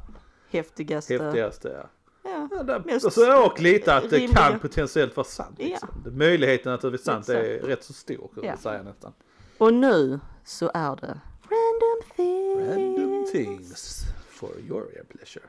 Häftigaste. 0.51 1.19
häftigaste. 1.23 1.69
Ja. 1.83 1.89
Ja. 2.31 2.49
Ja, 2.51 2.63
det, 2.63 2.83
Mest 2.87 3.05
alltså, 3.05 3.33
och 3.47 3.61
lite 3.61 3.95
att 3.95 4.11
det 4.11 4.17
rimliga. 4.17 4.37
kan 4.39 4.59
potentiellt 4.61 5.17
vara 5.17 5.25
sant. 5.25 5.55
Ja. 5.59 5.65
Liksom. 5.67 5.89
Det- 6.05 6.11
Möjligheten 6.11 6.73
att 6.73 6.81
det 6.81 6.89
är 6.89 6.97
sant 6.97 7.29
är 7.29 7.59
rätt 7.59 7.85
så 7.85 7.93
stor, 7.93 8.31
kan 8.35 8.45
Ja. 8.45 8.57
säga 8.57 8.83
nästan. 8.83 9.13
Och 9.59 9.75
nu 9.75 10.21
så 10.45 10.71
är 10.75 10.97
det 10.97 11.21
Random 11.51 12.03
Things. 12.17 12.69
Random 12.77 13.27
things 13.33 14.03
for 14.31 14.51
your 14.69 14.85
pleasure. 15.09 15.45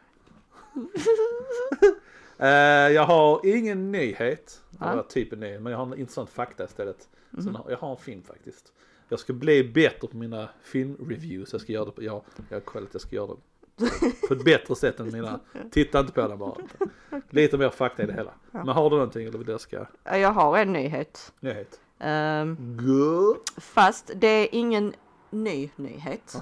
Eh, 2.37 2.47
jag 2.93 3.05
har 3.05 3.41
ingen 3.45 3.91
nyhet, 3.91 4.61
Ja. 4.79 5.03
typ 5.09 5.33
en 5.33 5.39
nyhet, 5.39 5.61
men 5.61 5.71
jag 5.71 5.77
har 5.79 5.85
en 5.85 5.99
intressant 5.99 6.29
fakta 6.29 6.63
istället. 6.65 7.07
Mhm. 7.29 7.43
Så 7.53 7.65
jag 7.69 7.77
har 7.77 7.91
en 7.91 7.97
film 7.97 8.23
faktiskt. 8.23 8.71
Jag 9.11 9.19
ska 9.19 9.33
bli 9.33 9.63
bättre 9.63 10.07
på 10.07 10.17
mina 10.17 10.49
filmreviews, 10.63 11.51
jag 11.51 11.61
ska 11.61 11.71
göra 11.73 11.85
det 11.85 11.91
på, 11.91 12.03
ja, 12.03 12.23
jag 12.49 12.55
har 12.55 12.61
kollat, 12.61 12.89
jag 12.91 13.01
ska 13.01 13.15
göra 13.15 13.27
det 13.27 13.37
på 14.27 14.33
ett 14.33 14.43
bättre 14.43 14.75
sätt 14.75 14.99
än 14.99 15.11
mina, 15.11 15.39
titta 15.71 15.99
inte 15.99 16.13
på 16.13 16.27
den 16.27 16.37
bara. 16.37 16.55
Lite 17.29 17.57
mer 17.57 17.69
fakta 17.69 18.03
i 18.03 18.05
det 18.05 18.13
hela. 18.13 18.31
Men 18.51 18.67
har 18.67 18.89
du 18.89 18.95
någonting 18.95 19.27
eller 19.27 19.37
vill 19.37 19.47
jag 19.47 19.61
ska, 19.61 19.85
Ja, 20.03 20.17
Jag 20.17 20.31
har 20.31 20.57
en 20.57 20.73
nyhet. 20.73 21.33
nyhet? 21.39 21.79
Good. 22.57 23.37
fast 23.57 24.11
det 24.15 24.27
är 24.27 24.47
ingen 24.51 24.93
ny 25.29 25.69
nyhet. 25.75 26.35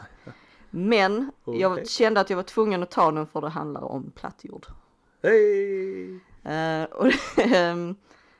Men 0.69 1.31
jag 1.45 1.71
Okej. 1.71 1.85
kände 1.85 2.19
att 2.19 2.29
jag 2.29 2.37
var 2.37 2.43
tvungen 2.43 2.83
att 2.83 2.91
ta 2.91 3.11
den 3.11 3.27
för 3.27 3.41
det 3.41 3.49
handlar 3.49 3.81
om 3.83 4.11
platt 4.11 4.39
jord. 4.41 4.65
Hej! 5.23 6.13
Eh, 6.43 6.83
och 6.83 7.07
ehm, 7.37 7.95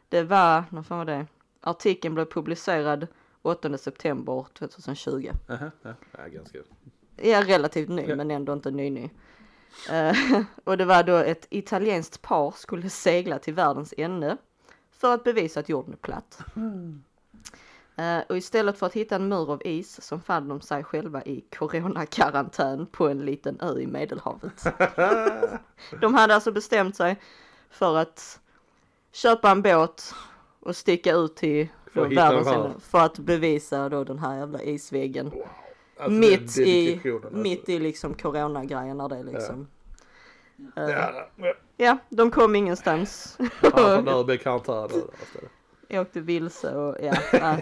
det 0.10 0.24
var, 0.24 0.64
när 0.70 0.84
fan 0.84 0.98
var 0.98 1.06
det? 1.06 1.26
Artikeln 1.62 2.14
blev 2.16 2.26
publicerad 2.26 3.08
8 3.42 3.78
september 3.78 4.46
2020. 4.54 5.32
Aha, 5.50 5.72
ja, 5.82 5.94
ja, 6.18 6.28
ganska. 6.28 6.58
Ja, 7.16 7.42
relativt 7.44 7.90
ny 7.90 8.06
Ja. 8.08 8.16
men 8.16 8.32
ändå 8.32 8.54
inte 8.54 8.72
ny 8.72 8.90
ny. 8.90 9.10
Eh, 9.90 10.16
och 10.64 10.78
det 10.78 10.86
var 10.86 11.04
då 11.04 11.16
ett 11.16 11.48
italienskt 11.50 12.22
par 12.22 12.52
skulle 12.52 12.90
segla 12.90 13.40
till 13.40 13.54
världens 13.54 13.94
ände 13.98 14.38
för 14.92 15.14
att 15.14 15.24
bevisa 15.24 15.60
att 15.60 15.70
jorden 15.70 15.94
är 15.94 15.98
platt. 15.98 16.40
Eh, 17.96 18.20
och 18.30 18.38
istället 18.38 18.78
för 18.78 18.86
att 18.86 18.94
hitta 18.94 19.16
en 19.16 19.30
mur 19.30 19.52
av 19.52 19.62
is 19.66 20.02
så 20.02 20.20
fann 20.20 20.48
de 20.48 20.62
sig 20.62 20.84
själva 20.84 21.24
i 21.24 21.42
coronakarantän 21.42 22.86
på 22.86 23.08
en 23.08 23.26
liten 23.26 23.62
ö 23.62 23.80
i 23.80 23.88
Medelhavet. 23.88 24.64
de 26.02 26.14
hade 26.14 26.36
alltså 26.36 26.52
bestämt 26.52 26.96
sig 26.96 27.22
för 27.70 27.98
att 27.98 28.40
köpa 29.12 29.52
en 29.52 29.62
båt 29.62 30.14
och 30.60 30.76
sticka 30.76 31.14
ut 31.14 31.36
till 31.36 31.68
För 31.94 32.06
att 32.06 32.12
hitta 32.12 32.34
världens 32.34 32.84
för 32.84 33.00
att 33.00 33.20
bevisa 33.20 33.90
då 33.90 34.04
den 34.04 34.20
här 34.20 34.38
jävla 34.38 34.62
isväggen. 34.62 35.32
Alltså, 35.98 36.10
den 36.10 36.20
mitt 36.20 36.58
i, 36.58 37.02
alltså. 37.06 37.30
mitt 37.32 37.70
i 37.70 37.80
liksom 37.80 38.14
coronagrejen 38.14 38.98
när 38.98 39.10
det 39.10 39.24
liksom. 39.24 39.68
Ja, 40.76 40.90
ja. 41.36 41.54
ja, 41.78 41.98
de 42.10 42.32
kom 42.32 42.56
ingenstans. 42.56 43.38
Istället. 43.64 45.52
Jag 45.92 46.02
åkte 46.02 46.20
vilse 46.20 46.76
och 46.76 46.98
ja, 47.02 47.58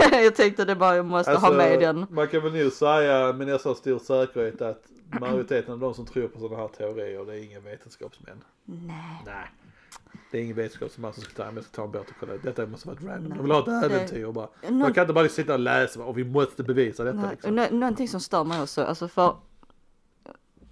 jag 0.10 0.34
tänkte 0.34 0.64
det 0.64 0.76
bara, 0.76 0.96
jag 0.96 1.06
måste 1.06 1.30
Alltså, 1.30 1.46
ha 1.46 1.56
med 1.56 1.80
den. 1.80 2.06
Man 2.10 2.28
kan 2.28 2.42
väl 2.42 2.52
nu 2.52 2.70
säga 2.70 3.32
med 3.32 3.46
nästan 3.46 3.74
stor 3.74 3.98
säkerhet 3.98 4.62
att 4.62 4.82
majoriteten 5.20 5.72
av 5.72 5.78
de 5.78 5.94
som 5.94 6.06
tror 6.06 6.28
på 6.28 6.38
sådana 6.38 6.62
här 6.62 6.68
teorier 6.68 7.24
det 7.24 7.32
är 7.32 7.44
inga 7.44 7.60
vetenskapsmän. 7.60 8.44
Nej. 8.64 9.22
Nej. 9.26 9.50
Det 10.36 10.40
är 10.40 10.44
ingen 10.44 10.56
vetenskapsman 10.56 11.12
som 11.12 11.22
ska 11.22 11.32
ta, 11.44 11.52
jag 11.54 11.64
ska 11.64 11.76
ta 11.76 11.84
en 11.84 11.90
båt 11.90 12.08
och 12.10 12.14
kolla. 12.20 12.32
Detta 12.42 12.66
måste 12.66 12.88
vara 12.88 12.96
ett 12.98 13.04
random. 13.04 13.28
Nej, 13.28 13.36
Jag 13.36 13.42
vill 13.42 13.52
ha 13.52 13.60
ett 13.84 13.90
äventyr 13.92 14.24
och 14.24 14.34
bara. 14.34 14.48
Nå- 14.68 14.70
Man 14.78 14.92
kan 14.94 15.02
inte 15.02 15.12
bara 15.14 15.28
sitta 15.28 15.52
och 15.52 15.58
läsa 15.58 16.04
och 16.04 16.18
vi 16.18 16.24
måste 16.24 16.62
bevisa 16.62 17.04
detta 17.04 17.16
Nej, 17.16 17.30
liksom. 17.30 17.54
nå- 17.56 17.66
någonting 17.70 18.08
som 18.08 18.20
stör 18.20 18.44
mig 18.44 18.62
också, 18.62 18.82
alltså 18.84 19.08
för 19.08 19.36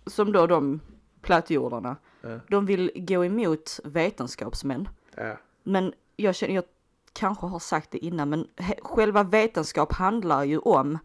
som 0.07 0.33
då 0.33 0.47
de 0.47 0.81
plattjordarna, 1.23 1.97
Ja. 2.21 2.41
de 2.49 2.67
vill 2.67 2.91
gå 2.95 3.25
emot 3.25 3.81
vetenskapsmän. 3.85 4.89
Ja. 5.15 5.37
Men 5.63 5.93
jag 6.17 6.35
känner, 6.35 6.55
jag 6.55 6.65
kanske 7.13 7.47
har 7.47 7.59
sagt 7.59 7.91
det 7.91 7.99
innan, 8.05 8.29
men 8.31 8.47
själva 8.83 9.23
vetenskap 9.23 9.93
handlar 9.93 10.45
ju 10.45 10.59
om 10.59 10.99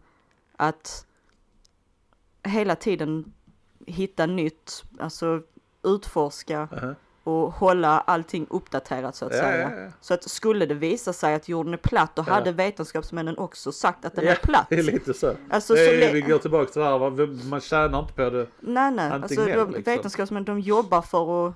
att 0.56 1.06
hela 2.42 2.76
tiden 2.76 3.32
hitta 3.86 4.26
nytt, 4.26 4.84
alltså 4.98 5.42
utforska 5.82 6.68
Aha. 6.72 6.94
Och 7.30 7.52
hålla 7.52 8.00
allting 8.00 8.46
uppdaterat 8.50 9.16
så 9.16 9.26
att 9.26 9.32
Ja, 9.34 9.40
säga. 9.40 9.70
ja, 9.76 9.80
ja. 9.82 9.90
Så 10.00 10.14
att 10.14 10.30
skulle 10.30 10.66
det 10.66 10.74
visa 10.74 11.12
sig 11.12 11.34
att 11.34 11.48
jorden 11.48 11.72
är 11.72 11.76
platt, 11.78 12.16
då 12.16 12.22
hade 12.22 12.52
vetenskapsmännen 12.52 13.38
också 13.38 13.72
sagt 13.72 14.04
att 14.04 14.14
den 14.16 14.28
är 14.28 14.34
platt. 14.34 14.66
Det 14.70 14.78
är 14.78 14.82
lite 14.82 15.14
så. 15.14 15.34
Alltså, 15.50 15.74
det 15.74 15.84
så 15.86 15.92
är, 15.92 15.98
le- 15.98 16.12
vi 16.12 16.20
går 16.20 16.38
tillbaka 16.38 16.72
till 16.72 16.80
det 16.80 16.86
här, 16.88 17.48
man 17.50 17.60
tjänar 17.60 17.98
inte 18.00 18.12
på 18.12 18.30
det. 18.30 18.46
Nej, 18.60 18.90
nej, 18.90 19.10
alltså 19.10 19.44
de, 19.46 19.52
liksom. 19.70 19.82
vetenskapsmän 19.84 20.44
de 20.44 20.60
jobbar 20.60 21.02
för 21.02 21.48
att, 21.48 21.54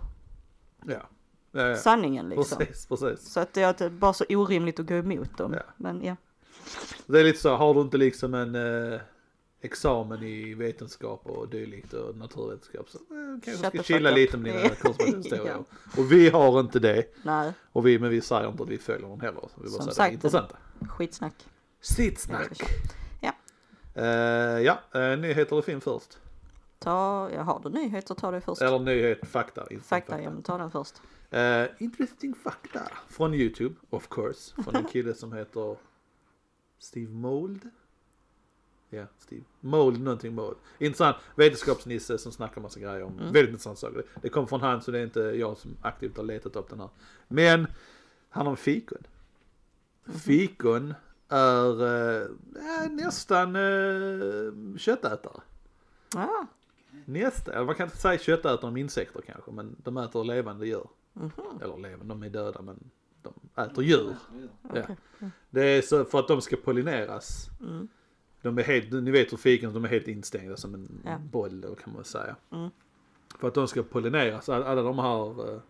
Ja. 0.86 1.76
Sanningen 1.76 2.28
liksom. 2.28 2.58
Precis, 2.58 2.86
precis. 2.86 3.32
Så 3.32 3.40
att 3.40 3.52
det 3.52 3.62
är 3.62 3.90
bara 3.90 4.12
så 4.12 4.24
orimligt 4.28 4.80
att 4.80 4.86
gå 4.86 4.94
emot 4.94 5.38
dem. 5.38 5.54
Men 5.76 6.04
ja. 6.04 6.16
Det 7.06 7.20
är 7.20 7.24
lite 7.24 7.38
så, 7.40 7.56
har 7.56 7.74
du 7.74 7.80
inte 7.80 7.96
liksom 7.96 8.34
en 8.34 8.54
eh, 8.54 9.00
examen 9.64 10.22
i 10.22 10.54
vetenskap 10.54 11.26
och 11.26 11.48
dylikt 11.48 11.92
och 11.92 12.16
naturvetenskap 12.16 12.88
så 12.90 12.98
eh, 12.98 13.40
kanske 13.44 13.68
ska 13.68 13.82
chilla 13.82 14.10
up. 14.10 14.16
lite 14.16 14.36
med 14.36 14.56
dina 14.56 14.68
kursböcker 14.74 15.16
historia. 15.16 15.44
Ja. 15.68 16.02
Och 16.02 16.12
vi 16.12 16.28
har 16.30 16.60
inte 16.60 16.78
det. 16.78 17.04
Nej, 17.22 17.52
Och 17.72 17.86
vi, 17.86 17.98
men 17.98 18.10
vi 18.10 18.20
säger 18.20 18.48
inte 18.48 18.62
att 18.62 18.68
vi 18.68 18.78
följer 18.78 19.08
någon 19.08 19.20
heller. 19.20 19.40
Så 19.40 19.60
vi 19.62 19.62
bara 19.62 19.70
Som 19.70 19.80
säger 19.82 19.92
sagt, 19.92 20.10
det 20.10 20.14
intressanta. 20.14 20.56
skitsnack. 20.88 21.34
Sittsnack. 21.80 22.62
Ja. 23.20 23.32
Eh, 23.94 24.04
ja, 24.60 24.78
eh, 24.94 25.18
nyheter 25.18 25.52
eller 25.52 25.62
film 25.62 25.80
först? 25.80 26.18
Ta, 26.78 27.30
jag 27.34 27.44
har 27.44 27.60
du 27.64 27.68
nyheter, 27.68 28.14
ta 28.14 28.30
det 28.30 28.40
först. 28.40 28.62
Eller 28.62 28.78
nyhet, 28.78 29.26
fakta. 29.26 29.66
inte 29.70 29.84
Fakta, 29.84 30.22
ja 30.22 30.30
men 30.30 30.42
ta 30.42 30.58
den 30.58 30.70
först. 30.70 30.94
Eh, 31.30 31.64
interesting 31.78 32.34
fakta 32.34 32.82
från 33.08 33.34
YouTube, 33.34 33.74
of 33.90 34.08
course. 34.08 34.62
Från 34.62 34.76
en 34.76 34.84
kille 34.92 35.14
som 35.14 35.32
heter 35.32 35.76
Steve 36.78 37.12
Mold. 37.12 37.70
Ja, 38.94 39.06
Steve. 39.18 39.44
Mold, 39.60 40.00
någonting 40.00 40.34
Mold. 40.34 40.56
Intressant 40.78 41.16
vetenskapsnisse 41.36 42.18
som 42.18 42.32
snackar 42.32 42.60
massa 42.60 42.80
grejer 42.80 43.02
om 43.02 43.12
Mm. 43.12 43.24
väldigt 43.32 43.48
intressanta 43.48 43.80
saker. 43.80 44.04
Det 44.22 44.28
kommer 44.28 44.46
från 44.46 44.60
han 44.60 44.82
så 44.82 44.90
det 44.90 44.98
är 44.98 45.04
inte 45.04 45.20
jag 45.20 45.56
som 45.56 45.76
aktivt 45.82 46.16
har 46.16 46.24
letat 46.24 46.56
upp 46.56 46.70
den 46.70 46.80
här. 46.80 46.88
Men 47.28 47.66
han 48.28 48.46
har 48.46 48.56
fikon. 48.56 48.98
Mhm. 50.04 50.18
Fikon 50.18 50.94
är 51.28 51.82
eh, 51.84 52.22
eh, 52.22 52.90
nästan 52.90 53.56
eh, 53.56 54.76
köttätare. 54.78 55.40
Ah, 56.16 56.46
Nästan, 57.04 57.54
eller 57.54 57.64
man 57.66 57.74
kan 57.74 57.86
inte 57.86 57.96
säga 57.96 58.18
köttätare 58.18 58.68
om 58.68 58.76
insekter 58.76 59.20
kanske, 59.20 59.50
men 59.50 59.76
de 59.82 59.96
äter 59.96 60.24
levande 60.24 60.66
djur. 60.66 60.88
mhm, 61.12 61.30
Eller 61.62 61.76
levande, 61.76 62.04
de 62.14 62.22
är 62.22 62.30
döda 62.30 62.62
men 62.62 62.90
de 63.22 63.34
äter 63.62 63.84
djur. 63.84 64.16
Ja. 64.62 64.68
okej. 64.82 64.96
Det 65.50 65.62
är 65.66 65.82
så 65.82 66.04
för 66.04 66.18
att 66.18 66.28
de 66.28 66.40
ska 66.40 66.56
pollineras. 66.56 67.48
Mm. 67.60 67.88
De 68.44 68.58
är 68.58 68.62
helt, 68.62 68.92
ni 68.92 69.10
vet 69.10 69.32
hur 69.32 69.36
fikon, 69.36 69.72
de 69.74 69.84
är 69.84 69.88
helt 69.88 70.08
instängda 70.08 70.56
som 70.56 70.74
en 70.74 71.00
Ja. 71.04 71.18
boll 71.18 71.60
då 71.60 71.74
kan 71.74 71.92
man 71.92 72.04
säga. 72.04 72.36
Mm. 72.50 72.70
För 73.40 73.48
att 73.48 73.54
de 73.54 73.68
ska 73.68 73.82
pollineras, 73.82 74.48
alla, 74.48 74.82
de 74.82 74.98
här 74.98 75.52
eh, 75.54 75.60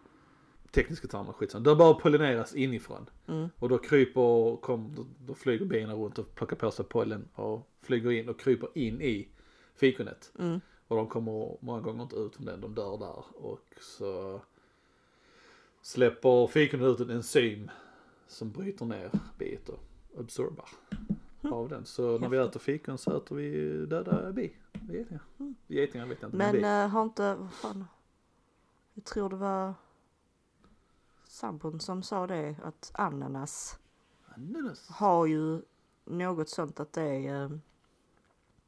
tekniska 0.71 1.09
termerna, 1.09 1.33
skitsamma. 1.33 1.65
De 1.65 1.79
bara 1.79 1.95
pollineras 1.95 2.55
inifrån. 2.55 3.11
Mm. 3.27 3.49
Och 3.59 3.69
då 3.69 3.79
kryper, 3.79 4.57
kom, 4.57 4.95
då, 4.97 5.07
då 5.27 5.35
flyger 5.35 5.65
bina 5.67 5.95
runt 5.95 6.19
och 6.19 6.35
plockar 6.35 6.57
på 6.57 6.71
sig 6.71 6.85
pollen 6.85 7.29
och 7.35 7.69
flyger 7.83 8.11
in 8.11 8.29
och 8.29 8.41
kryper 8.41 8.69
in 8.75 9.01
i 9.01 9.29
fikonet. 9.77 10.33
Mm. 10.39 10.61
Och 10.89 10.97
de 10.97 11.09
kommer 11.09 11.57
många 11.61 11.81
gånger 11.81 12.03
inte 12.03 12.17
ut 12.17 12.37
från 12.37 12.47
den, 12.47 12.61
de 12.61 12.75
dör 12.75 12.99
där. 12.99 13.25
Och 13.45 13.75
så 13.81 14.41
släpper 15.83 16.47
fikonet 16.47 16.87
ut 16.87 17.09
en 17.09 17.11
enzym 17.17 17.71
som 18.29 18.51
bryter 18.53 18.85
ner 18.87 19.11
biet 19.39 19.69
och 19.69 19.81
absorbar 20.19 20.69
av 21.53 21.69
den. 21.69 21.85
Så 21.85 22.19
när 22.19 22.29
vi 22.29 22.39
äter 22.39 22.61
fikon 22.61 22.99
så 22.99 23.17
äter 23.17 23.37
vi 23.37 23.77
döda 23.87 24.33
bi. 24.33 24.57
Getingar. 24.89 25.23
Getingar 25.67 26.07
vet 26.07 26.23
jag 26.23 26.29
inte. 26.29 26.37
Men 26.37 26.53
bi. 26.53 26.63
äh, 26.63 26.89
har 26.89 27.03
inte, 27.03 27.35
vad 27.35 27.53
fan. 27.53 27.85
Jag 28.95 29.05
tror 29.05 29.31
det 29.31 29.37
var 29.37 29.75
sambon 31.29 31.81
som 31.81 32.03
sa 32.03 32.27
det 32.27 32.57
att 32.63 32.91
ananas 32.95 33.79
Ananas. 34.37 34.89
har 34.89 35.27
ju 35.27 35.63
något 36.05 36.49
sånt 36.49 36.81
att 36.81 36.93
det 36.93 37.03
är 37.03 37.45
eh, 37.45 37.51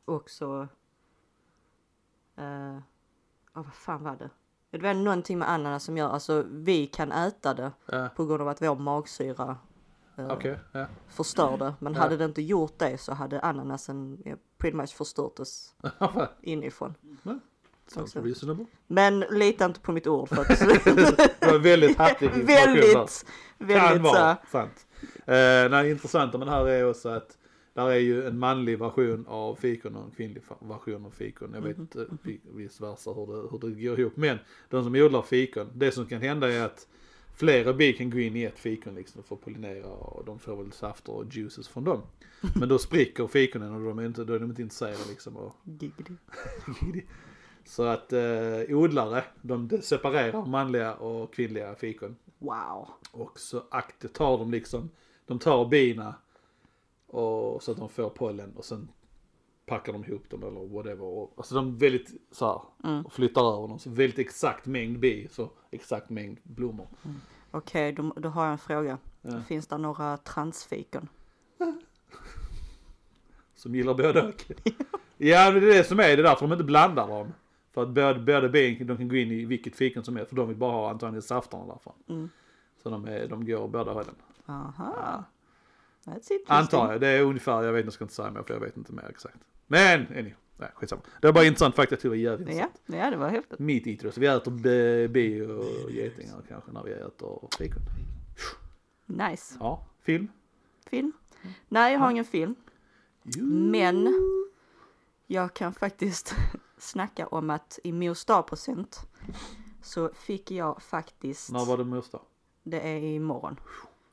också 0.04 0.68
eh, 2.36 2.74
ja, 3.54 3.62
vad 3.62 3.74
fan 3.74 4.02
var 4.04 4.16
det? 4.16 4.30
Det 4.70 4.78
var 4.78 4.94
någonting 4.94 5.38
med 5.38 5.50
ananas 5.50 5.84
som 5.84 5.96
gör, 5.96 6.08
alltså 6.08 6.44
vi 6.48 6.86
kan 6.86 7.12
äta 7.12 7.54
det 7.54 7.72
Ja, 7.86 8.08
på 8.16 8.26
grund 8.26 8.42
av 8.42 8.48
att 8.48 8.62
vår 8.62 8.76
magsyra 8.76 9.56
eh, 10.16 10.30
okej. 10.32 10.58
Ja. 10.72 10.86
förstör 11.08 11.56
det. 11.58 11.74
Men 11.78 11.92
Ja. 11.94 11.98
hade 12.00 12.16
det 12.16 12.24
inte 12.24 12.42
gjort 12.42 12.78
det 12.78 12.98
så 12.98 13.12
hade 13.14 13.40
ananasen 13.40 14.22
ja, 14.24 14.34
pretty 14.58 14.76
much 14.76 14.94
förstört 14.96 15.40
oss 15.40 15.74
inifrån. 16.42 16.94
Sounds 17.88 18.16
reasonable. 18.16 18.66
Men 18.86 19.20
lita 19.20 19.64
inte 19.64 19.80
på 19.80 19.92
mitt 19.92 20.06
ord 20.06 20.28
för 20.28 20.40
att 20.40 20.48
Det 21.40 21.46
var 21.52 21.58
väldigt 21.58 21.96
hattig 21.98 22.30
väldigt, 22.46 22.92
Kan 23.58 23.68
väldigt 23.68 24.06
så. 24.06 24.12
vara 24.12 24.36
sant. 24.52 24.86
Eh, 25.26 25.70
nej, 25.70 25.90
intressant 25.90 26.32
det 26.32 26.50
här 26.50 26.68
är 26.68 26.90
också 26.90 27.08
att 27.08 27.38
där 27.74 27.90
är 27.90 27.94
ju 27.98 28.26
en 28.26 28.38
manlig 28.38 28.78
version 28.78 29.26
av 29.28 29.54
fikon 29.54 29.96
och 29.96 30.04
en 30.04 30.10
kvinnlig 30.10 30.42
version 30.60 31.06
av 31.06 31.10
fikon. 31.10 31.50
Jag 31.54 31.60
vet 31.60 31.96
eh, 31.96 32.02
vi- 32.22 32.40
vice 32.54 32.82
versa 32.84 33.10
hur 33.10 33.26
det, 33.26 33.48
hur 33.50 33.58
det 33.58 33.82
går 33.82 34.00
ihop. 34.00 34.16
Men 34.16 34.38
de 34.70 34.84
som 34.84 34.94
odlar 34.94 35.22
fikon, 35.22 35.70
det 35.74 35.92
som 35.92 36.06
kan 36.06 36.20
hända 36.22 36.52
är 36.52 36.64
att 36.64 36.86
flera 37.36 37.72
bi 37.72 37.92
kan 37.92 38.10
gå 38.10 38.18
in 38.18 38.36
i 38.36 38.42
ett 38.42 38.58
fikon 38.58 38.94
liksom 38.94 39.18
och 39.20 39.26
få 39.26 39.36
pollinera 39.36 39.88
och 39.88 40.24
de 40.24 40.38
får 40.38 40.56
väl 40.56 40.72
safter 40.72 41.12
och 41.12 41.34
juices 41.34 41.68
från 41.68 41.84
dem. 41.84 42.02
Men 42.54 42.68
då 42.68 42.78
spricker 42.78 43.26
fikonen 43.26 43.74
och 43.74 43.80
de 43.80 43.98
är 43.98 44.06
inte, 44.06 44.24
då 44.24 44.34
är 44.34 44.38
de 44.38 44.50
inte 44.50 44.62
intresserade 44.62 45.08
liksom. 45.08 45.36
Och, 45.36 45.56
så 47.64 47.82
att 47.82 48.12
eh, 48.12 48.60
odlare, 48.68 49.24
de 49.42 49.82
separerar 49.82 50.46
manliga 50.46 50.94
och 50.94 51.34
kvinnliga 51.34 51.74
fikon. 51.74 52.16
Wow. 52.38 52.88
Och 53.10 53.38
så 53.38 53.62
aktivt 53.70 54.12
tar 54.12 54.38
de 54.38 54.50
liksom, 54.50 54.90
de 55.26 55.38
tar 55.38 55.68
bina 55.68 56.14
och 57.06 57.62
så 57.62 57.72
att 57.72 57.78
de 57.78 57.88
får 57.88 58.10
pollen 58.10 58.52
och 58.56 58.64
sen 58.64 58.88
packar 59.66 59.92
de 59.92 60.04
ihop 60.04 60.30
dem 60.30 60.42
eller 60.42 60.74
whatever. 60.74 61.04
Och, 61.04 61.34
alltså 61.36 61.54
de 61.54 61.76
väldigt 61.78 62.10
så 62.30 62.46
här, 62.46 62.90
Mm. 62.90 63.04
flyttar 63.10 63.56
över 63.56 63.68
dem. 63.68 63.78
Så 63.78 63.90
väldigt 63.90 64.18
exakt 64.18 64.66
mängd 64.66 64.98
bi, 65.00 65.28
så 65.30 65.50
exakt 65.70 66.10
mängd 66.10 66.38
blommor. 66.42 66.86
Okej, 67.50 67.92
då, 67.92 68.12
då 68.16 68.28
har 68.28 68.44
jag 68.44 68.52
en 68.52 68.58
fråga. 68.58 68.98
Ja. 69.22 69.40
Finns 69.40 69.66
det 69.66 69.78
några 69.78 70.16
transfikon? 70.16 71.08
Som 73.54 73.74
gillar 73.74 73.94
både 73.94 74.22
och. 74.28 74.44
ja, 75.16 75.50
det 75.50 75.56
är 75.56 75.60
det 75.60 75.84
som 75.84 75.98
är, 76.00 76.02
det 76.02 76.12
är 76.12 76.16
därför 76.22 76.46
de 76.46 76.52
inte 76.52 76.64
blandar 76.64 77.08
dem. 77.08 77.32
För 77.72 77.82
att 77.82 77.88
båda, 77.88 78.18
båda 78.18 78.48
bin, 78.48 78.86
de 78.86 78.96
kan 78.96 79.08
gå 79.08 79.16
in 79.16 79.32
i 79.32 79.44
vilket 79.44 79.76
fikon 79.76 80.04
som 80.04 80.16
helst, 80.16 80.28
för 80.28 80.36
de 80.36 80.48
vill 80.48 80.56
bara 80.56 80.72
ha 80.72 80.90
antagligen 80.90 81.22
safterna 81.22 81.66
därifrån. 81.66 81.94
Mm. 82.08 82.30
Så 82.82 82.90
de, 82.90 83.04
är, 83.04 83.28
de 83.28 83.46
går 83.46 83.68
båda 83.68 83.92
hållen. 83.92 84.14
Aha. 84.46 85.24
Interesting. 86.06 86.38
Antar 86.46 86.92
jag, 86.92 87.00
det 87.00 87.08
är 87.08 87.22
ungefär, 87.22 87.62
jag 87.62 87.72
vet 87.72 87.78
inte, 87.80 87.86
jag 87.86 87.92
ska 87.92 88.04
inte 88.04 88.14
säga 88.14 88.30
mer 88.30 88.42
för 88.42 88.54
jag 88.54 88.60
vet 88.60 88.76
inte 88.76 88.92
mer 88.92 89.06
exakt. 89.10 89.36
Men, 89.66 90.00
anyway, 90.06 90.34
nej 90.56 90.70
skitsamma. 90.74 91.02
Det 91.20 91.26
var 91.26 91.32
bara 91.32 91.44
intressant 91.44 91.76
tyckte 91.76 91.96
det 91.96 92.08
var 92.08 92.16
jävligt 92.16 92.48
Ja, 92.48 92.52
intressant. 92.54 92.80
ja, 92.86 93.10
det 93.10 93.16
var 93.16 93.28
häftigt. 93.28 93.58
Meat 93.58 93.86
eaters, 93.86 94.18
vi 94.18 94.26
äter 94.26 94.50
bi- 95.08 95.40
och 95.42 95.90
getingar 95.90 96.42
kanske 96.48 96.72
när 96.72 96.82
vi 96.82 96.92
äter 96.92 97.48
fikon. 97.58 97.82
Nice. 99.06 99.56
Ja, 99.60 99.86
film. 100.02 100.28
Film? 100.86 101.12
Nej, 101.68 101.92
jag 101.92 102.00
har 102.00 102.10
ingen 102.10 102.24
film. 102.24 102.54
Jo. 103.22 103.44
Men 103.46 104.08
jag 105.26 105.54
kan 105.54 105.74
faktiskt 105.74 106.34
snacka 106.78 107.26
om 107.26 107.50
att 107.50 107.78
i 107.84 107.92
mors 107.92 108.24
dagpresent 108.24 109.00
så 109.82 110.10
fick 110.14 110.50
jag 110.50 110.82
faktiskt, 110.82 111.52
När 111.52 111.64
var 111.64 111.76
det 111.78 111.84
mors 111.84 112.08
dag? 112.10 112.22
det 112.62 112.80
är 112.80 112.98
imorgon, 112.98 113.60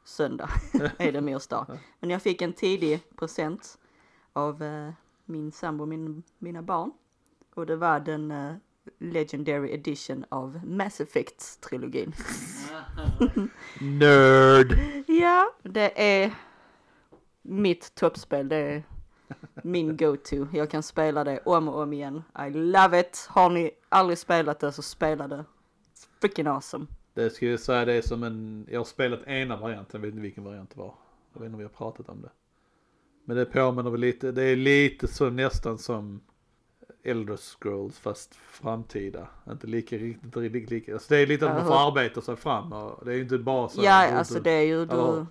söndag 0.03 0.49
är 0.97 1.11
det 1.11 1.21
mors 1.21 1.47
dag. 1.47 1.77
Men 1.99 2.09
jag 2.09 2.21
fick 2.21 2.41
en 2.41 2.53
tidig 2.53 2.99
present 3.15 3.77
av 4.33 4.63
eh, 4.63 4.89
min 5.25 5.51
sambo 5.51 5.83
och 5.83 5.87
min, 5.87 6.23
mina 6.39 6.61
barn. 6.61 6.91
Och 7.55 7.65
det 7.65 7.75
var 7.75 7.99
den 7.99 8.31
eh, 8.31 8.55
Legendary 8.99 9.73
Edition 9.73 10.25
av 10.29 10.59
Mass 10.65 11.01
Effect-trilogin. 11.01 12.13
Nerd! 13.81 14.79
Ja, 15.07 15.53
det 15.63 16.21
är 16.21 16.33
mitt 17.41 17.95
toppspel. 17.95 18.49
Det 18.49 18.55
är 18.55 18.83
min 19.63 19.97
go-to. 19.97 20.47
Jag 20.53 20.69
kan 20.69 20.83
spela 20.83 21.23
det 21.23 21.39
om 21.45 21.67
och 21.67 21.81
om 21.81 21.93
igen. 21.93 22.23
I 22.47 22.49
love 22.49 22.99
it. 22.99 23.27
Har 23.29 23.49
ni 23.49 23.71
aldrig 23.89 24.17
spelat 24.17 24.59
det 24.59 24.71
så 24.71 24.81
spela 24.81 25.27
det. 25.27 25.45
It's 25.93 26.07
freaking 26.19 26.47
awesome. 26.47 26.87
Det 27.13 27.29
ska 27.29 27.45
jag 27.45 27.59
säga 27.59 27.85
det 27.85 27.93
är 27.93 28.01
som 28.01 28.23
en, 28.23 28.67
jag 28.71 28.79
har 28.79 28.85
spelat 28.85 29.27
ena 29.27 29.57
varianten, 29.57 29.89
jag 29.91 29.99
vet 29.99 30.11
inte 30.11 30.21
vilken 30.21 30.43
variant 30.43 30.69
det 30.69 30.79
var. 30.79 30.93
Jag 31.33 31.39
vet 31.39 31.45
inte 31.45 31.53
om 31.53 31.57
vi 31.57 31.63
har 31.63 31.69
pratat 31.69 32.09
om 32.09 32.21
det. 32.21 32.29
Men 33.25 33.37
det 33.37 33.45
påminner 33.45 33.89
väl 33.91 33.99
lite, 33.99 34.31
det 34.31 34.43
är 34.43 34.55
lite 34.55 35.07
så 35.07 35.29
nästan 35.29 35.77
som 35.77 36.21
Elder 37.03 37.37
Scrolls 37.37 37.99
fast 37.99 38.35
framtida. 38.35 39.27
Inte 39.49 39.67
lika, 39.67 39.95
riktigt, 39.97 40.23
inte 40.23 40.39
riktigt 40.39 40.69
lika. 40.71 40.93
Alltså 40.93 41.13
det 41.13 41.19
är 41.19 41.27
lite 41.27 41.45
att 41.49 41.55
man 41.55 41.61
Ja, 41.65 41.67
får 41.67 41.87
arbeta 41.87 42.21
sig 42.21 42.35
fram 42.35 42.73
och 42.73 43.05
det 43.05 43.11
är 43.11 43.15
ju 43.15 43.21
inte 43.21 43.37
bara 43.37 43.69
så. 43.69 43.81
Ja, 43.83 44.11
alltså 44.11 44.39
det 44.39 44.51
är 44.51 44.61
ju 44.61 44.79
Ja. 44.79 44.85
du, 44.85 45.25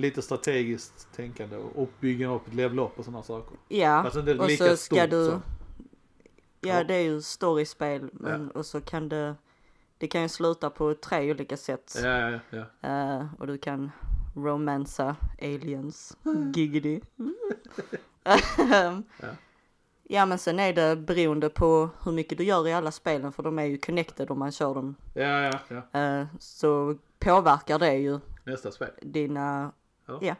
Lite 0.00 0.22
strategiskt 0.22 1.08
tänkande 1.16 1.56
och 1.56 1.82
uppbygga 1.82 2.28
upp 2.34 2.46
ett 2.46 2.54
level 2.54 2.78
up 2.78 2.98
och 2.98 3.04
sådana 3.04 3.22
saker. 3.22 3.58
ja. 3.68 3.88
Alltså 3.90 4.20
inte 4.20 4.38
och 4.38 4.46
lika 4.46 4.64
så 4.64 4.76
ska 4.76 4.96
stort 4.96 5.10
du, 5.10 5.26
så. 5.26 5.40
ja 6.60 6.74
Ja. 6.78 6.84
det 6.84 6.94
är 6.94 7.00
ju 7.02 7.22
storyspel, 7.22 8.10
men 8.12 8.50
och 8.50 8.66
så 8.66 8.80
kan 8.80 9.08
det, 9.08 9.34
det 9.98 10.06
kan 10.06 10.22
ju 10.22 10.28
sluta 10.28 10.70
på 10.70 10.94
tre 10.94 11.30
olika 11.30 11.56
sätt. 11.56 11.98
Ja, 12.02 12.30
ja, 12.30 12.38
ja. 12.50 12.64
ja. 12.80 12.88
Eh, 13.20 13.26
och 13.38 13.46
du 13.46 13.58
kan 13.58 13.90
romansa 14.34 15.16
aliens, 15.42 16.16
giggity. 16.54 17.00
Ehm, 17.18 17.34
Ja. 19.20 19.28
ja 20.08 20.26
men 20.26 20.38
sen 20.38 20.58
är 20.60 20.72
det 20.72 20.96
beroende 20.96 21.48
på 21.48 21.88
hur 22.04 22.12
mycket 22.12 22.38
du 22.38 22.44
gör 22.44 22.68
i 22.68 22.72
alla 22.72 22.90
spelen 22.92 23.32
för 23.32 23.42
de 23.42 23.58
är 23.58 23.64
ju 23.64 23.78
connected 23.78 24.30
om 24.30 24.38
man 24.38 24.52
kör 24.52 24.74
dem. 24.74 24.94
Ja, 25.14 25.42
ja, 25.68 25.82
ja. 25.92 26.00
Eh, 26.00 26.26
så 26.38 26.96
påverkar 27.18 27.78
det 27.78 27.94
ju 27.94 28.18
Nästa 28.44 28.70
spel. 28.70 28.88
dina, 29.02 29.72
Ja. 30.06 30.18
ja, 30.20 30.34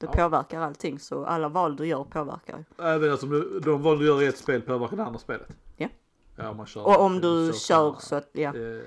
det 0.00 0.06
Ja. 0.06 0.12
påverkar 0.12 0.60
allting 0.60 0.98
så 0.98 1.24
alla 1.24 1.48
val 1.48 1.76
du 1.76 1.86
gör 1.86 2.04
påverkar. 2.04 2.64
Även 2.78 3.10
alltså, 3.10 3.26
de 3.64 3.82
val 3.82 3.98
du 3.98 4.06
gör 4.06 4.22
i 4.22 4.26
ett 4.26 4.38
spel 4.38 4.62
påverkar 4.62 4.96
det 4.96 5.04
andra 5.04 5.18
spelet. 5.18 5.48
Ja. 5.76 5.88
Ja, 6.36 6.52
man 6.52 6.66
kör. 6.66 6.86
Och 6.86 7.00
om 7.00 7.20
du 7.20 7.46
kör 7.46 7.52
samma. 7.52 8.00
så 8.00 8.14
att, 8.14 8.28
ja, 8.32 8.54
Eh, 8.56 8.82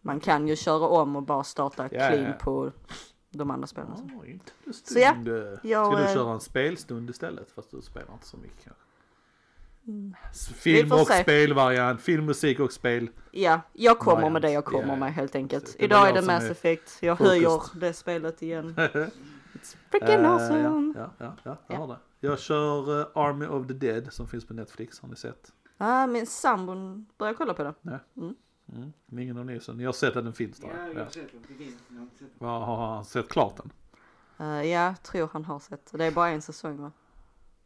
man 0.00 0.20
kan 0.20 0.48
ju 0.48 0.56
köra 0.56 0.86
om 0.88 1.16
och 1.16 1.22
bara 1.22 1.44
starta 1.44 1.82
Ja, 1.82 1.88
clean 2.08 2.24
ja. 2.24 2.32
på 2.32 2.72
de 3.38 3.50
andra 3.50 3.66
spelen. 3.66 3.90
Ja, 3.96 4.72
Så 4.72 4.98
ja, 4.98 5.10
stund. 5.12 5.28
jag, 5.62 5.86
Ska 5.86 5.96
du 5.96 6.02
eh, 6.04 6.14
köra 6.14 6.32
en 6.32 6.40
spelstund 6.40 7.10
istället? 7.10 7.50
Fast 7.50 7.70
du 7.70 7.82
spelar 7.82 8.12
inte 8.12 8.26
så 8.26 8.36
mycket 8.36 8.64
kanske. 8.64 8.82
Mm. 9.86 10.14
Film 10.54 10.92
och 10.92 10.98
se. 11.06 11.22
spelvariant, 11.22 12.00
film, 12.00 12.26
musik 12.26 12.60
och 12.60 12.72
spel. 12.72 13.10
Ja, 13.30 13.60
jag 13.72 13.98
kommer 13.98 14.14
Variant. 14.16 14.32
med 14.32 14.42
det 14.42 14.50
jag 14.50 14.64
kommer 14.64 14.88
Ja, 14.88 14.96
med 14.96 15.14
helt 15.14 15.34
enkelt. 15.34 15.76
Det 15.78 15.84
Idag 15.84 16.08
är 16.08 16.12
det 16.12 16.22
Mass 16.22 16.44
Effect, 16.50 16.98
jag 17.02 17.18
focused. 17.18 17.42
höjer 17.42 17.60
det 17.80 17.92
spelet 17.92 18.42
igen. 18.42 18.74
It's 18.78 19.76
freaking 19.90 20.24
Eh, 20.24 20.30
awesome! 20.32 20.92
Ja, 20.96 21.00
ja, 21.02 21.10
ja, 21.18 21.36
ja, 21.42 21.56
jag 21.66 21.76
Ja. 21.76 21.80
har 21.80 21.88
det. 21.88 21.98
Jag 22.20 22.38
kör 22.38 23.00
eh, 23.00 23.06
Army 23.14 23.46
of 23.46 23.66
the 23.66 23.72
Dead 23.74 24.12
som 24.12 24.26
finns 24.28 24.44
på 24.46 24.54
Netflix, 24.54 25.00
har 25.00 25.08
ni 25.08 25.16
sett? 25.16 25.52
Ah, 25.78 26.06
min 26.06 26.26
sambon 26.26 27.06
börjar 27.18 27.34
kolla 27.34 27.54
på 27.54 27.62
det. 27.62 27.74
Mm. 28.16 28.34
Ingen 29.12 29.38
av 29.38 29.46
ni 29.46 29.60
som, 29.60 29.76
ni 29.76 29.84
har 29.84 29.92
sett 29.92 30.16
att 30.16 30.24
den 30.24 30.32
finns 30.32 30.58
där? 30.58 30.68
Ja, 30.68 30.86
jag 30.86 30.96
Ja. 30.96 31.04
har 31.04 31.10
sett 31.10 31.32
den. 31.32 31.42
Vilken? 31.48 31.78
Jag 31.88 32.00
har 32.00 32.06
sett 32.18 32.38
den. 32.38 32.48
Har 32.48 32.94
han 32.94 33.04
sett 33.04 33.28
klart 33.28 33.56
den? 33.56 33.72
Uh, 34.48 34.66
ja, 34.66 34.94
tror 35.02 35.28
han 35.32 35.44
har 35.44 35.58
sett. 35.58 35.92
Det 35.92 36.04
är 36.04 36.10
bara 36.10 36.28
en 36.28 36.42
säsong 36.42 36.76
va? 36.82 36.92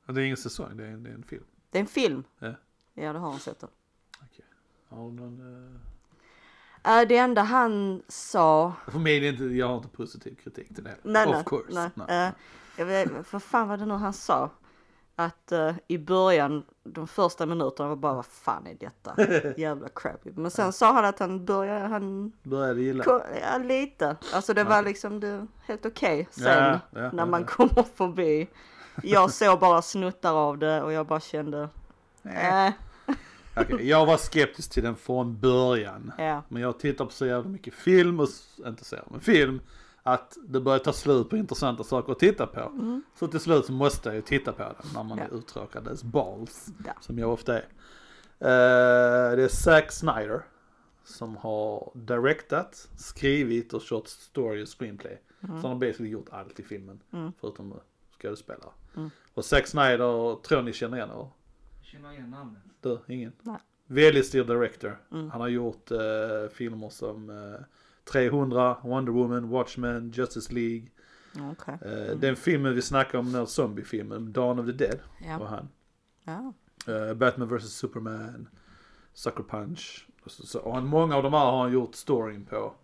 Det 0.07 0.21
är 0.21 0.25
ingen 0.25 0.37
säsong, 0.37 0.77
det 0.77 0.85
är 0.87 0.91
en, 0.91 1.03
det 1.03 1.11
är 1.11 1.15
en 1.15 1.23
film. 1.23 1.45
Det 1.71 1.79
är 1.79 1.81
en 1.81 1.87
film. 1.87 2.25
Ja. 2.39 2.55
Ja, 2.95 3.13
det 3.13 3.19
har 3.19 3.31
han 3.31 3.41
sett. 3.41 3.61
Då. 3.61 3.69
Har 4.89 5.11
du 5.11 5.17
någon, 5.17 5.41
eh... 6.85 7.01
Uh, 7.03 7.09
det 7.09 7.17
enda 7.17 7.43
han 7.43 8.03
sa, 8.09 8.73
För 8.89 8.99
mig 8.99 9.17
är 9.17 9.21
det 9.21 9.29
inte, 9.29 9.45
jag 9.45 9.69
har 9.69 9.77
inte 9.77 9.89
positiv 9.89 10.35
kritik 10.35 10.75
till 10.75 10.85
det. 10.85 10.97
nej 11.03 11.27
of 11.27 11.35
nej, 11.35 11.45
course. 11.47 11.91
nej. 11.95 12.27
Eh, 12.27 12.33
jag 12.79 12.87
vet, 12.87 13.27
för 13.27 13.39
fan 13.39 13.69
vad 13.69 13.79
det 13.79 13.87
nu 13.87 13.95
han 13.95 14.13
sa. 14.13 14.51
Att 15.19 15.53
eh, 15.53 15.75
i 15.89 15.99
början, 15.99 16.65
de 16.85 17.09
första 17.09 17.47
minuterna 17.47 17.89
var 17.89 17.97
bara 17.97 18.15
vad 18.15 18.27
fan 18.27 18.67
är 18.67 18.75
detta? 18.75 19.15
Jävla 19.61 19.89
crappy. 19.89 20.31
Men 20.35 20.51
sen 20.51 20.73
sa 20.73 20.93
han 20.93 21.05
att 21.05 21.19
han 21.19 21.45
började, 21.45 21.81
han 21.89 22.33
Började 22.43 22.81
gilla. 22.81 23.05
Ja, 23.43 23.59
lite. 23.59 24.17
Alltså 24.35 24.55
det 24.55 24.65
var 24.65 24.83
liksom 24.83 25.21
det, 25.21 25.47
helt 25.67 25.87
okej 25.87 26.29
sen 26.31 26.45
Ja, 26.45 26.81
ja, 26.91 27.01
när 27.13 27.19
ja, 27.19 27.27
man 27.27 27.41
ja. 27.41 27.47
kommer 27.47 27.83
förbi. 27.95 28.49
Jag 29.03 29.31
såg 29.31 29.59
bara 29.59 29.83
snuttar 29.83 30.33
av 30.35 30.59
det 30.59 30.83
och 30.83 30.93
jag 30.93 31.07
bara 31.07 31.21
kände, 31.21 31.69
Nej. 32.23 32.67
äh, 32.67 32.73
Okej, 33.63 33.89
jag 33.89 34.07
var 34.07 34.17
skeptisk 34.17 34.71
till 34.71 34.83
den 34.83 34.97
från 34.97 35.41
början. 35.41 36.13
ja, 36.19 36.43
Men 36.49 36.63
jag 36.63 36.79
tittar 36.79 37.05
på 37.05 37.13
så 37.13 37.27
jävla 37.27 37.49
mycket 37.51 37.75
film, 37.75 38.21
och, 38.21 38.29
inte 38.67 38.85
så 38.85 38.95
jävla, 38.95 39.09
men 39.11 39.21
film. 39.21 39.61
Att 40.07 40.37
det 40.49 40.61
börjar 40.61 40.79
ta 40.79 40.93
slut 40.93 41.31
på 41.31 41.37
intressanta 41.37 41.85
saker 41.85 42.13
att 42.13 42.19
titta 42.19 42.47
på. 42.47 42.61
Mm. 42.61 43.03
Så 43.19 43.29
till 43.29 43.41
slut 43.41 43.65
så 43.67 43.73
måste 43.73 44.09
jag 44.09 44.17
ju 44.17 44.23
titta 44.23 44.53
på 44.53 44.63
den 44.63 44.75
när 44.95 45.03
man 45.03 45.19
Ja. 45.19 45.25
är 45.25 45.39
uttråkad 45.39 45.89
as 45.89 46.05
balls. 46.05 46.67
Ja. 46.87 46.93
Som 47.01 47.19
jag 47.19 47.33
ofta 47.33 47.55
är. 47.59 47.65
Eh, 48.39 49.37
det 49.37 49.43
är 49.43 49.49
Zack 49.49 49.93
Snyder. 49.93 50.43
Som 51.05 51.37
har 51.37 51.91
directat, 51.95 52.89
skrivit 52.97 53.73
och 53.75 53.83
kört 53.83 54.09
story 54.09 54.65
och 54.65 54.79
screenplay. 54.79 55.21
Så 55.41 55.47
han 55.47 55.63
har 55.65 55.75
basically 55.75 56.11
gjort 56.11 56.29
allt 56.31 56.61
i 56.61 56.63
filmen. 56.63 57.01
Mm. 57.13 57.33
Förutom 57.41 57.75
skådespelare. 58.23 58.71
Mm. 58.97 59.11
Och 59.35 59.45
Zack 59.45 59.67
Snyder 59.67 60.43
tror 60.43 60.63
ni 60.63 60.73
känner 60.73 60.97
igen? 60.97 61.09
Jag 61.13 61.29
känner 61.83 62.13
igen 62.13 62.31
namnet. 62.31 62.63
Du, 62.81 62.99
ingen? 63.09 63.33
Nej. 63.43 63.57
Väldigt 63.87 64.27
stor 64.27 64.45
director. 64.45 64.99
Mm. 65.13 65.31
Han 65.31 65.41
har 65.41 65.49
gjort 65.49 65.91
eh, 65.91 65.99
filmer 66.53 66.89
som 66.89 67.31
eh, 67.31 67.61
300, 68.13 68.77
Wonder 68.83 69.13
Woman, 69.13 69.49
Watchmen, 69.49 70.11
Justice 70.11 70.53
League. 70.55 70.89
okej. 71.53 71.79
Eh, 71.83 72.17
Den 72.17 72.37
filmen 72.37 72.75
vi 72.75 72.83
snackade 72.83 73.19
om, 73.19 73.25
den 73.27 73.35
här 73.35 73.47
zombiefilmen, 73.47 74.33
Dawn 74.33 74.59
of 74.59 74.67
the 74.67 74.73
Dead, 74.73 75.01
var 75.21 75.29
Ja. 75.29 75.47
han. 75.47 75.69
ja. 76.25 76.53
Eh, 76.95 77.15
Batman 77.15 77.49
vs 77.57 77.73
Superman, 77.77 78.49
Sucker 79.13 79.43
Punch. 79.43 80.09
Och, 80.25 80.31
så, 80.31 80.47
så, 80.47 80.61
och 80.61 80.75
han, 80.75 80.87
många 80.87 81.17
av 81.17 81.23
de 81.23 81.33
här 81.33 81.45
har 81.51 81.63
han 81.63 81.73
gjort 81.73 81.95
storyn 81.95 82.45
på. 82.45 82.75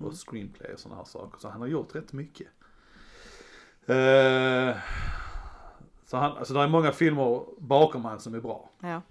Och 0.00 0.14
screenplay 0.28 0.72
och 0.72 0.78
sådana 0.80 0.96
här 1.00 1.04
saker. 1.04 1.38
Så 1.38 1.48
han 1.48 1.60
har 1.60 1.68
gjort 1.68 1.94
rätt 1.94 2.12
mycket. 2.12 2.46
Eh, 3.86 4.76
så 6.06 6.16
han, 6.16 6.36
alltså 6.36 6.54
det 6.54 6.60
är 6.60 6.68
många 6.68 6.92
filmer 6.92 7.44
bakom 7.58 8.04
han 8.04 8.20
som 8.20 8.34
är 8.34 8.40
bra. 8.40 8.70
ja. 8.82 9.02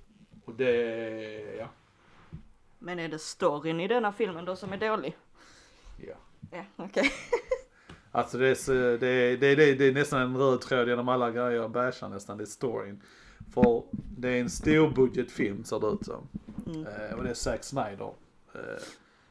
Och 0.45 0.55
det, 0.55 1.55
ja. 1.57 1.67
Men 2.79 2.99
är 2.99 3.07
det 3.09 3.19
storyn 3.19 3.79
i 3.79 3.87
denna 3.87 4.11
filmen 4.11 4.45
då 4.45 4.55
som 4.55 4.73
är 4.73 4.77
dålig? 4.77 5.17
Ja. 6.07 6.15
Ja, 6.51 6.63
okej. 6.75 7.11
Alltså 8.11 8.37
det 8.37 8.47
är, 8.47 8.55
så, 8.55 8.71
det, 8.71 9.07
är, 9.07 9.37
det, 9.37 9.47
är, 9.47 9.55
det, 9.55 9.85
är, 9.85 9.93
nästan 9.93 10.21
en 10.21 10.37
röd 10.37 10.61
tråd 10.61 10.87
genom 10.87 11.09
alla 11.09 11.31
grejer 11.31 11.51
jag 11.51 11.71
bashar 11.71 12.09
nästan, 12.09 12.37
det 12.37 12.43
är 12.43 12.45
storyn. 12.45 13.01
För 13.53 13.83
det 13.93 14.29
är 14.29 14.41
en 14.41 14.49
stor 14.49 14.89
budgetfilm 14.89 15.63
ser 15.63 15.79
det 15.79 15.87
ut 15.87 16.05
som. 16.05 16.27
Mm. 16.67 16.87
Eh, 16.87 17.17
och 17.17 17.23
det 17.23 17.29
är 17.29 17.33
Zack 17.33 17.63
Snyder. 17.63 18.13
Eh, 18.53 18.81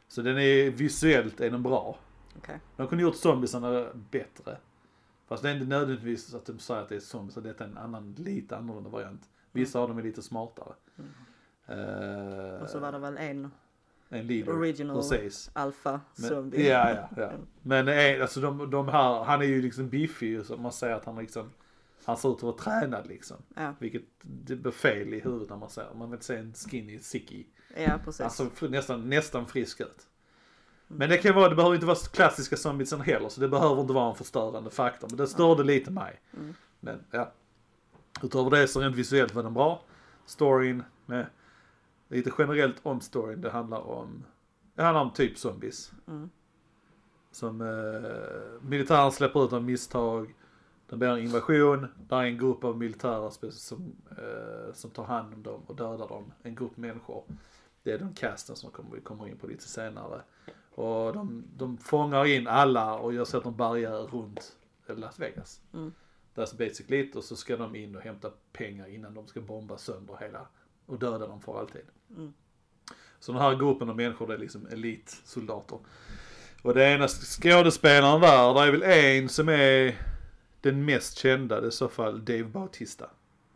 så 0.09 0.23
den 0.23 0.39
är 0.39 0.71
visuellt 0.71 1.41
är 1.41 1.51
den 1.51 1.63
bra. 1.63 1.99
Okej. 2.39 2.61
De 2.77 2.89
kunde 2.89 3.05
gjort 3.05 3.17
zombiesarna 3.17 3.87
bättre. 4.11 4.57
Fast 5.29 5.43
det 5.43 5.51
är 5.51 5.55
inte 5.55 5.67
nödvändigtvis 5.67 6.35
att 6.35 6.47
de 6.47 6.59
säger 6.59 6.83
att 6.83 6.89
det 6.89 6.97
är 6.97 7.01
zombies, 7.01 7.35
så 7.35 7.41
detta 7.41 7.65
är 7.65 7.69
en 7.69 7.79
annan, 7.79 8.15
lite 8.19 8.57
annorlunda 8.57 8.91
variant. 8.91 9.23
Vissa 9.53 9.81
av 9.81 9.89
dem 9.89 9.99
är 9.99 10.03
lite 10.03 10.23
smartare. 10.23 10.75
Eh, 11.67 12.63
Och 12.63 12.71
så 12.71 12.79
var 12.79 12.93
det 12.93 12.99
väl 12.99 13.17
en 13.17 13.51
en 14.09 14.27
leader, 14.27 14.53
original 14.53 14.97
precis. 14.97 15.51
alfa 15.53 16.01
Men, 16.17 16.29
zombie. 16.29 16.69
ja, 16.69 16.91
ja, 16.91 17.09
ja. 17.17 17.31
Men 17.63 17.89
eh, 17.89 18.23
alltså 18.23 18.41
de, 18.41 18.71
de 18.71 18.89
här, 18.89 19.25
han 19.25 19.43
är 19.43 19.47
ju 19.47 19.63
liksom 19.63 19.89
biffig 19.89 20.45
så 20.47 20.57
man 20.57 20.73
säger 20.73 20.95
att 20.95 21.05
han 21.05 21.17
liksom, 21.19 21.51
han 22.05 22.17
ser 22.17 22.29
ut 22.29 22.37
att 22.37 22.43
vara 22.43 22.57
tränad 22.57 23.07
liksom. 23.07 23.37
Ja, 23.57 23.75
Vilket 23.79 24.03
det 24.23 24.57
blir 24.57 24.73
fel 24.73 25.15
i 25.15 25.21
huvudet 25.21 25.51
när 25.51 25.57
man 25.57 25.71
säger, 25.71 25.95
man 25.95 26.11
vill 26.11 26.21
se 26.21 26.37
en 26.37 26.53
skinny 26.55 26.99
sicky. 26.99 27.45
ja 27.77 27.99
precis. 28.05 28.25
Fr- 28.41 28.69
nästan, 28.69 29.11
nästan 29.11 29.47
frisk 29.47 29.81
ut. 29.81 30.07
Men 30.91 31.09
det 31.11 31.17
kan 31.19 31.35
vara, 31.35 31.49
det 31.49 31.55
behöver 31.57 31.75
inte 31.75 31.87
vara 31.87 31.97
klassiska 32.13 32.57
zombiesen 32.57 33.01
heller 33.01 33.29
så 33.29 33.41
det 33.41 33.49
behöver 33.49 33.81
inte 33.81 33.93
vara 33.93 34.09
en 34.11 34.15
förstörande 34.17 34.71
faktor. 34.71 35.09
Men 35.09 35.17
det 35.17 35.27
störde 35.27 35.65
lite 35.65 35.91
mig. 35.91 36.21
Mm. 36.37 36.55
Men 36.81 37.05
ja. 37.11 37.33
Utöver 38.23 38.51
det 38.51 38.69
så 38.69 38.81
rent 38.81 38.97
visuellt 38.97 39.35
var 39.35 39.43
den 39.43 39.55
bra. 39.55 39.83
Storyn 40.27 40.83
med 41.07 41.27
lite 42.09 42.33
generellt 42.39 42.77
om 42.83 43.01
storyn. 43.01 43.41
Det 43.41 43.51
handlar 43.51 43.81
om, 43.81 44.25
det 44.75 44.83
handlar 44.83 45.03
om 45.03 45.13
typ 45.13 45.39
zombies. 45.39 45.93
Mm. 46.07 46.31
Som 47.31 47.61
eh, 47.61 48.69
militären 48.69 49.13
släpper 49.13 49.45
ut 49.45 49.53
av 49.53 49.65
misstag. 49.65 50.35
Det 50.87 50.97
blir 50.97 51.09
en 51.09 51.19
invasion. 51.19 51.87
Där 52.09 52.17
är 52.17 52.25
en 52.25 52.39
grupp 52.39 52.65
av 52.65 52.79
militärer 52.79 53.51
som, 53.51 53.97
eh, 54.11 54.73
som 54.75 54.91
tar 54.91 55.05
hand 55.05 55.35
om 55.35 55.43
dem 55.43 55.63
och 55.67 55.77
dödar 55.77 56.09
dem. 56.09 56.33
En 56.43 56.55
grupp 56.55 56.77
människor. 56.77 57.25
Det 57.83 57.93
är 57.93 57.99
den 57.99 58.15
casten 58.15 58.57
som 58.57 58.71
kommer, 58.71 58.95
vi 58.95 59.01
kommer 59.01 59.29
in 59.29 59.39
på 59.39 59.47
lite 59.47 59.69
senare. 59.69 60.23
Och 60.71 61.13
de, 61.13 61.45
de 61.57 61.79
fångar 61.79 62.27
in 62.27 62.47
alla 62.47 62.99
och 62.99 63.13
gör 63.13 63.25
sätter 63.25 63.49
en 63.49 63.57
barriär 63.57 64.03
runt 64.03 64.57
Las 64.87 65.19
Vegas. 65.19 65.61
Mm. 65.75 65.93
That's 66.35 66.59
basically 66.59 67.01
it. 67.01 67.17
Och 67.17 67.25
så 67.25 67.37
ska 67.37 67.57
de 67.57 67.77
in 67.77 67.97
och 67.97 68.03
hämta 68.03 68.31
pengar 68.53 68.87
innan 68.87 69.15
de 69.15 69.27
ska 69.27 69.41
bomba 69.41 69.79
sönder 69.79 70.17
hela 70.21 70.47
och 70.87 70.99
döda 70.99 71.27
dem 71.27 71.41
för 71.41 71.61
alltid. 71.61 71.83
Mm. 72.17 72.33
Så 73.21 73.33
den 73.33 73.41
här 73.41 73.55
gruppen 73.55 73.91
av 73.91 73.97
människor 73.97 74.27
det 74.27 74.35
är 74.35 74.39
liksom 74.39 74.67
elitsoldater. 74.67 75.79
Och 76.63 76.75
det 76.75 76.85
ena 76.95 77.09
skådespelaren 77.09 78.21
där, 78.21 78.55
det 78.55 78.61
är 78.61 78.71
väl 78.73 78.83
en 78.83 79.29
som 79.29 79.49
är 79.49 79.97
den 80.61 80.85
mest 80.85 81.17
kända, 81.19 81.61
det 81.61 81.67
är 81.67 81.69
i 81.69 81.73
så 81.73 81.89
fall 81.89 82.25
Dave 82.25 82.45
Bautista. 82.45 83.11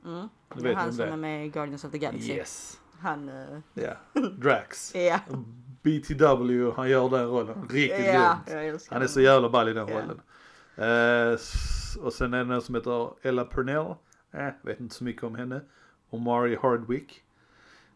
Mm. 0.05 0.29
Du 0.55 0.61
Det 0.63 0.69
är 0.69 0.69
vet 0.69 0.77
han 0.77 0.93
som 0.93 1.09
är 1.09 1.17
med 1.17 1.47
i 1.47 1.49
Guardians 1.49 1.85
of 1.85 1.91
the 1.93 1.99
Galaxy. 1.99 2.33
Yes. 2.33 2.81
Han, 3.01 3.29
eh, 3.29 3.59
Ja, 3.75 3.97
Drax. 4.39 4.95
ja. 4.95 5.21
BTW, 5.83 6.71
han 6.77 6.89
gör 6.91 7.09
den 7.11 7.27
rollen 7.27 7.69
riktigt 7.71 8.07
jag 8.07 8.67
älskar 8.67 8.95
Han 8.95 9.03
är 9.03 9.07
så 9.07 9.21
jävla 9.21 9.49
ball 9.51 9.69
i 9.69 9.73
den 9.73 9.89
Ja. 9.89 9.95
rollen. 9.95 10.21
S- 11.35 11.97
och 12.03 12.13
sen 12.13 12.35
är 12.35 12.39
det 12.39 12.45
någon 12.45 12.63
som 12.63 12.75
heter 12.75 13.11
Ella 13.23 13.45
Purnell. 13.45 13.95
Eh, 14.33 14.49
vet 14.63 14.81
inte 14.81 14.95
så 14.95 15.05
mycket 15.05 15.23
om 15.23 15.35
henne. 15.35 15.61
Och 16.11 16.21
Mari 16.21 16.59
Hardwick. 16.63 17.23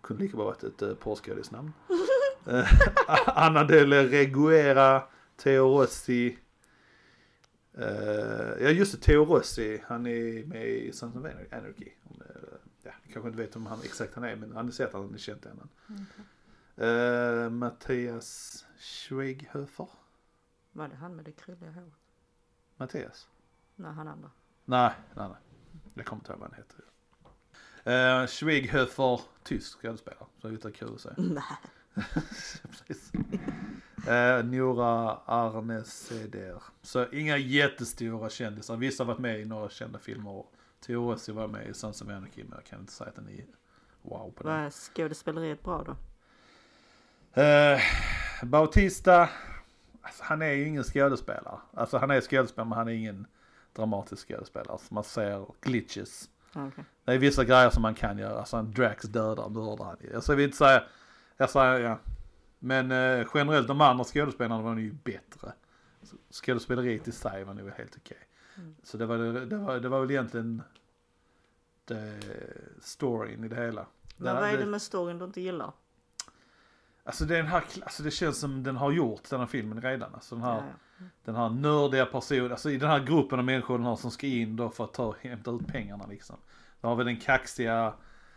Kunde 0.07 0.23
lika 0.23 0.37
bra 0.37 0.45
varit 0.45 0.65
ett 0.65 0.83
uh, 0.83 0.95
porrskådisnamn. 0.95 1.73
Eh, 2.49 2.69
Anna 3.27 3.65
de 3.65 3.85
la 3.85 4.03
Reguera, 4.03 5.03
Theo 5.37 5.81
Rossi. 5.81 6.39
Eh, 7.75 8.63
ja 8.63 8.71
just 8.71 8.93
det, 8.93 8.99
Theo 8.99 9.25
Rossi. 9.25 9.83
Han 9.87 10.07
är 10.07 10.47
med 10.47 10.69
i 10.69 10.93
Sons 10.93 11.17
of 11.17 11.25
Anarchy. 11.53 11.93
Om, 12.03 12.23
eh, 12.23 12.59
ja, 12.83 12.93
ni 13.07 13.13
kanske 13.13 13.29
inte 13.29 13.43
vet 13.43 13.57
om 13.57 13.67
han 13.67 13.79
exakt 13.85 14.15
han 14.15 14.25
är 14.25 14.37
men 14.37 14.53
han 14.53 14.65
har 14.65 14.73
sett 14.73 14.95
att 14.95 15.03
han 15.03 15.15
är 15.15 15.19
känt 15.19 15.47
innan. 15.47 15.69
Eh, 16.77 17.51
Mattias 17.51 18.65
Schweghöfer. 18.79 19.89
Var 20.73 20.89
det 20.89 20.97
han 20.97 21.17
med 21.17 21.25
det 21.25 21.33
krulliga 21.33 21.71
håret? 21.71 21.93
Mattias? 22.77 23.29
Nej, 23.77 23.93
han 23.93 24.09
andra. 24.09 24.31
Nej, 24.65 24.93
nej, 25.15 25.29
nej. 25.29 25.39
Jag 25.95 26.07
kommer 26.07 26.21
inte 26.21 26.33
ihåg 26.33 26.41
vad 26.41 26.51
han 26.51 26.59
heter. 26.59 26.81
Uh, 27.87 28.27
Schweghöfer, 28.27 29.21
tysk 29.47 29.81
skådespelare. 29.81 30.27
Så 30.43 30.49
lite 30.49 30.71
kul 30.71 30.95
att 30.95 31.01
säga. 31.01 31.15
Nej. 31.19 31.43
Precis. 32.87 33.13
Uh, 34.09 34.45
Nora 34.45 35.19
Arneseder. 35.27 36.63
Så 36.83 37.07
inga 37.13 37.37
jättestora 37.37 38.31
kändisar. 38.31 38.77
Vissa 38.77 39.05
har 39.05 39.09
varit 39.09 39.19
med 39.21 39.41
i 39.41 39.45
några 39.45 39.69
kända 39.69 39.99
filmer. 39.99 40.45
Theo 40.87 41.13
Rossi 41.13 41.33
var 41.33 41.49
med 41.49 41.69
i 41.69 41.75
Sons 41.75 42.03
of 42.03 42.09
Anarchy 42.09 42.45
men 42.45 42.53
jag 42.53 42.65
kan 42.65 42.81
inte 42.81 42.93
säga 42.93 43.09
att 43.09 43.17
den 43.17 43.29
är 43.29 43.45
wow 44.03 44.33
på 44.37 44.43
den. 44.43 44.63
Var 44.63 44.71
skådespeleriet 44.71 45.63
bra 45.63 45.85
då? 45.87 45.97
Uh, 47.43 47.81
Bautista, 48.43 49.29
alltså, 50.03 50.25
han 50.25 50.43
är 50.43 50.53
ju 50.53 50.67
ingen 50.67 50.85
skådespelare. 50.85 51.59
Alltså 51.75 51.99
han 51.99 52.11
är 52.11 52.21
skådespelare 52.21 52.69
men 52.69 52.79
han 52.79 52.89
är 52.89 52.93
ingen 52.93 53.27
dramatisk 53.73 54.29
skådespelare. 54.29 54.73
Alltså, 54.73 54.95
man 54.95 55.05
ser 55.05 55.47
glitches. 55.61 56.31
Ja, 56.57 56.67
Okej. 56.67 56.85
Det 57.05 57.13
är 57.13 57.19
vissa 57.19 57.45
grejer 57.45 57.71
som 57.71 57.83
man 57.83 57.95
kan 57.95 58.19
göra. 58.19 58.39
Alltså 58.39 58.57
en 58.57 58.73
Drax 58.73 59.05
dödar, 59.05 59.49
mördar 59.49 59.85
han. 59.85 59.97
Alltså 60.15 60.33
jag 60.33 60.37
vill 60.37 60.45
inte 60.45 60.57
säga, 60.57 60.83
jag 61.37 61.51
säger 61.51 61.81
ja. 61.81 61.99
Men 62.59 62.91
eh, 62.91 63.27
generellt 63.35 63.69
de 63.69 63.81
andra 63.81 64.05
skådespelarna 64.05 64.63
var 64.63 64.77
ju 64.77 64.93
bättre. 64.93 65.53
Så 66.03 66.17
Skådespeleriet 66.31 67.09
i 67.09 67.13
sig 67.13 67.45
var 67.45 67.55
nog 67.55 67.71
helt 67.71 67.97
okej. 67.97 68.19
Mm. 68.57 68.75
Så 68.83 68.97
det 68.97 69.07
var, 69.07 69.19
det, 69.19 69.57
var, 69.57 69.81
det 69.81 69.89
var 69.89 70.01
väl 70.01 70.11
egentligen 70.11 70.63
det, 71.85 72.21
storyn 72.81 73.45
i 73.45 73.49
det 73.49 73.57
hela. 73.57 73.87
Men 74.17 74.37
vad 74.37 74.51
är 74.51 74.59
det 74.59 74.67
med 74.67 74.83
storyn 74.83 75.19
du 75.19 75.25
inte 75.25 75.41
gillar? 75.41 75.73
Alltså 77.07 77.25
den 77.25 77.47
här, 77.47 77.65
alltså 77.83 78.03
det 78.03 78.11
känns 78.11 78.39
som 78.41 78.63
den 78.63 78.77
har 78.77 78.93
gjort 78.93 79.31
den 79.31 79.41
här 79.41 79.47
filmen 79.47 79.81
redan. 79.83 80.15
Alltså 80.15 80.35
den 80.35 80.45
här, 80.45 80.57
Ja, 80.57 80.63
ja. 80.99 81.05
den 81.25 81.35
här 81.35 81.49
nördiga 81.51 82.07
personen, 82.07 82.51
alltså 82.51 82.71
i 82.71 82.77
den 82.79 82.91
här 82.91 83.01
gruppen 83.05 83.39
av 83.39 83.45
människor 83.45 83.79
den 83.79 83.87
har 83.87 83.97
som 83.97 84.11
ska 84.11 84.27
in 84.27 84.57
då 84.57 84.71
för 84.71 84.85
att 84.85 84.95
ta, 84.95 85.15
hämta 85.21 85.51
ut 85.51 85.67
pengarna 85.67 86.07
liksom. 86.07 86.37
Då 86.81 86.89
har 86.89 86.97
vi 86.97 87.05
den 87.05 87.17
kaxiga, 87.21 87.93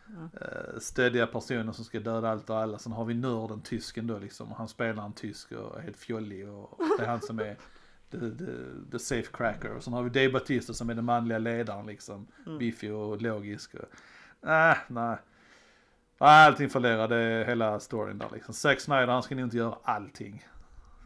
Mm. 0.09 0.29
eh, 0.41 0.79
stöddiga 0.79 1.27
personen 1.27 1.73
som 1.73 1.85
ska 1.85 1.99
döda 1.99 2.29
allt 2.29 2.49
och 2.49 2.57
alla. 2.57 2.77
Sen 2.77 2.91
har 2.91 3.05
vi 3.05 3.13
nörden, 3.13 3.61
tysken 3.61 4.07
då 4.07 4.19
liksom. 4.19 4.51
Han 4.51 4.67
spelar 4.67 5.05
en 5.05 5.13
tysk 5.13 5.51
och 5.51 5.77
är 5.77 5.81
helt 5.81 5.97
fjollig 5.97 6.49
och 6.49 6.79
det 6.97 7.03
är 7.03 7.07
han 7.07 7.21
som 7.21 7.39
är 7.39 7.57
the, 8.11 8.17
the, 8.19 8.45
the 8.91 8.99
safe 8.99 9.27
cracker. 9.33 9.75
Och 9.75 9.83
sen 9.83 9.93
har 9.93 10.03
vi 10.03 10.09
Dave 10.09 10.29
Bautista 10.29 10.73
som 10.73 10.89
är 10.89 10.93
den 10.95 11.05
manliga 11.05 11.37
ledaren 11.37 11.85
liksom. 11.85 12.27
Mm. 12.45 12.57
Biffig 12.57 12.93
och 12.93 13.21
logisk. 13.21 13.75
Och, 13.75 14.49
äh, 14.49 14.77
nej. 14.87 15.17
Nej, 16.19 16.47
allting 16.47 16.69
förlorade 16.69 17.43
hela 17.47 17.79
storyn 17.79 18.17
där 18.17 18.29
liksom. 18.33 18.53
Zack 18.53 18.79
Snyder 18.79 19.07
han 19.07 19.23
ska 19.23 19.35
nog 19.35 19.43
inte 19.45 19.57
göra 19.57 19.77
allting. 19.83 20.45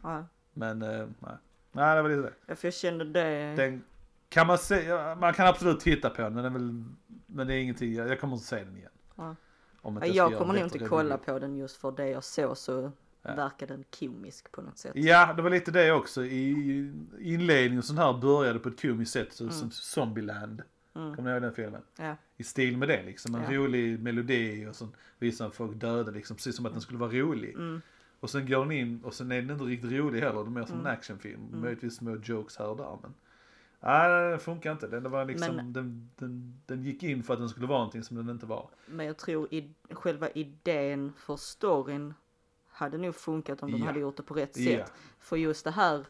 Ja. 0.03 0.25
Men 0.53 0.81
eh, 0.81 1.07
nej. 1.19 1.35
Nej 1.71 1.95
det 1.95 2.01
var 2.01 2.09
lite 2.09 2.21
det. 2.21 2.33
Ja, 2.45 2.55
för 2.55 2.67
jag 2.67 2.73
kände 2.73 3.05
det. 3.05 3.55
Den 3.55 3.83
kan 4.29 4.47
man 4.47 4.57
se, 4.57 4.83
man 5.19 5.33
kan 5.33 5.47
absolut 5.47 5.79
titta 5.79 6.09
på 6.09 6.21
den 6.21 6.33
men, 6.33 6.43
den 6.43 6.53
är 6.55 6.59
väl, 6.59 6.83
men 7.25 7.47
det 7.47 7.53
är 7.53 7.57
ingenting, 7.57 7.93
jag 7.93 8.09
jag 8.09 8.19
kommer 8.19 8.33
inte 8.33 8.45
se 8.47 8.63
den 8.63 8.77
igen. 8.77 8.91
Ja. 9.15 9.35
Om 9.81 9.95
inte 9.95 10.07
jag 10.07 10.31
göra 10.31 10.39
kommer 10.39 10.53
nog 10.53 10.63
inte 10.63 10.79
kolla 10.79 11.17
på 11.17 11.39
den 11.39 11.55
just 11.57 11.77
för 11.77 11.91
det 11.91 12.07
jag 12.09 12.23
såg 12.23 12.57
så 12.57 12.91
Ja. 13.25 13.35
verkar 13.35 13.67
den 13.67 13.83
komisk 13.99 14.51
på 14.51 14.61
något 14.61 14.77
sätt. 14.77 14.91
Ja, 14.95 15.33
det 15.33 15.41
var 15.41 15.49
lite 15.49 15.71
det 15.71 15.91
också. 15.91 16.25
I 16.25 16.93
inledningen 17.19 17.77
och 17.77 17.85
sånt 17.85 17.99
här 17.99 18.13
började 18.13 18.59
på 18.59 18.69
ett 18.69 18.81
komiskt 18.81 19.11
sätt 19.13 19.33
så, 19.33 19.43
Mm. 19.43 19.53
som 19.55 19.71
Zombieland. 19.71 20.61
Mm. 20.95 21.15
Kommer 21.15 21.29
ni 21.29 21.33
ihåg 21.33 21.41
den 21.41 21.53
filmen? 21.53 21.81
Ja. 21.97 22.15
I 22.37 22.43
stil 22.43 22.77
med 22.77 22.87
det 22.87 23.03
liksom. 23.03 23.35
En 23.35 23.41
Ja. 23.53 23.57
rolig 23.59 23.99
melodi 23.99 24.67
och 24.69 24.75
så 24.75 24.87
visar 25.19 25.49
folk 25.49 25.75
döda 25.75 26.11
liksom. 26.11 26.35
Precis 26.35 26.55
som 26.55 26.65
att 26.65 26.71
den 26.71 26.81
skulle 26.81 26.99
vara 26.99 27.11
rolig. 27.11 27.53
Mm. 27.55 27.81
Och 28.19 28.29
sen 28.29 28.45
går 28.49 28.59
den 28.65 28.71
in 28.71 29.01
och 29.03 29.13
sen 29.13 29.31
är 29.31 29.41
den 29.41 29.51
inte 29.51 29.63
riktigt 29.63 29.91
rolig 29.91 30.21
heller. 30.21 30.43
Det 30.43 30.47
är 30.47 30.51
mer 30.51 30.65
som 30.65 30.73
Mm. 30.75 30.85
en 30.87 30.93
actionfilm. 30.93 31.47
Mm. 31.47 31.61
Möjligtvis 31.61 31.95
små 31.95 32.15
jokes 32.23 32.57
här 32.57 32.67
och 32.67 32.77
där. 32.77 32.97
Men 33.01 33.13
nej, 33.79 34.31
det 34.31 34.39
funkar 34.39 34.71
inte. 34.71 34.87
Den, 34.87 35.11
var 35.11 35.25
liksom, 35.25 35.55
Men- 35.55 35.73
den, 35.73 36.09
den, 36.15 36.61
den 36.65 36.83
gick 36.83 37.03
in 37.03 37.23
för 37.23 37.33
att 37.33 37.39
den 37.39 37.49
skulle 37.49 37.67
vara 37.67 37.77
någonting 37.79 38.03
som 38.03 38.17
den 38.17 38.29
inte 38.29 38.45
var. 38.45 38.69
Men 38.85 39.05
jag 39.05 39.17
tror 39.17 39.47
i 39.53 39.69
själva 39.91 40.29
idén 40.29 41.13
för 41.17 41.35
storyn 41.35 42.13
hade 42.71 42.97
nog 42.97 43.15
funkat 43.15 43.63
om 43.63 43.71
de 43.71 43.77
Ja. 43.77 43.85
hade 43.85 43.99
gjort 43.99 44.17
det 44.17 44.23
på 44.23 44.33
rätt 44.33 44.57
Ja. 44.57 44.71
sätt. 44.85 44.93
För 45.19 45.35
just 45.37 45.63
det 45.63 45.71
här, 45.71 46.05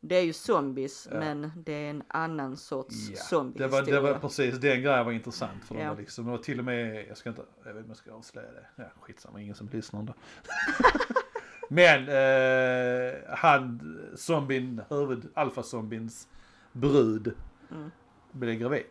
det 0.00 0.16
är 0.16 0.22
ju 0.22 0.32
zombies 0.32 1.08
Ja. 1.12 1.18
men 1.18 1.52
det 1.56 1.72
är 1.72 1.90
en 1.90 2.02
annan 2.08 2.56
sorts 2.56 2.94
Ja, 3.08 3.10
det 3.10 3.16
zombiehistoria. 3.22 4.00
var, 4.00 4.08
det 4.08 4.12
var 4.14 4.20
precis 4.20 4.58
den 4.58 4.82
grejen 4.82 5.04
var 5.04 5.12
intressant 5.12 5.64
för 5.64 5.74
Ja. 5.74 5.94
Liksom. 5.94 6.24
Det 6.24 6.30
var 6.30 6.38
till 6.38 6.58
och 6.58 6.64
med, 6.64 7.06
jag 7.08 7.16
ska 7.16 7.28
inte, 7.28 7.42
jag 7.64 7.74
vet 7.74 7.76
inte 7.76 7.84
om 7.84 7.88
jag 7.90 7.96
ska 7.96 8.12
avslöja 8.14 8.52
det. 8.52 8.66
Ja, 8.76 8.84
skitsamma, 9.00 9.40
ingen 9.40 9.54
som 9.54 9.68
lyssnar 9.68 10.00
ändå. 10.00 10.14
Men 11.70 12.08
eh, 12.08 13.14
han, 13.28 13.80
zombien, 14.16 14.82
huvud, 14.88 15.28
alfazombiens 15.34 16.28
brud 16.72 17.34
Mm. 17.70 17.90
blev 18.32 18.54
gravid. 18.58 18.84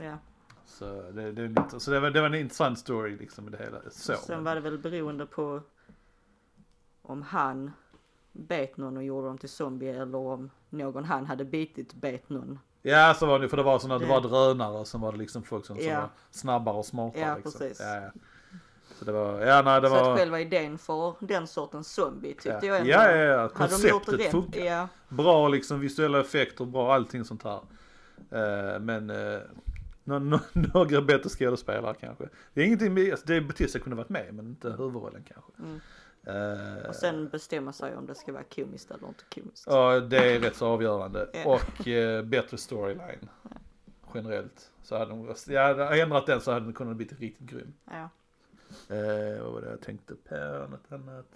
Ja. 0.00 0.18
Så, 0.66 1.10
det, 1.10 1.32
det, 1.32 1.48
lite, 1.48 1.80
så 1.80 1.90
det, 1.90 2.00
var, 2.00 2.10
det 2.10 2.20
var 2.20 2.26
en 2.28 2.34
intressant 2.34 2.78
story 2.78 3.16
liksom 3.16 3.50
det 3.50 3.58
hela. 3.58 3.78
Så. 3.90 4.14
Sen 4.16 4.44
var 4.44 4.54
det 4.54 4.60
väl 4.60 4.78
beroende 4.78 5.26
på 5.26 5.60
om 7.02 7.22
han 7.22 7.70
bet 8.32 8.76
någon 8.76 8.96
och 8.96 9.04
gjorde 9.04 9.26
dem 9.26 9.38
till 9.38 9.48
zombie 9.48 9.88
eller 9.88 10.18
om 10.18 10.50
någon 10.70 11.04
han 11.04 11.26
hade 11.26 11.44
bitit 11.44 11.94
bet 11.94 12.28
någon. 12.28 12.58
Ja 12.82 13.14
så 13.18 13.26
var 13.26 13.38
det 13.38 13.48
för 13.48 13.56
det 13.56 13.62
var 13.62 13.78
såna, 13.78 13.98
det 13.98 14.04
Det- 14.04 14.10
var 14.10 14.20
drönare 14.20 14.78
och 14.78 14.86
sen 14.86 15.00
var 15.00 15.12
det 15.12 15.18
liksom 15.18 15.42
folk 15.42 15.66
som, 15.66 15.76
som 15.76 15.84
Ja. 15.86 16.00
var 16.00 16.08
snabbare 16.30 16.76
och 16.76 16.86
smartare. 16.86 17.22
Ja, 17.22 17.34
liksom. 17.34 17.52
precis. 17.52 17.80
Ja, 17.80 17.94
ja. 17.94 18.10
Så 18.98 19.04
det 19.04 19.12
var, 19.12 19.40
ja 19.40 19.62
nej 19.62 19.80
det 19.80 19.88
så 19.88 19.94
var. 19.94 20.12
att 20.12 20.18
själva 20.18 20.40
idén 20.40 20.78
för 20.78 21.14
den 21.20 21.46
sortens 21.46 21.92
zombie 21.94 22.28
tyckte 22.34 22.48
ja. 22.48 22.66
jag 22.66 22.76
ändå. 22.78 22.90
ja, 22.90 23.10
ja, 23.10 23.16
ja, 23.16 23.50
Hade 23.54 23.76
de 23.82 23.88
gjort 23.88 24.06
det 24.06 24.10
konceptet 24.10 24.30
funkar. 24.30 24.60
Ja. 24.60 24.88
Bra 25.08 25.48
liksom 25.48 25.80
visuella 25.80 26.20
effekter, 26.20 26.64
bra 26.64 26.94
allting 26.94 27.24
sånt 27.24 27.42
här. 27.44 27.60
Eh, 28.30 28.80
men 28.80 29.10
uh, 29.10 29.40
några 30.74 31.00
bättre 31.02 31.28
skådespelare 31.28 31.94
kanske. 32.00 32.28
Det 32.54 32.60
är 32.62 32.66
ingenting 32.66 32.94
med, 32.94 33.10
alltså, 33.10 33.26
det 33.26 33.40
Batista 33.40 33.78
kunde 33.78 33.96
varit 33.96 34.08
med 34.08 34.34
men 34.34 34.46
inte 34.46 34.70
huvudrollen 34.70 35.24
kanske. 35.32 35.52
Mm. 35.58 35.80
Eh, 36.26 36.88
Och 36.88 36.94
sen 36.94 37.28
bestämma 37.28 37.72
sig 37.72 37.96
om 37.96 38.06
det 38.06 38.14
ska 38.14 38.32
vara 38.32 38.44
komiskt 38.44 38.90
eller 38.90 39.08
inte 39.08 39.24
komiskt. 39.34 39.64
Ja, 39.66 40.00
det 40.00 40.34
är 40.34 40.40
rätt 40.40 40.56
så 40.56 40.66
avgörande. 40.66 41.30
Ja. 41.32 41.44
Och 41.54 41.88
eh, 41.88 42.24
bättre 42.24 42.58
storyline. 42.58 43.28
Generellt. 44.14 44.70
Så 44.82 44.98
hade 44.98 45.10
de, 45.10 45.34
jag 45.46 45.62
hade 45.66 46.02
ändrat 46.02 46.26
den 46.26 46.40
så 46.40 46.52
hade 46.52 46.64
den 46.66 46.74
kunnat 46.74 46.96
bli 46.96 47.06
riktigt 47.06 47.38
grym. 47.48 47.74
Ja. 47.84 48.08
Eh, 48.96 49.42
vad 49.42 49.52
var 49.52 49.60
det 49.60 49.70
jag 49.70 49.80
tänkte 49.80 50.14
på? 50.14 50.34
Något 50.70 50.92
annat? 50.92 51.26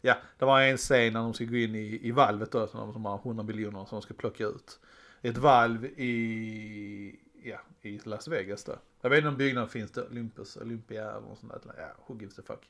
Ja, 0.00 0.16
det 0.38 0.44
var 0.44 0.60
en 0.60 0.76
scen 0.76 1.12
när 1.12 1.20
de 1.20 1.34
ska 1.34 1.44
gå 1.44 1.56
in 1.56 1.74
i, 1.74 1.98
i 2.02 2.10
valvet 2.10 2.52
då, 2.52 2.66
som 2.66 2.92
de 2.92 3.04
har 3.04 3.18
100 3.18 3.42
miljoner 3.44 3.84
som 3.84 3.96
de 3.96 4.02
ska 4.02 4.14
plocka 4.14 4.44
ut. 4.46 4.80
Ett 5.22 5.36
valv 5.38 5.84
i, 5.84 7.20
ja, 7.42 7.58
i 7.82 7.98
Las 8.04 8.28
Vegas 8.28 8.64
då. 8.64 8.72
Jag 9.00 9.10
vet 9.10 9.16
inte 9.18 9.28
om 9.28 9.36
byggnaden 9.36 9.68
finns 9.68 9.90
där, 9.90 10.06
Olympus, 10.10 10.56
Olympia 10.56 11.10
eller 11.10 11.20
något 11.20 11.38
sånt 11.38 11.52
där. 11.52 11.74
Ja, 11.78 11.88
who 12.06 12.20
gives 12.20 12.38
a 12.38 12.42
fuck. 12.46 12.68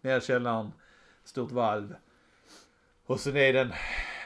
Nere 0.00 0.16
i 0.16 0.20
källaren, 0.20 0.72
stort 1.24 1.52
valv. 1.52 1.94
Och 3.06 3.20
sen 3.20 3.36
är 3.36 3.52
den, 3.52 3.72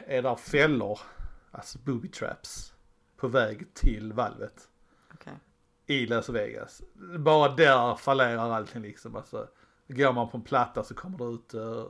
är 0.07 0.21
där 0.21 0.35
fällor, 0.35 0.99
alltså 1.51 1.79
booby 1.79 2.07
traps, 2.07 2.73
på 3.17 3.27
väg 3.27 3.73
till 3.73 4.13
valvet 4.13 4.67
Okej. 5.13 5.33
i 5.85 6.05
Las 6.05 6.29
Vegas. 6.29 6.81
Bara 7.17 7.55
där 7.55 7.95
fallerar 7.95 8.51
allting 8.51 8.81
liksom. 8.81 9.15
Alltså, 9.15 9.47
går 9.87 10.13
man 10.13 10.29
på 10.29 10.37
en 10.37 10.43
platta 10.43 10.83
så 10.83 10.95
kommer 10.95 11.17
det 11.17 11.25
ut 11.25 11.53
uh, 11.53 11.85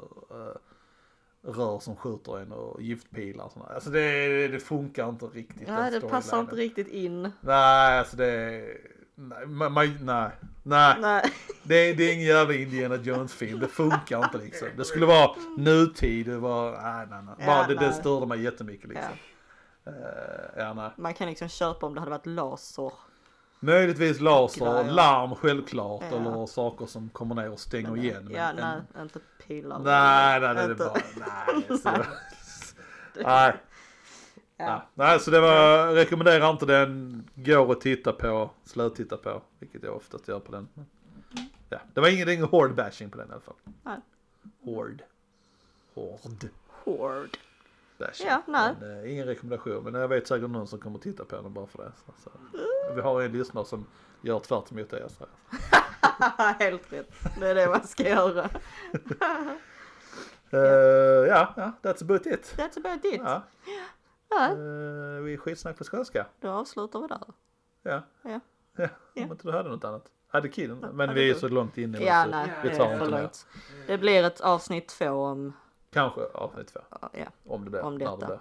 rör 1.41 1.79
som 1.79 1.95
skjuter 1.95 2.39
en 2.39 2.51
och 2.51 2.81
giftpilar 2.81 3.45
och 3.45 3.51
sådär. 3.51 3.73
Alltså 3.73 3.89
det, 3.89 4.47
det 4.47 4.59
funkar 4.59 5.09
inte 5.09 5.25
riktigt. 5.25 5.67
Ja, 5.67 5.89
den 5.89 6.01
det 6.01 6.07
passar 6.07 6.39
inte 6.39 6.55
riktigt 6.55 6.87
in. 6.87 7.31
Nej, 7.41 7.99
alltså 7.99 8.17
det 8.17 8.63
Nej, 9.19 9.91
nej, 10.01 10.31
nej. 10.63 10.95
Nej. 11.01 11.21
Det, 11.63 11.93
det 11.93 12.03
är 12.09 12.13
ingen 12.13 12.25
jävla 12.27 12.53
Indiana 12.53 12.95
Jones-film. 12.95 13.59
Det 13.59 13.67
funkar 13.67 14.23
inte 14.23 14.37
liksom. 14.37 14.67
Det 14.77 14.85
skulle 14.85 15.05
vara 15.05 15.31
nutid. 15.57 16.25
Det 16.25 16.37
var, 16.37 16.71
nej, 16.71 17.07
nej, 17.09 17.19
nej. 17.37 17.47
Bara, 17.47 17.57
Ja, 17.61 17.65
det, 17.67 17.75
det 17.75 17.81
nej. 17.81 17.93
störde 17.93 18.25
mig 18.25 18.41
jättemycket 18.41 18.89
liksom. 18.89 19.11
Uh, 19.87 19.93
ja, 20.57 20.73
nej. 20.73 20.91
Man 20.97 21.13
kan 21.13 21.27
liksom 21.27 21.47
köpa 21.49 21.85
om 21.85 21.93
det 21.93 21.99
hade 21.99 22.11
varit 22.11 22.25
laser. 22.25 22.91
Möjligtvis 23.59 24.19
laser, 24.19 24.83
larm 24.83 25.35
självklart 25.35 26.03
Ja. 26.11 26.17
eller 26.17 26.45
saker 26.45 26.85
som 26.85 27.09
kommer 27.09 27.35
ner 27.35 27.51
och 27.51 27.59
stänger 27.59 27.89
Men, 27.91 27.99
igen. 28.03 28.29
ja, 28.33 28.53
men, 28.55 28.81
nej, 28.93 29.01
inte 29.03 29.19
pilar. 29.47 29.79
nej, 29.79 30.39
nej, 30.39 30.53
det 30.55 30.61
är 30.61 30.75
bara, 30.75 30.93
nej. 31.85 32.03
Nej. 33.23 33.53
Ja. 34.61 34.81
Nej, 34.93 35.19
så 35.19 35.31
det 35.31 35.41
var, 35.41 35.87
rekommenderar 35.93 36.49
inte 36.51 36.65
den, 36.65 37.23
går 37.35 37.71
att 37.71 37.81
titta 37.81 38.11
på, 38.13 38.49
slötitta 38.63 39.17
på, 39.17 39.41
vilket 39.59 39.83
jag 39.83 39.95
oftast 39.95 40.27
gör 40.27 40.39
på 40.39 40.51
den. 40.51 40.67
Men, 40.73 40.85
Ja, 41.71 41.79
det 41.93 42.01
var 42.01 42.07
ingenting 42.07 42.41
hård 42.41 42.75
bashing 42.75 43.09
på 43.09 43.17
den 43.17 43.29
i 43.29 43.31
alla 43.31 43.41
fall. 43.41 43.55
Nej. 43.83 43.97
Hård. 44.63 45.01
Hård 45.95 46.19
Hård. 46.83 47.37
bashing. 47.97 48.27
Ja, 48.27 48.41
nej. 48.47 48.73
Men, 48.79 49.03
eh, 49.03 49.11
ingen 49.11 49.25
rekommendation, 49.25 49.83
men 49.83 49.93
jag 50.01 50.07
vet 50.07 50.27
säkert 50.27 50.49
någon 50.49 50.67
som 50.67 50.79
kommer 50.79 50.99
titta 50.99 51.25
på 51.25 51.35
den 51.35 51.53
bara 51.53 51.67
för 51.67 51.83
det. 51.83 51.91
Så, 52.05 52.11
så. 52.23 52.29
Vi 52.95 53.01
har 53.01 53.21
en 53.21 53.31
lyssnare 53.31 53.65
som 53.65 53.85
gör 54.21 54.39
tvärt 54.39 54.71
emot 54.71 54.89
det 54.89 54.99
jag 54.99 55.11
säger. 55.11 56.59
Helt 56.59 56.93
rätt. 56.93 57.09
Det 57.39 57.47
är 57.47 57.55
det 57.55 57.67
man 57.67 57.87
ska 57.87 58.09
göra. 58.09 58.49
Eh, 60.51 60.59
ja, 61.27 61.53
ja, 61.57 61.71
that's 61.81 62.03
about 62.03 62.25
it. 62.25 62.53
That's 62.57 62.77
about 62.79 63.05
it. 63.05 63.21
Ja. 63.23 63.43
Ja, 64.29 64.49
Uh, 64.55 65.21
vi 65.23 65.33
är 65.33 65.37
skitsnack 65.37 65.77
på 65.77 65.83
skånska. 65.83 66.25
då 66.39 66.49
avslutar 66.49 67.01
vi 67.01 67.07
där. 67.07 67.19
Ja. 67.83 68.01
Ja. 68.21 68.39
Ja, 68.75 68.87
Ja. 69.13 69.23
om 69.25 69.31
inte 69.31 69.47
du 69.47 69.51
hade 69.51 69.69
något 69.69 69.83
annat. 69.83 70.05
Hade 70.27 70.49
killen, 70.49 70.79
men 70.93 71.13
vi 71.13 71.29
är 71.29 71.33
så 71.33 71.47
långt 71.47 71.77
inne 71.77 71.99
nu 71.99 72.05
Ja, 72.05 72.23
så 72.23 72.29
nej, 72.29 72.51
vi 72.63 72.75
tar 72.75 72.93
inte 72.93 73.09
mer. 73.11 73.29
Det 73.87 73.97
blir 73.97 74.23
ett 74.23 74.41
avsnitt 74.41 74.87
två 74.87 75.09
om, 75.09 75.53
Kanske 75.91 76.21
avsnitt 76.33 76.67
två, 76.67 76.79
ja. 77.13 77.25
om 77.47 77.63
det 77.65 77.71
blir. 77.71 77.81
Om 77.81 77.97
detta. 77.97 78.15
det 78.17 78.25
blir. 78.25 78.39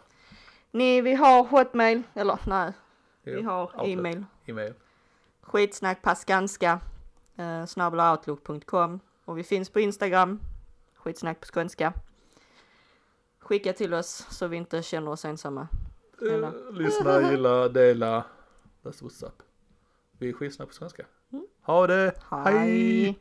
Ni, 0.70 1.00
vi 1.00 1.14
har 1.14 1.44
hotmail, 1.44 2.02
eller 2.14 2.38
nej, 2.46 2.72
vi 3.22 3.32
Jo, 3.40 3.48
har 3.50 3.62
Outlook. 3.62 3.86
e-mail. 3.88 4.24
E-mail. 4.46 4.74
Skitsnack 5.40 6.02
på 6.02 6.14
skanska, 6.14 6.80
eh, 7.36 7.64
snabbelaoutlook.com 7.66 9.00
och 9.24 9.38
vi 9.38 9.44
finns 9.44 9.70
på 9.70 9.80
Instagram, 9.80 10.40
skitsnack 10.94 11.40
på 11.40 11.46
skånska. 11.54 11.92
Skicka 13.48 13.72
till 13.72 13.94
oss 13.94 14.26
så 14.30 14.46
vi 14.46 14.56
inte 14.56 14.82
känner 14.82 15.10
oss 15.10 15.24
ensamma. 15.24 15.68
Uh, 16.22 16.50
lyssna, 16.72 17.30
gilla, 17.30 17.68
dela. 17.68 18.24
That's 18.82 19.02
what's 19.02 19.26
up. 19.26 19.42
Vi 20.18 20.28
är 20.28 20.32
skitsnack 20.32 20.68
på 20.68 20.74
skånska. 20.74 21.06
Ha 21.62 21.86
det, 21.86 22.14
Hej. 22.30 23.18